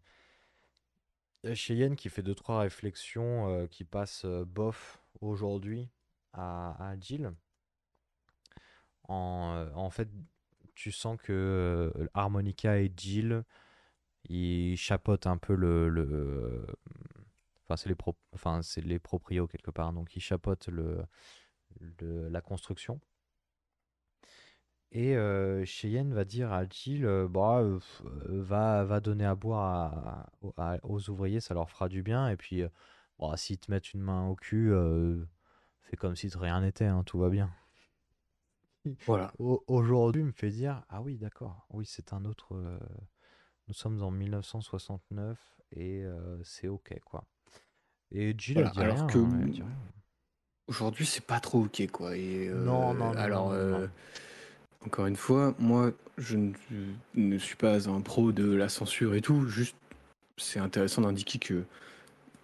y 1.43 1.49
a 1.49 1.55
Cheyenne 1.55 1.95
qui 1.95 2.09
fait 2.09 2.23
deux, 2.23 2.33
trois 2.35 2.61
réflexions 2.61 3.47
euh, 3.49 3.67
qui 3.67 3.83
passent 3.83 4.25
euh, 4.25 4.43
bof 4.45 4.99
aujourd'hui 5.21 5.87
à, 6.33 6.75
à 6.91 6.99
Jill. 6.99 7.31
En, 9.07 9.53
euh, 9.55 9.69
en 9.75 9.89
fait, 9.89 10.07
tu 10.81 10.91
sens 10.91 11.17
que 11.21 11.31
euh, 11.33 12.07
Harmonica 12.13 12.79
et 12.79 12.91
Jill, 12.95 13.43
ils 14.29 14.77
chapeautent 14.77 15.27
un 15.27 15.37
peu 15.37 15.55
le. 15.55 15.89
le- 15.89 16.67
Enfin, 17.65 17.77
c'est 17.77 17.89
les, 17.89 17.95
pro... 17.95 18.15
enfin, 18.33 18.61
les 18.77 18.99
proprios 18.99 19.47
quelque 19.47 19.71
part, 19.71 19.93
donc 19.93 20.15
ils 20.15 20.21
chapeautent 20.21 20.67
le, 20.67 21.05
la 22.29 22.41
construction. 22.41 22.99
Et 24.93 25.15
euh, 25.15 25.63
Cheyenne 25.65 26.13
va 26.13 26.25
dire 26.25 26.51
à 26.51 26.65
Jill, 26.67 27.05
euh, 27.05 27.27
bah, 27.27 27.59
euh, 27.61 27.79
va, 28.27 28.83
va 28.83 28.99
donner 28.99 29.25
à 29.25 29.35
boire 29.35 30.29
aux 30.83 31.09
ouvriers, 31.09 31.39
ça 31.39 31.53
leur 31.53 31.69
fera 31.69 31.87
du 31.89 32.03
bien. 32.03 32.29
Et 32.29 32.35
puis, 32.37 32.61
euh, 32.61 32.69
bon, 33.19 33.35
s'ils 33.37 33.57
te 33.59 33.71
mettent 33.71 33.93
une 33.93 34.01
main 34.01 34.27
au 34.27 34.35
cul, 34.35 34.73
fais 35.81 35.97
comme 35.97 36.15
si 36.15 36.29
rien 36.35 36.61
n'était, 36.61 36.85
hein, 36.85 37.03
tout 37.05 37.19
va 37.19 37.29
bien. 37.29 37.49
Voilà. 39.05 39.33
Au- 39.39 39.63
Aujourd'hui, 39.67 40.23
me 40.23 40.31
fait 40.31 40.49
dire, 40.51 40.83
ah 40.89 41.01
oui, 41.01 41.17
d'accord, 41.17 41.65
oui, 41.71 41.85
c'est 41.85 42.13
un 42.13 42.25
autre. 42.25 42.55
euh, 42.55 42.79
nous 43.67 43.73
sommes 43.73 44.01
en 44.03 44.11
1969 44.11 45.39
et 45.71 46.03
euh, 46.03 46.41
c'est 46.43 46.67
ok, 46.67 46.99
quoi. 47.05 47.25
Et 48.11 48.35
Jill, 48.37 48.59
Voilà, 48.59 48.67
elle 48.67 48.71
dit 48.71 48.81
alors 48.81 49.05
que 49.07 49.19
hein, 49.19 49.39
elle 49.43 49.49
dit 49.51 49.61
rien. 49.61 49.77
aujourd'hui, 50.67 51.05
c'est 51.05 51.25
pas 51.25 51.39
trop 51.39 51.63
ok, 51.65 51.87
quoi. 51.91 52.15
Et, 52.17 52.47
Non, 52.53 52.93
euh, 52.93 52.93
non, 52.93 53.15
non, 53.15 53.15
alors, 53.17 53.51
non, 53.51 53.53
euh, 53.53 53.87
encore 54.85 55.05
une 55.05 55.15
fois, 55.15 55.55
moi, 55.59 55.91
je 56.17 56.37
ne, 56.37 56.53
je 56.71 56.75
ne 57.15 57.37
suis 57.37 57.55
pas 57.55 57.89
un 57.89 58.01
pro 58.01 58.31
de 58.31 58.53
la 58.53 58.69
censure 58.69 59.15
et 59.15 59.21
tout. 59.21 59.47
Juste, 59.47 59.75
c'est 60.37 60.59
intéressant 60.59 61.03
d'indiquer 61.03 61.39
que, 61.39 61.63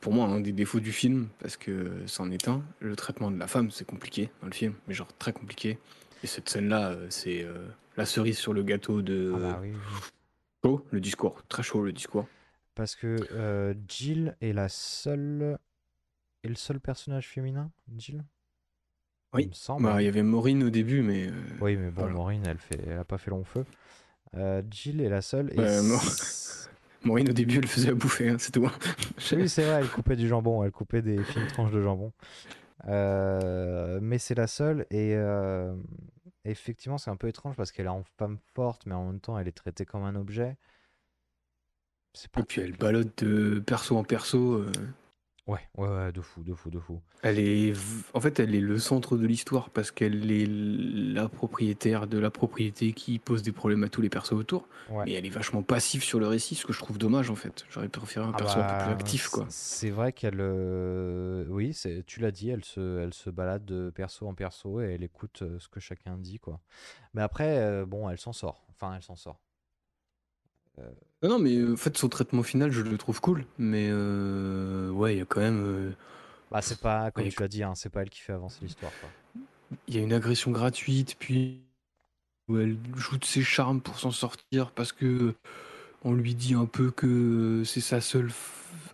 pour 0.01 0.13
moi, 0.13 0.27
un 0.27 0.41
des 0.41 0.53
défauts 0.53 0.79
du 0.81 0.93
film, 0.93 1.27
parce 1.39 1.57
que 1.57 2.03
c'en 2.07 2.31
est 2.31 2.47
un, 2.47 2.63
le 2.79 2.95
traitement 2.95 3.31
de 3.31 3.37
la 3.39 3.47
femme, 3.47 3.71
c'est 3.71 3.85
compliqué 3.87 4.29
dans 4.41 4.47
le 4.47 4.53
film, 4.53 4.75
mais 4.87 4.93
genre 4.93 5.09
très 5.19 5.33
compliqué. 5.33 5.79
Et 6.23 6.27
cette 6.27 6.49
scène-là, 6.49 6.91
euh, 6.91 7.07
c'est 7.09 7.43
euh, 7.43 7.67
la 7.95 8.05
cerise 8.05 8.37
sur 8.37 8.53
le 8.53 8.63
gâteau 8.63 9.01
de 9.01 9.31
Ah 9.35 9.39
bah 9.39 9.59
oui, 9.61 9.71
oui. 9.71 9.77
chaud, 10.65 10.85
le 10.91 10.99
discours, 10.99 11.43
très 11.47 11.63
chaud 11.63 11.83
le 11.83 11.93
discours. 11.93 12.27
Parce 12.75 12.95
que 12.95 13.17
euh, 13.31 13.73
Jill 13.87 14.35
est 14.41 14.53
la 14.53 14.69
seule. 14.69 15.57
est 16.43 16.47
le 16.49 16.55
seul 16.55 16.79
personnage 16.79 17.27
féminin, 17.27 17.71
Jill? 17.97 18.23
Oui. 19.33 19.43
Il 19.43 19.49
me 19.49 19.53
semble. 19.53 19.83
Bah, 19.83 19.95
hein. 19.95 20.01
il 20.01 20.05
y 20.05 20.07
avait 20.07 20.23
Maureen 20.23 20.63
au 20.63 20.69
début, 20.69 21.01
mais 21.01 21.27
euh, 21.27 21.31
Oui, 21.61 21.75
mais 21.75 21.87
bon, 21.89 22.01
voilà. 22.01 22.13
Maureen, 22.13 22.43
elle 22.47 22.57
fait, 22.57 22.79
elle 22.87 22.97
a 22.97 23.03
pas 23.03 23.17
fait 23.17 23.29
long 23.31 23.43
feu. 23.43 23.65
Jill 24.69 25.01
est 25.01 25.09
la 25.09 25.21
seule. 25.21 25.51
Et 25.59 25.67
c- 25.67 26.69
Maureen 27.03 27.29
au 27.29 27.33
début, 27.33 27.57
elle 27.57 27.67
faisait 27.67 27.89
à 27.89 27.93
bouffer, 27.93 28.29
hein, 28.29 28.35
c'est 28.39 28.51
tout. 28.51 28.67
oui, 29.33 29.49
c'est 29.49 29.63
vrai, 29.65 29.81
elle 29.81 29.89
coupait 29.89 30.15
du 30.15 30.27
jambon, 30.27 30.63
elle 30.63 30.71
coupait 30.71 31.01
des 31.01 31.23
fines 31.23 31.47
tranches 31.47 31.71
de 31.71 31.81
jambon. 31.81 32.11
Euh, 32.85 33.99
mais 34.01 34.19
c'est 34.19 34.35
la 34.35 34.47
seule 34.47 34.85
et, 34.91 35.15
euh, 35.15 35.75
effectivement, 36.45 36.97
c'est 36.97 37.09
un 37.09 37.15
peu 37.15 37.27
étrange 37.27 37.55
parce 37.55 37.71
qu'elle 37.71 37.87
est 37.87 37.89
en 37.89 38.03
femme 38.17 38.37
forte, 38.53 38.85
mais 38.85 38.93
en 38.93 39.05
même 39.05 39.19
temps, 39.19 39.37
elle 39.37 39.47
est 39.47 39.51
traitée 39.51 39.85
comme 39.85 40.03
un 40.03 40.15
objet. 40.15 40.57
Pas. 42.31 42.41
Et 42.41 42.43
puis 42.43 42.61
elle 42.61 42.75
balade 42.75 43.11
de 43.17 43.59
perso 43.59 43.95
en 43.95 44.03
perso. 44.03 44.53
Euh. 44.53 44.71
Ouais, 45.47 45.61
ouais, 45.77 45.87
ouais, 45.87 46.11
de 46.11 46.19
fou, 46.19 46.43
de 46.43 46.53
fou, 46.53 46.69
de 46.69 46.77
fou. 46.77 46.99
Elle 47.23 47.39
est, 47.39 47.73
en 48.13 48.19
fait, 48.19 48.37
elle 48.41 48.53
est 48.53 48.59
le 48.59 48.77
centre 48.79 49.15
de 49.15 49.25
l'histoire 49.25 49.69
parce 49.69 49.91
qu'elle 49.91 50.29
est 50.29 50.45
la 50.45 51.29
propriétaire 51.29 52.05
de 52.05 52.17
la 52.17 52.29
propriété 52.29 52.91
qui 52.91 53.17
pose 53.17 53.43
des 53.43 53.53
problèmes 53.53 53.85
à 53.85 53.89
tous 53.89 54.01
les 54.01 54.09
persos 54.09 54.33
autour. 54.33 54.67
Mais 55.05 55.13
elle 55.13 55.25
est 55.25 55.29
vachement 55.29 55.63
passive 55.63 56.03
sur 56.03 56.19
le 56.19 56.27
récit, 56.27 56.55
ce 56.55 56.65
que 56.65 56.73
je 56.73 56.79
trouve 56.79 56.97
dommage 56.97 57.29
en 57.29 57.35
fait. 57.35 57.65
J'aurais 57.69 57.87
préféré 57.87 58.25
un 58.25 58.33
ah 58.33 58.37
perso 58.37 58.59
un 58.59 58.63
peu 58.63 58.75
plus 58.75 58.85
bah, 58.85 58.91
actif, 58.91 59.29
quoi. 59.29 59.45
C'est 59.47 59.89
vrai 59.89 60.11
qu'elle, 60.11 60.39
euh, 60.41 61.45
oui, 61.47 61.73
c'est, 61.73 62.05
tu 62.05 62.19
l'as 62.19 62.31
dit, 62.31 62.49
elle 62.49 62.65
se, 62.65 62.99
elle 62.99 63.13
se 63.13 63.29
balade 63.29 63.63
de 63.63 63.89
perso 63.89 64.27
en 64.27 64.33
perso 64.33 64.81
et 64.81 64.95
elle 64.95 65.03
écoute 65.03 65.43
euh, 65.43 65.57
ce 65.59 65.69
que 65.69 65.79
chacun 65.79 66.17
dit, 66.17 66.39
quoi. 66.39 66.59
Mais 67.13 67.21
après, 67.21 67.59
euh, 67.59 67.85
bon, 67.85 68.09
elle 68.09 68.19
s'en 68.19 68.33
sort. 68.33 68.65
Enfin, 68.69 68.93
elle 68.95 69.03
s'en 69.03 69.15
sort. 69.15 69.39
Non, 71.23 71.29
non, 71.29 71.39
mais 71.39 71.71
en 71.71 71.75
fait, 71.75 71.97
son 71.97 72.09
traitement 72.09 72.43
final, 72.43 72.71
je 72.71 72.81
le 72.81 72.97
trouve 72.97 73.19
cool. 73.21 73.45
Mais 73.57 73.91
ouais, 73.91 75.15
il 75.15 75.17
y 75.19 75.21
a 75.21 75.25
quand 75.25 75.41
même. 75.41 75.93
Bah, 76.51 76.61
c'est 76.61 76.79
pas, 76.79 77.11
comme 77.11 77.27
tu 77.27 77.41
l'as 77.41 77.47
dit, 77.47 77.63
hein, 77.63 77.73
c'est 77.75 77.89
pas 77.89 78.03
elle 78.03 78.09
qui 78.09 78.21
fait 78.21 78.33
avancer 78.33 78.59
l'histoire. 78.61 78.91
Il 79.87 79.95
y 79.95 79.97
a 79.97 80.01
une 80.01 80.13
agression 80.13 80.51
gratuite, 80.51 81.15
puis 81.19 81.61
où 82.47 82.57
elle 82.57 82.77
joue 82.95 83.17
de 83.17 83.25
ses 83.25 83.43
charmes 83.43 83.81
pour 83.81 83.99
s'en 83.99 84.11
sortir 84.11 84.71
parce 84.71 84.93
que 84.93 85.33
on 86.05 86.13
lui 86.13 86.33
dit 86.33 86.53
un 86.53 86.65
peu 86.65 86.91
que 86.91 87.63
c'est 87.65 87.81
sa 87.81 87.99
seule 87.99 88.31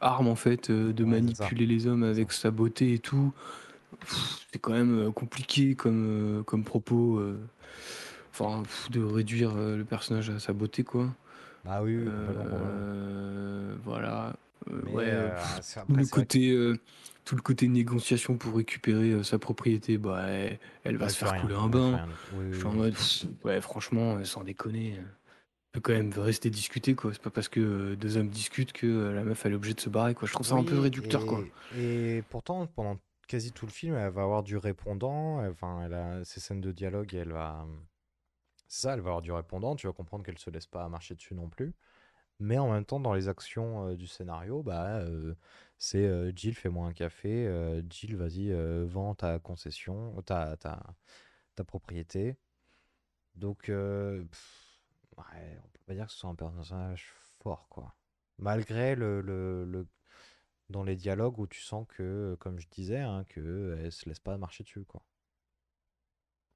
arme 0.01 0.27
en 0.27 0.35
fait 0.35 0.71
de 0.71 1.03
manipuler 1.03 1.67
les 1.67 1.85
hommes 1.85 2.03
avec 2.03 2.31
sa 2.31 2.49
beauté 2.49 2.93
et 2.93 2.99
tout. 2.99 3.31
C'est 4.51 4.59
quand 4.59 4.73
même 4.73 5.13
compliqué 5.13 5.75
comme, 5.75 6.43
comme 6.47 6.63
propos. 6.63 7.21
Enfin, 8.31 8.63
de 8.89 9.03
réduire 9.03 9.53
le 9.53 9.83
personnage 9.83 10.31
à 10.31 10.39
sa 10.39 10.53
beauté 10.53 10.83
quoi. 10.83 11.13
Ah 11.65 11.81
oui, 11.81 11.95
euh, 11.97 13.75
voilà. 13.83 14.35
Euh, 14.69 14.81
ouais, 14.91 15.09
euh, 15.09 15.29
tout 15.87 15.95
le 15.95 16.05
côté, 16.05 16.73
tout 17.25 17.35
le 17.35 17.41
côté 17.41 17.67
négociation 17.67 18.37
pour 18.37 18.55
récupérer 18.55 19.23
sa 19.23 19.39
propriété, 19.39 19.97
bah, 19.97 20.25
elle, 20.83 20.97
va 20.97 21.09
se 21.09 21.17
faire 21.17 21.39
couler 21.41 21.55
un 21.55 21.69
bain. 21.69 22.07
Je 22.51 22.57
suis 22.57 22.65
en 22.65 22.73
mode, 22.73 22.95
ouais, 23.43 23.61
franchement, 23.61 24.23
sans 24.25 24.43
déconner, 24.43 24.99
peut 25.71 25.79
quand 25.79 25.93
même 25.93 26.11
rester 26.17 26.49
discuter, 26.49 26.95
quoi. 26.95 27.13
C'est 27.13 27.21
pas 27.21 27.29
parce 27.29 27.49
que 27.49 27.95
deux 27.95 28.17
hommes 28.17 28.29
discutent 28.29 28.73
que 28.73 29.11
la 29.13 29.23
meuf 29.23 29.45
elle 29.45 29.53
est 29.53 29.55
obligée 29.55 29.73
de 29.73 29.81
se 29.81 29.89
barrer, 29.89 30.15
quoi. 30.15 30.27
Je 30.27 30.33
trouve 30.33 30.45
ça 30.45 30.55
un 30.55 30.63
peu 30.63 30.79
réducteur, 30.79 31.25
quoi. 31.25 31.43
Et 31.77 32.23
pourtant, 32.29 32.67
pendant 32.67 32.99
quasi 33.27 33.53
tout 33.53 33.65
le 33.65 33.71
film, 33.71 33.95
elle 33.95 34.11
va 34.11 34.23
avoir 34.23 34.43
du 34.43 34.57
répondant. 34.57 35.45
Enfin, 35.49 35.81
elle 35.85 35.93
a 35.93 36.25
ses 36.25 36.41
scènes 36.41 36.61
de 36.61 36.73
dialogue, 36.73 37.13
elle 37.13 37.31
va 37.31 37.65
c'est 38.73 38.81
ça, 38.81 38.93
elle 38.93 39.01
va 39.01 39.09
avoir 39.09 39.21
du 39.21 39.31
répondant, 39.31 39.75
tu 39.75 39.85
vas 39.85 39.93
comprendre 39.93 40.25
qu'elle 40.25 40.39
se 40.39 40.49
laisse 40.49 40.65
pas 40.65 40.89
marcher 40.89 41.13
dessus 41.13 41.35
non 41.35 41.47
plus. 41.47 41.75
Mais 42.39 42.57
en 42.57 42.71
même 42.71 42.85
temps, 42.85 42.99
dans 42.99 43.13
les 43.13 43.29
actions 43.29 43.89
euh, 43.89 43.95
du 43.95 44.07
scénario, 44.07 44.63
bah, 44.63 44.97
euh, 45.01 45.35
c'est 45.77 46.05
euh, 46.05 46.31
Jill, 46.35 46.55
fais-moi 46.55 46.87
un 46.87 46.93
café. 46.93 47.47
Jill, 47.89 48.15
vas-y, 48.15 48.51
vends 48.85 49.15
ta 49.15 49.39
concession, 49.39 50.19
ta, 50.23 50.57
ta, 50.57 50.81
ta 51.55 51.63
propriété. 51.63 52.35
Donc, 53.35 53.65
ouais, 53.69 54.25
on 55.17 55.67
peut 55.69 55.79
pas 55.85 55.93
dire 55.93 56.07
que 56.07 56.11
ce 56.11 56.17
soit 56.19 56.29
un 56.31 56.35
personnage 56.35 57.13
fort, 57.41 57.67
quoi. 57.69 57.95
Malgré 58.39 58.95
le, 58.95 59.21
le, 59.21 59.65
le, 59.65 59.87
dans 60.69 60.83
les 60.83 60.95
dialogues 60.95 61.39
où 61.39 61.47
tu 61.47 61.61
sens 61.61 61.85
que, 61.89 62.35
comme 62.39 62.59
je 62.59 62.67
disais, 62.69 62.99
hein, 63.01 63.23
qu'elle 63.29 63.91
se 63.91 64.09
laisse 64.09 64.19
pas 64.19 64.37
marcher 64.37 64.63
dessus, 64.63 64.83
quoi. 64.85 65.03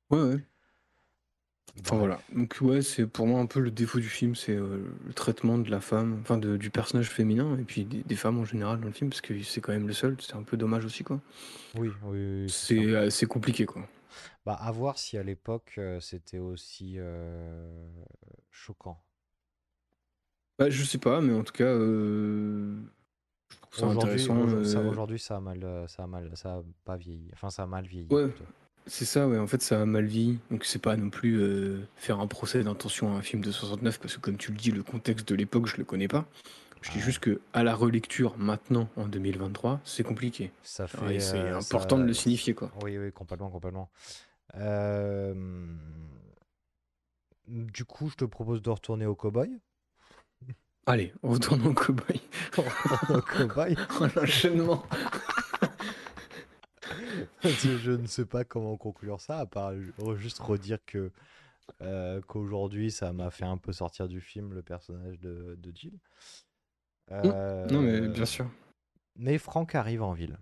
Ouais, 0.10 0.20
ouais. 0.20 0.57
Enfin 1.82 1.98
voilà, 1.98 2.20
donc 2.36 2.58
ouais, 2.62 2.82
c'est 2.82 3.06
pour 3.06 3.28
moi 3.28 3.40
un 3.40 3.46
peu 3.46 3.60
le 3.60 3.72
défaut 3.72 4.00
du 4.00 4.10
film, 4.10 4.36
c'est 4.36 4.56
euh, 4.56 4.84
le 5.06 5.14
traitement 5.14 5.58
de 5.58 5.70
la 5.70 5.80
femme, 5.80 6.20
enfin 6.22 6.38
de- 6.38 6.58
du 6.58 6.70
personnage 6.70 7.10
féminin 7.10 7.58
et 7.60 7.64
puis 7.64 7.86
des, 7.86 8.16
femmes 8.16 8.40
en 8.40 8.46
général 8.46 8.80
dans 8.82 8.88
le 8.88 8.94
film, 8.94 9.10
parce 9.10 9.22
que 9.22 9.42
c'est 9.44 9.62
quand 9.62 9.72
même 9.72 9.88
le 9.88 9.94
seul, 9.94 10.18
c'est 10.20 10.36
un 10.36 10.44
peu 10.44 10.58
dommage 10.58 10.86
aussi 10.86 11.04
quoi. 11.04 11.22
Oui, 11.78 11.90
oui, 12.04 12.50
c'est 12.50 12.96
assez 12.96 13.26
compliqué 13.26 13.66
quoi. 13.66 13.88
Bah, 14.46 14.58
à 14.60 14.72
voir 14.72 14.98
si 14.98 15.18
à 15.18 15.24
l'époque 15.24 15.76
euh, 15.78 16.00
c'était 16.00 16.40
aussi 16.40 16.96
euh, 16.98 17.88
choquant. 18.50 19.02
Bah, 20.60 20.70
je 20.70 20.84
sais 20.84 20.98
pas, 20.98 21.22
mais 21.22 21.34
en 21.34 21.44
tout 21.44 21.54
cas, 21.54 21.72
je 21.74 22.82
trouve 23.62 23.80
ça 23.80 23.86
intéressant. 23.86 24.42
Aujourd'hui, 24.90 25.20
ça, 25.20 25.38
a 25.38 25.40
mal, 25.40 25.86
ça 25.88 26.04
a 26.04 26.08
mal, 26.08 26.32
ça 26.36 26.56
a 26.56 26.64
pas 26.84 26.98
vieilli. 26.98 27.30
Enfin, 27.34 27.50
ça 27.52 27.64
a 27.64 27.68
mal 27.68 27.86
vieilli. 27.86 28.12
Ouais. 28.12 28.30
C'est 28.88 29.06
ça, 29.06 29.28
ouais. 29.28 29.38
En 29.38 29.48
fait, 29.48 29.62
ça 29.62 29.82
a 29.82 29.86
mal 29.86 30.06
vie. 30.06 30.40
Donc, 30.50 30.66
c'est 30.66 30.82
pas 30.82 30.96
non 30.96 31.10
plus 31.10 31.40
euh, 31.40 31.82
faire 31.96 32.20
un 32.20 32.28
procès 32.28 32.64
d'intention 32.64 33.14
à 33.14 33.18
un 33.18 33.22
film 33.22 33.44
de 33.44 33.52
69, 33.52 34.00
parce 34.00 34.16
que, 34.16 34.22
comme 34.22 34.38
tu 34.38 34.52
le 34.52 34.58
dis, 34.58 34.72
le 34.72 34.84
contexte 34.84 35.28
de 35.28 35.36
l'époque, 35.36 35.68
je 35.68 35.78
le 35.78 35.84
connais 35.84 36.08
pas. 36.08 36.26
Je 36.82 36.92
dis 36.92 37.00
juste 37.00 37.20
que 37.20 37.42
à 37.54 37.64
la 37.64 37.76
relecture 37.76 38.38
maintenant, 38.38 38.88
en 38.96 39.08
2023, 39.08 39.82
c'est 39.84 40.04
compliqué. 40.04 40.52
Ça 40.64 40.88
fait, 40.88 41.20
c'est 41.20 41.38
euh, 41.40 41.58
important 41.58 41.98
de 41.98 42.04
le 42.04 42.14
signifier, 42.14 42.54
quoi. 42.54 42.72
Oui, 42.84 42.98
oui, 42.98 43.12
complètement, 43.12 43.50
complètement. 43.50 43.90
Euh, 44.56 45.34
du 47.48 47.84
coup, 47.84 48.10
je 48.10 48.16
te 48.16 48.26
propose 48.26 48.62
de 48.62 48.70
retourner 48.70 49.06
au 49.06 49.16
cowboy. 49.16 49.60
Allez, 50.86 51.14
on 51.24 51.32
retourne 51.32 51.66
au 51.68 51.74
cowboy. 51.74 52.22
on 52.58 52.62
retourne 52.62 53.18
au 53.18 53.22
cowboy. 53.22 53.76
en 54.00 54.22
enchaînement. 54.22 54.84
je 57.44 57.92
ne 57.92 58.08
sais 58.08 58.26
pas 58.26 58.44
comment 58.44 58.78
conclure 58.78 59.22
ça, 59.22 59.40
à 59.40 59.46
part 59.46 59.74
juste 60.18 60.40
redire 60.40 60.80
que 60.86 61.12
euh, 61.82 62.22
qu'aujourd'hui, 62.28 62.92
ça 62.92 63.14
m'a 63.14 63.30
fait 63.30 63.46
un 63.46 63.58
peu 63.58 63.72
sortir 63.72 64.08
du 64.08 64.22
film 64.22 64.54
le 64.54 64.62
personnage 64.62 65.20
de, 65.20 65.56
de 65.60 65.72
Jill. 65.76 66.00
Euh, 67.12 67.66
non, 67.68 67.82
mais 67.82 68.08
bien 68.08 68.26
sûr. 68.26 68.50
Mais 69.16 69.38
Franck 69.38 69.76
arrive 69.76 70.02
en 70.04 70.14
ville. 70.14 70.38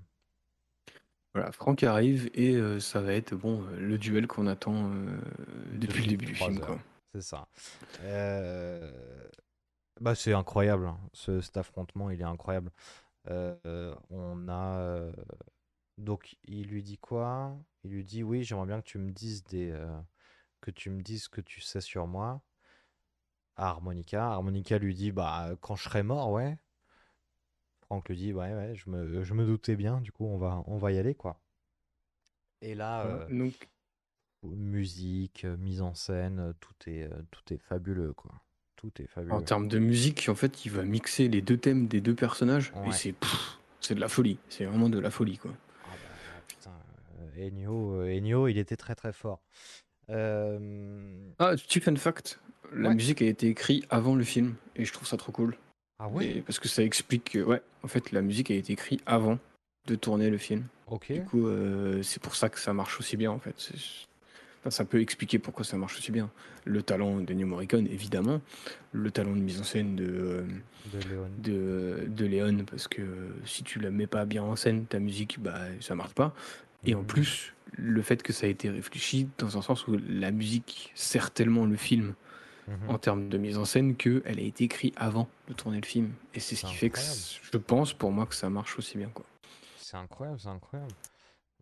Voilà, 1.34 1.52
Franck 1.52 1.84
arrive 1.84 2.30
et 2.34 2.56
euh, 2.56 2.80
ça 2.80 3.02
va 3.02 3.14
être 3.14 3.36
bon 3.36 3.62
le 3.78 3.98
duel 3.98 4.28
qu'on 4.28 4.48
attend 4.48 4.90
depuis, 5.74 6.04
le 6.04 6.10
début 6.10 6.26
du 6.26 6.36
film. 6.36 6.62
C'est 7.14 7.22
ça. 7.22 7.48
Bah, 10.02 10.16
c'est 10.16 10.34
incroyable. 10.34 10.88
Hein. 10.88 11.00
Ce, 11.14 11.42
cet 11.42 11.58
affrontement, 11.58 12.10
il 12.10 12.22
est 12.22 12.26
incroyable. 12.26 12.72
on 13.28 14.48
a 14.48 15.12
donc 15.98 16.38
il 16.44 16.68
lui 16.68 16.84
dit 16.84 16.98
quoi? 16.98 17.58
Il 17.84 17.92
lui 17.92 18.04
dit 18.04 18.24
oui, 18.24 18.44
j'aimerais 18.44 18.68
bien 18.68 18.82
que 18.82 18.88
tu 18.88 18.98
me 18.98 19.12
dises 19.12 19.44
des 19.44 19.72
euh, 19.72 20.00
que 20.62 20.72
tu 20.72 20.90
me 20.90 21.02
dises 21.02 21.24
ce 21.24 21.30
que 21.30 21.42
tu 21.42 21.62
sais 21.62 21.82
sur 21.82 22.08
moi. 22.08 22.42
À 23.56 23.70
Harmonica, 23.70 24.26
Harmonica 24.26 24.78
lui 24.78 24.94
dit 24.94 25.12
bah 25.12 25.52
quand 25.62 25.76
je 25.76 25.84
serai 25.84 26.04
mort, 26.04 26.32
ouais. 26.32 26.58
Franck 27.82 28.10
lui 28.10 28.18
dit 28.18 28.34
ouais 28.34 28.54
ouais, 28.54 28.76
je 28.76 28.90
me, 28.90 29.24
je 29.24 29.34
me 29.34 29.46
doutais 29.46 29.76
bien, 29.76 30.02
du 30.02 30.12
coup 30.12 30.26
on 30.26 30.38
va 30.38 30.64
on 30.66 30.78
va 30.78 30.92
y 30.92 30.98
aller 30.98 31.16
quoi. 31.16 31.40
Et 32.62 32.76
là 32.76 33.06
euh, 33.06 33.28
donc 33.30 33.70
musique, 34.44 35.46
euh, 35.46 35.58
mise 35.58 35.82
en 35.82 35.94
scène, 35.94 36.54
tout 36.60 36.74
est 36.88 37.10
tout 37.32 37.54
est 37.54 37.58
fabuleux 37.58 38.14
quoi. 38.14 38.32
Tout 38.76 38.92
est 39.02 39.08
fabuleux. 39.08 39.34
En 39.34 39.42
termes 39.42 39.68
de 39.68 39.80
musique, 39.80 40.28
en 40.28 40.36
fait, 40.36 40.66
il 40.66 40.72
va 40.72 40.84
mixer 40.84 41.30
les 41.30 41.42
deux 41.42 41.58
thèmes 41.58 41.88
des 41.88 42.02
deux 42.02 42.14
personnages 42.14 42.74
et 42.86 42.92
c'est 42.92 43.16
c'est 43.80 43.96
de 43.96 44.00
la 44.00 44.10
folie, 44.10 44.38
c'est 44.50 44.66
vraiment 44.66 44.90
de 44.90 45.00
la 45.00 45.10
folie 45.10 45.38
quoi. 45.38 45.52
Ennio, 47.38 48.02
euh, 48.02 48.18
Ennio, 48.18 48.48
il 48.48 48.58
était 48.58 48.76
très 48.76 48.96
très 48.96 49.14
fort. 49.14 49.42
Euh, 50.10 51.30
ah, 51.40 51.56
petit 51.56 51.80
fun 51.80 51.96
fact, 51.96 52.40
la 52.74 52.94
musique 52.94 53.22
a 53.22 53.26
été 53.26 53.48
écrite 53.48 53.86
avant 53.90 54.16
le 54.16 54.24
film 54.24 54.56
et 54.76 54.86
je 54.86 54.94
trouve 54.94 55.08
ça 55.08 55.18
trop 55.18 55.32
cool. 55.32 55.58
Ah 56.00 56.08
ouais? 56.08 56.44
Parce 56.46 56.60
que 56.60 56.68
ça 56.68 56.84
explique 56.84 57.32
que, 57.32 57.40
ouais, 57.40 57.62
en 57.84 57.88
fait, 57.88 58.12
la 58.12 58.22
musique 58.22 58.52
a 58.52 58.56
été 58.56 58.74
écrite 58.74 59.02
avant 59.06 59.40
de 59.88 59.96
tourner 59.96 60.30
le 60.30 60.38
film. 60.38 60.66
Ok. 60.88 61.12
Du 61.12 61.24
coup, 61.24 61.48
euh, 61.48 62.04
c'est 62.04 62.22
pour 62.22 62.36
ça 62.36 62.50
que 62.50 62.60
ça 62.60 62.74
marche 62.74 63.00
aussi 63.00 63.18
bien 63.18 63.32
en 63.32 63.40
fait. 63.40 63.72
Ça 64.72 64.86
peut 64.86 65.02
expliquer 65.02 65.40
pourquoi 65.40 65.66
ça 65.66 65.78
marche 65.78 65.98
aussi 65.98 66.12
bien. 66.12 66.30
Le 66.64 66.82
talent 66.82 67.20
d'Ennio 67.20 67.48
Morricone, 67.48 67.88
évidemment. 67.88 68.42
Le 68.92 69.12
talent 69.12 69.36
de 69.36 69.42
mise 69.42 69.60
en 69.60 69.64
scène 69.64 69.96
de, 69.96 70.44
de, 71.40 72.06
de, 72.08 72.26
Léon, 72.26 72.66
parce 72.70 72.88
que 72.88 73.02
si 73.46 73.64
tu 73.64 73.80
la 73.80 73.92
mets 73.92 74.08
pas 74.08 74.26
bien 74.26 74.44
en 74.44 74.56
scène, 74.56 74.86
ta 74.86 75.00
musique, 75.00 75.40
bah, 75.40 75.60
ça 75.82 75.96
marche 75.96 76.14
pas. 76.14 76.34
Et 76.86 76.96
en 76.96 77.04
plus, 77.04 77.54
le 77.74 78.02
fait 78.02 78.24
que 78.24 78.34
ça 78.34 78.46
a 78.46 78.50
été 78.50 78.70
réfléchi 78.70 79.28
dans 79.38 79.58
un 79.58 79.62
sens 79.62 79.88
où 79.88 79.98
la 80.08 80.32
musique 80.32 80.92
sert 80.96 81.32
tellement 81.32 81.66
le 81.66 81.76
film 81.76 82.14
mhm. 82.68 82.90
en 82.90 82.98
termes 82.98 83.30
de 83.30 83.38
mise 83.38 83.58
en 83.58 83.66
scène 83.66 83.96
qu'elle 83.96 84.22
a 84.26 84.42
été 84.42 84.66
écrite 84.66 84.94
avant 84.98 85.28
de 85.48 85.54
tourner 85.54 85.80
le 85.80 85.86
film. 85.86 86.12
Et 86.34 86.40
c'est 86.40 86.56
ce 86.56 86.66
qui 86.66 86.74
fait 86.74 86.90
que 86.90 87.00
je 87.00 87.58
pense 87.58 87.94
pour 87.94 88.12
moi 88.12 88.26
que 88.26 88.36
ça 88.36 88.50
marche 88.50 88.78
aussi 88.78 88.98
bien. 88.98 89.10
C'est 89.78 89.98
incroyable, 89.98 90.40
c'est 90.40 90.50
incroyable. 90.50 90.94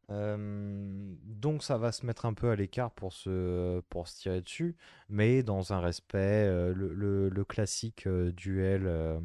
Euh, 0.10 1.16
donc 1.24 1.64
ça 1.64 1.78
va 1.78 1.92
se 1.92 2.06
mettre 2.06 2.26
un 2.26 2.34
peu 2.34 2.50
à 2.50 2.56
l'écart 2.56 2.92
pour 2.92 3.14
se, 3.14 3.80
pour 3.90 4.08
se 4.08 4.20
tirer 4.20 4.42
dessus, 4.42 4.76
mais 5.10 5.44
dans 5.44 5.74
un 5.74 5.80
respect, 5.80 6.18
euh, 6.48 6.74
le, 6.74 7.30
le, 7.30 7.46
classique 7.46 8.06
euh, 8.08 8.32
duel, 8.32 9.22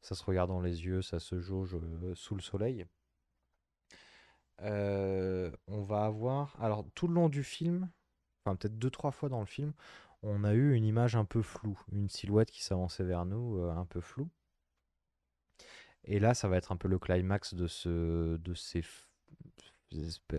ça 0.00 0.14
se 0.14 0.24
regarde 0.24 0.50
dans 0.50 0.60
les 0.60 0.84
yeux, 0.84 1.02
ça 1.02 1.20
se 1.20 1.40
jauge 1.40 1.76
sous 2.14 2.34
le 2.34 2.42
soleil. 2.42 2.86
On 4.62 5.82
va 5.82 6.04
avoir. 6.04 6.56
Alors, 6.60 6.84
tout 6.94 7.08
le 7.08 7.14
long 7.14 7.28
du 7.28 7.42
film, 7.44 7.90
enfin 8.44 8.56
peut-être 8.56 8.78
deux, 8.78 8.90
trois 8.90 9.10
fois 9.10 9.28
dans 9.28 9.40
le 9.40 9.46
film, 9.46 9.72
on 10.22 10.44
a 10.44 10.52
eu 10.54 10.74
une 10.74 10.84
image 10.84 11.16
un 11.16 11.24
peu 11.24 11.42
floue, 11.42 11.80
une 11.92 12.08
silhouette 12.10 12.50
qui 12.50 12.62
s'avançait 12.62 13.04
vers 13.04 13.24
nous, 13.24 13.62
un 13.62 13.86
peu 13.86 14.00
floue. 14.00 14.28
Et 16.04 16.18
là, 16.18 16.34
ça 16.34 16.48
va 16.48 16.56
être 16.56 16.72
un 16.72 16.76
peu 16.76 16.88
le 16.88 16.98
climax 16.98 17.54
de, 17.54 17.66
ce, 17.66 18.36
de 18.36 18.54
ces... 18.54 18.82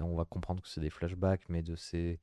On 0.01 0.15
va 0.15 0.25
comprendre 0.25 0.61
que 0.61 0.67
c'est 0.69 0.81
des 0.81 0.89
flashbacks, 0.89 1.47
mais 1.49 1.61
de 1.61 1.75
ces... 1.75 2.19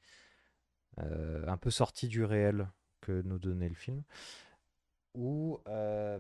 Euh, 1.00 1.44
un 1.46 1.56
peu 1.56 1.70
sortis 1.70 2.09
du 2.09 2.24
réel 2.24 2.68
que 3.00 3.22
nous 3.22 3.38
donnait 3.38 3.68
le 3.68 3.74
film, 3.74 4.02
où, 5.14 5.60
euh, 5.68 6.18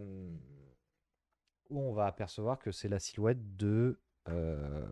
où 1.70 1.80
on 1.80 1.92
va 1.92 2.06
apercevoir 2.06 2.58
que 2.58 2.70
c'est 2.70 2.88
la 2.88 3.00
silhouette 3.00 3.56
de 3.56 3.98
euh, 4.28 4.86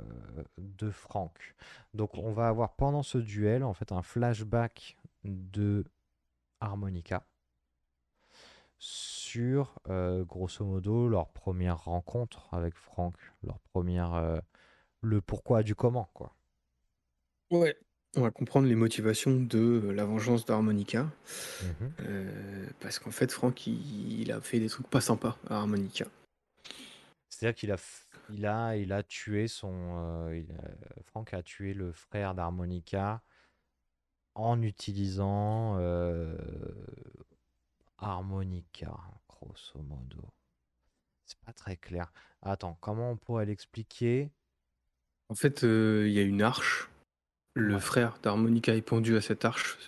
de 0.56 0.90
Franck. 0.90 1.54
Donc 1.94 2.16
on 2.16 2.32
va 2.32 2.48
avoir 2.48 2.74
pendant 2.74 3.02
ce 3.02 3.18
duel 3.18 3.62
en 3.62 3.74
fait 3.74 3.92
un 3.92 4.02
flashback 4.02 4.96
de 5.24 5.84
Harmonica 6.60 7.26
sur 8.78 9.78
grosso 10.26 10.64
modo 10.64 11.08
leur 11.08 11.28
première 11.28 11.84
rencontre 11.84 12.48
avec 12.52 12.74
Franck, 12.74 13.16
leur 13.42 13.58
première 13.60 14.42
le 15.06 15.20
pourquoi 15.20 15.62
du 15.62 15.74
comment 15.74 16.08
quoi. 16.12 16.34
Ouais, 17.50 17.76
on 18.16 18.22
va 18.22 18.30
comprendre 18.30 18.66
les 18.66 18.74
motivations 18.74 19.40
de 19.40 19.92
la 19.94 20.04
vengeance 20.04 20.44
d'Harmonica. 20.44 21.10
Mhm. 21.62 22.68
parce 22.80 22.98
qu'en 22.98 23.10
fait, 23.12 23.30
Franck, 23.30 23.66
il, 23.66 24.32
a 24.32 24.40
fait 24.40 24.58
des 24.58 24.68
trucs 24.68 24.88
pas 24.88 25.00
sympas 25.00 25.36
à 25.48 25.56
Harmonica. 25.56 26.06
C'est-à-dire 27.28 27.54
qu'il 27.54 27.70
a 27.72 27.76
il 28.30 28.46
a, 28.46 28.76
il 28.76 28.92
a 28.92 29.02
tué 29.02 29.48
son. 29.48 29.72
Euh, 29.72 30.42
Franck 31.04 31.34
a 31.34 31.42
tué 31.42 31.74
le 31.74 31.92
frère 31.92 32.34
d'Harmonica 32.34 33.22
en 34.34 34.60
utilisant 34.62 35.76
euh, 35.78 36.36
Harmonica, 37.98 38.96
grosso 39.28 39.80
modo. 39.80 40.22
C'est 41.24 41.38
pas 41.40 41.52
très 41.52 41.76
clair. 41.76 42.12
Attends, 42.42 42.76
comment 42.80 43.12
on 43.12 43.16
pourrait 43.16 43.46
l'expliquer? 43.46 44.30
En 45.28 45.34
fait, 45.34 45.64
euh, 45.64 46.04
il 46.06 46.12
y 46.12 46.18
a 46.18 46.22
une 46.22 46.42
arche. 46.42 46.88
Le 47.54 47.78
frère 47.78 48.18
d'Harmonica 48.22 48.74
est 48.74 48.82
pendu 48.82 49.16
à 49.16 49.20
cette 49.20 49.44
arche 49.44 49.78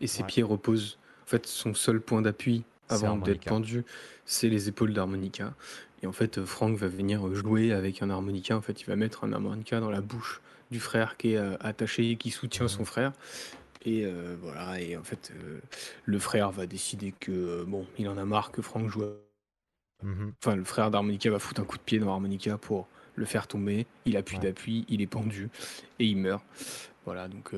et 0.00 0.06
ses 0.06 0.24
pieds 0.24 0.42
reposent. 0.42 0.98
En 1.24 1.26
fait, 1.26 1.46
son 1.46 1.72
seul 1.72 2.00
point 2.00 2.20
d'appui 2.20 2.64
avant 2.88 3.16
d'être 3.16 3.44
pendu, 3.44 3.84
c'est 4.26 4.48
les 4.48 4.68
épaules 4.68 4.92
d'Harmonica. 4.92 5.54
Et 6.02 6.06
en 6.06 6.12
fait, 6.12 6.44
Franck 6.44 6.76
va 6.76 6.88
venir 6.88 7.32
jouer 7.32 7.72
avec 7.72 8.02
un 8.02 8.10
harmonica. 8.10 8.56
En 8.56 8.60
fait, 8.60 8.80
il 8.80 8.86
va 8.86 8.96
mettre 8.96 9.24
un 9.24 9.32
harmonica 9.32 9.78
dans 9.80 9.90
la 9.90 10.00
bouche 10.00 10.40
du 10.72 10.80
frère 10.80 11.16
qui 11.16 11.34
est 11.34 11.36
euh, 11.36 11.56
attaché 11.60 12.10
et 12.10 12.16
qui 12.16 12.32
soutient 12.32 12.66
son 12.66 12.84
frère. 12.84 13.12
Et 13.84 14.04
euh, 14.04 14.36
voilà, 14.40 14.80
et 14.80 14.96
en 14.96 15.04
fait, 15.04 15.32
euh, 15.34 15.60
le 16.04 16.18
frère 16.18 16.50
va 16.50 16.66
décider 16.66 17.12
que, 17.12 17.64
bon, 17.64 17.86
il 17.98 18.08
en 18.08 18.16
a 18.16 18.24
marre 18.24 18.50
que 18.50 18.62
Franck 18.62 18.88
joue. 18.88 19.04
Mm-hmm. 20.04 20.32
Enfin, 20.42 20.56
le 20.56 20.64
frère 20.64 20.90
d'harmonica 20.90 21.30
va 21.30 21.38
foutre 21.38 21.60
un 21.60 21.64
coup 21.64 21.78
de 21.78 21.82
pied 21.82 22.00
dans 22.00 22.12
harmonica 22.12 22.58
pour 22.58 22.88
le 23.14 23.24
faire 23.24 23.46
tomber. 23.46 23.86
Il 24.04 24.16
appuie 24.16 24.38
d'appui, 24.38 24.84
il 24.88 25.00
est 25.00 25.06
pendu 25.06 25.50
et 25.98 26.06
il 26.06 26.16
meurt. 26.16 26.44
Voilà, 27.04 27.28
donc. 27.28 27.54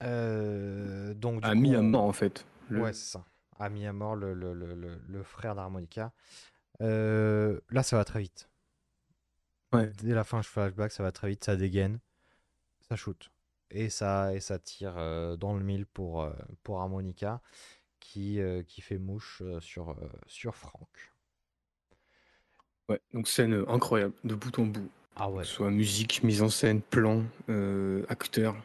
donc 0.00 1.42
du 1.42 1.56
mis 1.56 1.74
à 1.74 1.82
mort, 1.82 2.04
en 2.04 2.12
fait. 2.12 2.46
Ouais, 2.70 2.92
c'est 2.92 3.12
ça 3.12 3.24
a 3.62 3.68
mis 3.68 3.86
à 3.86 3.92
mort 3.92 4.16
le, 4.16 4.34
le, 4.34 4.54
le, 4.54 4.74
le 4.74 5.22
frère 5.22 5.54
d'Harmonica. 5.54 6.12
Euh, 6.80 7.60
là, 7.70 7.82
ça 7.82 7.96
va 7.96 8.04
très 8.04 8.20
vite. 8.20 8.48
Ouais. 9.72 9.90
Dès 9.98 10.14
la 10.14 10.24
fin, 10.24 10.42
je 10.42 10.48
flashback, 10.48 10.92
ça 10.92 11.02
va 11.02 11.12
très 11.12 11.28
vite, 11.28 11.44
ça 11.44 11.56
dégaine, 11.56 12.00
ça 12.88 12.96
shoot. 12.96 13.30
Et 13.70 13.88
ça, 13.88 14.34
et 14.34 14.40
ça 14.40 14.58
tire 14.58 14.98
euh, 14.98 15.36
dans 15.36 15.54
le 15.54 15.62
mille 15.62 15.86
pour, 15.86 16.22
euh, 16.22 16.32
pour 16.62 16.80
Harmonica, 16.80 17.40
qui, 18.00 18.40
qui 18.66 18.80
fait 18.80 18.98
mouche 18.98 19.42
sur, 19.60 19.96
sur 20.26 20.56
Franck. 20.56 21.11
Ouais, 22.88 23.00
donc 23.14 23.28
scène 23.28 23.64
incroyable, 23.68 24.14
de 24.24 24.34
bout 24.34 24.58
en 24.58 24.66
bout. 24.66 24.88
Ah 25.16 25.30
ouais. 25.30 25.44
Soit 25.44 25.70
musique, 25.70 26.22
mise 26.22 26.42
en 26.42 26.48
scène, 26.48 26.80
plan, 26.80 27.22
acteur. 28.08 28.56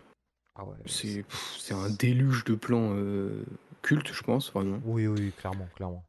Ah 0.55 0.63
ouais. 0.63 0.75
C'est 0.85 1.73
un 1.73 1.89
déluge 1.89 2.43
de 2.45 2.55
plans 2.55 2.95
culte, 3.87 4.11
je 4.11 4.23
pense, 4.23 4.51
vraiment. 4.51 4.79
Oui, 4.85 5.07
oui, 5.07 5.31
clairement, 5.37 5.67
clairement. 5.75 6.03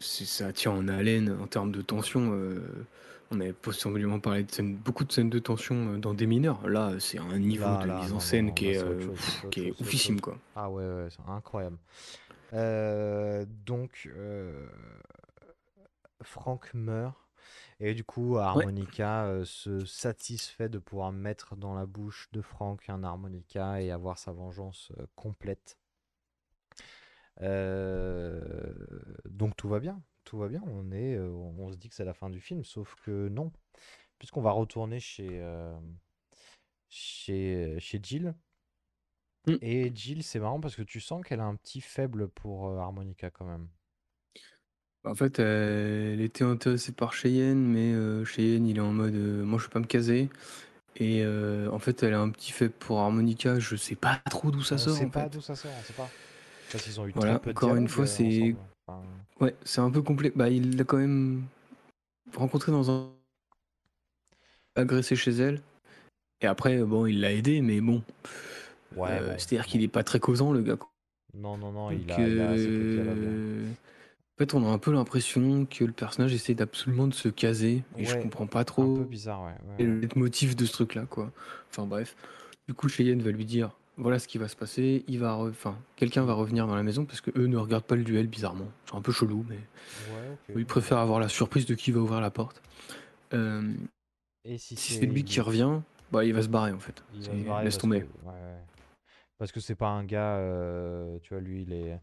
Ça 0.00 0.52
tient 0.52 0.72
en 0.72 0.88
haleine 0.88 1.36
en 1.40 1.46
termes 1.46 1.72
de 1.72 1.82
tension. 1.82 2.32
Euh, 2.32 2.86
on 3.30 3.40
avait 3.40 3.52
possiblement 3.52 4.18
parlé 4.18 4.44
de 4.44 4.62
beaucoup 4.74 5.04
de 5.04 5.12
scènes 5.12 5.30
de 5.30 5.38
tension 5.38 5.94
euh, 5.94 5.98
dans 5.98 6.14
des 6.14 6.26
mineurs. 6.26 6.66
Là, 6.68 6.92
c'est 6.98 7.18
un 7.18 7.38
niveau 7.38 7.64
de 7.64 8.00
mise 8.00 8.12
en 8.12 8.20
scène 8.20 8.54
qui 8.54 8.68
est, 8.68 8.82
euh, 8.82 9.08
qui 9.50 9.68
est 9.68 9.80
oufissime, 9.80 10.20
quoi. 10.20 10.38
Ah 10.56 10.70
ouais, 10.70 10.84
ouais 10.84 11.08
c'est 11.10 11.30
incroyable. 11.30 11.76
donc, 13.66 14.08
Franck 16.22 16.74
meurt. 16.74 17.16
Et 17.80 17.94
du 17.94 18.04
coup, 18.04 18.36
Harmonica 18.36 19.40
se 19.44 19.84
satisfait 19.86 20.68
de 20.68 20.78
pouvoir 20.78 21.12
mettre 21.12 21.56
dans 21.56 21.74
la 21.74 21.86
bouche 21.86 22.28
de 22.32 22.42
Franck 22.42 22.90
un 22.90 23.02
harmonica 23.02 23.80
et 23.80 23.90
avoir 23.90 24.18
sa 24.18 24.32
vengeance 24.32 24.92
complète. 25.16 25.78
Euh, 27.42 28.70
donc 29.28 29.56
tout 29.56 29.68
va 29.68 29.80
bien, 29.80 30.02
tout 30.24 30.38
va 30.38 30.48
bien. 30.48 30.62
On 30.66 30.92
est, 30.92 31.16
euh, 31.16 31.30
on 31.30 31.70
se 31.70 31.76
dit 31.76 31.88
que 31.88 31.94
c'est 31.94 32.04
la 32.04 32.14
fin 32.14 32.30
du 32.30 32.40
film, 32.40 32.64
sauf 32.64 32.94
que 33.04 33.28
non, 33.28 33.52
puisqu'on 34.18 34.42
va 34.42 34.50
retourner 34.50 35.00
chez 35.00 35.40
euh, 35.40 35.78
chez 36.88 37.78
chez 37.80 38.00
Jill. 38.02 38.34
Mm. 39.46 39.56
Et 39.62 39.94
Jill, 39.94 40.22
c'est 40.22 40.40
marrant 40.40 40.60
parce 40.60 40.76
que 40.76 40.82
tu 40.82 41.00
sens 41.00 41.24
qu'elle 41.24 41.40
a 41.40 41.44
un 41.44 41.56
petit 41.56 41.80
faible 41.80 42.28
pour 42.28 42.66
Harmonica 42.78 43.30
quand 43.30 43.46
même. 43.46 43.68
En 45.04 45.14
fait, 45.14 45.38
elle 45.38 46.20
était 46.20 46.44
intéressée 46.44 46.92
par 46.92 47.14
Cheyenne, 47.14 47.58
mais 47.58 47.94
Cheyenne, 48.24 48.66
il 48.66 48.76
est 48.76 48.80
en 48.80 48.92
mode 48.92 49.14
moi 49.14 49.58
je 49.58 49.64
peux 49.64 49.72
pas 49.72 49.80
me 49.80 49.86
caser. 49.86 50.28
Et 50.96 51.24
en 51.26 51.78
fait, 51.78 52.02
elle 52.02 52.14
a 52.14 52.20
un 52.20 52.30
petit 52.30 52.52
faible 52.52 52.74
pour 52.78 53.00
Harmonica. 53.00 53.58
Je 53.58 53.76
sais 53.76 53.94
pas 53.94 54.20
trop 54.30 54.50
d'où 54.50 54.62
ça 54.62 54.78
sort. 54.78 54.96
sait 54.96 55.06
pas 55.06 55.28
d'où 55.28 55.40
ça 55.40 55.56
sort, 55.56 55.70
on 55.78 55.84
sait 55.84 55.94
pas. 55.94 56.10
Voilà, 57.14 57.40
encore 57.48 57.74
une 57.76 57.88
fois, 57.88 58.06
c'est 58.06 58.54
ouais, 59.40 59.54
c'est 59.64 59.80
un 59.80 59.90
peu 59.90 60.02
complexe. 60.02 60.36
Bah, 60.36 60.48
il 60.48 60.76
l'a 60.76 60.84
quand 60.84 60.98
même 60.98 61.44
rencontré 62.36 62.70
dans 62.72 62.90
un 62.90 63.10
agressé 64.76 65.16
chez 65.16 65.32
elle. 65.32 65.60
Et 66.40 66.46
après, 66.46 66.78
bon, 66.78 67.06
il 67.06 67.20
l'a 67.20 67.32
aidé, 67.32 67.60
mais 67.60 67.80
bon. 67.80 68.02
Ouais, 68.96 69.10
euh, 69.10 69.34
C'est-à-dire 69.36 69.66
qu'il 69.66 69.82
est 69.82 69.88
pas 69.88 70.04
très 70.04 70.20
causant, 70.20 70.52
le 70.52 70.62
gars. 70.62 70.78
Non, 71.34 71.56
non, 71.56 71.70
non, 71.70 71.90
il, 71.90 72.10
a, 72.10 72.18
euh, 72.18 73.66
En 74.40 74.42
fait, 74.42 74.54
on 74.54 74.66
a 74.66 74.70
un 74.70 74.78
peu 74.78 74.90
l'impression 74.90 75.66
que 75.66 75.84
le 75.84 75.92
personnage 75.92 76.32
essaie 76.32 76.62
absolument 76.62 77.06
de 77.06 77.12
se 77.12 77.28
caser. 77.28 77.84
Et 77.98 78.06
je 78.06 78.16
comprends 78.16 78.46
pas 78.46 78.64
trop. 78.64 78.94
Un 78.94 79.00
peu 79.00 79.04
bizarre, 79.04 79.42
ouais. 79.42 79.84
le 79.84 80.08
motif 80.16 80.56
de 80.56 80.64
ce 80.64 80.72
truc-là, 80.72 81.04
quoi. 81.04 81.30
Enfin, 81.68 81.84
bref. 81.84 82.16
Du 82.66 82.72
coup, 82.72 82.88
Cheyenne 82.88 83.20
va 83.20 83.32
lui 83.32 83.44
dire 83.44 83.76
voilà 83.98 84.18
ce 84.18 84.26
qui 84.26 84.38
va 84.38 84.48
se 84.48 84.56
passer. 84.56 85.04
Il 85.08 85.18
va, 85.18 85.36
enfin, 85.36 85.76
quelqu'un 85.94 86.24
va 86.24 86.32
revenir 86.32 86.66
dans 86.66 86.74
la 86.74 86.82
maison 86.82 87.04
parce 87.04 87.20
que 87.20 87.30
eux 87.38 87.48
ne 87.48 87.58
regardent 87.58 87.84
pas 87.84 87.96
le 87.96 88.02
duel 88.02 88.28
bizarrement. 88.28 88.72
C'est 88.86 88.96
un 88.96 89.02
peu 89.02 89.12
chelou, 89.12 89.44
mais 89.46 89.58
ils 90.56 90.64
préfèrent 90.64 91.00
avoir 91.00 91.20
la 91.20 91.28
surprise 91.28 91.66
de 91.66 91.74
qui 91.74 91.92
va 91.92 92.00
ouvrir 92.00 92.22
la 92.22 92.30
porte. 92.30 92.62
Euh, 93.34 93.74
Et 94.46 94.56
si, 94.56 94.74
c'est 94.74 95.04
lui 95.04 95.22
qui 95.22 95.42
revient, 95.42 95.80
bah 96.12 96.24
il 96.24 96.32
va 96.32 96.40
se 96.40 96.48
barrer 96.48 96.72
en 96.72 96.80
fait. 96.80 97.04
Il 97.12 97.44
va 97.44 97.62
laisse 97.62 97.76
tomber. 97.76 98.06
Parce 99.36 99.52
que 99.52 99.60
c'est 99.60 99.74
pas 99.74 99.88
un 99.88 100.04
gars, 100.04 100.36
euh, 100.36 101.18
tu 101.22 101.34
vois, 101.34 101.42
lui, 101.42 101.62
il 101.62 101.74
est. 101.74 101.98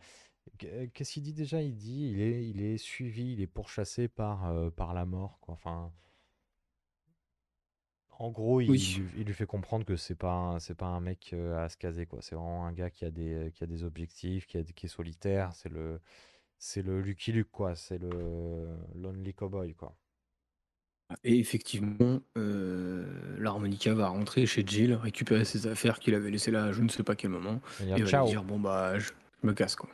Qu'est-ce 0.57 1.13
qu'il 1.13 1.23
dit 1.23 1.33
déjà? 1.33 1.61
Il 1.61 1.75
dit, 1.75 2.09
il 2.09 2.21
est, 2.21 2.47
il 2.49 2.61
est 2.61 2.77
suivi, 2.77 3.33
il 3.33 3.41
est 3.41 3.47
pourchassé 3.47 4.07
par, 4.07 4.45
euh, 4.45 4.69
par 4.69 4.93
la 4.93 5.05
mort, 5.05 5.39
quoi. 5.41 5.53
Enfin, 5.53 5.91
en 8.19 8.31
gros, 8.31 8.61
il, 8.61 8.69
lui 8.69 9.33
fait 9.33 9.45
comprendre 9.45 9.85
que 9.85 9.95
c'est 9.95 10.15
pas 10.15 10.57
c'est 10.59 10.73
pas 10.73 10.87
un 10.87 10.99
mec 10.99 11.29
euh, 11.33 11.63
à 11.63 11.69
se 11.69 11.77
caser 11.77 12.07
quoi. 12.07 12.19
C'est 12.21 12.33
vraiment 12.35 12.65
un 12.65 12.73
gars 12.73 12.89
qui 12.89 13.05
a 13.05 13.11
des 13.11 13.51
qui 13.53 13.63
a 13.63 13.67
des 13.67 13.83
objectifs, 13.83 14.47
qui, 14.47 14.57
a, 14.57 14.63
qui 14.63 14.87
est 14.87 14.89
solitaire. 14.89 15.53
C'est 15.53 15.69
le 15.69 15.99
c'est 16.57 16.81
le 16.81 16.99
Lucky 17.01 17.31
Luke 17.31 17.51
quoi. 17.51 17.75
C'est 17.75 17.99
le 17.99 18.67
lonely 18.95 19.35
cowboy 19.35 19.75
quoi. 19.75 19.95
Et 21.23 21.37
effectivement, 21.39 22.19
euh, 22.37 23.05
l'harmonica 23.37 23.93
va 23.93 24.09
rentrer 24.09 24.45
chez 24.45 24.65
Jill, 24.65 24.93
récupérer 24.95 25.45
ses 25.45 25.67
affaires 25.67 25.99
qu'il 25.99 26.15
avait 26.15 26.31
laissées 26.31 26.51
là 26.51 26.71
je 26.73 26.81
ne 26.81 26.89
sais 26.89 27.03
pas 27.03 27.15
quel 27.15 27.29
moment, 27.29 27.61
et, 27.81 28.01
va 28.03 28.25
dire 28.25 28.43
bon 28.43 28.59
bah 28.59 28.99
je 28.99 29.11
me 29.43 29.53
casse 29.53 29.75
quoi. 29.75 29.89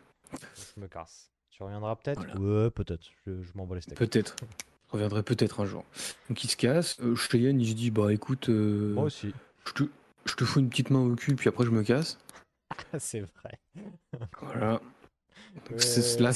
Je 0.75 0.81
me 0.81 0.87
casse. 0.87 1.31
Tu 1.49 1.63
reviendras 1.63 1.95
peut-être 1.95 2.21
Ouais, 2.39 2.69
peut-être. 2.71 3.03
Je, 3.25 3.41
je 3.43 3.51
m'en 3.55 3.71
les 3.73 3.81
steaks. 3.81 3.97
Peut-être 3.97 4.35
reviendrai 4.93 5.23
peut-être 5.23 5.59
un 5.59 5.65
jour. 5.65 5.83
Donc 6.29 6.43
il 6.43 6.49
se 6.49 6.55
casse. 6.55 6.99
Euh, 7.01 7.15
Cheyenne, 7.15 7.59
il 7.59 7.69
se 7.69 7.73
dit 7.73 7.91
Bah 7.91 8.13
écoute, 8.13 8.49
euh, 8.49 8.93
Moi 8.93 9.05
aussi. 9.05 9.33
je 9.65 9.73
te, 9.73 9.83
je 10.25 10.35
te 10.35 10.45
fous 10.45 10.59
une 10.59 10.69
petite 10.69 10.89
main 10.91 10.99
au 10.99 11.15
cul, 11.15 11.35
puis 11.35 11.49
après 11.49 11.65
je 11.65 11.71
me 11.71 11.83
casse. 11.83 12.17
c'est 12.99 13.21
vrai. 13.21 13.59
Voilà. 14.41 14.79
là, 16.19 16.31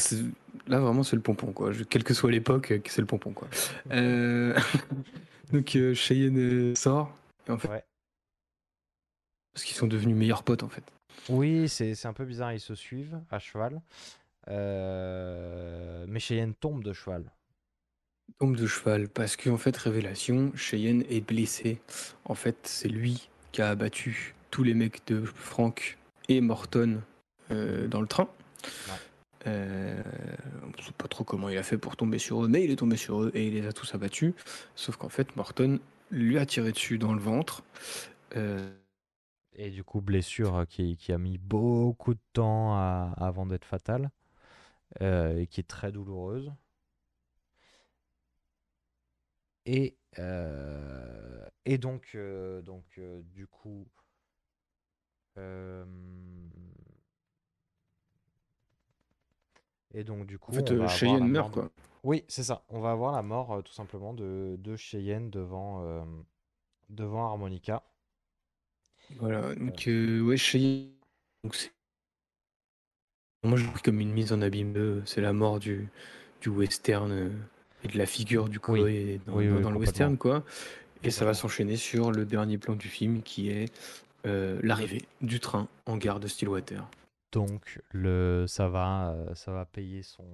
là, 0.68 0.80
vraiment, 0.80 1.04
c'est 1.04 1.16
le 1.16 1.22
pompon, 1.22 1.54
quoi. 1.54 1.72
quelle 1.90 2.04
que 2.04 2.14
soit 2.14 2.32
l'époque, 2.32 2.72
euh, 2.72 2.80
c'est 2.86 3.02
le 3.02 3.08
pompon, 3.08 3.32
quoi. 3.32 3.48
Donc 5.54 5.78
Cheyenne 5.94 6.76
sort. 6.76 7.16
Et 7.48 7.52
en 7.52 7.58
fait, 7.58 7.70
Parce 9.54 9.64
qu'ils 9.64 9.78
sont 9.78 9.88
devenus 9.88 10.16
meilleurs 10.18 10.44
potes 10.44 10.64
en 10.64 10.70
fait. 10.70 10.84
Oui, 11.30 11.68
c'est 11.70 12.06
un 12.06 12.14
peu 12.14 12.26
bizarre, 12.26 12.54
ils 12.54 12.60
se 12.60 12.76
suivent 12.76 13.20
à 13.30 13.40
cheval. 13.40 13.82
Euh, 14.50 16.06
mais 16.08 16.20
Cheyenne 16.20 16.54
tombe 16.54 16.84
de 16.84 16.94
cheval. 16.94 17.24
Tombe 18.40 18.56
de 18.56 18.68
cheval, 18.68 19.10
parce 19.10 19.36
qu'en 19.36 19.58
fait, 19.58 19.76
révélation, 19.76 20.52
Cheyenne 20.56 21.04
est 21.10 21.22
blessé. 21.22 21.82
En 22.26 22.36
fait, 22.36 22.58
c'est 22.64 22.90
lui 22.90 23.30
qui 23.52 23.62
a 23.62 23.70
abattu 23.70 24.36
tous 24.52 24.64
les 24.64 24.74
mecs 24.74 25.06
de 25.08 25.24
Frank 25.24 25.98
et 26.30 26.42
Morton 26.42 27.02
euh, 27.52 27.88
dans 27.88 28.02
le 28.02 28.08
train. 28.08 28.30
Euh, 29.46 30.02
on 30.64 30.68
ne 30.68 30.84
sait 30.84 30.92
pas 30.98 31.08
trop 31.08 31.24
comment 31.24 31.50
il 31.50 31.58
a 31.58 31.64
fait 31.64 31.78
pour 31.78 31.96
tomber 31.96 32.20
sur 32.20 32.44
eux, 32.44 32.48
mais 32.48 32.64
il 32.64 32.72
est 32.72 32.78
tombé 32.78 32.98
sur 32.98 33.24
eux 33.24 33.32
et 33.34 33.48
il 33.48 33.54
les 33.54 33.66
a 33.66 33.74
tous 33.74 33.94
abattus. 33.96 34.34
Sauf 34.76 34.98
qu'en 34.98 35.10
fait, 35.10 35.36
Morton 35.36 35.80
lui 36.12 36.38
a 36.38 36.46
tiré 36.46 36.72
dessus 36.72 36.98
dans 36.98 37.14
le 37.14 37.22
ventre. 37.22 37.64
Euh, 38.36 38.70
et 39.58 39.72
du 39.72 39.84
coup, 39.84 40.02
blessure 40.02 40.66
qui, 40.70 40.96
qui, 40.98 41.12
a 41.12 41.18
mis 41.18 41.38
beaucoup 41.38 42.14
de 42.14 42.20
temps 42.34 42.78
avant 42.78 43.46
d'être 43.46 43.66
fatale 43.66 44.12
et 45.02 45.48
qui 45.50 45.60
est 45.60 45.68
très 45.68 45.92
douloureuse. 45.92 46.54
Et, 49.66 49.98
et 51.66 51.78
donc, 51.78 52.16
donc 52.64 53.00
du 53.34 53.48
coup, 53.48 53.88
et 59.94 60.04
donc, 60.04 60.26
du 60.26 60.40
coup, 60.40 60.52
en 60.52 60.56
fait, 60.56 60.88
Cheyenne 60.88 61.28
meurt, 61.28 61.52
quoi. 61.52 61.70
Oui, 62.04 62.24
c'est 62.28 62.44
ça. 62.44 62.64
On 62.70 62.80
va 62.80 62.92
avoir 62.92 63.12
la 63.12 63.24
mort, 63.24 63.62
tout 63.64 63.74
simplement, 63.74 64.14
de, 64.14 64.56
de 64.60 64.76
Cheyenne 64.76 65.30
devant, 65.30 66.06
devant 66.90 67.26
Harmonica. 67.26 67.84
Voilà, 69.16 69.56
donc, 69.56 69.84
ouais, 69.88 70.38
Cheyenne. 70.38 70.92
Donc, 71.44 71.72
Moi, 73.44 73.58
je 73.58 73.66
pris 73.68 73.82
comme 73.82 74.00
une 74.00 74.12
mise 74.12 74.34
en 74.34 74.42
abîme. 74.42 75.04
C'est 75.06 75.22
la 75.22 75.34
mort 75.34 75.60
du, 75.60 75.88
du 76.42 76.50
western 76.50 77.32
et 77.84 77.88
de 77.88 77.98
la 77.98 78.06
figure 78.06 78.50
du 78.50 78.60
coup 78.60 78.78
dans, 78.78 78.86
le 78.86 79.78
western, 79.78 80.18
quoi. 80.18 80.44
Et 81.04 81.12
ça 81.12 81.26
va 81.26 81.34
s'enchaîner 81.34 81.78
sur 81.78 82.12
le 82.12 82.26
dernier 82.26 82.58
plan 82.58 82.76
du 82.76 82.88
film 82.88 83.22
qui 83.22 83.50
est 83.50 83.72
euh, 84.26 84.60
l'arrivée 84.64 85.04
du 85.22 85.40
train 85.40 85.68
en 85.86 85.98
gare 85.98 86.20
de 86.20 86.28
Stillwater. 86.28 86.90
Donc 87.32 87.80
le, 87.92 88.46
ça 88.48 88.68
va, 88.68 89.12
euh, 89.12 89.36
ça 89.36 89.52
va 89.52 89.66
payer 89.66 90.02
son, 90.02 90.26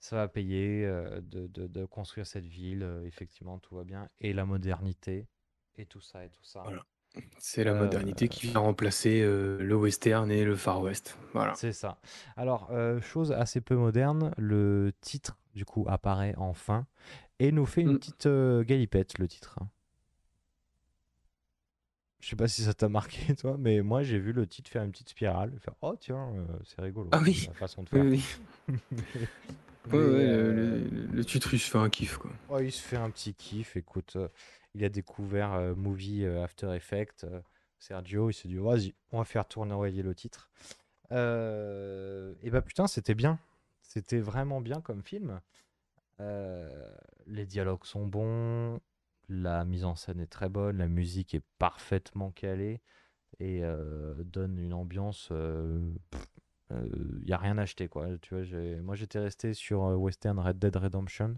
ça 0.00 0.16
va 0.16 0.28
payer 0.28 0.84
euh, 0.84 1.20
de, 1.20 1.46
de, 1.46 1.84
construire 1.84 2.26
cette 2.26 2.46
ville. 2.46 2.86
effectivement, 3.06 3.58
tout 3.58 3.76
va 3.76 3.84
bien 3.84 4.08
et 4.20 4.32
la 4.32 4.44
modernité 4.44 5.26
et 5.76 5.86
tout 5.86 6.00
ça 6.00 6.24
et 6.24 6.28
tout 6.28 6.44
ça. 6.44 6.64
C'est 7.38 7.64
la 7.64 7.74
modernité 7.74 8.28
qui 8.28 8.48
vient 8.48 8.60
remplacer 8.60 9.20
le 9.22 9.74
western 9.74 10.30
et 10.30 10.44
le 10.44 10.56
Far 10.56 10.80
West. 10.82 11.16
Voilà. 11.32 11.54
C'est 11.54 11.72
ça. 11.72 11.98
Alors, 12.36 12.70
chose 13.00 13.32
assez 13.32 13.60
peu 13.60 13.76
moderne, 13.76 14.32
le 14.36 14.92
titre 15.00 15.36
du 15.54 15.64
coup 15.64 15.84
apparaît 15.88 16.34
enfin 16.36 16.86
et 17.38 17.52
nous 17.52 17.66
fait 17.66 17.80
une 17.80 17.92
mm. 17.92 17.98
petite 17.98 18.28
galipette 18.66 19.18
le 19.18 19.28
titre. 19.28 19.58
Je 22.20 22.28
sais 22.28 22.36
pas 22.36 22.48
si 22.48 22.62
ça 22.62 22.74
t'a 22.74 22.88
marqué, 22.88 23.34
toi, 23.36 23.56
mais 23.58 23.80
moi 23.80 24.02
j'ai 24.02 24.18
vu 24.18 24.32
le 24.32 24.46
titre 24.46 24.70
faire 24.70 24.82
une 24.82 24.90
petite 24.90 25.10
spirale. 25.10 25.52
Faire 25.60 25.74
oh 25.82 25.94
tiens, 25.98 26.28
euh, 26.34 26.44
c'est 26.64 26.80
rigolo. 26.80 27.08
Ah 27.12 27.20
oui. 27.22 27.44
La 27.48 27.54
façon 27.54 27.82
de 27.84 27.88
faire. 27.88 28.04
Oui, 28.04 28.22
oui. 28.68 28.74
ouais, 29.92 29.98
ouais, 29.98 30.26
le, 30.26 30.88
le, 31.12 31.24
titre 31.24 31.54
il 31.54 31.60
se 31.60 31.70
fait 31.70 31.78
un 31.78 31.88
kiff 31.88 32.18
quoi. 32.18 32.30
Ouais, 32.50 32.66
il 32.66 32.72
se 32.72 32.82
fait 32.82 32.96
un 32.96 33.10
petit 33.10 33.34
kiff. 33.34 33.76
Écoute, 33.76 34.14
euh, 34.16 34.28
il 34.74 34.84
a 34.84 34.88
découvert 34.88 35.54
euh, 35.54 35.74
Movie 35.74 36.26
After 36.26 36.74
Effects. 36.74 37.26
Sergio, 37.78 38.30
il 38.30 38.34
s'est 38.34 38.48
dit 38.48 38.56
vas-y, 38.56 38.94
on 39.12 39.18
va 39.18 39.24
faire 39.24 39.46
tourner 39.46 40.02
le 40.02 40.14
titre. 40.14 40.50
et 41.10 42.50
bah 42.50 42.62
putain, 42.62 42.86
c'était 42.86 43.14
bien. 43.14 43.38
C'était 43.82 44.20
vraiment 44.20 44.60
bien 44.60 44.80
comme 44.80 45.02
film. 45.02 45.40
les 46.18 47.46
dialogues 47.46 47.84
sont 47.84 48.06
bons, 48.06 48.80
la 49.28 49.64
mise 49.64 49.84
en 49.84 49.94
scène 49.94 50.20
est 50.20 50.26
très 50.26 50.48
bonne, 50.48 50.78
la 50.78 50.88
musique 50.88 51.34
est 51.34 51.44
parfaitement 51.58 52.30
calée 52.30 52.80
et 53.40 53.60
euh, 53.62 54.14
donne 54.24 54.58
une 54.58 54.72
ambiance. 54.72 55.28
Il 55.30 55.36
euh, 55.36 55.78
n'y 56.70 57.32
euh, 57.32 57.34
a 57.34 57.38
rien 57.38 57.58
à 57.58 57.62
acheter 57.62 57.88
quoi. 57.88 58.06
Tu 58.22 58.34
vois, 58.34 58.80
moi 58.82 58.94
j'étais 58.94 59.18
resté 59.18 59.54
sur 59.54 59.80
Western 59.80 60.38
Red 60.38 60.58
Dead 60.58 60.76
Redemption. 60.76 61.36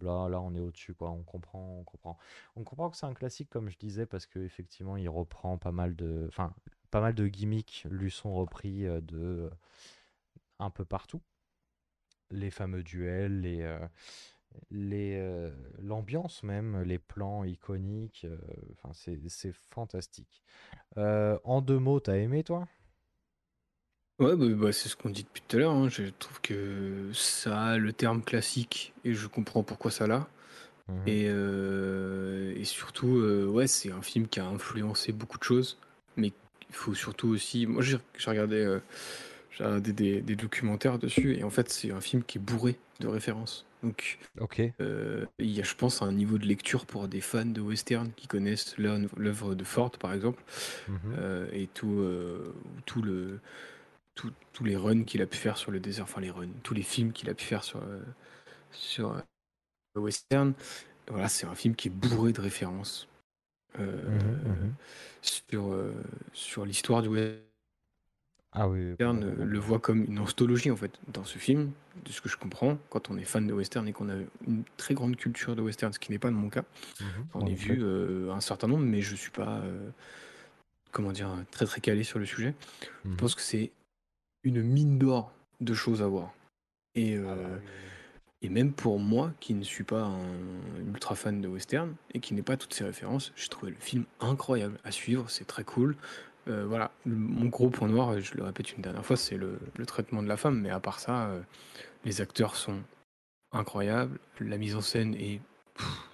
Là, 0.00 0.28
là, 0.28 0.40
on 0.40 0.54
est 0.54 0.60
au-dessus, 0.60 0.94
quoi. 0.94 1.10
On 1.10 1.22
comprend, 1.22 1.78
on 1.80 1.84
comprend. 1.84 2.18
On 2.56 2.64
comprend 2.64 2.90
que 2.90 2.96
c'est 2.96 3.06
un 3.06 3.14
classique, 3.14 3.50
comme 3.50 3.68
je 3.68 3.78
disais, 3.78 4.06
parce 4.06 4.26
qu'effectivement, 4.26 4.96
il 4.96 5.08
reprend 5.08 5.58
pas 5.58 5.72
mal 5.72 5.96
de, 5.96 6.26
enfin, 6.28 6.54
pas 6.90 7.00
mal 7.00 7.14
de 7.14 7.26
gimmicks 7.26 7.86
lui 7.90 8.10
sont 8.10 8.34
repris 8.34 8.84
de 9.02 9.50
un 10.58 10.70
peu 10.70 10.84
partout. 10.84 11.20
Les 12.30 12.50
fameux 12.50 12.82
duels, 12.82 13.40
les, 13.40 13.62
les 14.70 15.16
euh, 15.18 15.50
l'ambiance 15.80 16.42
même, 16.42 16.82
les 16.82 16.98
plans 16.98 17.44
iconiques, 17.44 18.24
euh, 18.24 18.38
c'est 19.28 19.52
fantastique. 19.52 20.42
Euh, 20.96 21.38
en 21.44 21.60
deux 21.60 21.78
mots, 21.78 22.00
t'as 22.00 22.16
aimé 22.16 22.44
toi? 22.44 22.68
Ouais, 24.18 24.34
bah, 24.36 24.46
bah, 24.48 24.72
c'est 24.72 24.88
ce 24.88 24.96
qu'on 24.96 25.10
dit 25.10 25.24
depuis 25.24 25.42
tout 25.46 25.56
à 25.56 25.60
l'heure. 25.60 25.72
Hein. 25.72 25.88
Je 25.88 26.04
trouve 26.18 26.40
que 26.40 27.10
ça 27.12 27.60
a 27.60 27.78
le 27.78 27.92
terme 27.92 28.22
classique 28.22 28.92
et 29.04 29.14
je 29.14 29.26
comprends 29.26 29.62
pourquoi 29.62 29.90
ça 29.90 30.06
l'a. 30.06 30.28
Mmh 30.88 31.06
et, 31.06 31.24
et, 32.60 32.64
surtout, 32.64 33.20
ouais, 33.50 33.66
c'est 33.66 33.92
un 33.92 34.00
film 34.00 34.26
qui 34.26 34.40
a 34.40 34.46
influencé 34.46 35.12
beaucoup 35.12 35.36
de 35.36 35.44
choses, 35.44 35.76
mais 36.16 36.32
il 36.70 36.74
faut 36.74 36.94
surtout 36.94 37.28
aussi. 37.28 37.66
Moi, 37.66 37.82
j'ai 37.82 37.98
regardé, 38.24 38.78
des, 39.80 40.22
des, 40.22 40.36
documentaires 40.36 40.98
dessus 40.98 41.36
et 41.36 41.44
en 41.44 41.50
fait, 41.50 41.68
c'est 41.68 41.90
un 41.90 42.00
film 42.00 42.22
qui 42.22 42.38
est 42.38 42.40
bourré 42.40 42.78
de 43.00 43.06
références. 43.06 43.66
Donc, 43.82 44.18
euh, 44.80 45.24
il 45.38 45.50
y 45.50 45.60
a, 45.60 45.64
je 45.64 45.74
pense, 45.74 46.02
un 46.02 46.12
niveau 46.12 46.38
de 46.38 46.46
lecture 46.46 46.84
pour 46.84 47.06
des 47.06 47.20
fans 47.20 47.44
de 47.44 47.60
western 47.60 48.10
qui 48.16 48.26
connaissent 48.26 48.76
l'œuvre 48.76 49.54
de 49.54 49.64
Ford, 49.64 49.90
par 49.90 50.12
exemple, 50.12 50.42
euh, 51.16 51.46
et 51.52 51.68
tout, 51.68 52.00
euh, 52.00 52.54
tout 52.86 53.02
le, 53.02 53.38
tous 54.52 54.64
les 54.64 54.76
runs 54.76 55.04
qu'il 55.04 55.22
a 55.22 55.26
pu 55.26 55.36
faire 55.36 55.56
sur 55.56 55.70
le 55.70 55.80
désert, 55.80 56.04
enfin 56.04 56.20
les 56.20 56.30
runs, 56.30 56.48
tous 56.62 56.74
les 56.74 56.82
films 56.82 57.12
qu'il 57.12 57.28
a 57.30 57.34
pu 57.34 57.44
faire 57.44 57.64
sur, 57.64 57.82
sur 58.72 59.22
le 59.94 60.00
western. 60.00 60.54
Voilà, 61.08 61.28
c'est 61.28 61.46
un 61.46 61.54
film 61.54 61.74
qui 61.74 61.88
est 61.88 61.90
bourré 61.90 62.32
de 62.32 62.40
références 62.40 63.08
mmh 63.78 63.82
mmh 63.82 64.74
sur, 65.22 65.76
sur 66.32 66.64
l'histoire 66.64 67.02
du 67.02 67.08
western 67.08 67.48
ah 68.52 68.68
oui. 68.68 68.90
Western 68.90 69.20
le 69.20 69.58
voit 69.58 69.78
comme 69.78 70.04
une 70.04 70.18
anthologie 70.18 70.70
en 70.70 70.76
fait 70.76 70.98
dans 71.08 71.24
ce 71.24 71.38
film, 71.38 71.70
de 72.04 72.10
ce 72.10 72.20
que 72.20 72.28
je 72.28 72.36
comprends, 72.36 72.78
quand 72.88 73.10
on 73.10 73.18
est 73.18 73.24
fan 73.24 73.46
de 73.46 73.52
western 73.52 73.86
et 73.86 73.92
qu'on 73.92 74.08
a 74.08 74.16
une 74.46 74.64
très 74.76 74.94
grande 74.94 75.16
culture 75.16 75.54
de 75.54 75.62
western, 75.62 75.92
ce 75.92 75.98
qui 75.98 76.10
n'est 76.12 76.18
pas 76.18 76.30
de 76.30 76.34
mon 76.34 76.48
cas. 76.48 76.64
Mmh 77.00 77.04
on 77.34 77.46
est 77.46 77.54
vu 77.54 77.78
euh, 77.82 78.32
un 78.32 78.40
certain 78.40 78.66
nombre, 78.66 78.84
mais 78.84 79.02
je 79.02 79.14
suis 79.14 79.30
pas, 79.30 79.58
euh, 79.58 79.90
comment 80.92 81.12
dire, 81.12 81.30
très 81.50 81.66
très 81.66 81.80
calé 81.80 82.04
sur 82.04 82.18
le 82.18 82.24
sujet. 82.24 82.54
Je 83.04 83.10
mmh 83.10 83.16
pense 83.16 83.34
que 83.34 83.42
c'est 83.42 83.70
une 84.42 84.62
mine 84.62 84.98
d'or 84.98 85.32
de 85.60 85.74
choses 85.74 86.02
à 86.02 86.06
voir. 86.06 86.32
Et, 86.94 87.16
ah 87.16 87.20
bah 87.20 87.28
euh, 87.30 87.58
et 88.40 88.48
même 88.48 88.72
pour 88.72 89.00
moi, 89.00 89.32
qui 89.40 89.54
ne 89.54 89.64
suis 89.64 89.84
pas 89.84 90.02
un 90.02 90.86
ultra 90.86 91.16
fan 91.16 91.40
de 91.40 91.48
western 91.48 91.94
et 92.14 92.20
qui 92.20 92.34
n'ai 92.34 92.42
pas 92.42 92.56
toutes 92.56 92.72
ces 92.72 92.84
références, 92.84 93.32
j'ai 93.34 93.48
trouvé 93.48 93.72
le 93.72 93.78
film 93.78 94.04
incroyable 94.20 94.78
à 94.84 94.92
suivre, 94.92 95.28
c'est 95.28 95.46
très 95.46 95.64
cool. 95.64 95.96
Euh, 96.46 96.64
voilà, 96.66 96.92
mon 97.04 97.46
gros 97.46 97.68
point 97.68 97.88
noir, 97.88 98.18
je 98.20 98.34
le 98.34 98.44
répète 98.44 98.72
une 98.74 98.82
dernière 98.82 99.04
fois, 99.04 99.16
c'est 99.16 99.36
le, 99.36 99.58
traitement 99.86 100.22
de 100.22 100.28
la 100.28 100.36
femme, 100.36 100.60
mais 100.60 100.70
à 100.70 100.78
part 100.78 101.00
ça, 101.00 101.26
euh, 101.26 101.40
les 102.04 102.20
acteurs 102.20 102.54
sont 102.54 102.80
incroyables, 103.50 104.18
la 104.40 104.56
mise 104.56 104.76
en 104.76 104.82
scène 104.82 105.14
est. 105.14 105.40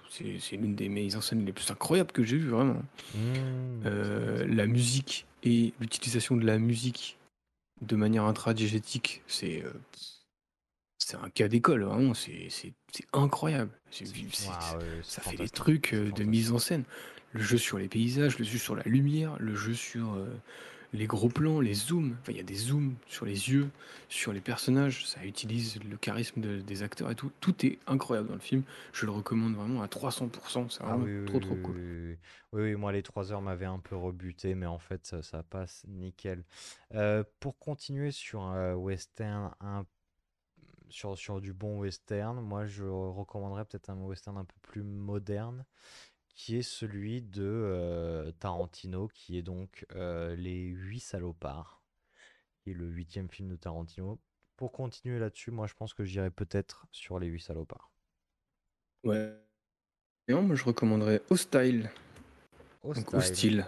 C'est 0.09 0.55
l'une 0.55 0.75
des 0.75 0.87
mises 0.87 1.17
en 1.17 1.21
scène 1.21 1.45
les 1.45 1.51
plus 1.51 1.69
incroyables 1.71 2.11
que 2.13 2.23
j'ai 2.23 2.37
vues, 2.37 2.47
vraiment. 2.47 2.81
Mmh, 3.15 3.89
la 4.47 4.65
musique 4.65 5.25
et 5.43 5.73
l'utilisation 5.81 6.37
de 6.37 6.45
la 6.45 6.57
musique 6.57 7.17
de 7.81 7.95
manière 7.95 8.23
intradigétique, 8.23 9.21
c'est 9.27 9.63
c'est 10.97 11.17
un 11.17 11.29
cas 11.29 11.47
d'école, 11.47 11.83
vraiment, 11.83 12.13
c'est 12.13 12.73
incroyable. 13.13 13.71
ça 15.03 15.21
fait 15.21 15.37
des 15.37 15.49
trucs 15.49 15.93
de 15.93 16.23
mise 16.23 16.51
en 16.51 16.57
scène. 16.57 16.83
Le 17.31 17.41
jeu 17.41 17.57
sur 17.57 17.77
les 17.77 17.89
paysages, 17.89 18.39
le 18.39 18.45
jeu 18.45 18.57
sur 18.57 18.75
la 18.75 18.83
lumière, 18.83 19.35
le 19.39 19.55
jeu 19.55 19.73
sur 19.73 20.13
euh, 20.13 20.25
les 20.95 21.07
gros 21.07 21.29
plans, 21.29 21.59
les 21.59 21.73
zooms. 21.73 22.15
Enfin, 22.21 22.31
il 22.31 22.37
y 22.37 22.41
a 22.41 22.43
des 22.43 22.55
zooms 22.55 22.95
sur 23.07 23.25
les 23.25 23.49
yeux, 23.49 23.69
sur 24.09 24.33
les 24.33 24.41
personnages. 24.41 25.07
Ça 25.07 25.23
utilise 25.25 25.79
le 25.83 25.97
charisme 25.97 26.41
des 26.41 26.83
acteurs 26.83 27.11
et 27.11 27.15
tout. 27.15 27.31
Tout 27.39 27.65
est 27.65 27.79
incroyable 27.87 28.27
dans 28.29 28.35
le 28.35 28.39
film. 28.39 28.63
Je 28.93 29.05
le 29.05 29.11
recommande 29.11 29.55
vraiment 29.55 29.81
à 29.81 29.87
300%. 29.87 30.69
C'est 30.69 30.81
ah 30.81 30.95
vraiment 30.95 31.25
trop, 31.25 31.39
trop 31.39 31.55
cool. 31.55 31.75
Oui, 32.53 32.61
oui, 32.61 32.75
moi, 32.75 32.91
les 32.91 33.03
3 33.03 33.31
heures 33.31 33.41
m'avaient 33.41 33.65
un 33.65 33.79
peu 33.79 33.95
rebuté, 33.95 34.55
mais 34.55 34.65
en 34.65 34.79
fait, 34.79 35.15
ça, 35.21 35.43
passe 35.43 35.83
nickel. 35.87 36.43
Euh, 36.93 37.23
pour 37.39 37.59
continuer 37.59 38.11
sur 38.11 38.41
un 38.41 38.73
western 38.73 39.51
un 39.59 39.85
sur, 40.89 41.17
sur 41.17 41.41
du 41.41 41.51
bon 41.51 41.79
western, 41.79 42.39
moi 42.39 42.65
je 42.65 42.85
recommanderais 42.85 43.65
peut-être 43.65 43.89
un 43.89 43.99
western 44.01 44.37
un 44.37 44.45
peu 44.45 44.55
plus 44.61 44.83
moderne 44.83 45.65
qui 46.35 46.57
est 46.57 46.61
celui 46.61 47.21
de 47.21 47.43
euh, 47.43 48.31
Tarantino, 48.39 49.07
qui 49.07 49.37
est 49.37 49.41
donc 49.41 49.85
euh, 49.95 50.35
Les 50.35 50.65
Huit 50.67 50.99
Salopards, 50.99 51.81
qui 52.59 52.71
est 52.71 52.73
le 52.73 52.87
huitième 52.87 53.29
film 53.29 53.49
de 53.49 53.55
Tarantino. 53.55 54.19
Pour 54.57 54.71
continuer 54.71 55.17
là-dessus, 55.17 55.51
moi 55.51 55.65
je 55.65 55.73
pense 55.73 55.93
que 55.93 56.03
j'irai 56.03 56.29
peut-être 56.29 56.85
sur 56.91 57.19
Les 57.19 57.27
Huit 57.27 57.41
Salopards. 57.41 57.89
Ouais. 59.03 59.33
Non, 60.27 60.41
moi 60.41 60.55
je 60.55 60.63
recommanderais 60.65 61.21
Hostile. 61.29 61.89
Donc 62.83 63.13
Hostile. 63.13 63.65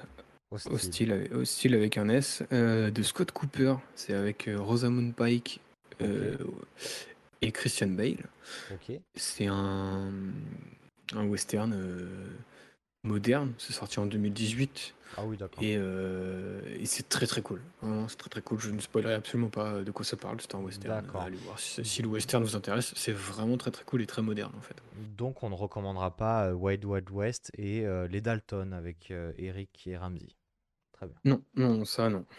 Hostile. 0.51 0.73
Hostile. 0.73 1.29
Hostile 1.33 1.75
avec, 1.75 1.97
un 1.97 2.09
S. 2.09 2.43
euh, 2.51 2.91
de 2.91 3.01
Scott 3.01 3.31
Cooper. 3.31 3.75
C'est 3.95 4.13
avec 4.13 4.49
Rosamund 4.55 5.15
Pike 5.15 5.61
et 7.41 7.51
Christian 7.51 7.87
Bale. 7.89 8.25
Ok. 8.71 8.99
C'est 9.15 9.47
un, 9.47 10.11
un 11.13 11.27
western 11.27 11.73
moderne. 13.03 13.53
C'est 13.57 13.73
sorti 13.73 13.99
en 13.99 14.05
2018. 14.05 14.93
Ah 15.15 15.25
oui, 15.25 15.37
d'accord. 15.37 15.63
Et, 15.63 15.75
euh, 15.77 16.59
et 16.79 16.85
c'est 16.85 17.07
très 17.07 17.25
très 17.27 17.41
cool. 17.41 17.61
C'est 18.07 18.17
très 18.17 18.29
très 18.29 18.41
cool. 18.41 18.59
Je 18.59 18.69
ne 18.69 18.79
spoilerai 18.79 19.13
absolument 19.13 19.49
pas 19.49 19.81
de 19.81 19.91
quoi 19.91 20.03
ça 20.05 20.17
parle. 20.17 20.37
C'est 20.41 20.53
un 20.55 20.59
western. 20.59 21.01
D'accord. 21.01 21.21
Allez 21.21 21.37
voir 21.37 21.57
si, 21.59 21.83
si 21.85 22.01
le 22.01 22.09
western 22.09 22.43
vous 22.43 22.55
intéresse. 22.55 22.93
C'est 22.95 23.13
vraiment 23.13 23.57
très 23.57 23.71
très 23.71 23.85
cool 23.85 24.01
et 24.01 24.05
très 24.05 24.21
moderne 24.21 24.53
en 24.57 24.61
fait. 24.61 24.75
Donc 25.17 25.43
on 25.43 25.49
ne 25.49 25.55
recommandera 25.55 26.15
pas 26.15 26.47
euh, 26.47 26.53
Wild 26.53 26.85
Wild 26.85 27.09
West 27.09 27.51
et 27.57 27.85
euh, 27.85 28.07
Les 28.07 28.21
Dalton 28.21 28.73
avec 28.73 29.11
euh, 29.11 29.31
Eric 29.37 29.87
et 29.87 29.97
Ramsey. 29.97 30.27
Très 30.91 31.07
bien. 31.07 31.15
Non, 31.25 31.43
non, 31.55 31.85
ça 31.85 32.09
non. 32.09 32.25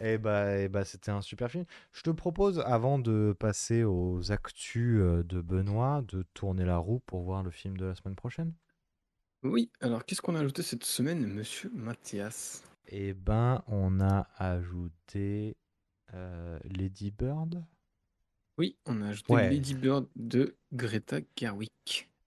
Et 0.00 0.16
bah, 0.16 0.58
eh 0.58 0.68
bah, 0.68 0.84
c'était 0.84 1.10
un 1.10 1.20
super 1.20 1.50
film. 1.50 1.64
Je 1.92 2.02
te 2.02 2.10
propose, 2.10 2.60
avant 2.60 2.98
de 2.98 3.36
passer 3.38 3.84
aux 3.84 4.32
actus 4.32 4.98
de 5.00 5.40
Benoît, 5.40 6.02
de 6.06 6.24
tourner 6.34 6.64
la 6.64 6.78
roue 6.78 7.00
pour 7.00 7.22
voir 7.22 7.42
le 7.42 7.50
film 7.50 7.76
de 7.76 7.86
la 7.86 7.94
semaine 7.94 8.14
prochaine. 8.16 8.52
Oui, 9.42 9.70
alors 9.80 10.04
qu'est-ce 10.04 10.22
qu'on 10.22 10.34
a 10.36 10.40
ajouté 10.40 10.62
cette 10.62 10.84
semaine, 10.84 11.26
monsieur 11.26 11.70
Mathias? 11.74 12.62
Eh 12.86 13.12
ben, 13.12 13.62
on 13.66 14.00
a 14.00 14.28
ajouté 14.36 15.56
euh, 16.14 16.58
Lady 16.64 17.10
Bird. 17.10 17.64
Oui, 18.58 18.76
on 18.86 19.02
a 19.02 19.08
ajouté 19.08 19.32
Ouais. 19.32 19.50
Lady 19.50 19.74
Bird 19.74 20.06
de 20.14 20.56
Greta 20.72 21.18
Gerwig. 21.36 21.68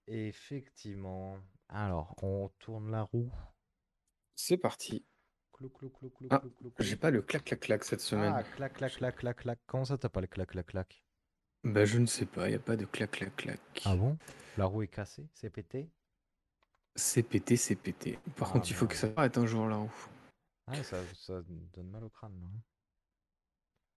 Effectivement. 0.08 1.38
Alors, 1.68 2.14
on 2.22 2.50
tourne 2.58 2.90
la 2.90 3.02
roue. 3.02 3.30
C'est 4.34 4.58
parti. 4.58 5.04
Clou, 5.52 5.70
clou, 5.70 5.88
clou, 5.88 6.10
clou, 6.10 6.28
Ah, 6.30 6.38
clou, 6.40 6.50
clou, 6.50 6.70
clou. 6.70 6.84
J'ai 6.84 6.96
pas 6.96 7.10
le 7.10 7.22
clac 7.22 7.44
clac 7.44 7.60
clac 7.60 7.84
cette 7.84 8.00
semaine. 8.00 8.32
Ah, 8.36 8.42
clac, 8.42 8.74
clac, 8.74 8.94
clac, 8.94 9.16
clac, 9.16 9.36
clac. 9.38 9.58
Comment 9.66 9.86
ça, 9.86 9.96
t'as 9.96 10.10
pas 10.10 10.20
le 10.20 10.26
clac, 10.26 10.50
clac, 10.50 10.66
clac? 10.66 11.02
Bah 11.64 11.84
je 11.84 11.98
ne 11.98 12.06
sais 12.06 12.26
pas, 12.26 12.48
il 12.48 12.52
y 12.52 12.54
a 12.54 12.60
pas 12.60 12.76
de 12.76 12.84
clac 12.84 13.10
clac 13.10 13.34
clac. 13.34 13.60
Ah 13.84 13.96
bon? 13.96 14.16
La 14.56 14.66
roue 14.66 14.82
est 14.82 14.88
cassée 14.88 15.26
C'est 15.32 15.50
pété? 15.50 15.88
C'est 16.96 17.22
pété, 17.22 17.56
c'est 17.56 17.76
pété. 17.76 18.18
Par 18.36 18.48
Ah, 18.48 18.52
contre, 18.54 18.70
il 18.70 18.74
faut 18.74 18.86
que 18.86 18.96
ça 18.96 19.08
arrête 19.16 19.36
un 19.38 19.46
jour 19.46 19.68
roue. 19.70 20.08
Ah, 20.66 20.82
ça, 20.82 20.96
ça 21.14 21.42
donne 21.74 21.90
mal 21.90 22.04
au 22.04 22.08
crâne. 22.08 22.32
hein. 22.42 22.60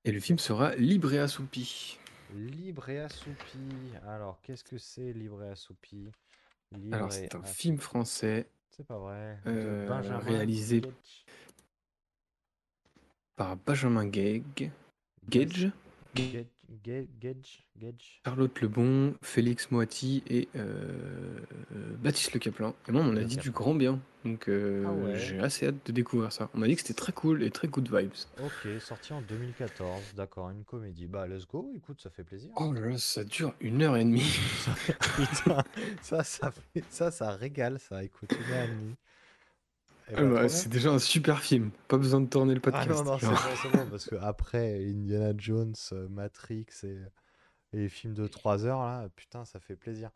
Et 0.05 0.11
le 0.11 0.19
film 0.19 0.37
sera 0.37 0.75
libre 0.75 1.13
et 1.13 1.19
assoupi. 1.19 1.97
Libre 2.35 2.89
et 2.89 2.99
assoupi. 2.99 3.57
Alors, 4.05 4.41
qu'est-ce 4.41 4.63
que 4.63 4.77
c'est 4.77 5.13
libre 5.13 5.43
et 5.43 5.49
assoupi? 5.49 6.09
Libre 6.73 6.95
Alors 6.95 7.13
c'est 7.13 7.33
un 7.33 7.39
assoupi. 7.39 7.57
film 7.57 7.77
français 7.79 8.47
C'est 8.69 8.85
pas 8.85 8.97
vrai. 8.97 9.39
euh, 9.47 9.87
Benjamin 9.87 10.19
réalisé 10.19 10.81
Gage. 10.81 11.25
par 13.35 13.55
Benjamin 13.57 14.05
Gage, 14.07 14.43
Gage, 15.29 15.71
Gage, 16.15 16.45
Gage, 16.83 17.65
Gage. 17.77 18.21
Charlotte 18.25 18.61
Lebon, 18.61 19.15
Félix 19.21 19.71
Moati 19.71 20.23
et 20.27 20.47
euh, 20.55 21.39
euh, 21.75 21.95
Baptiste 21.97 22.33
Le 22.33 22.39
Caplin. 22.39 22.73
Et 22.87 22.91
moi, 22.91 23.01
on 23.01 23.11
m'a 23.11 23.19
Le 23.19 23.25
dit 23.25 23.37
du 23.37 23.51
grand 23.51 23.73
bien. 23.75 23.99
Donc 24.25 24.49
euh, 24.49 24.83
Ah 24.85 24.91
ouais. 24.91 25.17
j'ai 25.17 25.39
assez 25.39 25.67
hâte 25.67 25.85
de 25.85 25.91
découvrir 25.91 26.31
ça. 26.31 26.49
On 26.53 26.57
m'a 26.59 26.67
dit 26.67 26.75
que 26.75 26.81
c'était 26.81 26.93
très 26.93 27.11
cool 27.13 27.41
et 27.43 27.51
très 27.51 27.67
good 27.67 27.87
vibes. 27.93 28.11
Ok, 28.43 28.67
sorti 28.81 29.13
en 29.13 29.21
2014. 29.21 30.13
D'accord, 30.15 30.49
une 30.49 30.63
comédie. 30.65 31.07
Bah, 31.07 31.25
let's 31.27 31.47
go. 31.47 31.71
Écoute, 31.75 32.01
ça 32.01 32.09
fait 32.09 32.23
plaisir. 32.23 32.49
Oh 32.57 32.73
là 32.73 32.81
là, 32.81 32.97
ça 32.97 33.23
dure 33.23 33.53
une 33.61 33.81
heure 33.81 33.95
et 33.97 34.03
demie. 34.03 34.37
Putain, 35.15 35.63
ça, 36.01 36.23
ça, 36.23 36.51
fait- 36.51 36.83
ça, 36.89 37.11
ça 37.11 37.31
régale, 37.31 37.79
ça. 37.79 38.03
Écoute, 38.03 38.31
une 38.33 38.53
heure 38.53 38.63
et 38.65 38.67
demie. 38.67 38.95
Eh 40.09 40.13
Ah 40.15 40.21
ben, 40.21 40.29
bah, 40.33 40.49
c'est 40.49 40.69
déjà 40.69 40.91
un 40.91 40.99
super 40.99 41.41
film. 41.41 41.71
Pas 41.87 41.97
besoin 41.97 42.21
de 42.21 42.27
tourner 42.27 42.53
le 42.55 42.61
Ah 42.65 42.71
podcast. 42.71 42.89
non, 42.89 43.11
non, 43.11 43.19
c'est 43.19 43.27
bon, 43.27 43.35
c'est 43.61 43.69
bon, 43.69 43.89
parce 43.89 44.05
que 44.07 44.15
après 44.15 44.83
Indiana 44.89 45.33
Jones, 45.37 45.75
euh, 45.91 46.07
Matrix 46.09 46.65
et, 46.83 46.97
et 47.73 47.77
les 47.77 47.89
films 47.89 48.13
de 48.15 48.27
3 48.27 48.65
heures, 48.65 48.81
là, 48.81 49.09
putain, 49.15 49.45
ça 49.45 49.59
fait 49.59 49.75
plaisir. 49.75 50.11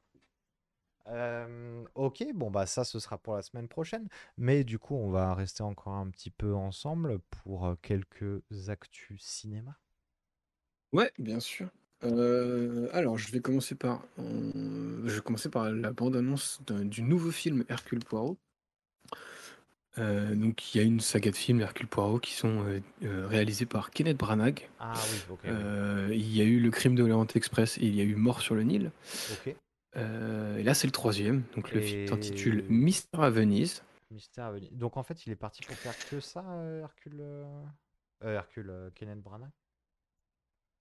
Euh, 1.08 1.84
ok, 1.96 2.24
bon, 2.34 2.50
bah 2.50 2.66
ça, 2.66 2.84
ce 2.86 2.98
sera 3.00 3.18
pour 3.18 3.36
la 3.36 3.42
semaine 3.42 3.68
prochaine. 3.68 4.08
Mais 4.38 4.64
du 4.64 4.80
coup, 4.80 4.96
on 4.96 5.10
va 5.12 5.34
rester 5.36 5.62
encore 5.64 5.94
un 5.94 6.10
petit 6.10 6.32
peu 6.32 6.54
ensemble 6.56 7.20
pour 7.44 7.66
euh, 7.68 7.76
quelques 7.82 8.42
actus 8.70 9.22
cinéma. 9.22 9.78
Ouais, 10.94 11.12
bien 11.18 11.40
sûr. 11.40 11.70
Euh, 12.04 12.88
alors, 12.94 13.18
je 13.18 13.32
vais 13.32 13.40
commencer 13.42 13.76
par, 13.76 14.06
euh, 14.20 15.02
je 15.06 15.16
vais 15.16 15.22
commencer 15.22 15.50
par 15.50 15.72
la 15.72 15.92
bande-annonce 15.92 16.62
d'un- 16.66 16.86
du 16.86 17.02
nouveau 17.02 17.32
film 17.32 17.64
Hercule 17.70 18.00
Poirot. 18.04 18.38
Euh, 20.00 20.34
donc, 20.34 20.74
il 20.74 20.80
y 20.80 20.82
a 20.82 20.84
une 20.84 21.00
saga 21.00 21.30
de 21.30 21.36
films 21.36 21.62
Hercule 21.62 21.88
Poirot 21.88 22.20
qui 22.20 22.34
sont 22.34 22.66
euh, 22.66 22.80
euh, 23.04 23.28
réalisés 23.28 23.66
par 23.68 23.92
Kenneth 23.92 24.18
Branagh. 24.18 24.68
Ah 24.80 24.94
oui, 25.12 25.18
ok. 25.30 25.40
oui. 25.44 26.18
Il 26.18 26.36
y 26.36 26.42
a 26.42 26.46
eu 26.46 26.60
Le 26.60 26.72
Crime 26.72 26.96
de 26.96 27.04
l'Orient 27.06 27.28
Express 27.36 27.78
et 27.78 27.86
il 27.86 27.96
y 27.96 28.02
a 28.02 28.04
eu 28.04 28.16
Mort 28.16 28.42
sur 28.42 28.56
le 28.56 28.64
Nil. 28.64 28.92
Ok. 29.32 29.56
Et 29.96 30.64
là, 30.64 30.74
c'est 30.74 30.88
le 30.88 30.92
troisième. 30.92 31.44
Donc, 31.56 31.72
le 31.72 31.82
film 31.82 32.02
Et- 32.02 32.08
s'intitule 32.08 32.66
Mystère 32.70 33.22
à 33.22 33.30
Venise. 33.30 33.84
Mystère 34.10 34.46
à 34.46 34.52
venir. 34.52 34.70
Donc 34.74 34.96
en 34.98 35.02
fait, 35.04 35.26
il 35.26 35.32
est 35.32 35.36
parti 35.36 35.64
pour 35.64 35.76
faire 35.76 35.96
que 36.10 36.20
ça, 36.20 36.44
Hercule, 36.82 37.24
Hercule 38.24 38.92
Kenneth 38.94 39.22
Branagh? 39.22 39.50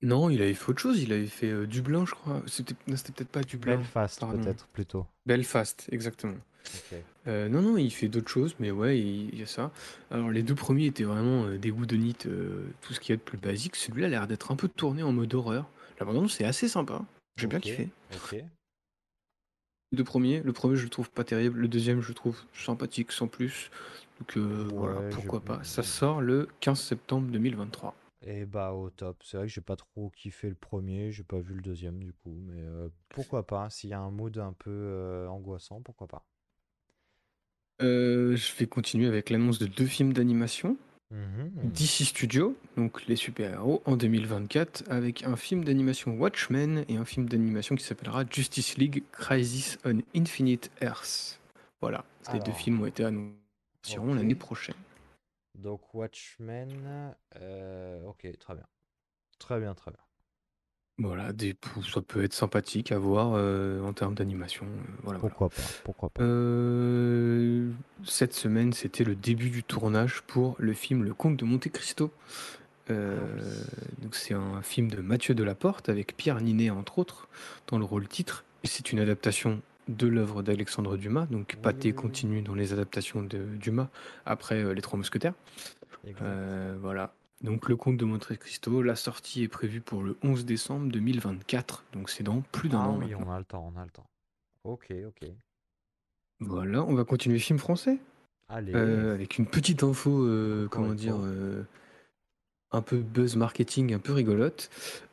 Non, 0.02 0.28
il 0.30 0.42
avait 0.42 0.52
fait 0.54 0.70
autre 0.70 0.80
chose. 0.80 1.00
Il 1.00 1.12
avait 1.12 1.26
fait 1.26 1.66
Dublin, 1.66 2.04
je 2.04 2.12
crois. 2.12 2.42
C'était 2.46 2.74
non, 2.86 2.96
c'était 2.96 3.12
peut-être 3.12 3.30
pas 3.30 3.42
Dublin. 3.42 3.76
Belfast, 3.76 4.20
pardon. 4.20 4.42
peut-être 4.42 4.66
plutôt. 4.68 5.06
Belfast, 5.26 5.88
exactement. 5.92 6.36
Ok. 6.74 6.98
Euh, 7.28 7.48
non, 7.48 7.62
non, 7.62 7.76
il 7.76 7.90
fait 7.90 8.08
d'autres 8.08 8.30
choses, 8.30 8.54
mais 8.58 8.70
ouais, 8.70 8.98
il, 8.98 9.28
il 9.32 9.40
y 9.40 9.42
a 9.42 9.46
ça. 9.46 9.70
Alors, 10.10 10.30
les 10.30 10.42
deux 10.42 10.54
premiers 10.54 10.86
étaient 10.86 11.04
vraiment 11.04 11.44
euh, 11.46 11.58
des 11.58 11.70
woodonites, 11.70 12.26
euh, 12.26 12.64
tout 12.80 12.94
ce 12.94 13.00
qu'il 13.00 13.12
y 13.12 13.14
a 13.14 13.16
de 13.16 13.22
plus 13.22 13.38
basique. 13.38 13.76
Celui-là 13.76 14.06
a 14.06 14.10
l'air 14.10 14.26
d'être 14.26 14.50
un 14.50 14.56
peu 14.56 14.68
tourné 14.68 15.02
en 15.02 15.12
mode 15.12 15.34
horreur. 15.34 15.68
La 16.00 16.06
bande 16.06 16.28
c'est 16.28 16.44
assez 16.44 16.68
sympa. 16.68 17.04
J'ai 17.36 17.46
bien 17.46 17.58
Ok, 17.58 17.64
kiffé. 17.64 17.88
Ok. 18.14 18.32
Les 19.92 19.96
deux 19.98 20.04
premiers, 20.04 20.40
le 20.42 20.52
premier, 20.52 20.76
je 20.76 20.84
le 20.84 20.88
trouve 20.88 21.10
pas 21.10 21.24
terrible. 21.24 21.60
Le 21.60 21.68
deuxième, 21.68 22.00
je 22.00 22.08
le 22.08 22.14
trouve 22.14 22.38
sympathique, 22.54 23.12
sans 23.12 23.28
plus. 23.28 23.70
Donc, 24.20 24.36
euh, 24.36 24.66
voilà, 24.70 25.00
Ouais, 25.00 25.10
pourquoi 25.10 25.40
pas. 25.40 25.62
Ça 25.64 25.82
sort 25.82 26.20
le 26.20 26.48
15 26.60 26.80
septembre 26.80 27.28
2023. 27.30 27.94
Et 28.24 28.46
bah 28.46 28.72
au 28.72 28.88
top. 28.90 29.20
C'est 29.24 29.36
vrai 29.36 29.46
que 29.46 29.52
j'ai 29.52 29.60
pas 29.60 29.76
trop 29.76 30.10
kiffé 30.10 30.48
le 30.48 30.54
premier, 30.54 31.10
j'ai 31.10 31.24
pas 31.24 31.40
vu 31.40 31.54
le 31.54 31.60
deuxième 31.60 31.98
du 31.98 32.12
coup, 32.12 32.36
mais 32.46 32.60
euh, 32.62 32.88
pourquoi 33.08 33.46
pas. 33.46 33.68
S'il 33.70 33.90
y 33.90 33.94
a 33.94 34.00
un 34.00 34.10
mood 34.10 34.38
un 34.38 34.52
peu 34.52 34.70
euh, 34.70 35.26
angoissant, 35.28 35.80
pourquoi 35.82 36.06
pas. 36.06 36.24
Euh, 37.80 38.36
je 38.36 38.54
vais 38.56 38.66
continuer 38.66 39.08
avec 39.08 39.30
l'annonce 39.30 39.58
de 39.58 39.66
deux 39.66 39.86
films 39.86 40.12
d'animation. 40.12 40.76
Mhm. 41.10 41.50
DC 41.72 42.04
Studio, 42.06 42.56
donc 42.76 43.06
les 43.06 43.16
super-héros, 43.16 43.82
en 43.84 43.96
2024, 43.96 44.84
avec 44.88 45.24
un 45.24 45.36
film 45.36 45.62
d'animation 45.62 46.14
Watchmen 46.18 46.84
et 46.88 46.96
un 46.96 47.04
film 47.04 47.28
d'animation 47.28 47.74
qui 47.76 47.84
s'appellera 47.84 48.24
Justice 48.30 48.78
League 48.78 49.02
Crisis 49.12 49.78
on 49.84 49.98
Infinite 50.16 50.70
Earth. 50.80 51.38
Voilà, 51.82 52.04
les 52.32 52.38
deux 52.38 52.46
Alors. 52.46 52.56
films 52.56 52.80
ont 52.80 52.86
été 52.86 53.04
annoncés 53.04 53.98
Ok. 53.98 54.14
l'année 54.16 54.34
prochaine. 54.34 54.74
Donc 55.54 55.92
Watchmen, 55.92 57.14
euh, 57.36 58.02
ok, 58.06 58.26
très 58.38 58.54
bien. 58.54 58.66
Très 59.38 59.60
bien, 59.60 59.74
très 59.74 59.90
bien. 59.90 60.00
Voilà, 60.98 61.32
des, 61.32 61.56
ça 61.92 62.00
peut 62.02 62.22
être 62.22 62.34
sympathique 62.34 62.92
à 62.92 62.98
voir 62.98 63.32
en 63.84 63.92
termes 63.92 64.14
d'animation. 64.14 64.66
voilà, 65.02 65.18
voilà. 65.18 65.34
Pourquoi 65.34 65.48
pas, 65.48 65.62
pourquoi 65.84 66.10
pas. 66.10 66.22
Cette 68.04 68.34
semaine, 68.34 68.72
c'était 68.72 69.04
le 69.04 69.14
début 69.14 69.50
du 69.50 69.62
tournage 69.64 70.22
pour 70.26 70.54
le 70.58 70.72
film 70.74 71.02
Le 71.04 71.14
Comte 71.14 71.36
de 71.38 71.44
Monte 71.44 71.68
Cristo. 71.70 72.10
Ah 72.90 72.92
oui. 72.92 73.42
donc 74.02 74.14
c'est 74.16 74.34
un 74.34 74.60
film 74.62 74.88
de 74.88 75.00
Mathieu 75.00 75.34
Delaporte 75.34 75.88
avec 75.88 76.16
Pierre 76.16 76.40
Ninet 76.40 76.68
entre 76.70 76.98
autres 76.98 77.28
dans 77.68 77.78
le 77.78 77.84
rôle 77.84 78.06
titre. 78.08 78.44
C'est 78.64 78.92
une 78.92 78.98
adaptation 78.98 79.62
de 79.88 80.06
l'œuvre 80.08 80.42
d'Alexandre 80.42 80.96
Dumas. 80.96 81.26
Donc 81.26 81.52
Oui, 81.54 81.60
Pathé 81.62 81.88
oui, 81.88 81.94
oui. 81.96 82.02
continue 82.02 82.42
dans 82.42 82.54
les 82.54 82.72
adaptations 82.72 83.22
de 83.22 83.38
Dumas 83.56 83.88
après 84.26 84.74
Les 84.74 84.82
Trois 84.82 84.98
Mousquetaires. 84.98 85.34
Exact. 86.06 86.24
Voilà. 86.80 87.14
Donc 87.42 87.68
le 87.68 87.76
Comte 87.76 87.96
de 87.96 88.04
Monte 88.04 88.36
Cristo, 88.38 88.82
la 88.82 88.94
sortie 88.94 89.42
est 89.42 89.48
prévue 89.48 89.80
pour 89.80 90.02
le 90.02 90.16
11 90.22 90.44
décembre 90.44 90.90
2024. 90.92 91.84
Donc 91.92 92.08
c'est 92.08 92.22
dans 92.22 92.40
plus 92.52 92.68
d'un 92.68 92.80
Ah 92.80 92.88
an 92.88 92.98
oui, 92.98 93.10
maintenant. 93.10 93.26
on 93.26 93.32
a 93.32 93.38
le 93.38 93.44
temps, 93.44 93.72
on 93.74 93.78
a 93.80 93.84
le 93.84 93.90
temps. 93.90 94.06
Ok, 94.64 94.92
ok. 95.06 95.28
Voilà, 96.40 96.82
on 96.84 96.94
va 96.94 97.04
continuer 97.04 97.38
film 97.38 97.58
français. 97.58 97.98
Allez. 98.48 98.72
Euh, 98.74 99.14
avec 99.14 99.38
une 99.38 99.46
petite 99.46 99.82
info, 99.82 100.24
euh, 100.24 100.68
comment 100.70 100.94
dire, 100.94 101.16
euh, 101.18 101.64
un 102.70 102.82
peu 102.82 102.98
buzz 102.98 103.36
marketing, 103.36 103.92
un 103.94 103.98
peu 103.98 104.12
rigolote. 104.12 104.70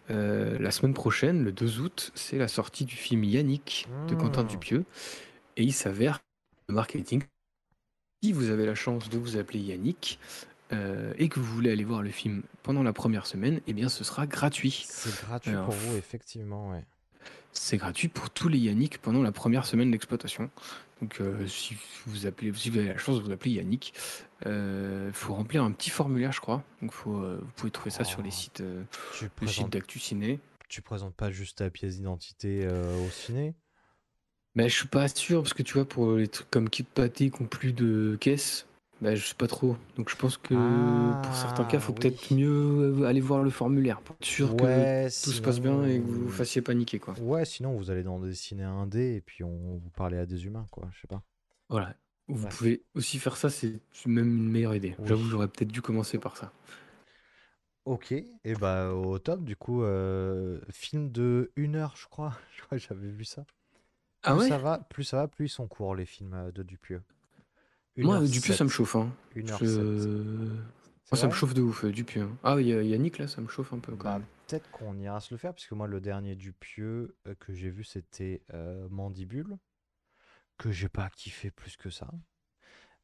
La 0.09 0.71
semaine 0.71 0.95
prochaine, 0.95 1.43
le 1.43 1.51
2 1.51 1.81
août, 1.81 2.11
c'est 2.15 2.39
la 2.39 2.47
sortie 2.47 2.83
du 2.83 2.95
film 2.95 3.23
Yannick 3.23 3.87
de 4.07 4.15
Quentin 4.15 4.43
Mmh. 4.43 4.47
Dupieux. 4.47 4.85
Et 5.55 5.63
il 5.63 5.71
s'avère, 5.71 6.19
le 6.67 6.73
marketing, 6.73 7.21
si 8.23 8.33
vous 8.33 8.49
avez 8.49 8.65
la 8.65 8.73
chance 8.73 9.07
de 9.09 9.19
vous 9.19 9.37
appeler 9.37 9.59
Yannick 9.59 10.19
euh, 10.71 11.13
et 11.17 11.29
que 11.29 11.39
vous 11.39 11.53
voulez 11.53 11.71
aller 11.71 11.83
voir 11.83 12.01
le 12.01 12.09
film 12.11 12.43
pendant 12.63 12.83
la 12.83 12.93
première 12.93 13.25
semaine, 13.25 13.61
eh 13.67 13.73
bien 13.73 13.89
ce 13.89 14.03
sera 14.03 14.27
gratuit. 14.27 14.85
C'est 14.87 15.25
gratuit 15.25 15.51
Alors, 15.51 15.65
pour 15.65 15.73
vous, 15.75 15.97
effectivement, 15.97 16.69
ouais. 16.71 16.83
C'est 17.51 17.77
gratuit 17.77 18.07
pour 18.07 18.29
tous 18.29 18.47
les 18.47 18.59
Yannick 18.59 18.99
pendant 18.99 19.23
la 19.23 19.31
première 19.31 19.65
semaine 19.65 19.89
d'exploitation. 19.91 20.49
Donc 21.01 21.21
euh, 21.21 21.47
si 21.47 21.75
vous 22.05 22.27
appelez, 22.27 22.53
si 22.53 22.69
vous 22.69 22.77
avez 22.77 22.89
la 22.89 22.97
chance 22.97 23.17
de 23.17 23.23
vous 23.23 23.31
appeler 23.31 23.51
Yannick, 23.51 23.93
il 24.45 25.11
faut 25.13 25.33
remplir 25.33 25.63
un 25.63 25.71
petit 25.71 25.89
formulaire, 25.89 26.31
je 26.31 26.41
crois. 26.41 26.63
Donc 26.81 26.93
faut, 26.93 27.17
euh, 27.17 27.39
vous 27.41 27.51
pouvez 27.55 27.71
trouver 27.71 27.89
ça 27.89 28.03
sur 28.03 28.21
les 28.21 28.29
Oh, 28.29 28.31
sites, 28.31 28.61
euh, 28.61 28.83
d'Actu 29.69 29.99
Ciné. 29.99 30.39
tu 30.67 30.81
présentes 30.81 31.15
pas 31.15 31.31
juste 31.31 31.57
ta 31.57 31.69
pièce 31.69 31.97
d'identité 31.97 32.65
euh, 32.65 33.05
au 33.05 33.09
ciné? 33.09 33.55
Mais 34.55 34.67
je 34.69 34.75
suis 34.75 34.87
pas 34.87 35.07
sûr 35.07 35.41
parce 35.41 35.53
que 35.53 35.63
tu 35.63 35.73
vois 35.73 35.87
pour 35.87 36.13
les 36.15 36.27
trucs 36.27 36.49
comme 36.51 36.69
Kit 36.69 36.83
Paté 36.83 37.29
qui 37.31 37.41
ont 37.41 37.45
plus 37.45 37.73
de 37.73 38.17
caisse, 38.19 38.67
bah, 39.01 39.15
je 39.15 39.25
sais 39.25 39.35
pas 39.35 39.47
trop. 39.47 39.77
Donc 39.95 40.09
je 40.09 40.15
pense 40.15 40.37
que 40.37 41.15
pour 41.21 41.35
certains 41.35 41.65
cas, 41.65 41.79
Ah, 41.79 41.79
faut 41.79 41.93
oui. 41.93 41.93
peut-être 41.93 42.31
mieux 42.33 42.49
euh, 43.01 43.03
aller 43.05 43.21
voir 43.21 43.43
le 43.43 43.49
formulaire 43.49 44.01
pour 44.01 44.15
être 44.19 44.25
sûr 44.25 44.55
que 44.55 44.85
tout 45.21 45.31
se 45.31 45.41
passe 45.41 45.59
bien 45.59 45.85
et 45.85 45.99
que 45.99 46.05
vous 46.05 46.25
vous 46.25 46.29
fassiez 46.31 46.61
paniquer 46.61 46.99
quoi. 46.99 47.15
Ouais, 47.17 47.45
sinon 47.45 47.77
vous 47.77 47.91
allez 47.91 48.01
dans 48.01 48.19
des 48.19 48.33
ciné 48.33 48.63
indés 48.63 49.13
et 49.17 49.21
puis 49.21 49.43
on 49.43 49.77
vous 49.77 49.91
parlez 49.91 50.17
à 50.17 50.25
des 50.25 50.45
humains, 50.47 50.65
quoi, 50.71 50.89
je 50.91 51.01
sais 51.01 51.07
pas. 51.07 51.23
Voilà. 51.69 51.95
Vous 52.27 52.45
Ouais. 52.45 52.49
pouvez 52.51 52.83
aussi 52.93 53.17
faire 53.17 53.35
ça, 53.37 53.49
c'est 53.49 53.79
même 54.05 54.27
une 54.37 54.49
meilleure 54.49 54.75
idée. 54.75 54.95
Oui. 54.99 55.07
J'avoue, 55.07 55.29
j'aurais 55.29 55.47
peut-être 55.47 55.71
dû 55.71 55.81
commencer 55.81 56.19
par 56.19 56.37
ça. 56.37 56.51
Ok, 57.85 58.11
et 58.11 58.55
bah 58.55 58.91
au 58.93 59.17
top, 59.19 59.43
du 59.43 59.55
coup, 59.55 59.83
euh, 59.83 60.61
film 60.69 61.11
de 61.11 61.51
une 61.55 61.75
heure, 61.75 61.95
je 61.97 62.07
crois. 62.07 62.37
Je 62.55 62.61
crois 62.61 62.77
que 62.77 62.83
j'avais 62.83 63.09
vu 63.09 63.25
ça. 63.25 63.45
Ah 64.23 64.33
Plus 64.33 64.41
ouais? 64.41 64.49
ça 64.49 64.59
va, 64.59 64.79
plus 64.79 65.03
ça 65.05 65.17
va, 65.17 65.27
plus 65.29 65.47
ils 65.47 65.49
sont 65.49 65.67
courts 65.67 65.95
les 65.95 66.05
films 66.05 66.33
euh, 66.35 66.51
de 66.51 66.63
Dupieux. 66.63 67.03
Moi, 68.05 68.17
1 68.17 68.23
h 68.25 68.29
Dupieux, 68.29 68.53
ça 68.53 68.63
me 68.63 68.69
07 68.69 68.69
chauffe. 68.69 68.95
Hein. 68.95 69.11
1 69.35 69.39
h 69.41 69.57
Je... 69.59 69.65
07 69.65 69.81
Moi, 71.11 71.17
ça 71.17 71.27
me 71.27 71.31
vrai? 71.31 71.39
chauffe 71.39 71.53
de 71.53 71.61
ouf, 71.61 71.83
euh, 71.85 71.91
Dupieux. 71.91 72.23
hein. 72.23 72.37
Ah, 72.43 72.55
il 72.59 72.67
y 72.67 72.73
a 72.73 72.81
Yannick 72.83 73.17
là, 73.17 73.27
ça 73.27 73.41
me 73.41 73.47
chauffe 73.47 73.73
un 73.73 73.79
peu 73.79 73.95
quand 73.95 74.03
Bah 74.03 74.13
même. 74.13 74.25
peut-être 74.47 74.69
qu'on 74.71 74.97
ira 74.97 75.19
se 75.19 75.33
le 75.33 75.37
faire, 75.37 75.53
puisque 75.53 75.71
moi 75.73 75.87
le 75.87 75.99
dernier 76.01 76.35
Dupieux 76.35 77.15
euh, 77.27 77.35
que 77.39 77.53
j'ai 77.53 77.69
vu 77.69 77.83
c'était 77.83 78.43
euh, 78.53 78.87
Mandibule, 78.89 79.57
que 80.57 80.71
j'ai 80.71 80.89
pas 80.89 81.09
kiffé 81.09 81.51
plus 81.51 81.77
que 81.77 81.89
ça. 81.89 82.09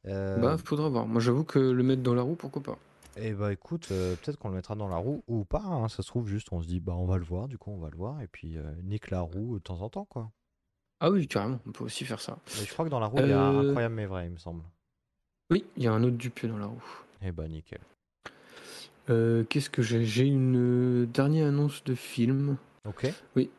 Euh, 0.06 0.40
Bah, 0.40 0.56
faudra 0.58 0.88
voir. 0.88 1.06
Moi, 1.06 1.20
j'avoue 1.20 1.44
que 1.44 1.58
le 1.58 1.82
mettre 1.82 2.02
dans 2.02 2.14
la 2.14 2.22
roue, 2.22 2.36
pourquoi 2.36 2.62
pas. 2.62 2.78
et 3.16 3.32
bah 3.32 3.52
écoute, 3.52 3.88
euh, 3.90 4.14
peut-être 4.16 4.38
qu'on 4.38 4.48
le 4.50 4.54
mettra 4.56 4.74
dans 4.76 4.88
la 4.88 4.96
roue 4.96 5.24
ou 5.26 5.44
pas, 5.44 5.62
hein, 5.64 5.88
ça 5.88 6.02
se 6.02 6.08
trouve 6.08 6.28
juste 6.28 6.52
on 6.52 6.60
se 6.62 6.66
dit 6.68 6.80
bah 6.80 6.94
on 6.94 7.06
va 7.06 7.16
le 7.18 7.24
voir, 7.24 7.48
du 7.48 7.58
coup 7.58 7.70
on 7.70 7.78
va 7.78 7.90
le 7.90 7.96
voir, 7.96 8.20
et 8.20 8.28
puis 8.28 8.56
euh, 8.58 8.74
nique 8.82 9.10
la 9.10 9.20
roue 9.20 9.58
de 9.58 9.62
temps 9.62 9.80
en 9.80 9.88
temps 9.88 10.04
quoi. 10.04 10.30
Ah 11.00 11.10
oui, 11.10 11.26
carrément, 11.28 11.60
on 11.66 11.72
peut 11.72 11.84
aussi 11.84 12.04
faire 12.04 12.20
ça. 12.20 12.38
Mais 12.54 12.64
je 12.64 12.72
crois 12.72 12.84
que 12.84 12.90
dans 12.90 13.00
la 13.00 13.06
roue 13.06 13.18
il 13.18 13.28
y 13.28 13.32
a 13.32 13.50
Euh, 13.52 13.60
Incroyable 13.60 13.94
mais 13.94 14.06
vrai 14.06 14.26
il 14.26 14.32
me 14.32 14.38
semble. 14.38 14.62
Oui, 15.50 15.64
il 15.76 15.84
y 15.84 15.86
a 15.86 15.92
un 15.92 16.02
autre 16.02 16.16
Dupieux 16.16 16.48
dans 16.48 16.58
la 16.58 16.66
roue. 16.66 16.82
Et 17.22 17.30
bah 17.32 17.46
nickel. 17.48 17.78
Euh, 19.10 19.44
Qu'est-ce 19.48 19.70
que 19.70 19.82
j'ai? 19.82 20.04
J'ai 20.04 20.24
une 20.26 21.02
euh, 21.02 21.06
dernière 21.06 21.46
annonce 21.48 21.84
de 21.84 21.94
film. 21.94 22.56
Ok. 22.88 23.06
Oui, 23.36 23.50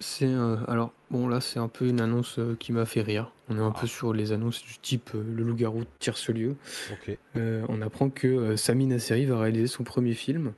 c'est 0.00 0.26
euh, 0.26 0.56
alors 0.66 0.92
bon 1.10 1.28
là 1.28 1.40
c'est 1.40 1.58
un 1.60 1.68
peu 1.68 1.86
une 1.86 2.00
annonce 2.00 2.38
euh, 2.38 2.56
qui 2.58 2.72
m'a 2.72 2.84
fait 2.86 3.02
rire. 3.02 3.30
On 3.48 3.56
est 3.56 3.60
un 3.60 3.72
Ah. 3.74 3.80
peu 3.80 3.86
sur 3.86 4.12
les 4.12 4.32
annonces 4.32 4.62
du 4.64 4.78
type 4.78 5.10
Le 5.14 5.42
Loup-garou 5.44 5.84
tire 6.00 6.16
ce 6.16 6.32
lieu. 6.32 6.56
Ok. 6.92 7.16
On 7.36 7.80
apprend 7.82 8.10
que 8.10 8.56
Sami 8.56 8.86
Nasseri 8.86 9.24
va 9.26 9.38
réaliser 9.40 9.68
son 9.68 9.84
premier 9.84 10.14
film, 10.14 10.52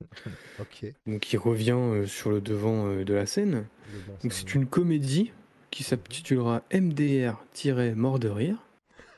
Ok. 0.60 0.86
donc 1.06 1.32
il 1.32 1.36
revient 1.38 1.76
sur 2.06 2.30
le 2.30 2.40
devant 2.40 2.86
de 3.02 3.12
la 3.14 3.26
scène. 3.26 3.66
Bon 4.06 4.14
Donc 4.22 4.32
c'est 4.32 4.54
une 4.54 4.66
comédie 4.66 5.32
qui 5.70 5.82
s'intitulera 5.82 6.62
MDR-mort 6.72 8.18
de 8.20 8.28
rire. 8.28 8.56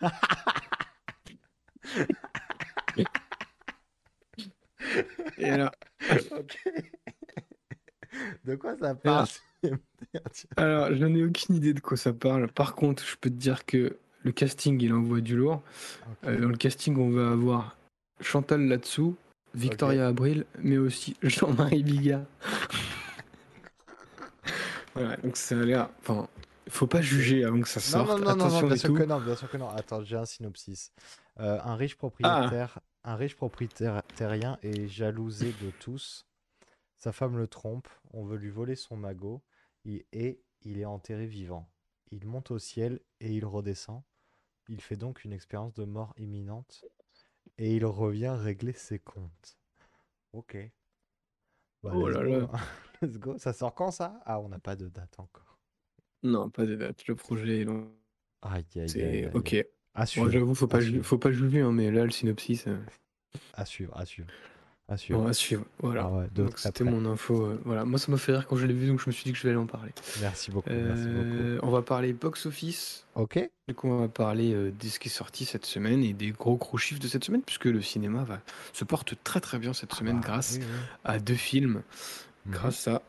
Et 5.39 5.51
alors, 5.51 5.71
Ok. 6.31 6.59
De 8.45 8.55
quoi 8.55 8.77
ça 8.79 8.95
parle? 8.95 9.27
alors, 10.57 10.95
je 10.95 11.05
n'en 11.05 11.15
ai 11.15 11.25
aucune 11.25 11.57
idée 11.57 11.73
de 11.75 11.81
quoi 11.81 11.97
ça 11.97 12.13
parle. 12.13 12.49
Par 12.49 12.75
contre, 12.75 13.05
je 13.05 13.17
peux 13.17 13.31
te 13.31 13.35
dire 13.35 13.65
que 13.65 13.97
le 14.23 14.33
casting, 14.33 14.81
il 14.81 14.93
envoie 14.93 15.21
du 15.21 15.37
lourd. 15.37 15.63
Euh, 16.25 16.39
dans 16.41 16.49
le 16.49 16.57
casting, 16.57 16.97
on 16.97 17.11
va 17.11 17.31
avoir 17.33 17.77
Chantal 18.21 18.67
Latsou, 18.69 19.17
Victoria 19.55 20.09
Abril, 20.09 20.45
mais 20.59 20.79
aussi 20.79 21.17
Jean-Marie 21.23 21.83
Bigard. 21.83 22.23
voilà, 24.95 25.17
donc 25.17 25.37
ça 25.37 25.59
a 25.59 25.63
l'air. 25.65 25.89
Enfin, 26.01 26.29
faut 26.69 26.87
pas 26.87 27.01
juger 27.03 27.45
avant 27.45 27.61
que 27.61 27.69
ça 27.69 27.81
sorte. 27.81 28.09
non, 28.09 28.19
non, 28.19 28.37
non, 28.37 28.49
non, 28.49 28.63
bien 28.67 28.77
sûr 28.77 28.91
tout. 28.91 28.95
que 28.95 29.03
non, 29.03 29.21
bien 29.21 29.37
sûr 29.37 29.51
que 29.51 29.57
non. 29.57 29.69
Attends, 29.71 30.05
j'ai 30.05 30.17
un 30.17 30.25
synopsis. 30.25 30.93
Euh, 31.41 31.59
un 31.63 31.75
riche 31.77 31.95
Ah, 31.95 31.99
propriétaire, 31.99 32.81
un 33.03 33.17
riche 33.17 33.37
propriétaire 33.37 34.03
est 34.63 34.89
jalousé 34.89 35.53
de 35.63 35.71
tous. 35.81 36.27
Sa 36.97 37.13
femme 37.13 37.37
le 37.37 37.49
trompe, 37.49 37.89
on 38.13 38.25
veut 38.25 38.37
lui 38.37 38.51
voler 38.51 38.77
son 38.77 38.97
magot, 38.97 39.43
il- 39.85 40.05
et 40.13 40.41
il 40.63 40.79
est 40.79 40.85
enterré 40.85 41.27
vivant. 41.27 41.69
Il 42.11 42.27
monte 42.27 42.51
au 42.51 42.59
ciel 42.59 43.01
et 43.21 43.33
il 43.35 43.45
redescend. 43.45 44.03
Il 44.69 44.81
fait 44.81 44.97
donc 44.97 45.25
une 45.25 45.33
expérience 45.33 45.75
de 45.75 45.85
mort 45.85 46.15
imminente 46.17 46.85
et 47.59 47.75
il 47.77 47.85
revient 47.85 48.35
régler 48.39 48.73
ses 48.73 48.99
comptes. 48.99 49.59
Ok. 50.33 50.57
Bah, 51.83 51.91
oh 51.95 52.09
là 52.09 52.23
go. 52.23 52.31
là. 52.31 52.49
hein. 52.53 52.59
Let's 53.03 53.19
go. 53.19 53.37
Ça 53.39 53.53
sort 53.53 53.75
quand 53.75 53.91
ça? 53.91 54.21
Ah, 54.25 54.41
on 54.41 54.49
n'a 54.49 54.59
pas 54.59 54.77
de 54.77 54.89
date 54.89 55.19
encore. 55.19 55.59
Non, 56.23 56.49
pas 56.49 56.65
de 56.65 56.77
date. 56.77 57.07
Le 57.07 57.15
projet 57.15 57.61
est 57.61 57.65
long. 57.65 57.93
Aïe, 58.43 58.65
aïe, 58.77 58.83
aïe, 58.83 58.89
C'est 58.89 59.27
aïe. 59.27 59.31
ok. 59.35 59.57
À 59.95 60.01
Bon, 60.03 60.07
suivre, 60.07 60.31
j'avoue, 60.31 60.55
faut 60.55 60.65
à 60.67 60.69
pas, 60.69 60.81
ju- 60.81 61.03
faut 61.03 61.19
pas 61.19 61.31
juger, 61.31 61.61
hein, 61.61 61.71
mais 61.73 61.91
là, 61.91 62.05
le 62.05 62.11
synopsis, 62.11 62.65
euh, 62.67 62.77
à 63.55 63.65
suivre, 63.65 63.97
à 63.97 64.05
suivre, 64.05 64.29
à 64.89 64.97
suivre. 64.97 65.21
va 65.23 65.33
suivre. 65.33 65.65
Voilà. 65.79 66.03
Ah 66.07 66.11
ouais, 66.11 66.27
de 66.35 66.43
Donc 66.43 66.55
très 66.57 66.69
c'était 66.71 66.83
près. 66.85 66.93
mon 66.93 67.05
info. 67.07 67.43
euh, 67.47 67.61
voilà, 67.65 67.85
moi 67.85 67.99
ça 68.01 68.11
m'a 68.11 68.19
fait 68.19 68.33
rire 68.33 68.47
quand 68.49 68.57
je 68.57 68.67
l'ai 68.67 68.75
vu, 68.75 68.89
donc 68.89 69.01
je 69.01 69.07
me 69.07 69.13
suis 69.13 69.23
dit 69.25 69.31
que 69.33 69.39
je 69.39 69.45
vais 69.45 69.51
aller 69.51 69.59
en 69.59 69.67
parler. 69.67 69.93
Merci 70.21 70.51
beaucoup, 70.51 70.69
merci 70.71 71.05
beaucoup. 71.07 71.43
Euh, 71.43 71.61
on 71.63 71.71
va 71.71 71.83
parler 71.83 72.13
box 72.13 72.47
office. 72.47 73.07
Ok, 73.15 73.39
Du 73.69 73.75
coup, 73.77 73.89
on 73.89 74.01
va 74.01 74.09
parler 74.09 74.53
euh, 74.53 74.73
de 74.73 74.89
ce 74.89 74.99
qui 74.99 75.07
est 75.09 75.13
sorti 75.13 75.45
cette 75.45 75.65
semaine 75.67 76.03
et 76.03 76.13
des 76.13 76.33
gros 76.33 76.57
gros 76.57 76.77
chiffres 76.77 77.01
de 77.01 77.07
cette 77.07 77.23
semaine, 77.25 77.43
puisque 77.43 77.67
le 77.67 77.81
cinéma 77.81 78.25
va, 78.25 78.41
se 78.73 78.85
porte 78.85 79.15
très 79.23 79.41
très 79.41 79.59
bien 79.61 79.73
cette 79.73 79.93
Ah 79.93 79.97
semaine 79.99 80.17
bah, 80.21 80.27
grâce 80.27 80.59
oui, 80.59 80.65
oui. 80.69 80.81
à 81.05 81.19
deux 81.21 81.35
films, 81.35 81.83
Mhm. 82.47 82.53
grâce 82.53 82.89
à 82.89 83.01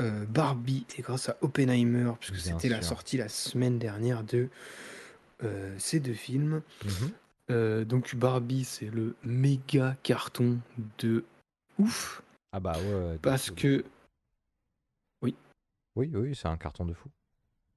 euh, 0.00 0.26
Barbie 0.26 0.84
et 0.98 1.02
grâce 1.02 1.30
à 1.30 1.38
Oppenheimer, 1.40 2.12
puisque 2.20 2.34
Bien 2.44 2.58
c'était 2.58 2.68
la 2.68 2.82
sûr. 2.82 2.90
sortie 2.90 3.16
la 3.16 3.30
semaine 3.30 3.78
dernière 3.78 4.22
de 4.22 4.48
euh, 5.42 5.74
ces 5.78 6.00
deux 6.00 6.14
films. 6.14 6.62
Mhm. 6.84 7.10
Euh, 7.50 7.84
donc 7.84 8.14
Barbie, 8.16 8.64
c'est 8.64 8.90
le 8.90 9.14
méga 9.22 9.96
carton 10.02 10.58
de 10.98 11.24
ouf, 11.78 12.22
Ah 12.52 12.58
bah 12.60 12.72
ouais, 12.78 13.18
parce 13.22 13.50
que 13.50 13.84
fou. 15.20 15.32
Oui, 15.94 16.10
oui, 16.14 16.34
c'est 16.34 16.48
un 16.48 16.56
carton 16.58 16.84
de 16.84 16.92
fou. 16.92 17.08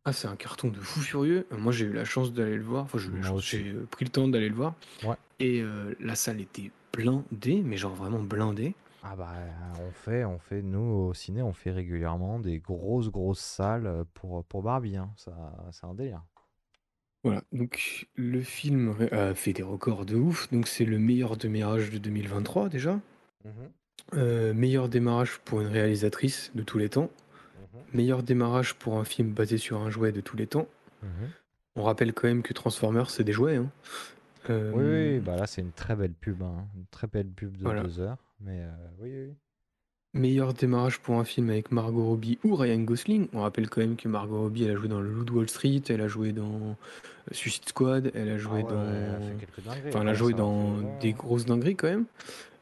ah, 0.04 0.12
c'est 0.12 0.28
un 0.28 0.36
carton 0.36 0.68
de 0.70 0.80
fou 0.80 1.00
furieux. 1.00 1.48
Moi, 1.52 1.72
j'ai 1.72 1.86
eu 1.86 1.94
la 1.94 2.04
chance 2.04 2.34
d'aller 2.34 2.58
le 2.58 2.64
voir. 2.64 2.84
Enfin, 2.84 2.98
j'ai 3.40 3.70
euh, 3.70 3.88
pris 3.90 4.04
le 4.06 4.12
temps 4.12 4.28
d'aller 4.28 4.50
le 4.50 4.56
voir. 4.56 4.74
Ouais. 5.04 5.16
Et 5.40 5.62
euh, 5.62 5.96
la 6.02 6.16
salle 6.16 6.42
était 6.42 6.72
blindée, 6.92 7.62
mais 7.62 7.78
genre 7.78 7.94
vraiment 7.94 8.20
blindée. 8.22 8.76
Ah 9.04 9.16
bah 9.16 9.34
on 9.80 9.92
fait, 9.92 10.26
on 10.26 10.38
fait, 10.40 10.62
nous 10.62 10.80
au 10.82 11.14
ciné, 11.14 11.42
on 11.42 11.54
fait 11.54 11.72
régulièrement 11.72 12.40
des 12.40 12.60
grosses 12.60 13.10
grosses 13.10 13.40
salles 13.40 14.04
pour, 14.14 14.44
pour 14.44 14.64
Barbie, 14.64 14.98
hein. 14.98 15.10
Ça, 15.16 15.32
c'est 15.72 15.86
un 15.86 15.94
délire. 15.94 16.22
Voilà, 17.24 17.44
donc 17.52 18.08
le 18.16 18.42
film 18.42 18.90
ré- 18.92 19.12
a 19.12 19.36
fait 19.36 19.52
des 19.54 19.64
records 19.64 20.06
de 20.06 20.16
ouf. 20.16 20.50
Donc 20.52 20.68
c'est 20.68 20.86
le 20.86 21.00
meilleur 21.00 21.36
démarrage 21.38 21.90
de 21.90 21.98
2023 21.98 22.70
déjà. 22.70 23.00
Mhm, 23.46 23.52
Euh, 24.16 24.54
meilleur 24.54 24.90
démarrage 24.90 25.38
pour 25.46 25.62
une 25.62 25.68
réalisatrice 25.68 26.52
de 26.56 26.64
tous 26.64 26.78
les 26.78 26.90
temps. 26.90 27.10
mhm, 27.74 27.82
Meilleur 27.94 28.24
démarrage 28.24 28.74
pour 28.76 28.98
un 28.98 29.04
film 29.04 29.32
basé 29.34 29.58
sur 29.58 29.80
un 29.82 29.90
jouet 29.90 30.12
de 30.12 30.22
tous 30.22 30.38
les 30.38 30.48
temps. 30.48 30.68
mhm. 31.04 31.10
On 31.76 31.84
rappelle 31.84 32.14
quand 32.14 32.28
même 32.28 32.42
que 32.42 32.54
Transformers, 32.54 33.10
c'est 33.10 33.24
des 33.24 33.32
jouets. 33.34 33.58
hein. 33.58 33.70
Euh, 34.50 34.72
Oui, 34.74 34.84
oui, 34.84 35.14
oui, 35.16 35.20
bah 35.20 35.36
là 35.36 35.46
c'est 35.48 35.62
une 35.62 35.72
très 35.72 35.96
belle 35.96 36.14
pub, 36.14 36.42
hein. 36.42 36.66
Une 36.76 36.86
très 36.90 37.08
belle 37.08 37.28
pub 37.28 37.56
de 37.58 37.64
Voilà. 37.64 37.84
deux 37.84 38.00
heures. 38.00 38.18
Mais 38.40 38.62
euh, 38.62 38.72
oui, 39.00 39.10
oui, 39.14 39.26
oui. 39.28 39.34
Meilleur 40.14 40.54
démarrage 40.56 41.00
pour 41.00 41.20
un 41.20 41.24
film 41.24 41.52
avec 41.52 41.72
Margot 41.72 42.04
Robbie 42.04 42.40
ou 42.44 42.56
Ryan 42.56 42.80
Gosling. 42.80 43.28
On 43.32 43.42
rappelle 43.42 43.70
quand 43.70 43.82
même 43.82 43.96
que 43.96 44.08
Margot 44.08 44.40
Robbie, 44.42 44.64
elle 44.64 44.72
a 44.72 44.76
joué 44.76 44.88
dans 44.88 45.00
Le 45.02 45.12
Loup 45.12 45.24
de 45.24 45.32
Wall 45.32 45.48
Street, 45.50 45.82
elle 45.90 46.02
a 46.02 46.08
joué 46.08 46.32
dans 46.32 46.76
Suicide 47.32 47.70
Squad, 47.70 48.12
elle 48.16 48.30
a 48.30 48.38
joué 48.40 48.62
Ah 48.62 48.66
ouais, 48.66 48.74
dans. 48.74 48.84
elle 48.90 49.10
a 49.16 49.20
fait 49.20 49.36
quelques 49.40 49.66
dingueries, 49.66 49.90
Enfin, 49.90 50.02
elle 50.02 50.08
a 50.10 50.14
joué 50.16 50.34
dans 50.34 50.78
des 51.00 51.10
ouais. 51.10 51.14
grosses 51.14 51.46
dingueries 51.46 51.76
quand 51.76 51.90
même. 51.90 52.06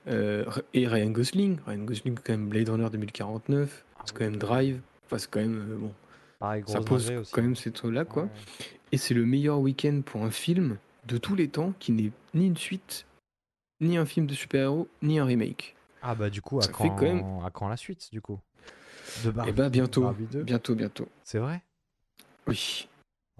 Euh, 0.10 0.44
et 0.74 0.88
Ryan 0.88 1.10
Gosling. 1.10 1.58
Ryan 1.66 1.84
Gosling, 1.86 2.16
quand 2.22 2.34
même, 2.34 2.48
Blade 2.50 2.68
Runner 2.70 2.90
2049. 2.92 3.86
Ah 3.98 4.02
C'est 4.06 4.12
oui, 4.12 4.18
quand 4.18 4.24
même 4.26 4.34
oui, 4.34 4.40
Drive. 4.40 4.82
Enfin, 5.06 5.18
c'est 5.18 5.30
quand 5.30 5.40
même. 5.40 5.66
euh, 5.72 5.76
bon, 5.78 5.94
Pareil, 6.40 6.64
ça 6.68 6.74
grosse 6.80 6.86
pose 6.86 7.06
dinguerie 7.06 7.22
aussi. 7.22 7.32
quand 7.32 7.42
même 7.42 7.56
ces 7.56 7.72
trucs-là, 7.72 8.04
quoi. 8.04 8.24
Ouais. 8.24 8.30
Et 8.92 8.98
c'est 8.98 9.14
le 9.14 9.26
meilleur 9.26 9.60
week-end 9.62 10.02
pour 10.06 10.24
un 10.24 10.32
film 10.32 10.78
de 11.08 11.18
tous 11.18 11.36
les 11.36 11.48
temps 11.48 11.74
qui 11.80 11.94
n'est 11.94 12.12
ni 12.34 12.48
une 12.48 12.58
suite, 12.58 13.06
ni 13.80 13.98
un 13.98 14.06
film 14.06 14.28
de 14.28 14.34
super-héros, 14.34 14.90
ni 15.02 15.18
un 15.20 15.26
remake. 15.26 15.76
Ah 16.02 16.16
bah 16.16 16.30
du 16.30 16.42
coup, 16.42 16.60
à 16.60 16.64
Ça 16.64 16.70
fait 16.74 16.90
quand, 16.90 17.02
même- 17.02 17.24
à 17.46 17.50
quand 17.52 17.68
la 17.68 17.78
suite 17.78 18.10
du 18.12 18.22
coup 18.22 18.40
De 19.24 19.30
Et 19.48 19.52
bah, 19.52 19.70
bientôt. 19.70 20.02
Barbie 20.04 20.26
2 20.32 20.44
Bientôt, 20.44 20.76
bientôt. 20.76 21.08
C'est 21.24 21.40
vrai? 21.40 21.62
Oui. 22.48 22.88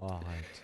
Oh, 0.00 0.06
arrête. 0.06 0.62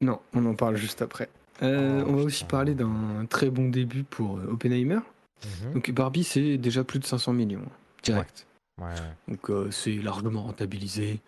Non, 0.00 0.20
on 0.34 0.44
en 0.46 0.54
parle 0.54 0.76
juste 0.76 1.02
après. 1.02 1.28
Euh, 1.62 2.02
Oh, 2.04 2.08
on 2.10 2.16
va 2.16 2.22
aussi 2.22 2.44
parler 2.44 2.74
d'un 2.74 3.24
très 3.28 3.50
bon 3.50 3.68
début 3.68 4.02
pour 4.04 4.38
euh, 4.38 4.46
Oppenheimer. 4.50 5.00
Mhm. 5.64 5.74
Donc 5.74 5.90
Barbie, 5.92 6.24
c'est 6.24 6.56
déjà 6.58 6.82
plus 6.84 6.98
de 6.98 7.04
500 7.04 7.32
millions, 7.32 7.64
direct. 8.02 8.46
Ouais, 8.80 8.86
ouais. 8.86 8.94
Donc 9.28 9.50
euh, 9.50 9.70
c'est 9.70 9.92
largement 9.96 10.42
rentabilisé. 10.42 11.20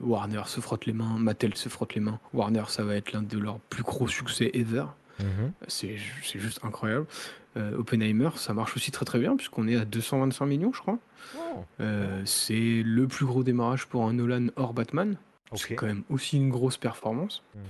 Warner 0.00 0.42
se 0.46 0.60
frotte 0.60 0.86
les 0.86 0.92
mains, 0.92 1.18
Mattel 1.18 1.54
se 1.56 1.68
frotte 1.68 1.94
les 1.94 2.00
mains. 2.00 2.18
Warner, 2.32 2.64
ça 2.68 2.82
va 2.82 2.96
être 2.96 3.12
l'un 3.12 3.22
de 3.22 3.38
leurs 3.38 3.60
plus 3.60 3.82
gros 3.84 4.08
succès 4.08 4.50
ever. 4.54 4.86
Mhm. 5.20 5.52
C'est 5.68 5.96
c'est 6.24 6.40
juste 6.40 6.58
incroyable. 6.64 7.06
Euh, 7.56 7.76
Oppenheimer, 7.78 8.30
ça 8.36 8.52
marche 8.52 8.76
aussi 8.76 8.90
très 8.90 9.04
très 9.04 9.18
bien 9.20 9.36
puisqu'on 9.36 9.68
est 9.68 9.76
à 9.76 9.84
225 9.84 10.44
millions, 10.46 10.72
je 10.72 10.80
crois. 10.80 10.98
Oh, 11.38 11.64
Euh, 11.80 12.22
c'est 12.26 12.82
le 12.82 13.06
plus 13.06 13.26
gros 13.26 13.44
démarrage 13.44 13.86
pour 13.86 14.04
un 14.06 14.12
Nolan 14.12 14.48
hors 14.56 14.74
Batman. 14.74 15.16
C'est 15.54 15.76
quand 15.76 15.86
même 15.86 16.02
aussi 16.10 16.36
une 16.36 16.50
grosse 16.50 16.76
performance. 16.76 17.42
Mhm. 17.54 17.62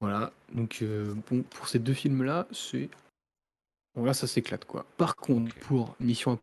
Voilà, 0.00 0.32
donc 0.52 0.80
euh, 0.82 1.14
bon, 1.30 1.42
pour 1.42 1.68
ces 1.68 1.78
deux 1.78 1.94
films-là, 1.94 2.46
c'est. 2.50 2.90
Bon, 3.94 4.04
là, 4.04 4.12
ça 4.14 4.26
s'éclate, 4.26 4.64
quoi. 4.64 4.84
Par 4.96 5.16
contre, 5.16 5.54
pour 5.60 5.94
Mission 6.00 6.38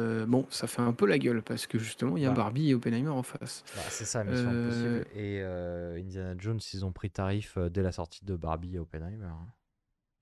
euh, 0.00 0.26
bon, 0.26 0.44
ça 0.50 0.66
fait 0.66 0.82
un 0.82 0.92
peu 0.92 1.06
la 1.06 1.18
gueule 1.18 1.40
parce 1.42 1.66
que 1.68 1.78
justement, 1.78 2.16
il 2.16 2.22
y 2.24 2.26
a 2.26 2.30
Bah. 2.30 2.36
Barbie 2.36 2.70
et 2.70 2.74
Oppenheimer 2.74 3.08
en 3.10 3.22
face. 3.22 3.64
Bah, 3.76 3.82
c'est 3.88 4.04
ça, 4.04 4.24
Mission 4.24 4.50
Euh, 4.52 4.66
Impossible. 5.00 5.18
Et 5.18 5.40
euh, 5.40 5.98
Indiana 6.00 6.34
Jones, 6.36 6.60
ils 6.74 6.84
ont 6.84 6.90
pris 6.92 7.10
tarif 7.10 7.56
dès 7.70 7.82
la 7.82 7.92
sortie 7.92 8.24
de 8.24 8.34
Barbie 8.36 8.74
et 8.74 8.78
Oppenheimer. 8.80 9.24
hein. 9.24 9.46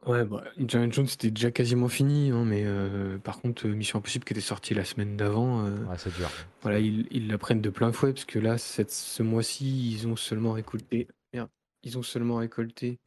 Ouais, 0.07 0.25
bah, 0.25 0.43
Indiana 0.59 0.91
Jones, 0.91 1.07
c'était 1.07 1.31
déjà 1.31 1.53
quasiment 1.53 1.89
fini, 1.89 2.31
hein, 2.31 2.45
mais 2.45 2.63
euh, 2.65 3.19
par 3.19 3.41
contre, 3.41 3.67
euh, 3.69 3.73
Mission 3.75 4.01
Impossible 4.01 4.25
qui 4.25 4.33
était 4.33 4.41
sortie 4.41 4.75
la 4.75 4.85
semaine 4.85 5.17
d'avant, 5.17 5.65
euh, 5.65 5.85
Ouais, 5.85 5.97
c'est 5.97 6.13
dur. 6.17 6.29
voilà, 6.63 6.81
ils, 6.81 7.07
ils 7.13 7.29
la 7.29 7.39
prennent 7.39 7.61
de 7.61 7.71
plein 7.71 7.93
fouet 7.93 8.13
parce 8.13 8.25
que 8.25 8.41
là, 8.41 8.59
cette, 8.59 8.91
ce 8.91 9.23
mois-ci, 9.23 9.93
ils 9.93 10.09
ont 10.09 10.17
seulement 10.17 10.53
récolté. 10.53 11.07
Merde, 11.33 11.49
ils 11.85 11.97
ont 11.99 12.03
seulement 12.03 12.37
récolté 12.37 12.99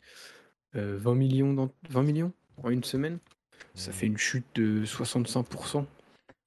euh, 0.78 0.98
20 0.98 1.16
millions, 1.16 1.54
dans, 1.54 1.70
20 1.90 2.04
millions 2.04 2.32
en 2.64 2.70
une 2.70 2.84
semaine. 2.86 3.20
Ça 3.74 3.92
Mhm. 3.92 3.96
fait 3.98 4.06
une 4.08 4.18
chute 4.18 4.46
de 4.56 4.86
65%. 4.86 5.86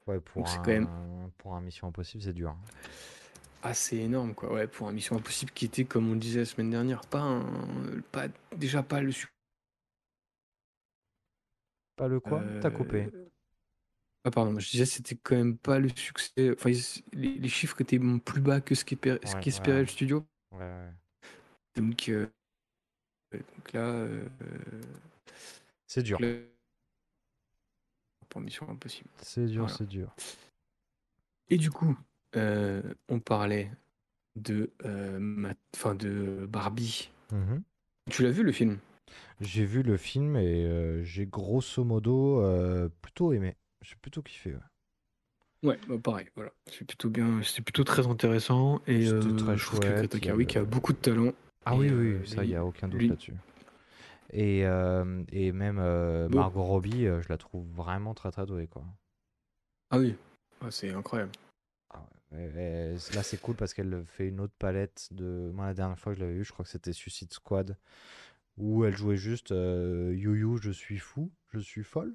Ouais, 0.06 0.18
pour 0.20 0.40
Donc 0.42 0.48
c'est 0.48 0.58
un, 0.58 0.62
quand 0.62 0.70
même- 0.70 0.88
pour 1.36 1.54
un 1.56 1.60
Mission 1.60 1.88
Impossible, 1.88 2.22
c'est 2.22 2.32
dur. 2.32 2.50
hein. 2.50 2.58
assez 3.62 3.96
énorme 3.98 4.34
quoi 4.34 4.52
ouais 4.52 4.66
pour 4.68 4.88
un 4.88 4.92
Mission 4.92 5.16
Impossible 5.16 5.50
qui 5.52 5.64
était 5.66 5.84
comme 5.84 6.08
on 6.08 6.12
le 6.14 6.18
disait 6.20 6.38
la 6.40 6.44
semaine 6.46 6.70
dernière 6.70 7.00
pas 7.02 7.18
un 7.20 7.42
pas 8.12 8.26
déjà 8.56 8.82
pas 8.84 9.00
le 9.02 9.10
succès 9.10 9.32
Pas 11.98 12.08
le 12.08 12.20
quoi? 12.20 12.42
T'as 12.60 12.70
coupé. 12.70 13.06
ah 14.24 14.30
pardon 14.30 14.58
je 14.58 14.70
disais 14.70 14.86
c'était 14.86 15.16
quand 15.16 15.36
même 15.36 15.56
pas 15.58 15.78
le 15.78 15.88
succès 15.90 16.52
enfin 16.52 16.70
les, 17.12 17.34
les 17.34 17.48
chiffres 17.48 17.80
étaient 17.80 18.00
plus 18.24 18.40
bas 18.40 18.60
que 18.60 18.74
ce 18.74 18.84
qu'espérait 18.84 19.20
ce 19.24 19.34
Ouais, 19.34 19.40
qu'espérait 19.42 19.76
ouais. 19.76 19.82
le 19.82 19.86
studio 19.88 20.26
Ouais, 20.52 20.88
donc, 21.76 22.08
euh, 22.08 22.26
donc 23.32 23.72
là, 23.72 23.80
euh, 23.80 24.28
C'est 25.86 26.02
dur. 26.02 26.18
là, 26.20 26.28
pour 28.28 28.40
Mission 28.40 28.68
Impossible 28.68 29.08
C'est 29.22 29.46
dur, 29.46 29.62
Voilà. 29.62 29.76
c'est 29.76 29.86
dur. 29.86 30.14
et 31.50 31.56
du 31.56 31.70
coup 31.70 31.96
euh, 32.36 32.82
on 33.08 33.20
parlait 33.20 33.70
de 34.36 34.70
euh, 34.84 35.18
ma- 35.18 35.54
enfin 35.76 35.94
de 35.94 36.46
Barbie 36.48 37.10
Mhm. 37.32 37.62
tu 38.10 38.22
l'as 38.22 38.30
vu 38.30 38.42
le 38.42 38.52
film? 38.52 38.78
J'ai 39.40 39.64
vu 39.64 39.82
le 39.82 39.97
film 39.97 40.36
et 40.36 40.64
euh, 40.64 41.02
j'ai 41.05 41.26
grosso 41.26 41.85
modo 41.85 42.40
euh, 42.43 42.89
plutôt 43.02 43.32
aimé. 43.32 43.56
J'ai 43.82 43.97
plutôt 43.97 44.22
kiffé. 44.22 44.52
ouais. 44.55 44.60
Ouais, 45.70 45.78
bah 45.89 45.97
pareil, 46.02 46.28
voilà. 46.36 46.52
C'est 46.70 46.85
plutôt 46.85 47.10
bien, 47.10 47.43
c'est 47.43 47.62
plutôt 47.62 47.82
très 47.82 48.06
intéressant 48.06 48.80
et 48.86 49.05
C'était 49.06 49.14
euh, 49.14 49.36
très 49.36 49.59
je 49.59 49.64
trouve 49.66 49.80
que 49.80 49.86
chouette, 49.86 50.16
Greta 50.16 50.18
il 50.18 50.55
y 50.55 50.56
a 50.59 50.64
beaucoup 50.64 50.93
de 50.93 50.98
talent. 50.98 51.32
Ah 51.64 51.74
Et, 51.74 51.78
oui, 51.78 51.89
euh, 51.89 52.18
oui, 52.20 52.28
ça, 52.28 52.44
il 52.44 52.51
n'y 52.51 52.55
a 52.56 52.64
aucun 52.64 52.86
doute 52.89 53.01
lui- 53.01 53.09
là-dessus. 53.09 53.35
Et, 54.32 54.60
et 55.32 55.52
même. 55.52 55.78
Margot 56.28 56.62
Robbie, 56.62 57.05
je 57.05 57.28
la 57.28 57.36
trouve 57.39 57.66
vraiment 57.72 58.14
très 58.14 58.30
très 58.30 58.47
douée. 58.47 58.66
Quoi. 58.68 58.85
Ah 59.90 59.98
oui, 59.98 60.14
Ah, 60.60 60.70
c'est 60.70 60.93
incroyable. 60.93 61.32
Ah 61.90 62.06
ouais, 62.32 62.97
là, 63.14 63.22
c'est 63.22 63.40
cool 63.40 63.55
parce 63.56 63.72
qu'elle 63.74 64.05
fait 64.06 64.28
une 64.28 64.40
autre 64.40 64.55
palette 64.59 65.09
de. 65.12 65.51
Moi, 65.55 65.66
la 65.66 65.74
dernière 65.74 65.98
fois 65.98 66.12
que 66.12 66.18
je 66.18 66.24
l'avais 66.24 66.36
vue, 66.36 66.44
je 66.44 66.52
crois 66.52 66.64
que 66.64 66.70
c'était 66.70 66.93
Suicide 66.93 67.32
Squad, 67.32 67.76
où 68.59 68.85
elle 68.85 68.97
jouait 68.97 69.16
juste 69.16 69.52
euh, 69.52 70.14
You 70.16 70.35
You, 70.35 70.56
je 70.59 70.70
suis 70.70 70.98
fou, 70.98 71.30
je 71.52 71.59
suis 71.59 71.85
folle. 71.85 72.14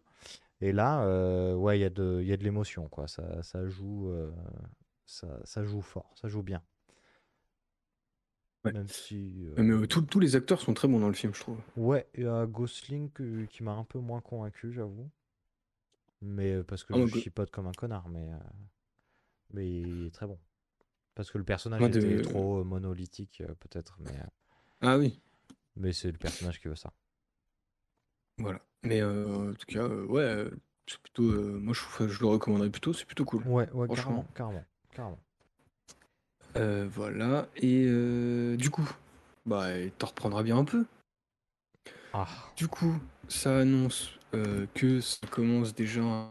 Et 0.61 0.71
là, 0.71 1.03
euh, 1.05 1.55
ouais, 1.55 1.77
il 1.77 1.81
y 1.81 1.85
a 1.85 1.89
de, 1.89 2.21
y 2.23 2.31
a 2.31 2.37
de 2.37 2.43
l'émotion, 2.43 2.87
quoi. 2.87 3.07
Ça, 3.07 3.43
ça 3.43 3.67
joue, 3.67 4.09
euh, 4.09 4.31
ça, 5.05 5.27
ça 5.43 5.63
joue 5.63 5.81
fort, 5.81 6.11
ça 6.15 6.27
joue 6.27 6.43
bien. 6.43 6.61
Ouais. 8.65 8.71
Même 8.71 8.87
si. 8.87 9.45
euh, 9.57 9.61
Mais 9.79 9.87
tous- 9.87 10.19
les 10.19 10.35
acteurs 10.37 10.61
sont 10.61 10.73
très 10.73 10.87
bons 10.87 10.99
dans 10.99 11.09
le 11.09 11.13
film, 11.13 11.33
je 11.33 11.41
trouve. 11.41 11.59
Ouais, 11.75 12.07
il 12.15 12.23
y 12.23 12.27
a 12.27 12.45
Gosling 12.45 13.09
qui 13.49 13.63
m'a 13.63 13.73
un 13.73 13.83
peu 13.83 13.99
moins 13.99 14.21
convaincu, 14.21 14.71
j'avoue. 14.71 15.09
Mais 16.21 16.63
parce 16.63 16.85
que 16.85 16.93
Ah, 16.93 16.99
je 17.05 17.11
Go- 17.11 17.19
chipote 17.19 17.51
comme 17.51 17.67
un 17.67 17.73
connard, 17.73 18.07
mais, 18.07 18.29
mais 19.51 19.69
il 19.69 20.05
est 20.07 20.11
très 20.11 20.25
bon. 20.27 20.39
Parce 21.15 21.29
que 21.29 21.37
le 21.37 21.43
personnage 21.43 21.79
Moi, 21.79 21.89
de- 21.89 21.99
était 21.99 22.21
trop 22.21 22.63
monolithique, 22.63 23.43
peut-être, 23.59 23.97
mais, 23.99 24.17
Ah 24.79 24.97
oui, 24.97 25.19
mais 25.75 25.93
c'est 25.93 26.11
le 26.11 26.17
personnage 26.17 26.59
qui 26.59 26.67
veut 26.67 26.75
ça. 26.75 26.91
voilà. 28.37 28.59
Mais 28.83 29.01
euh, 29.01 29.51
en 29.51 29.53
tout 29.53 29.65
cas, 29.65 29.83
euh, 29.83 30.05
ouais, 30.05 30.21
euh, 30.21 30.49
c'est 30.87 30.99
plutôt. 30.99 31.23
euh, 31.23 31.59
moi, 31.59 31.73
je, 31.73 32.03
le 32.19 32.25
recommanderais 32.27 32.69
plutôt, 32.69 32.93
c'est 32.93 33.05
plutôt 33.05 33.25
cool. 33.25 33.43
Ouais, 33.47 33.69
ouais, 33.71 33.87
Franchement. 33.87 33.93
carrément, 33.95 34.27
carrément, 34.35 34.65
carrément. 34.93 35.19
Euh, 36.57 36.87
voilà. 36.91 37.47
Et 37.55 37.85
euh, 37.87 38.57
du 38.57 38.69
coup, 38.69 38.87
bah, 39.45 39.67
t'en 39.97 40.07
reprendras 40.07 40.43
bien 40.43 40.57
un 40.57 40.65
peu. 40.65 40.85
Ah, 42.13 42.27
Du 42.57 42.67
coup, 42.67 42.95
ça 43.27 43.59
annonce 43.59 44.11
euh, 44.35 44.67
que 44.75 45.01
ça 45.01 45.25
commence 45.27 45.73
déjà 45.73 46.29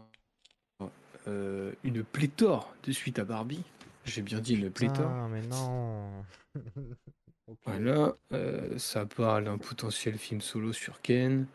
euh, 1.27 1.73
une 1.83 2.03
pléthore 2.03 2.73
de 2.83 2.91
suite 2.91 3.19
à 3.19 3.25
Barbie. 3.25 3.63
J'ai 4.05 4.21
bien 4.21 4.39
dit 4.39 4.55
une 4.55 4.69
pléthore. 4.69 4.97
putain, 4.97 5.27
mais 5.29 5.41
non. 5.41 6.23
Ok. 7.47 7.57
Voilà, 7.65 8.13
euh, 8.31 8.77
ça 8.77 9.05
parle 9.05 9.45
d'un 9.45 9.57
potentiel 9.57 10.17
film 10.17 10.39
solo 10.41 10.71
sur 10.73 11.01
Ken. 11.01 11.45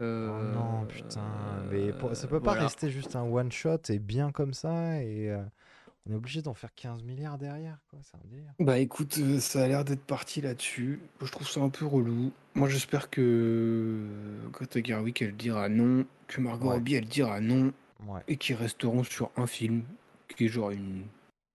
Oh 0.00 0.04
Euh, 0.04 0.52
non, 0.54 0.84
putain, 0.86 1.22
mais 1.70 1.92
pour- 1.92 2.16
ça 2.16 2.26
peut 2.26 2.40
pas 2.40 2.50
voilà. 2.52 2.64
rester 2.64 2.90
juste 2.90 3.14
un 3.14 3.22
one 3.22 3.52
shot 3.52 3.78
et 3.88 4.00
bien 4.00 4.32
comme 4.32 4.52
ça, 4.52 5.00
et 5.00 5.30
euh, 5.30 5.40
on 6.06 6.12
est 6.12 6.16
obligé 6.16 6.42
d'en 6.42 6.54
faire 6.54 6.74
15 6.74 7.04
milliards 7.04 7.38
derrière, 7.38 7.78
quoi. 7.88 8.00
C'est 8.02 8.16
un 8.16 8.28
délire. 8.28 8.52
Bah 8.58 8.78
écoute, 8.80 9.14
ça 9.38 9.62
a 9.62 9.68
l'air 9.68 9.84
d'être 9.84 10.02
parti 10.04 10.40
là-dessus. 10.40 10.98
Je 11.20 11.30
trouve 11.30 11.48
ça 11.48 11.60
un 11.60 11.68
peu 11.68 11.86
relou. 11.86 12.32
Moi 12.54 12.68
j'espère 12.68 13.08
que 13.10 14.00
Greta 14.52 14.82
Gerwig 14.82 15.22
elle 15.22 15.36
dira 15.36 15.68
non, 15.68 16.04
que 16.26 16.40
Margot 16.40 16.66
Ouais. 16.68 16.74
Robbie 16.74 16.94
elle 16.96 17.06
dira 17.06 17.40
non, 17.40 17.72
Ouais. 18.08 18.22
et 18.26 18.36
qu'ils 18.36 18.56
resteront 18.56 19.04
sur 19.04 19.30
un 19.36 19.46
film 19.46 19.84
qui 20.36 20.46
est 20.46 20.48
genre 20.48 20.72
une. 20.72 21.04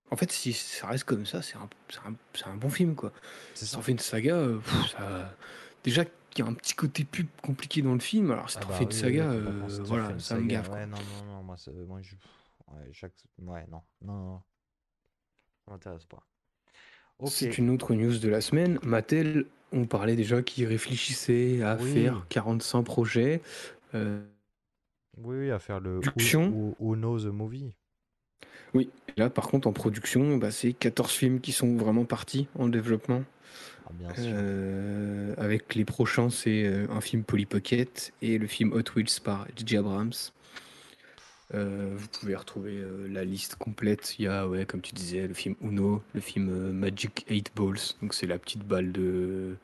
En 0.10 0.16
fait, 0.16 0.32
si 0.32 0.54
ça 0.54 0.88
reste 0.88 1.04
comme 1.04 1.26
ça, 1.26 1.42
c'est 1.42 1.58
un, 1.58 1.70
un, 2.06 2.50
un 2.52 2.56
bon 2.56 2.70
film 2.70 2.96
quoi. 2.96 3.12
Ça. 3.54 3.76
t'en 3.76 3.82
fais 3.82 3.92
une 3.92 4.00
saga, 4.00 4.36
euh, 4.36 4.58
pff, 4.60 4.92
ça... 4.92 5.36
déjà 5.84 6.06
qu'il 6.06 6.46
y 6.46 6.48
a 6.48 6.52
un 6.52 6.54
petit 6.54 6.76
côté 6.76 7.04
pub 7.04 7.28
compliqué 7.42 7.82
dans 7.82 7.94
le 7.94 8.00
film, 8.00 8.32
alors 8.32 8.50
si 8.50 8.58
Ah 8.60 8.62
t'en 8.62 8.70
bah 8.70 8.76
fais 8.76 8.84
une 8.86 8.92
saga, 8.92 9.30
oui, 9.30 9.36
euh, 9.36 9.68
voilà, 9.84 10.12
une 10.12 10.20
ça 10.20 10.36
me 10.38 10.48
gaffe. 10.48 10.70
Ouais, 10.70 10.86
non, 10.86 10.98
non, 10.98 11.26
non, 11.34 11.44
moi, 11.44 11.58
c'est- 11.58 11.72
moi 11.72 12.02
je. 12.02 12.16
Ouais, 12.68 12.90
chaque... 12.92 13.14
ouais 13.40 13.66
non, 13.70 13.82
non, 14.02 14.14
non. 14.14 14.42
Ça 15.66 15.72
m'intéresse 15.72 16.06
pas. 16.06 16.24
C'est 17.26 17.58
une 17.58 17.70
autre 17.72 17.94
news 17.96 18.18
de 18.20 18.30
la 18.30 18.42
semaine. 18.42 18.80
Mattel, 18.84 19.46
on 19.72 19.86
parlait 19.86 20.16
déjà 20.16 20.42
qu'ils 20.42 20.68
réfléchissaient 20.68 21.62
à 21.64 21.76
Oui. 21.78 21.92
faire 21.94 22.26
45 22.30 22.84
projets. 22.84 23.42
Euh, 23.96 24.24
Oui, 25.18 25.38
oui, 25.38 25.52
à 25.52 25.60
faire 25.60 25.80
le 25.80 26.00
Knows 26.80 27.20
the 27.22 27.26
Movie. 27.34 27.74
Oui, 28.74 28.90
là 29.18 29.30
par 29.30 29.48
contre 29.48 29.68
en 29.68 29.74
production, 29.74 30.38
bah, 30.38 30.52
c'est 30.52 30.74
14 30.74 31.12
films 31.12 31.40
qui 31.40 31.52
sont 31.52 31.76
vraiment 31.76 32.06
partis 32.06 32.48
en 32.58 32.68
développement. 32.68 33.24
Ah, 33.86 33.92
bien 33.94 34.14
sûr. 34.14 34.24
Euh, 34.26 35.34
avec 35.38 35.76
les 35.76 35.86
prochains, 35.86 36.30
c'est 36.30 36.66
euh, 36.66 36.88
un 36.90 37.02
film 37.02 37.24
Polly 37.24 37.46
Pocket 37.46 38.14
et 38.22 38.38
le 38.38 38.48
film 38.48 38.74
Hot 38.74 38.84
Wheels 38.96 39.22
par 39.24 39.48
J.J. 39.56 39.78
Abrams. 39.78 40.12
Euh, 41.54 41.94
vous 41.96 42.08
pouvez 42.08 42.36
retrouver 42.36 42.78
euh, 42.78 43.08
la 43.10 43.24
liste 43.24 43.56
complète. 43.56 44.16
Il 44.20 44.26
y 44.26 44.28
a, 44.28 44.48
ouais, 44.48 44.66
comme 44.66 44.82
tu 44.82 44.94
disais, 44.94 45.28
le 45.28 45.34
film 45.34 45.56
Uno, 45.62 46.04
le 46.14 46.20
film 46.20 46.50
euh, 46.50 46.74
Magic 46.74 47.26
8 47.30 47.52
Balls. 47.56 47.78
Donc 48.02 48.14
c'est 48.14 48.28
la 48.28 48.38
petite 48.38 48.64
balle 48.66 48.92
de, 48.92 49.56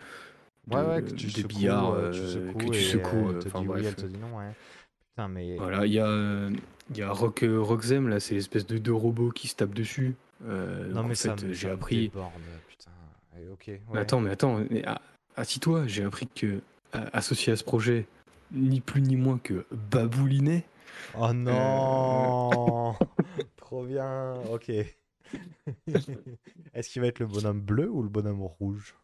de, 0.68 0.76
Ouais, 0.76 0.82
ouais, 0.82 1.04
que 1.04 1.12
tu 1.12 1.26
de 1.26 1.32
secoues, 1.32 1.48
billard 1.48 2.12
tu 2.14 2.20
secoues 2.26 2.58
que 2.58 2.72
tu 2.72 2.82
secoues. 2.82 3.32
elle 3.32 3.40
te 3.40 3.48
enfin, 3.50 3.62
dit 3.62 3.68
oui, 3.68 3.82
bref. 3.82 3.86
elle 3.86 3.96
te 3.96 4.08
dit 4.08 4.18
non, 4.18 4.38
ouais. 4.38 4.52
Putain, 5.10 5.28
mais. 5.28 5.58
Voilà, 5.58 5.86
il 5.86 5.94
y 5.94 6.00
a, 6.00 6.50
il 6.90 6.98
y 6.98 7.02
a 7.02 7.12
Rock, 7.12 7.44
euh, 7.44 7.60
Roxem, 7.60 8.08
là, 8.08 8.20
c'est 8.20 8.36
l'espèce 8.36 8.66
de 8.66 8.78
deux 8.78 8.94
robots 8.94 9.32
qui 9.32 9.48
se 9.48 9.56
tapent 9.56 9.74
dessus. 9.74 10.16
Euh, 10.46 10.92
non, 10.92 11.04
mais 11.04 11.16
ça, 11.16 11.36
j'ai 11.52 11.70
appris. 11.70 12.10
déborde, 12.10 12.32
putain. 12.68 12.92
Et 13.40 13.50
ok, 13.50 13.80
Mais 13.94 14.00
attends, 14.00 14.20
mais 14.20 14.32
attends, 14.32 14.60
mais, 14.70 14.84
ah, 14.86 15.02
assis-toi, 15.36 15.88
j'ai 15.88 16.04
appris 16.04 16.28
que 16.28 16.62
euh, 16.96 17.06
associé 17.14 17.54
à 17.54 17.56
ce 17.56 17.64
projet, 17.64 18.06
ni 18.52 18.82
plus 18.82 19.02
ni 19.02 19.16
moins 19.16 19.40
que 19.40 19.66
Baboulinet. 19.72 20.66
Oh 21.18 21.34
non 21.34 22.96
Trop 23.58 23.86
bien, 23.86 24.36
ok. 24.52 24.70
Est-ce 26.74 26.90
qu'il 26.90 27.02
va 27.02 27.08
être 27.08 27.20
le 27.20 27.26
bonhomme 27.26 27.62
bleu 27.62 27.90
ou 27.90 28.04
le 28.04 28.10
bonhomme 28.10 28.42
rouge? 28.42 28.96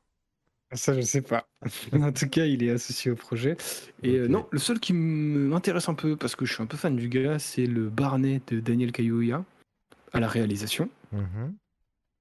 Ça, 0.74 0.94
je 0.94 1.02
sais 1.02 1.22
pas. 1.22 1.48
En 1.94 2.12
tout 2.12 2.30
cas, 2.30 2.46
il 2.46 2.64
est 2.64 2.70
associé 2.72 3.12
au 3.12 3.16
projet. 3.16 3.58
Et 4.04 4.18
euh, 4.18 4.26
Ok. 4.26 4.30
non, 4.32 4.48
le 4.52 4.60
seul 4.60 4.80
qui 4.80 4.94
m'intéresse 4.94 5.90
un 5.90 5.96
peu, 5.96 6.16
parce 6.16 6.36
que 6.36 6.46
je 6.46 6.54
suis 6.54 6.64
un 6.64 6.68
peu 6.68 6.78
fan 6.78 6.96
du 6.96 7.10
gars, 7.10 7.40
c'est 7.40 7.66
le 7.66 7.90
Barnet 7.90 8.42
de 8.48 8.60
Daniel 8.60 8.92
Kaluuya 8.92 9.44
à 10.14 10.20
la 10.20 10.28
réalisation. 10.28 10.90
Mhm. 11.12 11.56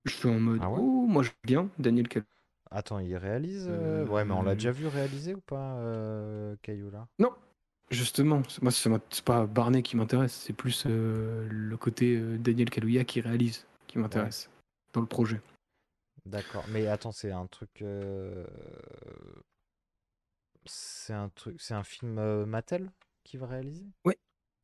Je 0.05 0.13
suis 0.13 0.29
en 0.29 0.41
mode, 0.41 0.61
Ah 0.63 0.71
ouais? 0.71 0.79
oh, 0.81 1.07
moi 1.07 1.23
j'aime 1.23 1.33
bien 1.45 1.69
Daniel 1.79 2.09
Kaluuya. 2.09 2.27
Attends, 2.71 2.99
il 2.99 3.17
réalise 3.17 3.67
euh, 3.69 4.07
Ouais, 4.07 4.25
mais 4.25 4.33
on 4.35 4.43
l'a 4.43 4.51
Euh, 4.53 4.55
déjà 4.55 4.71
vu 4.73 4.87
réaliser 4.87 5.35
ou 5.35 5.41
pas, 5.41 5.75
euh, 5.79 6.55
Caillou 6.63 6.91
là 6.91 7.07
Non, 7.19 7.33
justement, 7.91 8.43
c'est- 8.49 8.61
moi 8.63 8.71
ça 8.71 8.91
c'est 9.11 9.25
pas 9.25 9.47
Barnet 9.47 9.83
qui 9.83 9.97
m'intéresse, 9.97 10.35
c'est 10.35 10.53
plus 10.53 10.85
euh, 10.87 11.47
le 11.51 11.77
côté 11.79 12.17
euh, 12.17 12.37
Daniel 12.39 12.69
Kaluuya 12.71 13.05
qui 13.05 13.21
réalise 13.23 13.67
qui 13.87 13.99
m'intéresse 13.99 14.51
dans 14.93 15.01
le 15.01 15.07
projet. 15.07 15.41
D'accord. 16.29 16.65
Mais 16.69 16.87
attends, 16.87 17.13
c'est 17.13 17.33
un 17.33 17.47
truc. 17.47 17.83
euh, 17.83 18.45
C'est 20.67 21.15
un 21.15 21.29
truc. 21.31 21.61
C'est 21.61 21.75
un 21.75 21.85
film 21.85 22.19
euh, 22.19 22.47
Mattel 22.47 22.91
qui 23.25 23.37
va 23.37 23.47
réaliser? 23.47 23.87
Ouais, 24.05 24.19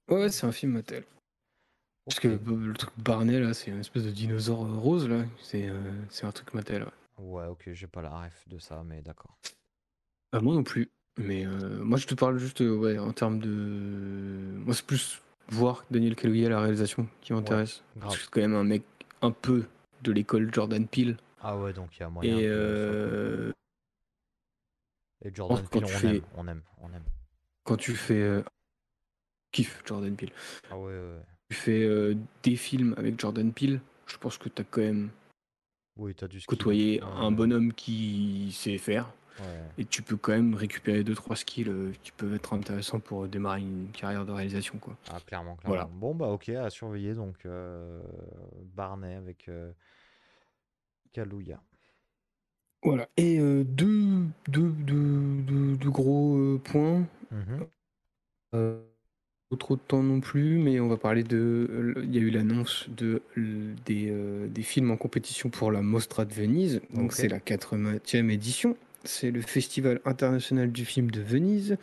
ouais, 0.09 0.29
c'est 0.31 0.47
un 0.47 0.53
film 0.53 0.73
Mattel. 0.73 1.05
Parce 2.07 2.21
que 2.21 2.29
Ok. 2.29 2.41
le 2.47 2.75
truc 2.75 2.91
Barnet 2.99 3.41
là, 3.41 3.55
c'est 3.55 3.71
une 3.71 3.81
espèce 3.81 4.05
de 4.05 4.11
dinosaure 4.11 4.67
euh, 4.67 4.75
rose 4.77 5.09
là, 5.09 5.25
c'est 5.41 5.69
euh, 5.69 5.93
c'est 6.11 6.27
un 6.27 6.33
truc 6.33 6.53
Mattel. 6.53 6.83
ouais. 6.83 6.91
Ouais, 7.17 7.47
ok, 7.47 7.71
j'ai 7.73 7.87
pas 7.87 8.03
la 8.03 8.11
ref 8.11 8.47
de 8.49 8.59
ça, 8.59 8.83
mais 8.85 9.01
d'accord. 9.01 9.39
Moi 10.35 10.55
non 10.55 10.65
plus. 10.65 10.91
Mais 11.17 11.47
euh, 11.47 11.83
moi, 11.85 11.97
je 11.97 12.09
te 12.09 12.15
parle 12.15 12.39
juste 12.39 12.61
euh, 12.61 12.77
ouais, 12.77 12.99
en 12.99 13.13
termes 13.13 13.39
de. 13.39 13.49
Moi, 13.49 14.75
c'est 14.75 14.85
plus 14.85 15.23
voir 15.49 15.85
Daniel 15.91 16.17
Kaluuya 16.17 16.47
à 16.49 16.51
la 16.51 16.61
réalisation 16.61 17.09
qui 17.21 17.33
m'intéresse. 17.33 17.83
Parce 18.01 18.01
grave. 18.01 18.17
que 18.17 18.25
c'est 18.25 18.31
quand 18.31 18.41
même 18.41 18.55
un 18.57 18.65
mec 18.65 18.83
un 19.23 19.31
peu 19.31 19.65
de 20.03 20.11
l'école 20.13 20.53
Jordan 20.53 20.87
Peele. 20.89 21.17
Ah 21.47 21.59
ouais, 21.59 21.73
donc 21.75 21.97
il 21.97 22.01
y 22.01 22.03
a 22.03 22.09
moyen 22.09 22.39
Et, 22.39 22.43
que 22.43 22.49
euh, 22.49 23.53
Et 25.23 25.35
Jordan 25.35 25.63
quand 25.71 25.71
Peele, 25.81 25.85
on 25.85 25.89
fais- 25.89 26.09
aime, 26.17 26.23
on 26.37 26.49
aime, 26.49 26.63
on 26.81 26.93
aime. 26.93 27.05
quand 27.65 27.77
tu 27.77 27.95
fais. 27.95 28.21
euh, 28.21 28.43
Kiff 29.53 29.83
Jordan 29.87 30.17
Peele. 30.17 30.33
Ah 30.71 30.79
ouais, 30.79 30.93
ouais. 30.93 31.21
Tu 31.51 31.57
fais 31.57 31.85
euh, 31.85 32.15
des 32.43 32.57
films 32.57 32.95
avec 32.97 33.21
Jordan 33.21 33.53
Peele, 33.53 33.81
je 34.07 34.17
pense 34.17 34.37
que 34.39 34.49
tu 34.49 34.63
as 34.63 34.65
quand 34.65 34.81
même 34.81 35.11
Oui, 35.97 36.15
t'as 36.15 36.27
skill. 36.27 36.45
côtoyé 36.47 37.01
Ouais, 37.03 37.09
un 37.09 37.31
bonhomme 37.31 37.73
qui 37.73 38.51
sait 38.53 38.79
faire. 38.79 39.13
ouais. 39.39 39.45
Et 39.79 39.85
tu 39.85 40.03
peux 40.03 40.17
quand 40.17 40.33
même 40.33 40.55
récupérer 40.55 41.05
deux 41.05 41.15
trois 41.15 41.37
skills 41.37 41.71
qui 42.03 42.11
peuvent 42.13 42.35
être 42.35 42.53
intéressants 42.55 42.99
pour 43.01 43.29
démarrer 43.29 43.61
une 43.61 43.91
carrière 43.93 44.25
de 44.25 44.33
réalisation. 44.33 44.79
quoi. 44.79 44.97
Ah, 45.13 45.21
clairement, 45.21 45.55
clairement. 45.57 45.77
Voilà. 45.77 45.85
Bon, 45.93 46.15
bah 46.15 46.29
ok, 46.29 46.49
à 46.49 46.71
surveiller 46.71 47.15
donc 47.15 47.45
euh, 47.47 48.03
Barnet 48.75 49.15
avec 49.15 49.49
euh, 49.49 49.71
Voilà. 52.83 53.09
Et 53.17 53.39
euh, 53.39 53.65
deux, 53.65 54.25
deux, 54.49 54.71
deux, 54.71 55.43
deux- 55.47 55.77
deux 55.77 55.91
gros 55.91 56.37
euh, 56.37 56.61
points. 56.63 57.07
Mhm. 57.31 57.67
Euh, 58.55 58.81
pas 59.51 59.57
trop 59.57 59.77
de 59.77 59.81
temps 59.81 60.03
non 60.03 60.21
plus, 60.21 60.59
mais 60.59 60.81
on 60.81 60.89
va 60.89 60.97
parler 60.97 61.23
de. 61.23 61.95
Il 62.05 62.15
y 62.15 62.19
a 62.19 62.21
eu 62.21 62.31
l'annonce 62.31 62.87
de, 62.91 63.23
des, 63.87 64.13
des 64.49 64.63
films 64.63 64.91
en 64.91 64.97
compétition 64.97 65.49
pour 65.51 65.71
la 65.73 65.83
Mostra 65.83 66.25
de 66.25 66.33
Venise. 66.33 66.81
Donc 66.93 67.13
c'est 67.13 67.29
la 67.29 67.39
80e 67.41 68.31
édition. 68.31 68.77
C'est 69.05 69.31
le 69.31 69.43
Festival 69.43 70.01
international 70.07 70.73
du 70.73 70.85
film 70.87 71.11
de 71.11 71.21
Venise 71.21 71.77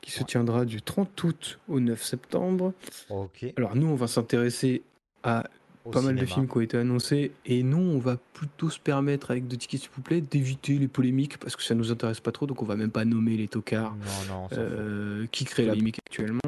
qui 0.00 0.12
se 0.12 0.22
tiendra 0.22 0.64
du 0.64 0.80
30 0.80 1.22
août 1.24 1.58
au 1.68 1.80
9 1.80 2.00
septembre. 2.02 2.72
Ok. 3.10 3.46
Alors 3.56 3.74
nous, 3.74 3.88
on 3.88 3.96
va 3.96 4.06
s'intéresser 4.06 4.82
à 5.24 5.44
Pas 5.90 6.02
mal 6.02 6.16
de 6.16 6.26
films 6.26 6.48
qui 6.48 6.56
ont 6.56 6.60
été 6.60 6.76
annoncés. 6.76 7.32
Et 7.46 7.62
nous 7.62 7.78
on 7.78 7.98
va 7.98 8.16
plutôt 8.34 8.70
se 8.70 8.78
permettre 8.78 9.30
avec 9.30 9.46
deux 9.46 9.56
tickets 9.56 9.80
s'il 9.80 9.90
vous 9.94 10.02
plaît 10.02 10.20
d'éviter 10.20 10.78
les 10.78 10.88
polémiques 10.88 11.38
parce 11.38 11.56
que 11.56 11.62
ça 11.62 11.74
nous 11.74 11.90
intéresse 11.90 12.20
pas 12.20 12.32
trop 12.32 12.46
donc 12.46 12.62
on 12.62 12.66
va 12.66 12.76
même 12.76 12.90
pas 12.90 13.04
nommer 13.04 13.36
les 13.36 13.48
tocards 13.48 13.96
Non, 13.96 14.34
non, 14.34 14.48
euh, 14.52 15.26
qui 15.32 15.44
créent 15.44 15.64
la 15.64 15.72
polémique 15.72 15.98
actuellement. 16.06 16.40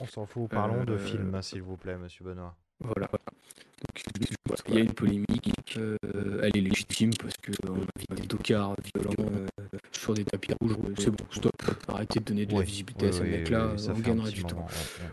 On 0.00 0.06
s'en 0.06 0.26
fout. 0.26 0.48
Parlons 0.50 0.84
de 0.84 0.92
euh, 0.92 0.98
films, 0.98 1.36
s'il 1.42 1.62
vous 1.62 1.76
plaît, 1.76 1.96
monsieur 1.96 2.24
Benoît. 2.24 2.54
Voilà 2.80 3.08
donc 3.08 4.04
voilà, 4.46 4.62
il 4.68 4.74
y 4.74 4.78
a 4.78 4.80
une 4.80 4.92
polémique 4.92 5.76
euh, 5.76 5.96
elle 6.42 6.56
est 6.56 6.68
légitime 6.68 7.10
parce 7.20 7.34
que 7.36 7.52
on 7.68 7.82
a 8.12 8.14
des 8.16 8.26
tocards 8.26 8.74
violents 8.94 9.30
euh, 9.32 9.78
sur 9.92 10.14
des 10.14 10.24
tapis 10.24 10.52
rouges. 10.60 10.74
C'est 10.98 11.10
bon 11.10 11.24
stop. 11.30 11.52
Arrêtez 11.86 12.18
de 12.18 12.24
donner 12.24 12.46
de 12.46 12.54
la 12.54 12.62
visibilité 12.62 13.08
à 13.08 13.12
ces 13.12 13.20
oui, 13.20 13.30
mecs 13.30 13.50
là 13.50 13.68
oui, 13.72 13.78
ça 13.78 13.92
on 13.94 14.00
gagnera 14.00 14.30
du 14.30 14.42
temps. 14.42 14.66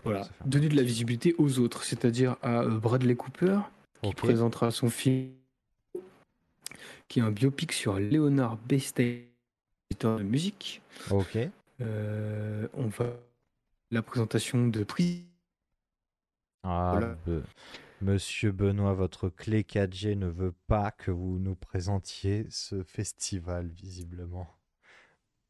voilà. 0.03 0.27
donner 0.45 0.67
de 0.67 0.75
la 0.75 0.81
visibilité 0.81 1.35
aux 1.37 1.59
autres 1.59 1.83
c'est-à-dire 1.83 2.37
à 2.41 2.61
euh, 2.61 2.79
Bradley 2.79 3.15
Cooper 3.15 3.59
qui 4.01 4.13
présentera 4.15 4.71
son 4.71 4.89
film 4.89 5.29
qui 7.07 7.19
est 7.19 7.23
un 7.23 7.31
biopic 7.31 7.71
sur 7.71 7.99
Leonard 7.99 8.57
compositeur 8.67 10.17
de 10.17 10.23
musique. 10.23 10.81
Ok. 11.11 11.37
Euh, 11.81 12.67
on 12.73 12.87
va 12.87 13.07
la 13.91 14.01
présentation 14.01 14.67
de 14.67 14.83
prix. 14.83 15.23
Ah, 16.67 16.89
Voilà. 16.93 17.15
be- 17.27 17.43
Monsieur 18.01 18.51
Benoît, 18.51 18.93
votre 18.93 19.29
clé 19.29 19.63
4G 19.63 20.15
ne 20.15 20.27
veut 20.27 20.53
pas 20.67 20.89
que 20.91 21.11
vous 21.11 21.37
nous 21.39 21.55
présentiez 21.55 22.47
ce 22.49 22.81
festival, 22.83 23.67
visiblement. 23.67 24.47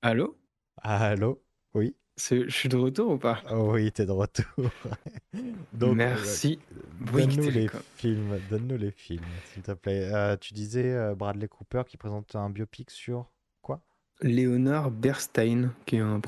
Allô? 0.01 0.37
Allô? 0.81 1.41
Oui 1.73 1.95
Je 2.17 2.49
suis 2.49 2.67
de 2.69 2.75
retour 2.75 3.11
ou 3.11 3.17
pas? 3.17 3.41
Oh 3.49 3.71
Oui, 3.73 3.91
t'es 3.93 4.05
de 4.05 4.11
retour. 4.11 4.45
Donc, 5.73 5.95
Merci. 5.95 6.59
euh, 6.73 6.81
donne-nous 7.13 7.49
les 7.49 7.69
films, 7.95 8.39
donne-nous 8.49 8.77
les 8.77 8.91
films, 8.91 9.23
s'il 9.53 9.63
te 9.63 9.71
plaît. 9.71 10.11
Euh, 10.13 10.35
tu 10.37 10.53
disais 10.53 10.91
euh, 10.93 11.15
Bradley 11.15 11.47
Cooper 11.47 11.83
qui 11.87 11.95
présente 11.97 12.35
un 12.35 12.49
biopic 12.49 12.91
sur 12.91 13.31
quoi? 13.61 13.81
Leonard 14.21 14.91
Bernstein, 14.91 15.71
qui 15.85 15.95
est 15.95 15.99
un 15.99 16.19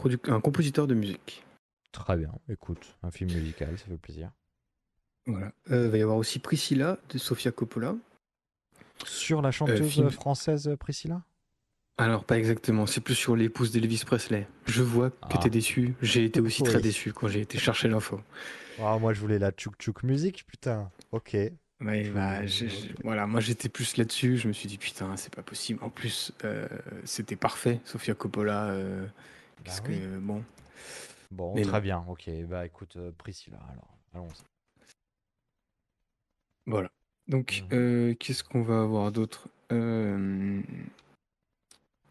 compositeur 0.42 0.88
de 0.88 0.96
musique. 0.96 1.44
Très 1.92 2.16
bien, 2.18 2.32
écoute, 2.48 2.98
un 3.04 3.12
film 3.12 3.32
musical, 3.34 3.78
ça 3.78 3.86
fait 3.86 3.98
plaisir. 3.98 4.32
Voilà. 5.28 5.52
Euh, 5.72 5.86
il 5.86 5.92
va 5.92 5.98
y 5.98 6.02
avoir 6.02 6.18
aussi 6.18 6.40
Priscilla 6.40 6.98
de 7.10 7.18
Sofia 7.18 7.52
Coppola. 7.52 7.96
Sur 9.06 9.42
la 9.42 9.52
chanteuse 9.52 9.82
Euh, 9.82 9.90
film- 9.90 10.10
française 10.12 10.76
Priscilla? 10.80 11.22
Alors, 12.00 12.26
pas 12.26 12.38
exactement, 12.38 12.86
c'est 12.86 13.02
plus 13.02 13.16
sur 13.16 13.36
l'épouse 13.36 13.72
d'Elvis 13.72 14.04
Presley. 14.06 14.48
Je 14.68 14.84
vois 14.84 15.10
que 15.10 15.16
Ah. 15.24 15.38
t'es 15.40 15.50
déçu. 15.50 15.96
J'ai 16.02 16.26
été 16.26 16.40
aussi 16.40 16.64
très 16.64 16.80
déçu 16.80 17.12
quand 17.12 17.28
j'ai 17.28 17.42
été 17.42 17.58
chercher 17.58 17.88
l'info. 17.88 18.22
Ah, 18.80 18.98
Moi, 19.00 19.14
je 19.14 19.20
voulais 19.20 19.40
la 19.40 19.52
tchouk 19.52 19.76
tchouk 19.78 20.04
musique, 20.04 20.46
putain. 20.48 20.92
Ok. 21.12 21.36
Ouais, 21.80 22.10
bah, 22.10 22.40
voilà, 23.04 23.28
moi 23.28 23.40
j'étais 23.40 23.70
plus 23.70 23.98
là-dessus. 23.98 24.38
Je 24.38 24.48
me 24.48 24.54
suis 24.54 24.68
dit, 24.68 24.78
putain, 24.80 25.16
c'est 25.18 25.34
pas 25.34 25.44
possible. 25.44 25.84
En 25.84 25.90
plus, 25.90 26.32
euh, 26.44 26.68
c'était 27.04 27.36
parfait, 27.36 27.80
Sofia 27.86 28.16
Coppola. 28.16 28.70
euh, 28.70 29.06
parce 29.64 29.82
Bah 29.82 29.88
oui. 29.90 30.00
que, 30.00 30.18
bon. 30.20 30.44
Bon, 31.30 31.54
Mais 31.56 31.62
très 31.64 31.74
non. 31.74 31.84
bien. 31.84 32.06
Ok, 32.08 32.30
bah 32.48 32.66
écoute, 32.66 32.98
Priscilla, 33.18 33.60
alors, 33.72 33.90
allons 34.14 34.28
Voilà. 36.68 36.90
Donc, 37.28 37.64
Mhm. 37.72 37.78
euh, 37.78 38.14
qu'est-ce 38.20 38.44
qu'on 38.44 38.62
va 38.62 38.82
avoir 38.82 39.12
d'autre? 39.12 39.48
Euh, 39.72 40.62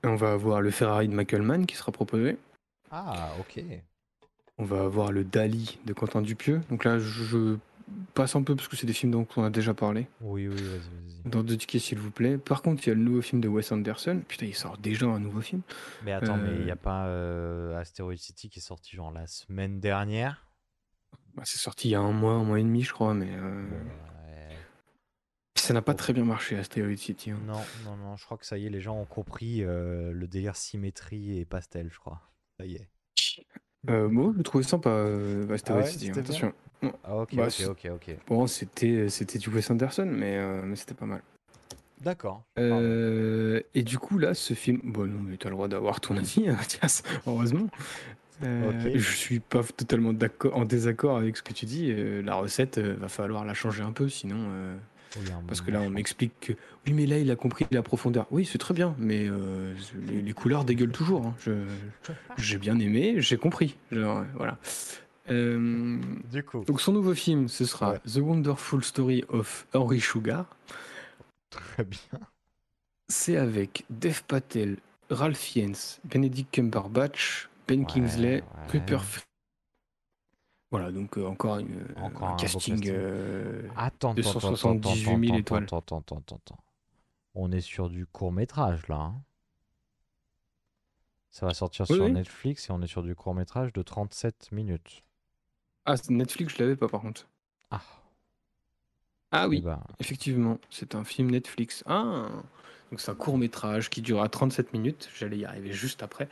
On 0.05 0.15
va 0.15 0.33
avoir 0.33 0.61
le 0.61 0.71
Ferrari 0.71 1.09
de 1.09 1.15
Michael 1.15 1.43
Mann 1.43 1.67
qui 1.67 1.75
sera 1.75 1.91
proposé. 1.91 2.37
Ah, 2.91 3.31
ok. 3.41 3.63
On 4.59 4.65
va 4.65 4.83
avoir 4.85 5.11
le 5.11 5.25
Dali 5.25 5.79
de 5.85 5.93
Quentin 5.93 6.23
Dupieux. 6.23 6.61
Donc 6.71 6.85
là, 6.85 6.99
je, 6.99 7.25
je 7.25 7.57
passe 8.15 8.37
un 8.37 8.43
peu 8.43 8.55
parce 8.55 8.69
que 8.69 8.77
c'est 8.77 8.87
des 8.87 8.93
films 8.93 9.13
dont 9.13 9.27
on 9.37 9.43
a 9.43 9.51
déjà 9.51 9.75
parlé. 9.75 10.07
Oui, 10.21 10.47
oui, 10.49 10.55
vas-y, 10.55 10.79
vas-y. 10.79 11.31
Dans 11.31 11.43
deux 11.43 11.57
tickets, 11.57 11.81
s'il 11.83 11.99
vous 11.99 12.11
plaît. 12.13 12.39
Par 12.39 12.63
contre, 12.63 12.87
il 12.87 12.91
y 12.91 12.93
a 12.93 12.95
le 12.95 13.01
nouveau 13.03 13.21
film 13.21 13.41
de 13.41 13.49
Wes 13.49 13.73
Anderson. 13.73 14.23
Putain, 14.29 14.47
il 14.47 14.55
sort 14.55 14.79
déjà 14.79 15.07
un 15.07 15.19
nouveau 15.19 15.41
film. 15.41 15.63
Mais 16.05 16.13
attends, 16.13 16.37
mais 16.37 16.55
il 16.55 16.65
n'y 16.65 16.71
Euh, 16.71 16.75
a 16.75 16.77
pas 16.77 17.07
euh, 17.07 17.79
Asteroid 17.81 18.17
City 18.17 18.49
qui 18.49 18.61
est 18.61 18.63
sorti 18.63 18.95
genre 18.97 19.11
la 19.11 19.27
semaine 19.27 19.81
dernière? 19.81 20.47
Bah, 21.35 21.43
c'est 21.45 21.59
sorti 21.59 21.89
il 21.89 21.93
y 21.93 21.95
a 21.97 22.01
un 22.01 22.13
mois, 22.13 22.33
un 22.35 22.45
mois 22.45 22.61
et 22.61 22.63
demi, 22.63 22.83
je 22.83 22.93
crois, 22.93 23.13
mais 23.13 23.29
euh. 23.31 23.67
Ça 25.67 25.75
n'a 25.75 25.83
pas 25.83 25.95
très 25.95 26.13
bien 26.13 26.25
marché, 26.25 26.57
Asteroid 26.57 26.97
City. 26.97 27.31
hein. 27.33 27.39
Non, 27.47 27.61
non, 27.85 27.97
non, 27.97 28.17
je 28.17 28.25
crois 28.25 28.37
que 28.39 28.47
ça 28.47 28.57
y 28.57 28.67
est, 28.67 28.71
les 28.71 28.81
gens 28.81 28.97
ont 29.01 29.05
compris 29.05 29.63
euh, 29.65 30.13
le 30.13 30.27
délire 30.29 30.57
symétrie 30.57 31.39
et 31.41 31.45
pastel, 31.45 31.89
je 31.93 31.99
crois. 31.99 32.21
Ça 32.59 32.67
y 32.67 32.77
est. 32.77 32.89
Euh, 33.91 34.09
moi, 34.09 34.31
je 34.33 34.39
le 34.39 34.43
trouvais 34.45 34.65
sympa, 34.65 34.91
euh, 34.91 35.49
Asteroid 35.53 35.81
Ah 35.81 35.85
ouais, 35.85 35.91
City. 35.91 36.11
hein, 36.11 36.19
attention. 36.19 36.53
Ah, 37.05 37.17
ok, 37.17 37.35
Bah, 37.35 37.47
ok, 37.49 37.67
ok, 37.71 37.91
ok. 37.95 38.17
Bon, 38.29 38.47
c'était 38.47 39.09
c'était 39.09 39.39
du 39.39 39.49
Wes 39.51 39.69
Anderson, 39.71 40.09
mais, 40.11 40.37
euh, 40.37 40.63
mais 40.65 40.77
c'était 40.77 40.95
pas 40.95 41.07
mal. 41.07 41.23
D'accord. 42.01 42.45
Euh, 42.59 43.61
et 43.75 43.83
du 43.83 43.99
coup, 43.99 44.19
là, 44.19 44.35
ce 44.35 44.55
film. 44.55 44.81
Bon, 44.85 45.07
non, 45.07 45.21
mais 45.21 45.37
t'as 45.37 45.49
le 45.49 45.55
droit 45.55 45.69
d'avoir 45.69 46.01
ton 46.01 46.17
avis, 46.17 46.49
hein, 46.49 46.53
Mathias, 46.59 47.03
heureusement. 47.27 47.69
Euh. 48.43 48.91
Je 48.95 49.17
suis 49.17 49.41
pas 49.41 49.63
totalement 49.63 50.13
en 50.53 50.65
désaccord 50.67 51.17
avec 51.17 51.37
ce 51.39 51.43
que 51.43 51.55
tu 51.55 51.65
dis. 51.65 51.91
euh, 51.91 52.21
la 52.23 52.35
recette, 52.35 52.77
euh, 52.79 52.95
va 53.01 53.09
falloir 53.09 53.45
la 53.47 53.55
changer 53.55 53.83
un 53.83 53.93
peu, 53.93 54.09
sinon. 54.09 54.77
Oui, 55.19 55.31
un 55.33 55.43
parce 55.47 55.61
que 55.61 55.71
là, 55.71 55.81
on 55.81 55.91
m'explique 55.91 56.33
que. 56.41 56.53
Oui, 56.87 56.93
mais 56.93 57.07
là, 57.07 57.19
il 57.19 57.31
a 57.31 57.37
compris 57.37 57.67
la 57.71 57.83
profondeur. 57.83 58.27
Oui, 58.31 58.45
c'est 58.45 58.59
très 58.59 58.75
bien, 58.75 58.95
mais 58.99 59.27
euh, 59.29 59.75
les, 60.09 60.21
les 60.23 60.33
couleurs 60.33 60.65
dégueulent 60.65 60.93
toujours. 60.93 61.27
hein. 61.27 61.35
Je- 61.45 61.53
J'ai 62.37 62.59
bien 62.59 62.79
aimé, 62.79 63.15
j'ai 63.19 63.37
compris. 63.37 63.77
Genre, 63.93 64.25
voilà. 64.35 64.59
Euh, 65.31 65.99
Du 66.31 66.43
coup, 66.45 66.65
donc, 66.65 66.81
son 66.81 66.93
nouveau 66.93 67.15
film, 67.15 67.49
ce 67.49 67.65
sera 67.65 67.93
Ouais. 67.93 68.01
The 68.07 68.19
Wonderful 68.19 68.85
Story 68.85 69.25
of 69.29 69.67
Henry 69.75 70.01
Sugar. 70.01 70.47
très 71.51 71.85
bien. 71.85 72.21
C'est 73.09 73.37
avec 73.37 73.85
Dev 73.91 74.21
Patel, 74.27 74.77
Ralph 75.11 75.39
Fiennes, 75.39 75.75
Benedict 76.05 76.53
Cumberbatch, 76.53 77.49
Ben 77.69 77.81
Ouais, 77.81 77.87
Kingsley, 77.87 78.35
ouais. 78.37 78.43
Rupert 78.73 79.05
Friend. 79.05 79.25
Voilà, 80.71 80.91
donc 80.91 81.17
euh, 81.17 81.25
encore, 81.27 81.59
une, 81.59 81.87
Encore 81.97 82.29
un, 82.31 82.37
casting. 82.37 82.75
casting. 82.75 82.91
euh, 82.93 83.63
Attends, 83.77 84.11
attends, 84.11 84.15
278 84.15 85.05
000 85.05 85.15
attends, 85.15 85.35
étoiles. 85.39 85.63
attends, 85.65 85.79
attends, 85.79 85.99
attends, 85.99 86.17
attends, 86.19 86.37
attends. 86.37 86.65
On 87.35 87.53
est 87.53 87.61
sur 87.61 87.89
du 87.89 88.07
court 88.07 88.33
métrage 88.33 88.87
là. 88.89 88.97
hein. 88.97 89.23
Ça 91.31 91.47
va 91.47 91.55
sortir 91.55 91.87
Oui, 91.91 91.97
sur 91.97 92.05
oui. 92.07 92.13
Netflix 92.13 92.69
et 92.69 92.73
on 92.73 92.81
est 92.83 92.87
sur 92.87 93.03
du 93.03 93.15
court 93.15 93.35
métrage 93.35 93.73
de 93.73 93.83
37 93.83 94.53
minutes. 94.53 95.05
Ah, 95.85 95.97
c'est 95.97 96.11
Netflix, 96.11 96.55
je 96.57 96.63
l'avais 96.63 96.77
pas 96.77 96.89
par 96.89 97.01
contre. 97.03 97.29
Ah, 97.71 97.83
Ah 99.33 99.43
eh 99.45 99.49
oui, 99.49 99.61
ben, 99.61 99.81
effectivement, 100.01 100.59
c'est 100.71 100.95
un 100.95 101.05
film 101.05 101.31
Netflix. 101.31 101.85
Ah, 101.87 102.29
donc 102.91 103.01
c'est 103.01 103.11
un 103.11 103.15
court 103.15 103.37
métrage 103.39 103.91
qui 103.91 104.01
durera 104.03 104.29
37 104.29 104.73
minutes. 104.73 105.11
J'allais 105.15 105.39
y 105.39 105.45
arriver 105.45 105.73
juste 105.73 106.03
après, 106.03 106.29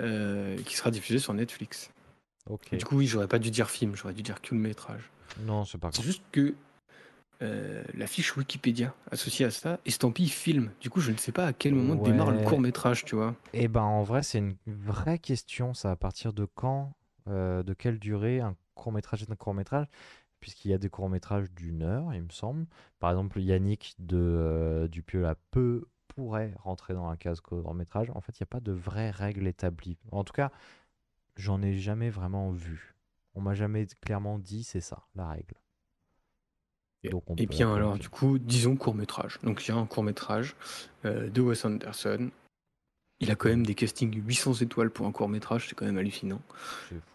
euh, 0.00 0.56
qui 0.62 0.76
sera 0.76 0.90
diffusé 0.90 1.18
sur 1.18 1.34
Netflix. 1.34 1.90
Du 2.72 2.84
coup, 2.84 2.96
oui, 2.96 3.06
j'aurais 3.06 3.28
pas 3.28 3.38
dû 3.38 3.50
dire 3.50 3.68
film, 3.70 3.94
j'aurais 3.94 4.14
dû 4.14 4.22
dire 4.22 4.40
court 4.40 4.56
métrage. 4.58 5.02
Non, 5.40 5.64
c'est 5.64 5.78
pas 5.78 5.90
C'est 5.92 6.02
juste 6.02 6.22
que 6.32 6.54
euh, 7.42 7.84
la 7.94 8.06
fiche 8.06 8.36
Wikipédia 8.36 8.94
associée 9.10 9.46
à 9.46 9.50
ça 9.50 9.78
estampille 9.84 10.28
film. 10.28 10.72
Du 10.80 10.90
coup, 10.90 11.00
je 11.00 11.12
ne 11.12 11.16
sais 11.16 11.32
pas 11.32 11.46
à 11.46 11.52
quel 11.52 11.74
moment 11.74 11.94
démarre 12.02 12.30
le 12.30 12.38
Ouais. 12.38 12.44
court 12.44 12.60
métrage, 12.60 13.04
tu 13.04 13.14
vois. 13.14 13.34
Eh 13.52 13.68
ben, 13.68 13.82
en 13.82 14.02
vrai, 14.02 14.22
c'est 14.22 14.38
une 14.38 14.56
vraie 14.66 15.18
question. 15.18 15.74
Ça, 15.74 15.90
à 15.92 15.96
partir 15.96 16.32
de 16.32 16.46
quand, 16.46 16.94
euh, 17.28 17.62
de 17.62 17.74
quelle 17.74 17.98
durée 17.98 18.40
un 18.40 18.56
court 18.74 18.92
métrage 18.92 19.22
est 19.22 19.30
un 19.30 19.36
court 19.36 19.54
métrage 19.54 19.86
Puisqu'il 20.40 20.70
y 20.70 20.74
a 20.74 20.78
des 20.78 20.88
courts 20.88 21.08
métrages 21.10 21.50
d'une 21.50 21.82
heure, 21.82 22.14
il 22.14 22.22
me 22.22 22.30
semble. 22.30 22.66
Par 23.00 23.10
exemple, 23.10 23.40
Yannick 23.40 23.94
de 23.98 24.16
euh, 24.16 24.88
Dupieux 24.88 25.26
peut 25.50 25.84
pourrait 26.08 26.54
rentrer 26.58 26.94
dans 26.94 27.08
la 27.10 27.16
case 27.16 27.40
court 27.40 27.74
métrage. 27.74 28.10
En 28.14 28.20
fait, 28.20 28.32
il 28.38 28.42
n'y 28.42 28.46
a 28.46 28.46
pas 28.46 28.60
de 28.60 28.72
vraie 28.72 29.10
règle 29.10 29.46
établie. 29.46 29.98
En 30.10 30.24
tout 30.24 30.32
cas, 30.32 30.50
j'en 31.38 31.62
ai 31.62 31.78
jamais 31.78 32.10
vraiment 32.10 32.50
vu. 32.50 32.94
On 33.34 33.40
m'a 33.40 33.54
jamais 33.54 33.86
clairement 34.02 34.38
dit 34.38 34.64
c'est 34.64 34.80
ça 34.82 35.04
la 35.14 35.28
règle. 35.28 35.54
Donc 37.10 37.30
on 37.30 37.36
Et 37.36 37.46
peut- 37.46 37.54
bien 37.54 37.72
alors, 37.74 37.96
du 37.96 38.08
coup, 38.08 38.38
disons 38.38 38.76
court 38.76 38.94
métrage. 38.94 39.38
Donc 39.44 39.64
il 39.64 39.68
y 39.70 39.72
a 39.72 39.76
un 39.76 39.86
court 39.86 40.02
métrage 40.02 40.56
de 41.04 41.40
Wes 41.40 41.64
Anderson. 41.64 42.30
Il 43.20 43.30
a 43.30 43.34
quand 43.36 43.48
même 43.48 43.64
des 43.66 43.74
castings 43.74 44.14
800 44.26 44.54
étoiles 44.62 44.90
pour 44.90 45.06
un 45.06 45.12
court 45.12 45.28
métrage, 45.28 45.68
c'est 45.68 45.74
quand 45.74 45.86
même 45.86 45.98
hallucinant. 45.98 46.40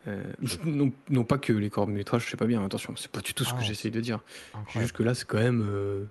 Euh, 0.08 0.24
je- 0.42 0.58
non, 0.66 0.92
non 1.10 1.24
pas 1.24 1.38
que 1.38 1.54
les 1.54 1.70
courts 1.70 1.88
métrages, 1.88 2.28
c'est 2.30 2.36
pas 2.38 2.46
bien, 2.48 2.64
attention, 2.66 2.96
c'est 2.96 3.12
pas 3.12 3.22
du 3.22 3.34
tout 3.34 3.44
ce 3.44 3.50
Ah 3.52 3.54
que 3.54 3.60
non, 3.60 3.66
j'essaye 3.66 3.92
de 3.92 4.02
dire. 4.02 4.22
Juste 4.70 4.94
que 4.94 5.04
là, 5.04 5.14
c'est 5.16 5.26
quand 5.26 5.38
même. 5.38 5.62
euh, 5.70 6.06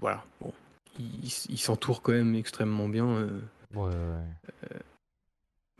voilà, 0.00 0.24
bon. 0.40 0.52
Il, 0.98 1.24
il 1.48 1.58
s'entoure 1.58 2.02
quand 2.02 2.12
même 2.12 2.34
extrêmement 2.36 2.88
bien. 2.88 3.06
euh, 3.08 3.40
Ouais, 3.74 3.90
ouais, 3.92 4.22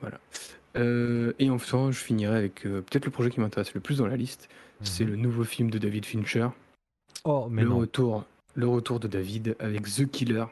ouais. 0.02 0.10
Euh, 0.76 1.32
et 1.38 1.50
enfin, 1.50 1.90
je 1.92 1.98
finirai 1.98 2.36
avec 2.36 2.66
euh, 2.66 2.80
peut-être 2.82 3.04
le 3.04 3.10
projet 3.10 3.30
qui 3.30 3.40
m'intéresse 3.40 3.74
le 3.74 3.80
plus 3.80 3.98
dans 3.98 4.06
la 4.06 4.16
liste. 4.16 4.48
C'est 4.82 5.04
Mhm. 5.04 5.10
le 5.10 5.16
nouveau 5.16 5.44
film 5.44 5.70
de 5.70 5.78
David 5.78 6.04
Fincher. 6.04 6.48
Oh, 7.24 7.46
mais 7.50 7.62
le, 7.62 7.68
non. 7.68 7.78
retour, 7.78 8.24
le 8.54 8.66
retour 8.66 8.98
de 9.00 9.08
David 9.08 9.56
avec 9.60 9.84
The 9.84 10.10
Killer. 10.10 10.44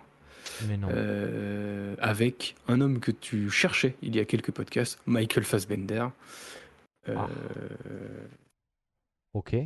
Mais 0.68 0.76
non. 0.76 0.88
euh, 0.90 1.94
avec 1.98 2.54
un 2.68 2.80
homme 2.80 3.00
que 3.00 3.10
tu 3.10 3.48
cherchais 3.50 3.94
il 4.02 4.14
y 4.16 4.20
a 4.20 4.24
quelques 4.24 4.50
podcasts, 4.52 5.00
Michael 5.06 5.44
Fassbender. 5.44 6.06
Euh, 7.08 7.14
Ah. 7.16 7.28
Ok. 9.34 9.56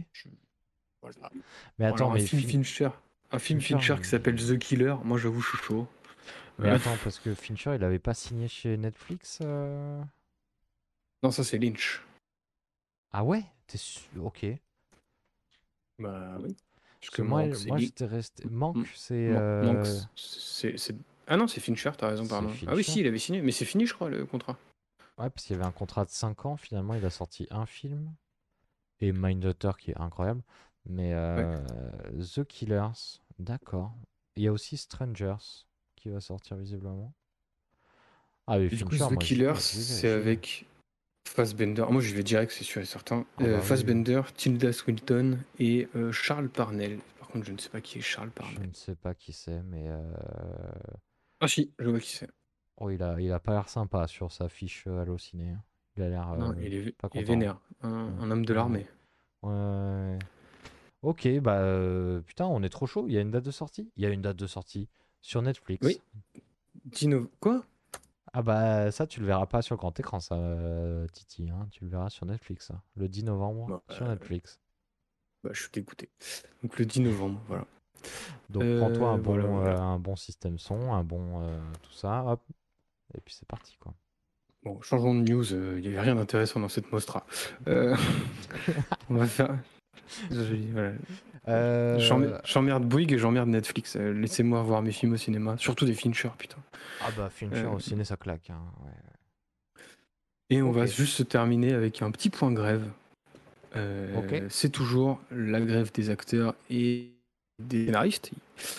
voilà. 1.03 1.31
Mais 1.79 1.87
attends, 1.87 1.97
Alors, 1.97 2.11
un 2.13 2.15
mais 2.15 2.21
film 2.27 2.43
Fin- 2.43 2.49
Fincher, 2.49 2.89
un 3.33 3.39
film 3.39 3.61
Fincher, 3.61 3.97
qui 3.99 4.09
s'appelle 4.09 4.37
The 4.37 4.59
Killer. 4.59 4.95
Moi, 5.05 5.19
j'avoue, 5.19 5.41
je 5.41 5.49
suis 5.49 5.59
chaud. 5.59 5.87
Mais 6.59 6.71
attends, 6.71 6.97
parce 7.05 7.19
que 7.19 7.35
Fincher, 7.35 7.75
il 7.75 7.85
avait 7.85 7.99
pas 7.99 8.15
signé 8.15 8.49
chez 8.49 8.77
Netflix 8.79 9.41
euh 9.43 10.01
non, 11.27 11.33
ça 11.33 11.43
c'est 11.43 11.59
Lynch. 11.59 12.03
Ah 13.11 13.25
ouais? 13.25 13.43
T'es 13.67 13.79
sûr 13.79 14.03
Ok. 14.25 14.47
Bah 15.99 16.37
oui. 16.41 16.55
Parce 17.01 17.11
que 17.11 17.23
moi, 17.23 17.47
moi 17.67 17.79
j'étais 17.79 18.05
resté. 18.05 18.45
Manque, 18.49 18.77
M- 18.77 18.85
c'est. 18.95 19.29
Man- 19.29 19.43
euh, 19.43 19.63
Manque, 19.65 19.87
c'est- 20.15 20.79
c'est- 20.79 20.95
Ah 21.27 21.37
non, 21.37 21.49
c'est 21.49 21.61
Fincher, 21.61 21.91
t'as 21.99 22.09
raison, 22.11 22.29
pardon. 22.29 22.49
Ah 22.69 22.75
oui, 22.75 22.85
Fincher. 22.85 22.93
si, 22.93 23.01
il 23.01 23.07
avait 23.09 23.19
signé, 23.19 23.43
mais 23.43 23.51
c'est 23.51 23.65
fini, 23.65 23.87
je 23.87 23.95
crois, 23.95 24.09
le 24.09 24.25
contrat. 24.25 24.57
Ouais, 25.19 25.29
parce 25.31 25.45
qu'il 25.45 25.57
y 25.57 25.59
avait 25.59 25.67
un 25.67 25.73
contrat 25.73 26.05
de 26.05 26.11
5 26.11 26.47
ans, 26.47 26.57
finalement, 26.57 26.95
il 26.95 27.05
a 27.05 27.11
sorti 27.11 27.49
un 27.51 27.67
film. 27.67 28.15
Et 29.01 29.11
Mindhunter 29.13 29.73
qui 29.79 29.91
est 29.91 29.99
incroyable. 29.99 30.43
Mais 30.89 31.13
euh, 31.13 31.59
The 32.35 32.45
Killers, 32.45 33.19
d'accord. 33.41 33.93
Il 34.37 34.45
y 34.45 34.49
a 34.49 34.53
aussi 34.53 34.77
Strangers 34.77 35.65
qui 35.97 36.09
va 36.09 36.21
sortir 36.21 36.57
visiblement. 36.57 37.13
Ah 38.47 38.59
oui, 38.59 38.69
du 38.69 38.85
coup, 38.85 38.93
Fincher, 38.93 39.09
The 39.09 39.13
moi, 39.15 39.23
j'y 39.25 39.35
Killer, 39.35 39.47
vais, 39.53 39.55
j'y 39.55 39.77
vais, 39.79 39.83
c'est 39.83 40.11
avec 40.11 40.67
Fassbender. 41.29 41.85
Moi, 41.91 42.01
je 42.01 42.15
vais 42.15 42.23
direct, 42.23 42.53
c'est 42.53 42.65
sûr 42.65 42.81
et 42.81 42.85
certain. 42.87 43.27
Ah 43.39 43.43
bah 43.43 43.47
Euh, 43.49 43.57
oui, 43.57 43.63
Fassbender, 43.63 44.23
Tilda 44.37 44.73
Swinton 44.73 45.39
et 45.59 45.89
euh, 45.97 46.13
Charles 46.13 46.49
Parnell. 46.49 46.99
Par 47.19 47.29
contre, 47.29 47.47
je 47.47 47.53
ne 47.53 47.59
sais 47.59 47.69
pas 47.69 47.81
qui 47.81 47.99
est 47.99 48.03
Charles 48.03 48.29
Je 48.29 48.35
Parnell. 48.43 48.69
ne 48.69 48.75
sais 48.75 48.95
pas 48.95 49.15
qui 49.15 49.33
c'est, 49.33 49.63
mais. 49.65 49.87
euh, 49.89 50.13
Ah 51.41 51.49
si, 51.49 51.73
je 51.79 51.89
vois 51.91 52.01
qui 52.01 52.13
c'est. 52.17 52.31
Oh, 52.79 52.91
il 52.91 53.03
a, 53.03 53.21
il 53.21 53.33
a 53.33 53.41
pas 53.41 53.53
l'air 53.53 53.69
sympa 53.69 54.07
sur 54.07 54.31
sa 54.33 54.49
fiche 54.49 54.87
Allociné. 54.87 55.51
hein. 55.51 55.63
Il 55.97 56.03
a 56.03 56.09
l'air. 56.11 56.35
Non, 56.37 56.55
il 56.61 56.75
est, 56.75 56.93
pas 56.93 57.09
il 57.15 57.21
est 57.21 57.25
vénère. 57.25 57.59
Un, 57.83 57.91
un 58.21 58.31
homme 58.31 58.45
de 58.45 58.53
l'armée. 58.55 58.87
Ouais. 59.43 60.19
Ok, 61.03 61.29
bah 61.41 61.59
euh, 61.61 62.21
putain, 62.21 62.47
on 62.47 62.63
est 62.63 62.69
trop 62.69 62.87
chaud. 62.87 63.07
Il 63.09 63.15
y 63.15 63.19
a 63.19 63.21
une 63.21 63.31
date 63.31 63.45
de 63.45 63.51
sortie? 63.51 63.91
Il 63.97 64.03
y 64.03 64.07
a 64.07 64.11
une 64.11 64.23
date 64.23 64.37
de 64.37 64.47
sortie 64.47 64.89
sur 65.23 65.41
Netflix. 65.43 65.87
Oui. 65.87 66.01
Dino... 66.85 67.31
Quoi? 67.41 67.65
Ah 68.33 68.43
bah 68.43 68.91
ça, 68.91 69.07
tu 69.07 69.21
le 69.21 69.27
verras 69.27 69.47
pas 69.47 69.63
sur 69.63 69.77
grand 69.77 69.99
écran, 69.99 70.21
ça, 70.21 70.35
euh, 70.35 71.07
Titi. 71.09 71.49
hein. 71.51 71.69
Tu 71.71 71.85
le 71.85 71.91
verras 71.91 72.11
sur 72.11 72.27
Netflix, 72.27 72.71
hein, 72.71 72.81
le 72.97 73.09
10 73.09 73.25
novembre 73.25 73.67
Bon, 73.67 73.81
sur 73.95 74.05
euh, 74.07 74.11
Netflix. 74.11 74.61
bah, 75.43 75.51
Je 75.53 75.61
suis 75.63 75.71
dégoûté. 75.73 76.11
Donc 76.63 76.79
le 76.79 76.85
10 76.85 77.01
novembre, 77.01 77.41
voilà. 77.49 77.65
Donc 78.51 78.63
euh, 78.65 78.79
prends-toi 78.81 79.09
un, 79.11 79.19
bon, 79.19 79.33
voilà, 79.33 79.47
voilà. 79.47 79.79
euh, 79.79 79.81
un 79.81 79.99
bon 79.99 80.17
système 80.17 80.59
son, 80.59 80.93
un 80.93 81.03
bon 81.05 81.43
euh, 81.43 81.59
tout 81.83 81.93
ça, 81.93 82.25
hop. 82.27 82.43
Et 83.15 83.21
puis 83.21 83.35
c'est 83.35 83.49
parti 83.49 83.77
quoi. 83.79 83.95
Bon, 84.63 84.81
changeons 84.83 85.15
de 85.15 85.21
news, 85.21 85.45
il 85.53 85.81
n'y 85.81 85.89
avait 85.89 86.01
rien 86.01 86.17
d'intéressant 86.17 86.59
dans 86.61 86.69
cette 86.69 86.91
Mostra. 86.93 87.25
Euh, 87.69 87.97
on 89.11 89.15
va 89.17 89.27
faire... 89.27 89.59
Je- 90.31 90.73
voilà. 90.73 90.93
Euh, 91.49 91.99
J'emmerde 92.45 92.85
Bouygues 92.85 93.13
et 93.13 93.19
j'emmerde 93.19 93.49
Netflix. 93.49 93.97
Euh, 93.97 94.13
Laissez-moi 94.13 94.63
voir 94.63 94.83
mes 94.83 94.93
films 94.93 95.13
au 95.13 95.17
cinéma, 95.17 95.57
surtout 95.59 95.85
des 95.85 95.95
Fincher, 95.95 96.31
putain. 96.39 96.57
Ah 97.03 97.11
bah 97.17 97.31
Fincher 97.31 97.65
Euh, 97.65 97.71
au 97.71 97.79
ciné, 97.81 98.05
ça 98.05 98.17
claque. 98.17 98.51
hein, 98.51 98.59
ouais. 98.85 99.83
Et 100.51 100.63
on 100.63 100.71
va 100.71 100.87
juste 100.87 101.15
se 101.15 101.23
terminer 101.23 101.73
avec 101.73 102.03
un 102.03 102.11
petit 102.11 102.31
point 102.31 102.53
grève. 102.53 102.85
Euh, 103.77 104.17
Ok. 104.19 104.43
C'est 104.49 104.71
toujours 104.71 105.21
la 105.31 105.61
grève 105.61 105.91
des 105.93 106.11
acteurs 106.11 106.55
et 106.71 107.11
des 107.59 107.87
scénaristes. 107.87 108.31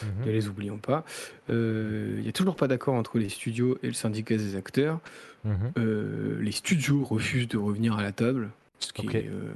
Mhm. 0.03 0.25
Ne 0.25 0.31
les 0.31 0.47
oublions 0.47 0.77
pas. 0.77 1.03
Euh, 1.49 2.15
Il 2.17 2.23
n'y 2.23 2.29
a 2.29 2.33
toujours 2.33 2.55
pas 2.55 2.67
d'accord 2.67 2.95
entre 2.95 3.17
les 3.19 3.29
studios 3.29 3.77
et 3.83 3.87
le 3.87 3.93
syndicat 3.93 4.37
des 4.37 4.55
acteurs. 4.55 4.99
Mhm. 5.45 5.71
Euh, 5.77 6.41
les 6.41 6.51
studios 6.51 7.03
refusent 7.03 7.47
de 7.47 7.57
revenir 7.57 7.97
à 7.97 8.01
la 8.03 8.11
table, 8.11 8.49
ce 8.79 8.91
qui 8.93 9.07
est 9.07 9.27
euh, 9.27 9.51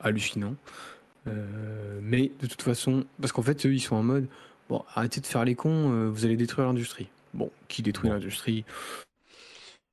hallucinant. 0.00 0.54
Euh, 1.28 2.00
mais 2.02 2.30
de 2.40 2.46
toute 2.46 2.62
façon, 2.62 3.04
parce 3.20 3.32
qu'en 3.32 3.42
fait, 3.42 3.64
eux, 3.66 3.72
ils 3.74 3.80
sont 3.80 3.96
en 3.96 4.02
mode 4.02 4.26
bon, 4.68 4.84
arrêtez 4.94 5.20
de 5.20 5.26
faire 5.26 5.44
les 5.44 5.54
cons, 5.54 5.92
euh, 5.92 6.08
vous 6.08 6.24
allez 6.24 6.36
détruire 6.36 6.66
l'industrie. 6.66 7.08
Bon, 7.34 7.50
qui 7.68 7.82
détruit 7.82 8.08
Bon. 8.08 8.14
l'industrie? 8.14 8.64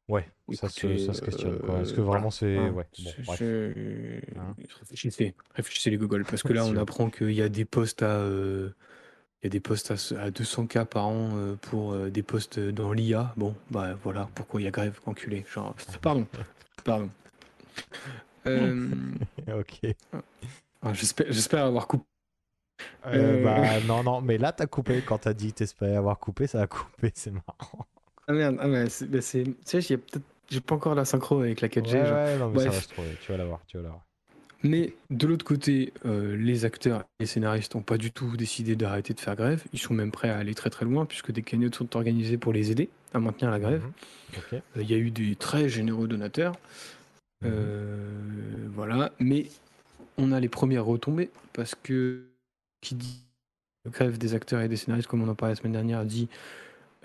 Ouais, 0.08 0.28
ça, 0.54 0.70
se, 0.70 0.80
Écoutez, 0.88 1.06
ça 1.06 1.14
se 1.14 1.22
questionne 1.22 1.60
euh, 1.70 1.82
Est-ce 1.82 1.94
que 1.94 2.02
vraiment 2.02 2.30
voilà. 2.30 2.32
c'est. 2.32 2.58
Hein, 2.58 2.72
ouais, 2.72 2.88
bon, 3.00 3.12
je- 3.38 4.34
Hein. 4.40 4.56
Réfléchissez, 4.80 5.36
réfléchissez 5.54 5.90
les 5.92 5.98
gogoles, 5.98 6.26
parce 6.26 6.42
que 6.42 6.52
là, 6.54 6.66
on 6.66 6.76
apprend 6.78 7.10
qu'il 7.12 7.32
y 7.32 7.42
a 7.42 7.50
des 7.50 7.66
postes 7.66 8.02
à. 8.02 8.18
euh, 8.18 8.72
il 9.42 9.46
y 9.46 9.48
a 9.48 9.50
des 9.52 9.60
postes 9.62 9.92
à, 9.92 9.94
à 10.22 10.32
200K 10.32 10.86
par 10.86 11.08
an 11.08 11.30
euh, 11.36 11.56
pour 11.62 11.94
euh, 11.94 12.10
des 12.10 12.24
postes 12.24 12.60
dans 12.60 12.92
l'IA. 12.92 13.34
Bon, 13.38 13.56
bah 13.72 13.98
voilà, 14.04 14.28
pourquoi 14.36 14.60
il 14.60 14.66
y 14.66 14.68
a 14.68 14.72
grève, 14.72 15.00
enculé. 15.06 15.46
Genre, 15.54 15.76
pardon, 16.02 16.28
pardon. 16.84 17.10
Euh, 18.48 18.90
ok. 19.48 19.82
Ah, 20.82 20.94
J'espère 20.94 21.66
avoir 21.66 21.88
coupé. 21.88 22.06
Euh, 23.08 23.42
Euh, 23.42 23.44
bah 23.44 23.80
non, 23.88 24.04
non, 24.04 24.22
mais 24.22 24.38
là 24.38 24.52
t'as 24.52 24.68
coupé. 24.68 25.02
Quand 25.06 25.20
t'as 25.20 25.34
dit 25.34 25.52
que 25.52 25.60
t'espérais 25.60 25.96
avoir 25.96 26.20
coupé, 26.20 26.48
ça 26.48 26.62
a 26.62 26.68
coupé, 26.68 27.12
c'est 27.16 27.32
marrant. 27.32 27.86
Ah 28.28 28.34
merde, 28.34 28.58
ah 28.62 28.90
c'est, 28.90 29.44
tu 29.44 29.54
sais, 29.66 29.82
j'ai 29.82 29.98
peut-être, 29.98 30.26
j'ai 30.50 30.62
pas 30.62 30.76
encore 30.76 30.96
la 30.96 31.06
synchro 31.06 31.42
avec 31.42 31.62
la 31.62 31.68
4G. 31.68 31.94
Ouais, 31.94 32.06
genre. 32.06 32.16
ouais, 32.16 32.38
non, 32.38 32.50
mais 32.50 32.60
ça 32.60 32.70
va 32.70 32.80
se 32.80 32.88
trouver. 32.90 33.18
Tu 33.22 33.32
vas 33.32 33.38
l'avoir, 33.38 33.60
tu 33.68 33.78
vas 33.78 33.84
l'avoir. 33.84 34.02
Mais 34.62 34.94
de 35.10 35.26
l'autre 35.26 35.46
côté, 35.46 35.94
euh, 36.06 36.36
les 36.36 36.66
acteurs 36.66 37.02
et 37.02 37.22
les 37.22 37.26
scénaristes 37.26 37.76
n'ont 37.76 37.82
pas 37.82 37.98
du 37.98 38.12
tout 38.12 38.36
décidé 38.36 38.76
d'arrêter 38.76 39.14
de 39.14 39.20
faire 39.20 39.36
grève. 39.36 39.64
Ils 39.72 39.80
sont 39.80 39.94
même 39.94 40.12
prêts 40.12 40.30
à 40.30 40.38
aller 40.38 40.54
très 40.54 40.70
très 40.70 40.86
loin 40.86 41.06
puisque 41.06 41.32
des 41.32 41.44
cagnottes 41.44 41.76
sont 41.76 41.96
organisées 41.96 42.38
pour 42.38 42.52
les 42.52 42.70
aider 42.72 42.90
à 43.14 43.20
maintenir 43.20 43.52
la 43.52 43.60
grève. 43.60 43.84
Mhm. 43.84 44.42
Euh, 44.54 44.60
Il 44.82 44.92
y 44.92 44.94
a 44.94 44.98
eu 44.98 45.12
des 45.12 45.36
très 45.36 45.70
généreux 45.70 46.08
donateurs. 46.08 46.56
Euh, 47.46 48.12
voilà. 48.74 49.12
Mais 49.20 49.48
on 50.20 50.32
a 50.32 50.40
les 50.40 50.50
premières 50.50 50.86
retombées 50.86 51.32
parce 51.54 51.76
que 51.76 52.26
qui 52.82 52.96
dit 52.96 53.24
grève 53.88 54.18
des 54.18 54.34
acteurs 54.34 54.62
et 54.62 54.68
des 54.68 54.78
scénaristes, 54.78 55.08
comme 55.08 55.24
on 55.24 55.28
en 55.28 55.36
parlait 55.36 55.54
la 55.54 55.60
semaine 55.60 55.74
dernière, 55.74 56.06
dit 56.06 56.28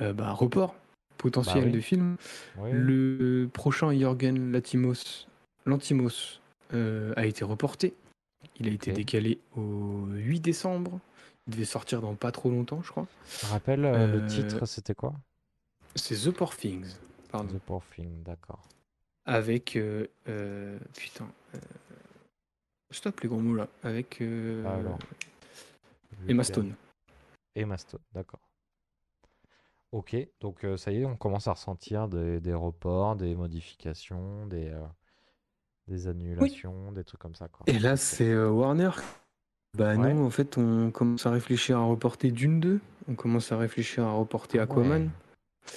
euh, 0.00 0.12
bah, 0.12 0.32
report. 0.32 0.74
potentiel 1.18 1.64
Bah 1.64 1.70
oui. 1.70 1.72
de 1.72 1.80
film. 1.80 2.16
Oui, 2.58 2.70
Le 2.72 3.48
prochain 3.52 3.96
Jorgen 3.98 4.52
Latimos, 4.52 5.26
Lantimos 5.66 6.40
euh, 6.72 7.12
a 7.16 7.26
été 7.26 7.44
reporté. 7.44 7.94
Il 8.60 8.68
a 8.68 8.72
été 8.72 8.92
décalé 8.92 9.38
au 9.56 10.06
8 10.10 10.40
décembre. 10.40 11.00
Il 11.46 11.54
devait 11.54 11.64
sortir 11.64 12.00
dans 12.00 12.14
pas 12.14 12.32
trop 12.32 12.50
longtemps, 12.50 12.82
je 12.82 12.90
crois. 12.90 13.06
Je 13.42 13.46
rappelle, 13.46 13.84
euh, 13.84 14.20
le 14.20 14.26
titre, 14.26 14.66
c'était 14.66 14.94
quoi? 14.94 15.14
C'est 15.94 16.16
The 16.16 16.30
Poor 16.30 16.56
Things. 16.56 16.96
Pardon. 17.30 17.52
The 17.52 17.58
Poor 17.58 17.82
Thing, 17.94 18.22
d'accord. 18.22 18.62
Avec. 19.26 19.78
putain. 20.94 21.26
Stop 22.94 23.20
les 23.20 23.28
gros 23.28 23.38
mots 23.40 23.54
là. 23.56 23.68
Avec. 23.82 24.20
euh, 24.20 24.62
Ah, 24.66 24.74
alors. 24.76 24.98
Emma. 26.28 26.44
Stone. 26.44 26.74
Emma 27.54 27.76
Stone, 27.76 28.00
d'accord. 28.12 28.40
Ok, 29.92 30.16
donc 30.40 30.64
euh, 30.64 30.76
ça 30.76 30.90
y 30.90 31.02
est, 31.02 31.04
on 31.04 31.16
commence 31.16 31.46
à 31.46 31.52
ressentir 31.52 32.08
des, 32.08 32.40
des 32.40 32.54
reports, 32.54 33.14
des 33.14 33.34
modifications, 33.36 34.44
des, 34.46 34.70
euh, 34.70 34.80
des 35.86 36.08
annulations, 36.08 36.90
des 36.90 37.04
trucs 37.04 37.20
comme 37.20 37.36
ça, 37.36 37.46
quoi. 37.46 37.62
Et 37.68 37.78
là, 37.78 37.96
c'est 37.96 38.28
euh, 38.30 38.48
Warner. 38.50 38.90
Bah 39.76 39.94
Ouais. 39.94 40.12
non, 40.12 40.24
en 40.26 40.30
fait, 40.30 40.58
on 40.58 40.90
commence 40.90 41.26
à 41.26 41.30
réfléchir 41.30 41.78
à 41.78 41.84
reporter 41.84 42.32
Dune 42.32 42.58
2. 42.58 42.80
On 43.08 43.14
commence 43.14 43.52
à 43.52 43.56
réfléchir 43.58 44.04
à 44.04 44.12
reporter 44.12 44.58
Aquaman. 44.58 45.02
Ouais. 45.04 45.72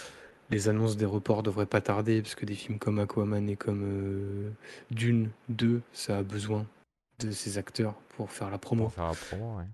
Les 0.50 0.70
annonces 0.70 0.98
des 0.98 1.06
reports 1.06 1.44
devraient 1.44 1.66
pas 1.68 1.82
tarder, 1.82 2.22
parce 2.22 2.34
que 2.36 2.46
des 2.46 2.56
films 2.56 2.80
comme 2.80 2.98
Aquaman 3.00 3.48
et 3.50 3.56
comme 3.56 4.54
Dune 4.90 5.30
2, 5.50 5.82
ça 5.94 6.18
a 6.20 6.24
besoin 6.24 6.66
de 7.20 7.32
ces 7.32 7.58
acteurs 7.58 7.94
pour 8.16 8.32
faire 8.32 8.50
la 8.50 8.58
promo. 8.58 8.84
Pour 8.86 8.94
faire 8.94 9.08
la 9.08 9.14
promo, 9.14 9.58
ouais. 9.58 9.66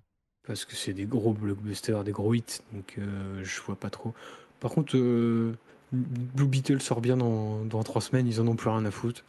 Parce 0.46 0.64
que 0.64 0.74
c'est 0.76 0.92
des 0.92 1.06
gros 1.06 1.32
blockbusters, 1.32 2.04
des 2.04 2.12
gros 2.12 2.34
hits, 2.34 2.60
donc 2.72 2.96
euh, 2.98 3.42
je 3.44 3.60
vois 3.62 3.76
pas 3.76 3.90
trop. 3.90 4.14
Par 4.60 4.70
contre, 4.70 4.96
euh, 4.96 5.56
Blue 5.92 6.46
Beetle 6.46 6.80
sort 6.82 7.00
bien 7.00 7.16
dans, 7.16 7.64
dans 7.64 7.82
trois 7.82 8.02
semaines, 8.02 8.26
ils 8.26 8.40
en 8.40 8.46
ont 8.48 8.56
plus 8.56 8.68
rien 8.70 8.84
à 8.84 8.90
foutre. 8.90 9.24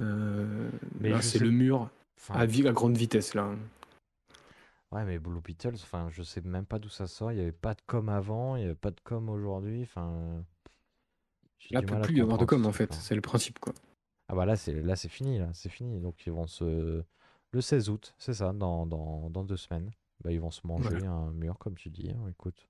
Euh, 0.00 0.68
Mais 1.00 1.10
là, 1.10 1.22
c'est 1.22 1.38
sais- 1.38 1.44
le 1.44 1.50
mur 1.50 1.90
Enfin, 2.18 2.34
à, 2.34 2.42
à 2.42 2.72
grande 2.72 2.96
vitesse, 2.96 3.34
là. 3.34 3.54
ouais, 4.92 5.04
mais 5.04 5.18
Blue 5.18 5.40
Beetles, 5.40 5.74
enfin, 5.82 6.08
je 6.10 6.22
sais 6.22 6.40
même 6.40 6.64
pas 6.66 6.78
d'où 6.78 6.88
ça 6.88 7.06
sort. 7.06 7.32
Il 7.32 7.38
y 7.38 7.40
avait 7.40 7.52
pas 7.52 7.74
de 7.74 7.80
com 7.86 8.08
avant, 8.08 8.56
il 8.56 8.62
y 8.62 8.64
avait 8.64 8.74
pas 8.74 8.90
de 8.90 9.00
com 9.04 9.28
aujourd'hui. 9.28 9.82
Enfin, 9.82 10.42
Là, 11.70 11.82
peut 11.82 12.00
plus 12.00 12.16
y 12.16 12.20
avoir 12.20 12.38
de 12.38 12.44
com, 12.44 12.64
en 12.66 12.72
fait. 12.72 12.86
truc-là. 12.86 13.02
C'est 13.02 13.14
le 13.14 13.20
principe, 13.20 13.58
quoi. 13.58 13.74
Ah 14.28 14.34
bah 14.34 14.44
là, 14.46 14.56
c'est 14.56 14.72
là, 14.82 14.96
c'est 14.96 15.08
fini, 15.08 15.38
là, 15.38 15.50
c'est 15.52 15.68
fini. 15.68 16.00
Donc 16.00 16.26
ils 16.26 16.32
vont 16.32 16.46
se 16.46 17.02
le 17.56 17.62
16 17.62 17.88
août, 17.88 18.14
c'est 18.18 18.34
ça, 18.34 18.52
dans, 18.52 18.84
dans, 18.86 19.30
dans 19.30 19.42
deux 19.42 19.56
semaines. 19.56 19.90
Bah, 20.22 20.30
ils 20.30 20.40
vont 20.40 20.50
se 20.50 20.60
manger 20.66 20.90
Voilà. 20.90 21.10
un 21.10 21.30
mur, 21.32 21.56
comme 21.58 21.74
tu 21.74 21.88
dis. 21.88 22.10
hein, 22.10 22.28
écoute. 22.28 22.68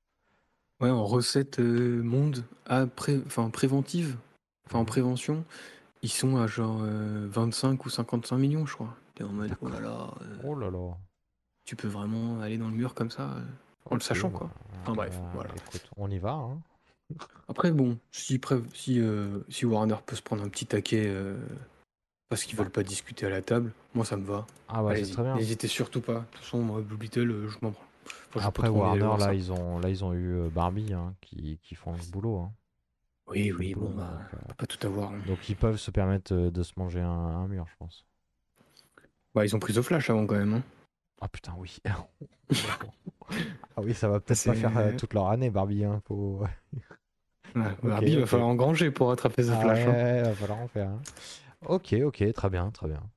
Ouais, 0.81 0.91
en 0.91 1.05
recette 1.05 1.59
euh, 1.59 2.03
monde 2.03 2.45
à 2.67 2.87
pré- 2.87 3.21
enfin, 3.27 3.51
préventive, 3.51 4.17
enfin 4.67 4.79
en 4.79 4.83
Mhm. 4.83 4.87
prévention, 4.87 5.45
ils 6.03 6.11
sont 6.11 6.37
à 6.37 6.47
genre 6.47 6.79
euh, 6.83 7.27
25 7.31 7.85
ou 7.85 7.91
55 7.91 8.37
millions, 8.39 8.65
je 8.67 8.75
crois. 8.75 8.95
T'es 9.17 9.25
en 9.25 9.31
mode, 9.33 9.57
oh 9.61 9.69
D'accord. 9.69 9.81
là 9.81 9.89
là, 9.89 10.15
euh, 10.23 10.37
Oh 10.45 10.55
là 10.55 10.71
là. 10.71 10.97
tu 11.65 11.75
peux 11.75 11.89
vraiment 11.89 12.41
aller 12.41 12.59
dans 12.59 12.69
le 12.69 12.77
mur 12.77 12.95
comme 12.95 13.11
ça, 13.11 13.33
euh, 13.33 13.45
en 13.91 13.95
le 13.97 14.01
sachant, 14.01 14.29
bah, 14.31 14.39
quoi. 14.39 14.51
Enfin, 14.83 14.93
bref, 14.95 15.19
bah, 15.21 15.31
voilà. 15.35 15.51
Écoute, 15.57 15.91
on 15.97 16.09
y 16.11 16.19
va. 16.19 16.33
Hein. 16.35 16.61
Après, 17.49 17.73
bon, 17.73 17.99
si, 18.13 18.41
si, 18.75 19.01
euh, 19.01 19.41
si 19.49 19.65
Warner 19.67 19.97
peut 20.07 20.15
se 20.15 20.23
prendre 20.23 20.45
un 20.45 20.49
petit 20.49 20.67
taquet 20.67 21.07
euh, 21.09 21.39
parce 22.29 22.45
qu'ils 22.45 22.57
veulent 22.59 22.71
pas 22.71 22.83
discuter 22.83 23.27
à 23.27 23.31
la 23.31 23.43
table, 23.43 23.73
moi 23.95 24.05
ça 24.05 24.17
me 24.17 24.25
va. 24.25 24.47
Ah 24.69 24.83
bah 24.83 24.95
c'est 24.97 25.11
très 25.13 25.23
bien. 25.23 25.37
n'hésitez 25.37 25.69
surtout 25.69 26.01
pas. 26.01 26.15
De 26.21 26.25
toute 26.33 26.41
façon, 26.41 26.59
moi, 26.63 26.81
Blue 26.81 26.97
Beetle, 26.97 27.31
euh, 27.31 27.49
je 27.49 27.57
m'en 27.63 27.73
prends. 27.73 27.85
Enfin, 28.35 28.47
Après 28.49 28.69
Warner, 28.69 29.01
là 29.01 29.19
ça. 29.19 29.35
ils 29.35 29.51
ont 29.53 29.79
là 29.79 29.89
ils 29.89 30.05
ont 30.05 30.13
eu 30.13 30.35
euh, 30.37 30.49
Barbie 30.49 30.93
hein, 30.93 31.15
qui, 31.21 31.59
qui 31.63 31.75
font 31.75 31.93
le 31.93 32.11
boulot. 32.13 32.39
hein. 32.41 32.53
Oui, 33.29 33.51
oui, 33.53 33.75
bon, 33.75 33.83
boulot, 33.87 33.95
bah, 33.97 34.11
donc, 34.13 34.35
euh, 34.35 34.39
on 34.45 34.49
peut 34.49 34.55
pas 34.55 34.67
tout 34.67 34.87
avoir. 34.87 35.11
hein. 35.13 35.19
donc, 35.27 35.49
ils 35.49 35.57
peuvent 35.57 35.77
se 35.79 35.91
permettre 35.91 36.33
de 36.35 36.63
se 36.63 36.73
manger 36.77 37.01
un, 37.01 37.09
un 37.11 37.49
mur, 37.49 37.67
je 37.69 37.75
pense. 37.79 38.05
Bah, 39.35 39.45
ils 39.45 39.55
ont 39.57 39.59
pris 39.59 39.73
The 39.75 39.83
Flash 39.83 40.11
avant 40.11 40.27
quand 40.27 40.37
même. 40.37 40.55
hein. 40.55 40.63
Ah 41.21 41.29
putain 41.29 41.55
oui. 41.59 41.79
ah 43.77 43.81
oui, 43.83 43.95
ça 43.95 44.09
va 44.09 44.21
peut-être 44.21 44.45
pas 44.45 44.55
faire 44.55 44.97
toute 44.97 45.15
leur 45.15 45.29
année 45.29 45.51
Barbie. 45.51 45.85
Hein, 45.85 46.01
faut... 46.07 46.41
Ouais, 46.43 46.83
Ok, 47.57 47.85
Barbie, 47.85 48.13
il 48.13 48.21
va 48.21 48.27
falloir 48.27 48.49
engranger 48.49 48.91
pour 48.91 49.09
rattraper 49.09 49.45
The 49.45 49.51
Ah 49.53 49.61
Flash. 49.61 49.79
hein. 49.87 49.93
ouais, 49.93 50.23
va 50.23 50.35
falloir 50.35 50.59
en 50.61 50.69
faire. 50.69 50.91
Ok, 51.61 51.93
ok, 52.03 52.33
très 52.33 52.49
bien, 52.51 52.71
très 52.71 52.89
bien. 52.89 53.11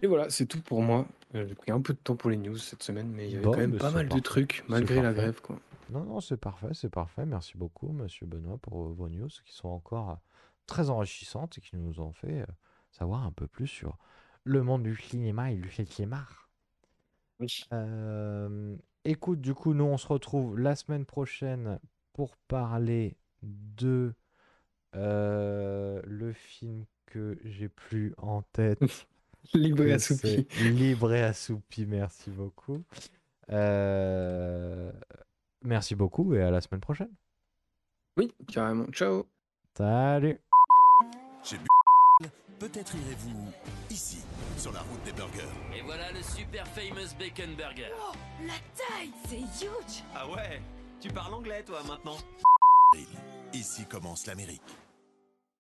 Et 0.00 0.06
voilà, 0.06 0.30
c'est 0.30 0.46
tout 0.46 0.60
pour 0.62 0.82
moi. 0.82 1.06
Euh, 1.34 1.46
J'ai 1.46 1.54
pris 1.54 1.70
un 1.72 1.80
peu 1.80 1.92
de 1.94 1.98
temps 1.98 2.16
pour 2.16 2.30
les 2.30 2.36
news 2.36 2.56
cette 2.58 2.82
semaine, 2.82 3.08
mais 3.10 3.26
il 3.28 3.32
y 3.32 3.36
avait 3.36 3.44
Bon, 3.44 3.50
quand 3.50 3.60
même 3.60 3.72
mais 3.72 3.78
pas 3.78 3.90
c'est 3.90 3.94
mal 3.94 4.08
de 4.08 4.20
parfait. 4.20 4.20
trucs 4.20 4.64
C'est 4.68 4.68
malgré 4.68 5.00
la 5.00 5.12
parfait. 5.12 5.14
grève. 5.14 5.40
Quoi. 5.40 5.60
Non, 5.88 6.04
non, 6.04 6.20
c'est 6.20 6.36
parfait, 6.36 6.68
c'est 6.74 6.90
parfait. 6.90 7.26
Merci 7.26 7.56
beaucoup, 7.56 7.88
monsieur 7.92 8.26
Benoît, 8.26 8.58
pour 8.58 8.86
euh, 8.86 8.92
vos 8.92 9.08
news 9.08 9.28
qui 9.44 9.52
sont 9.54 9.68
encore 9.68 10.10
euh, 10.10 10.14
très 10.66 10.90
enrichissantes 10.90 11.58
et 11.58 11.60
qui 11.60 11.76
nous 11.76 12.00
ont 12.00 12.12
fait 12.12 12.42
euh, 12.42 12.46
savoir 12.90 13.24
un 13.24 13.32
peu 13.32 13.46
plus 13.46 13.68
sur 13.68 13.98
le 14.44 14.62
monde 14.62 14.82
du 14.82 14.96
cinéma 14.96 15.52
et 15.52 15.56
du 15.56 15.70
cinéma. 15.70 16.26
Euh, 17.72 18.76
écoute, 19.04 19.40
du 19.40 19.54
coup, 19.54 19.74
nous, 19.74 19.84
on 19.84 19.96
se 19.98 20.06
retrouve 20.06 20.58
la 20.58 20.76
semaine 20.76 21.04
prochaine 21.04 21.78
pour 22.12 22.36
parler 22.48 23.16
de 23.42 24.14
euh, 24.94 26.00
le 26.04 26.32
film 26.32 26.86
que 27.06 27.38
j'ai 27.44 27.68
plus 27.68 28.14
en 28.18 28.42
tête. 28.42 28.80
Libre 29.54 29.84
et 29.84 29.92
assoupi. 29.92 30.46
Libre 30.60 31.12
et 31.12 31.22
assoupi, 31.22 31.86
merci 31.86 32.30
beaucoup. 32.30 32.82
Euh, 33.50 34.90
merci 35.62 35.94
beaucoup 35.94 36.34
et 36.34 36.42
à 36.42 36.50
la 36.50 36.60
semaine 36.60 36.80
prochaine. 36.80 37.10
Oui, 38.16 38.34
carrément. 38.48 38.86
Ciao. 38.92 39.26
Salut. 39.76 40.40
Peut-être 42.58 42.94
irez-vous 42.94 43.52
ici, 43.90 44.24
sur 44.56 44.72
la 44.72 44.80
route 44.80 45.02
des 45.04 45.12
burgers. 45.12 45.42
Et 45.76 45.82
voilà 45.82 46.10
le 46.12 46.22
super 46.22 46.66
famous 46.68 47.14
bacon 47.18 47.54
burger. 47.54 47.92
La 48.46 48.54
taille, 48.74 49.12
c'est 49.28 49.40
huge 49.40 50.02
Ah 50.14 50.26
ouais 50.30 50.62
Tu 50.98 51.08
parles 51.08 51.34
anglais 51.34 51.62
toi 51.62 51.82
maintenant 51.86 52.16
Ici 53.52 53.84
commence 53.84 54.26
l'Amérique. 54.26 54.62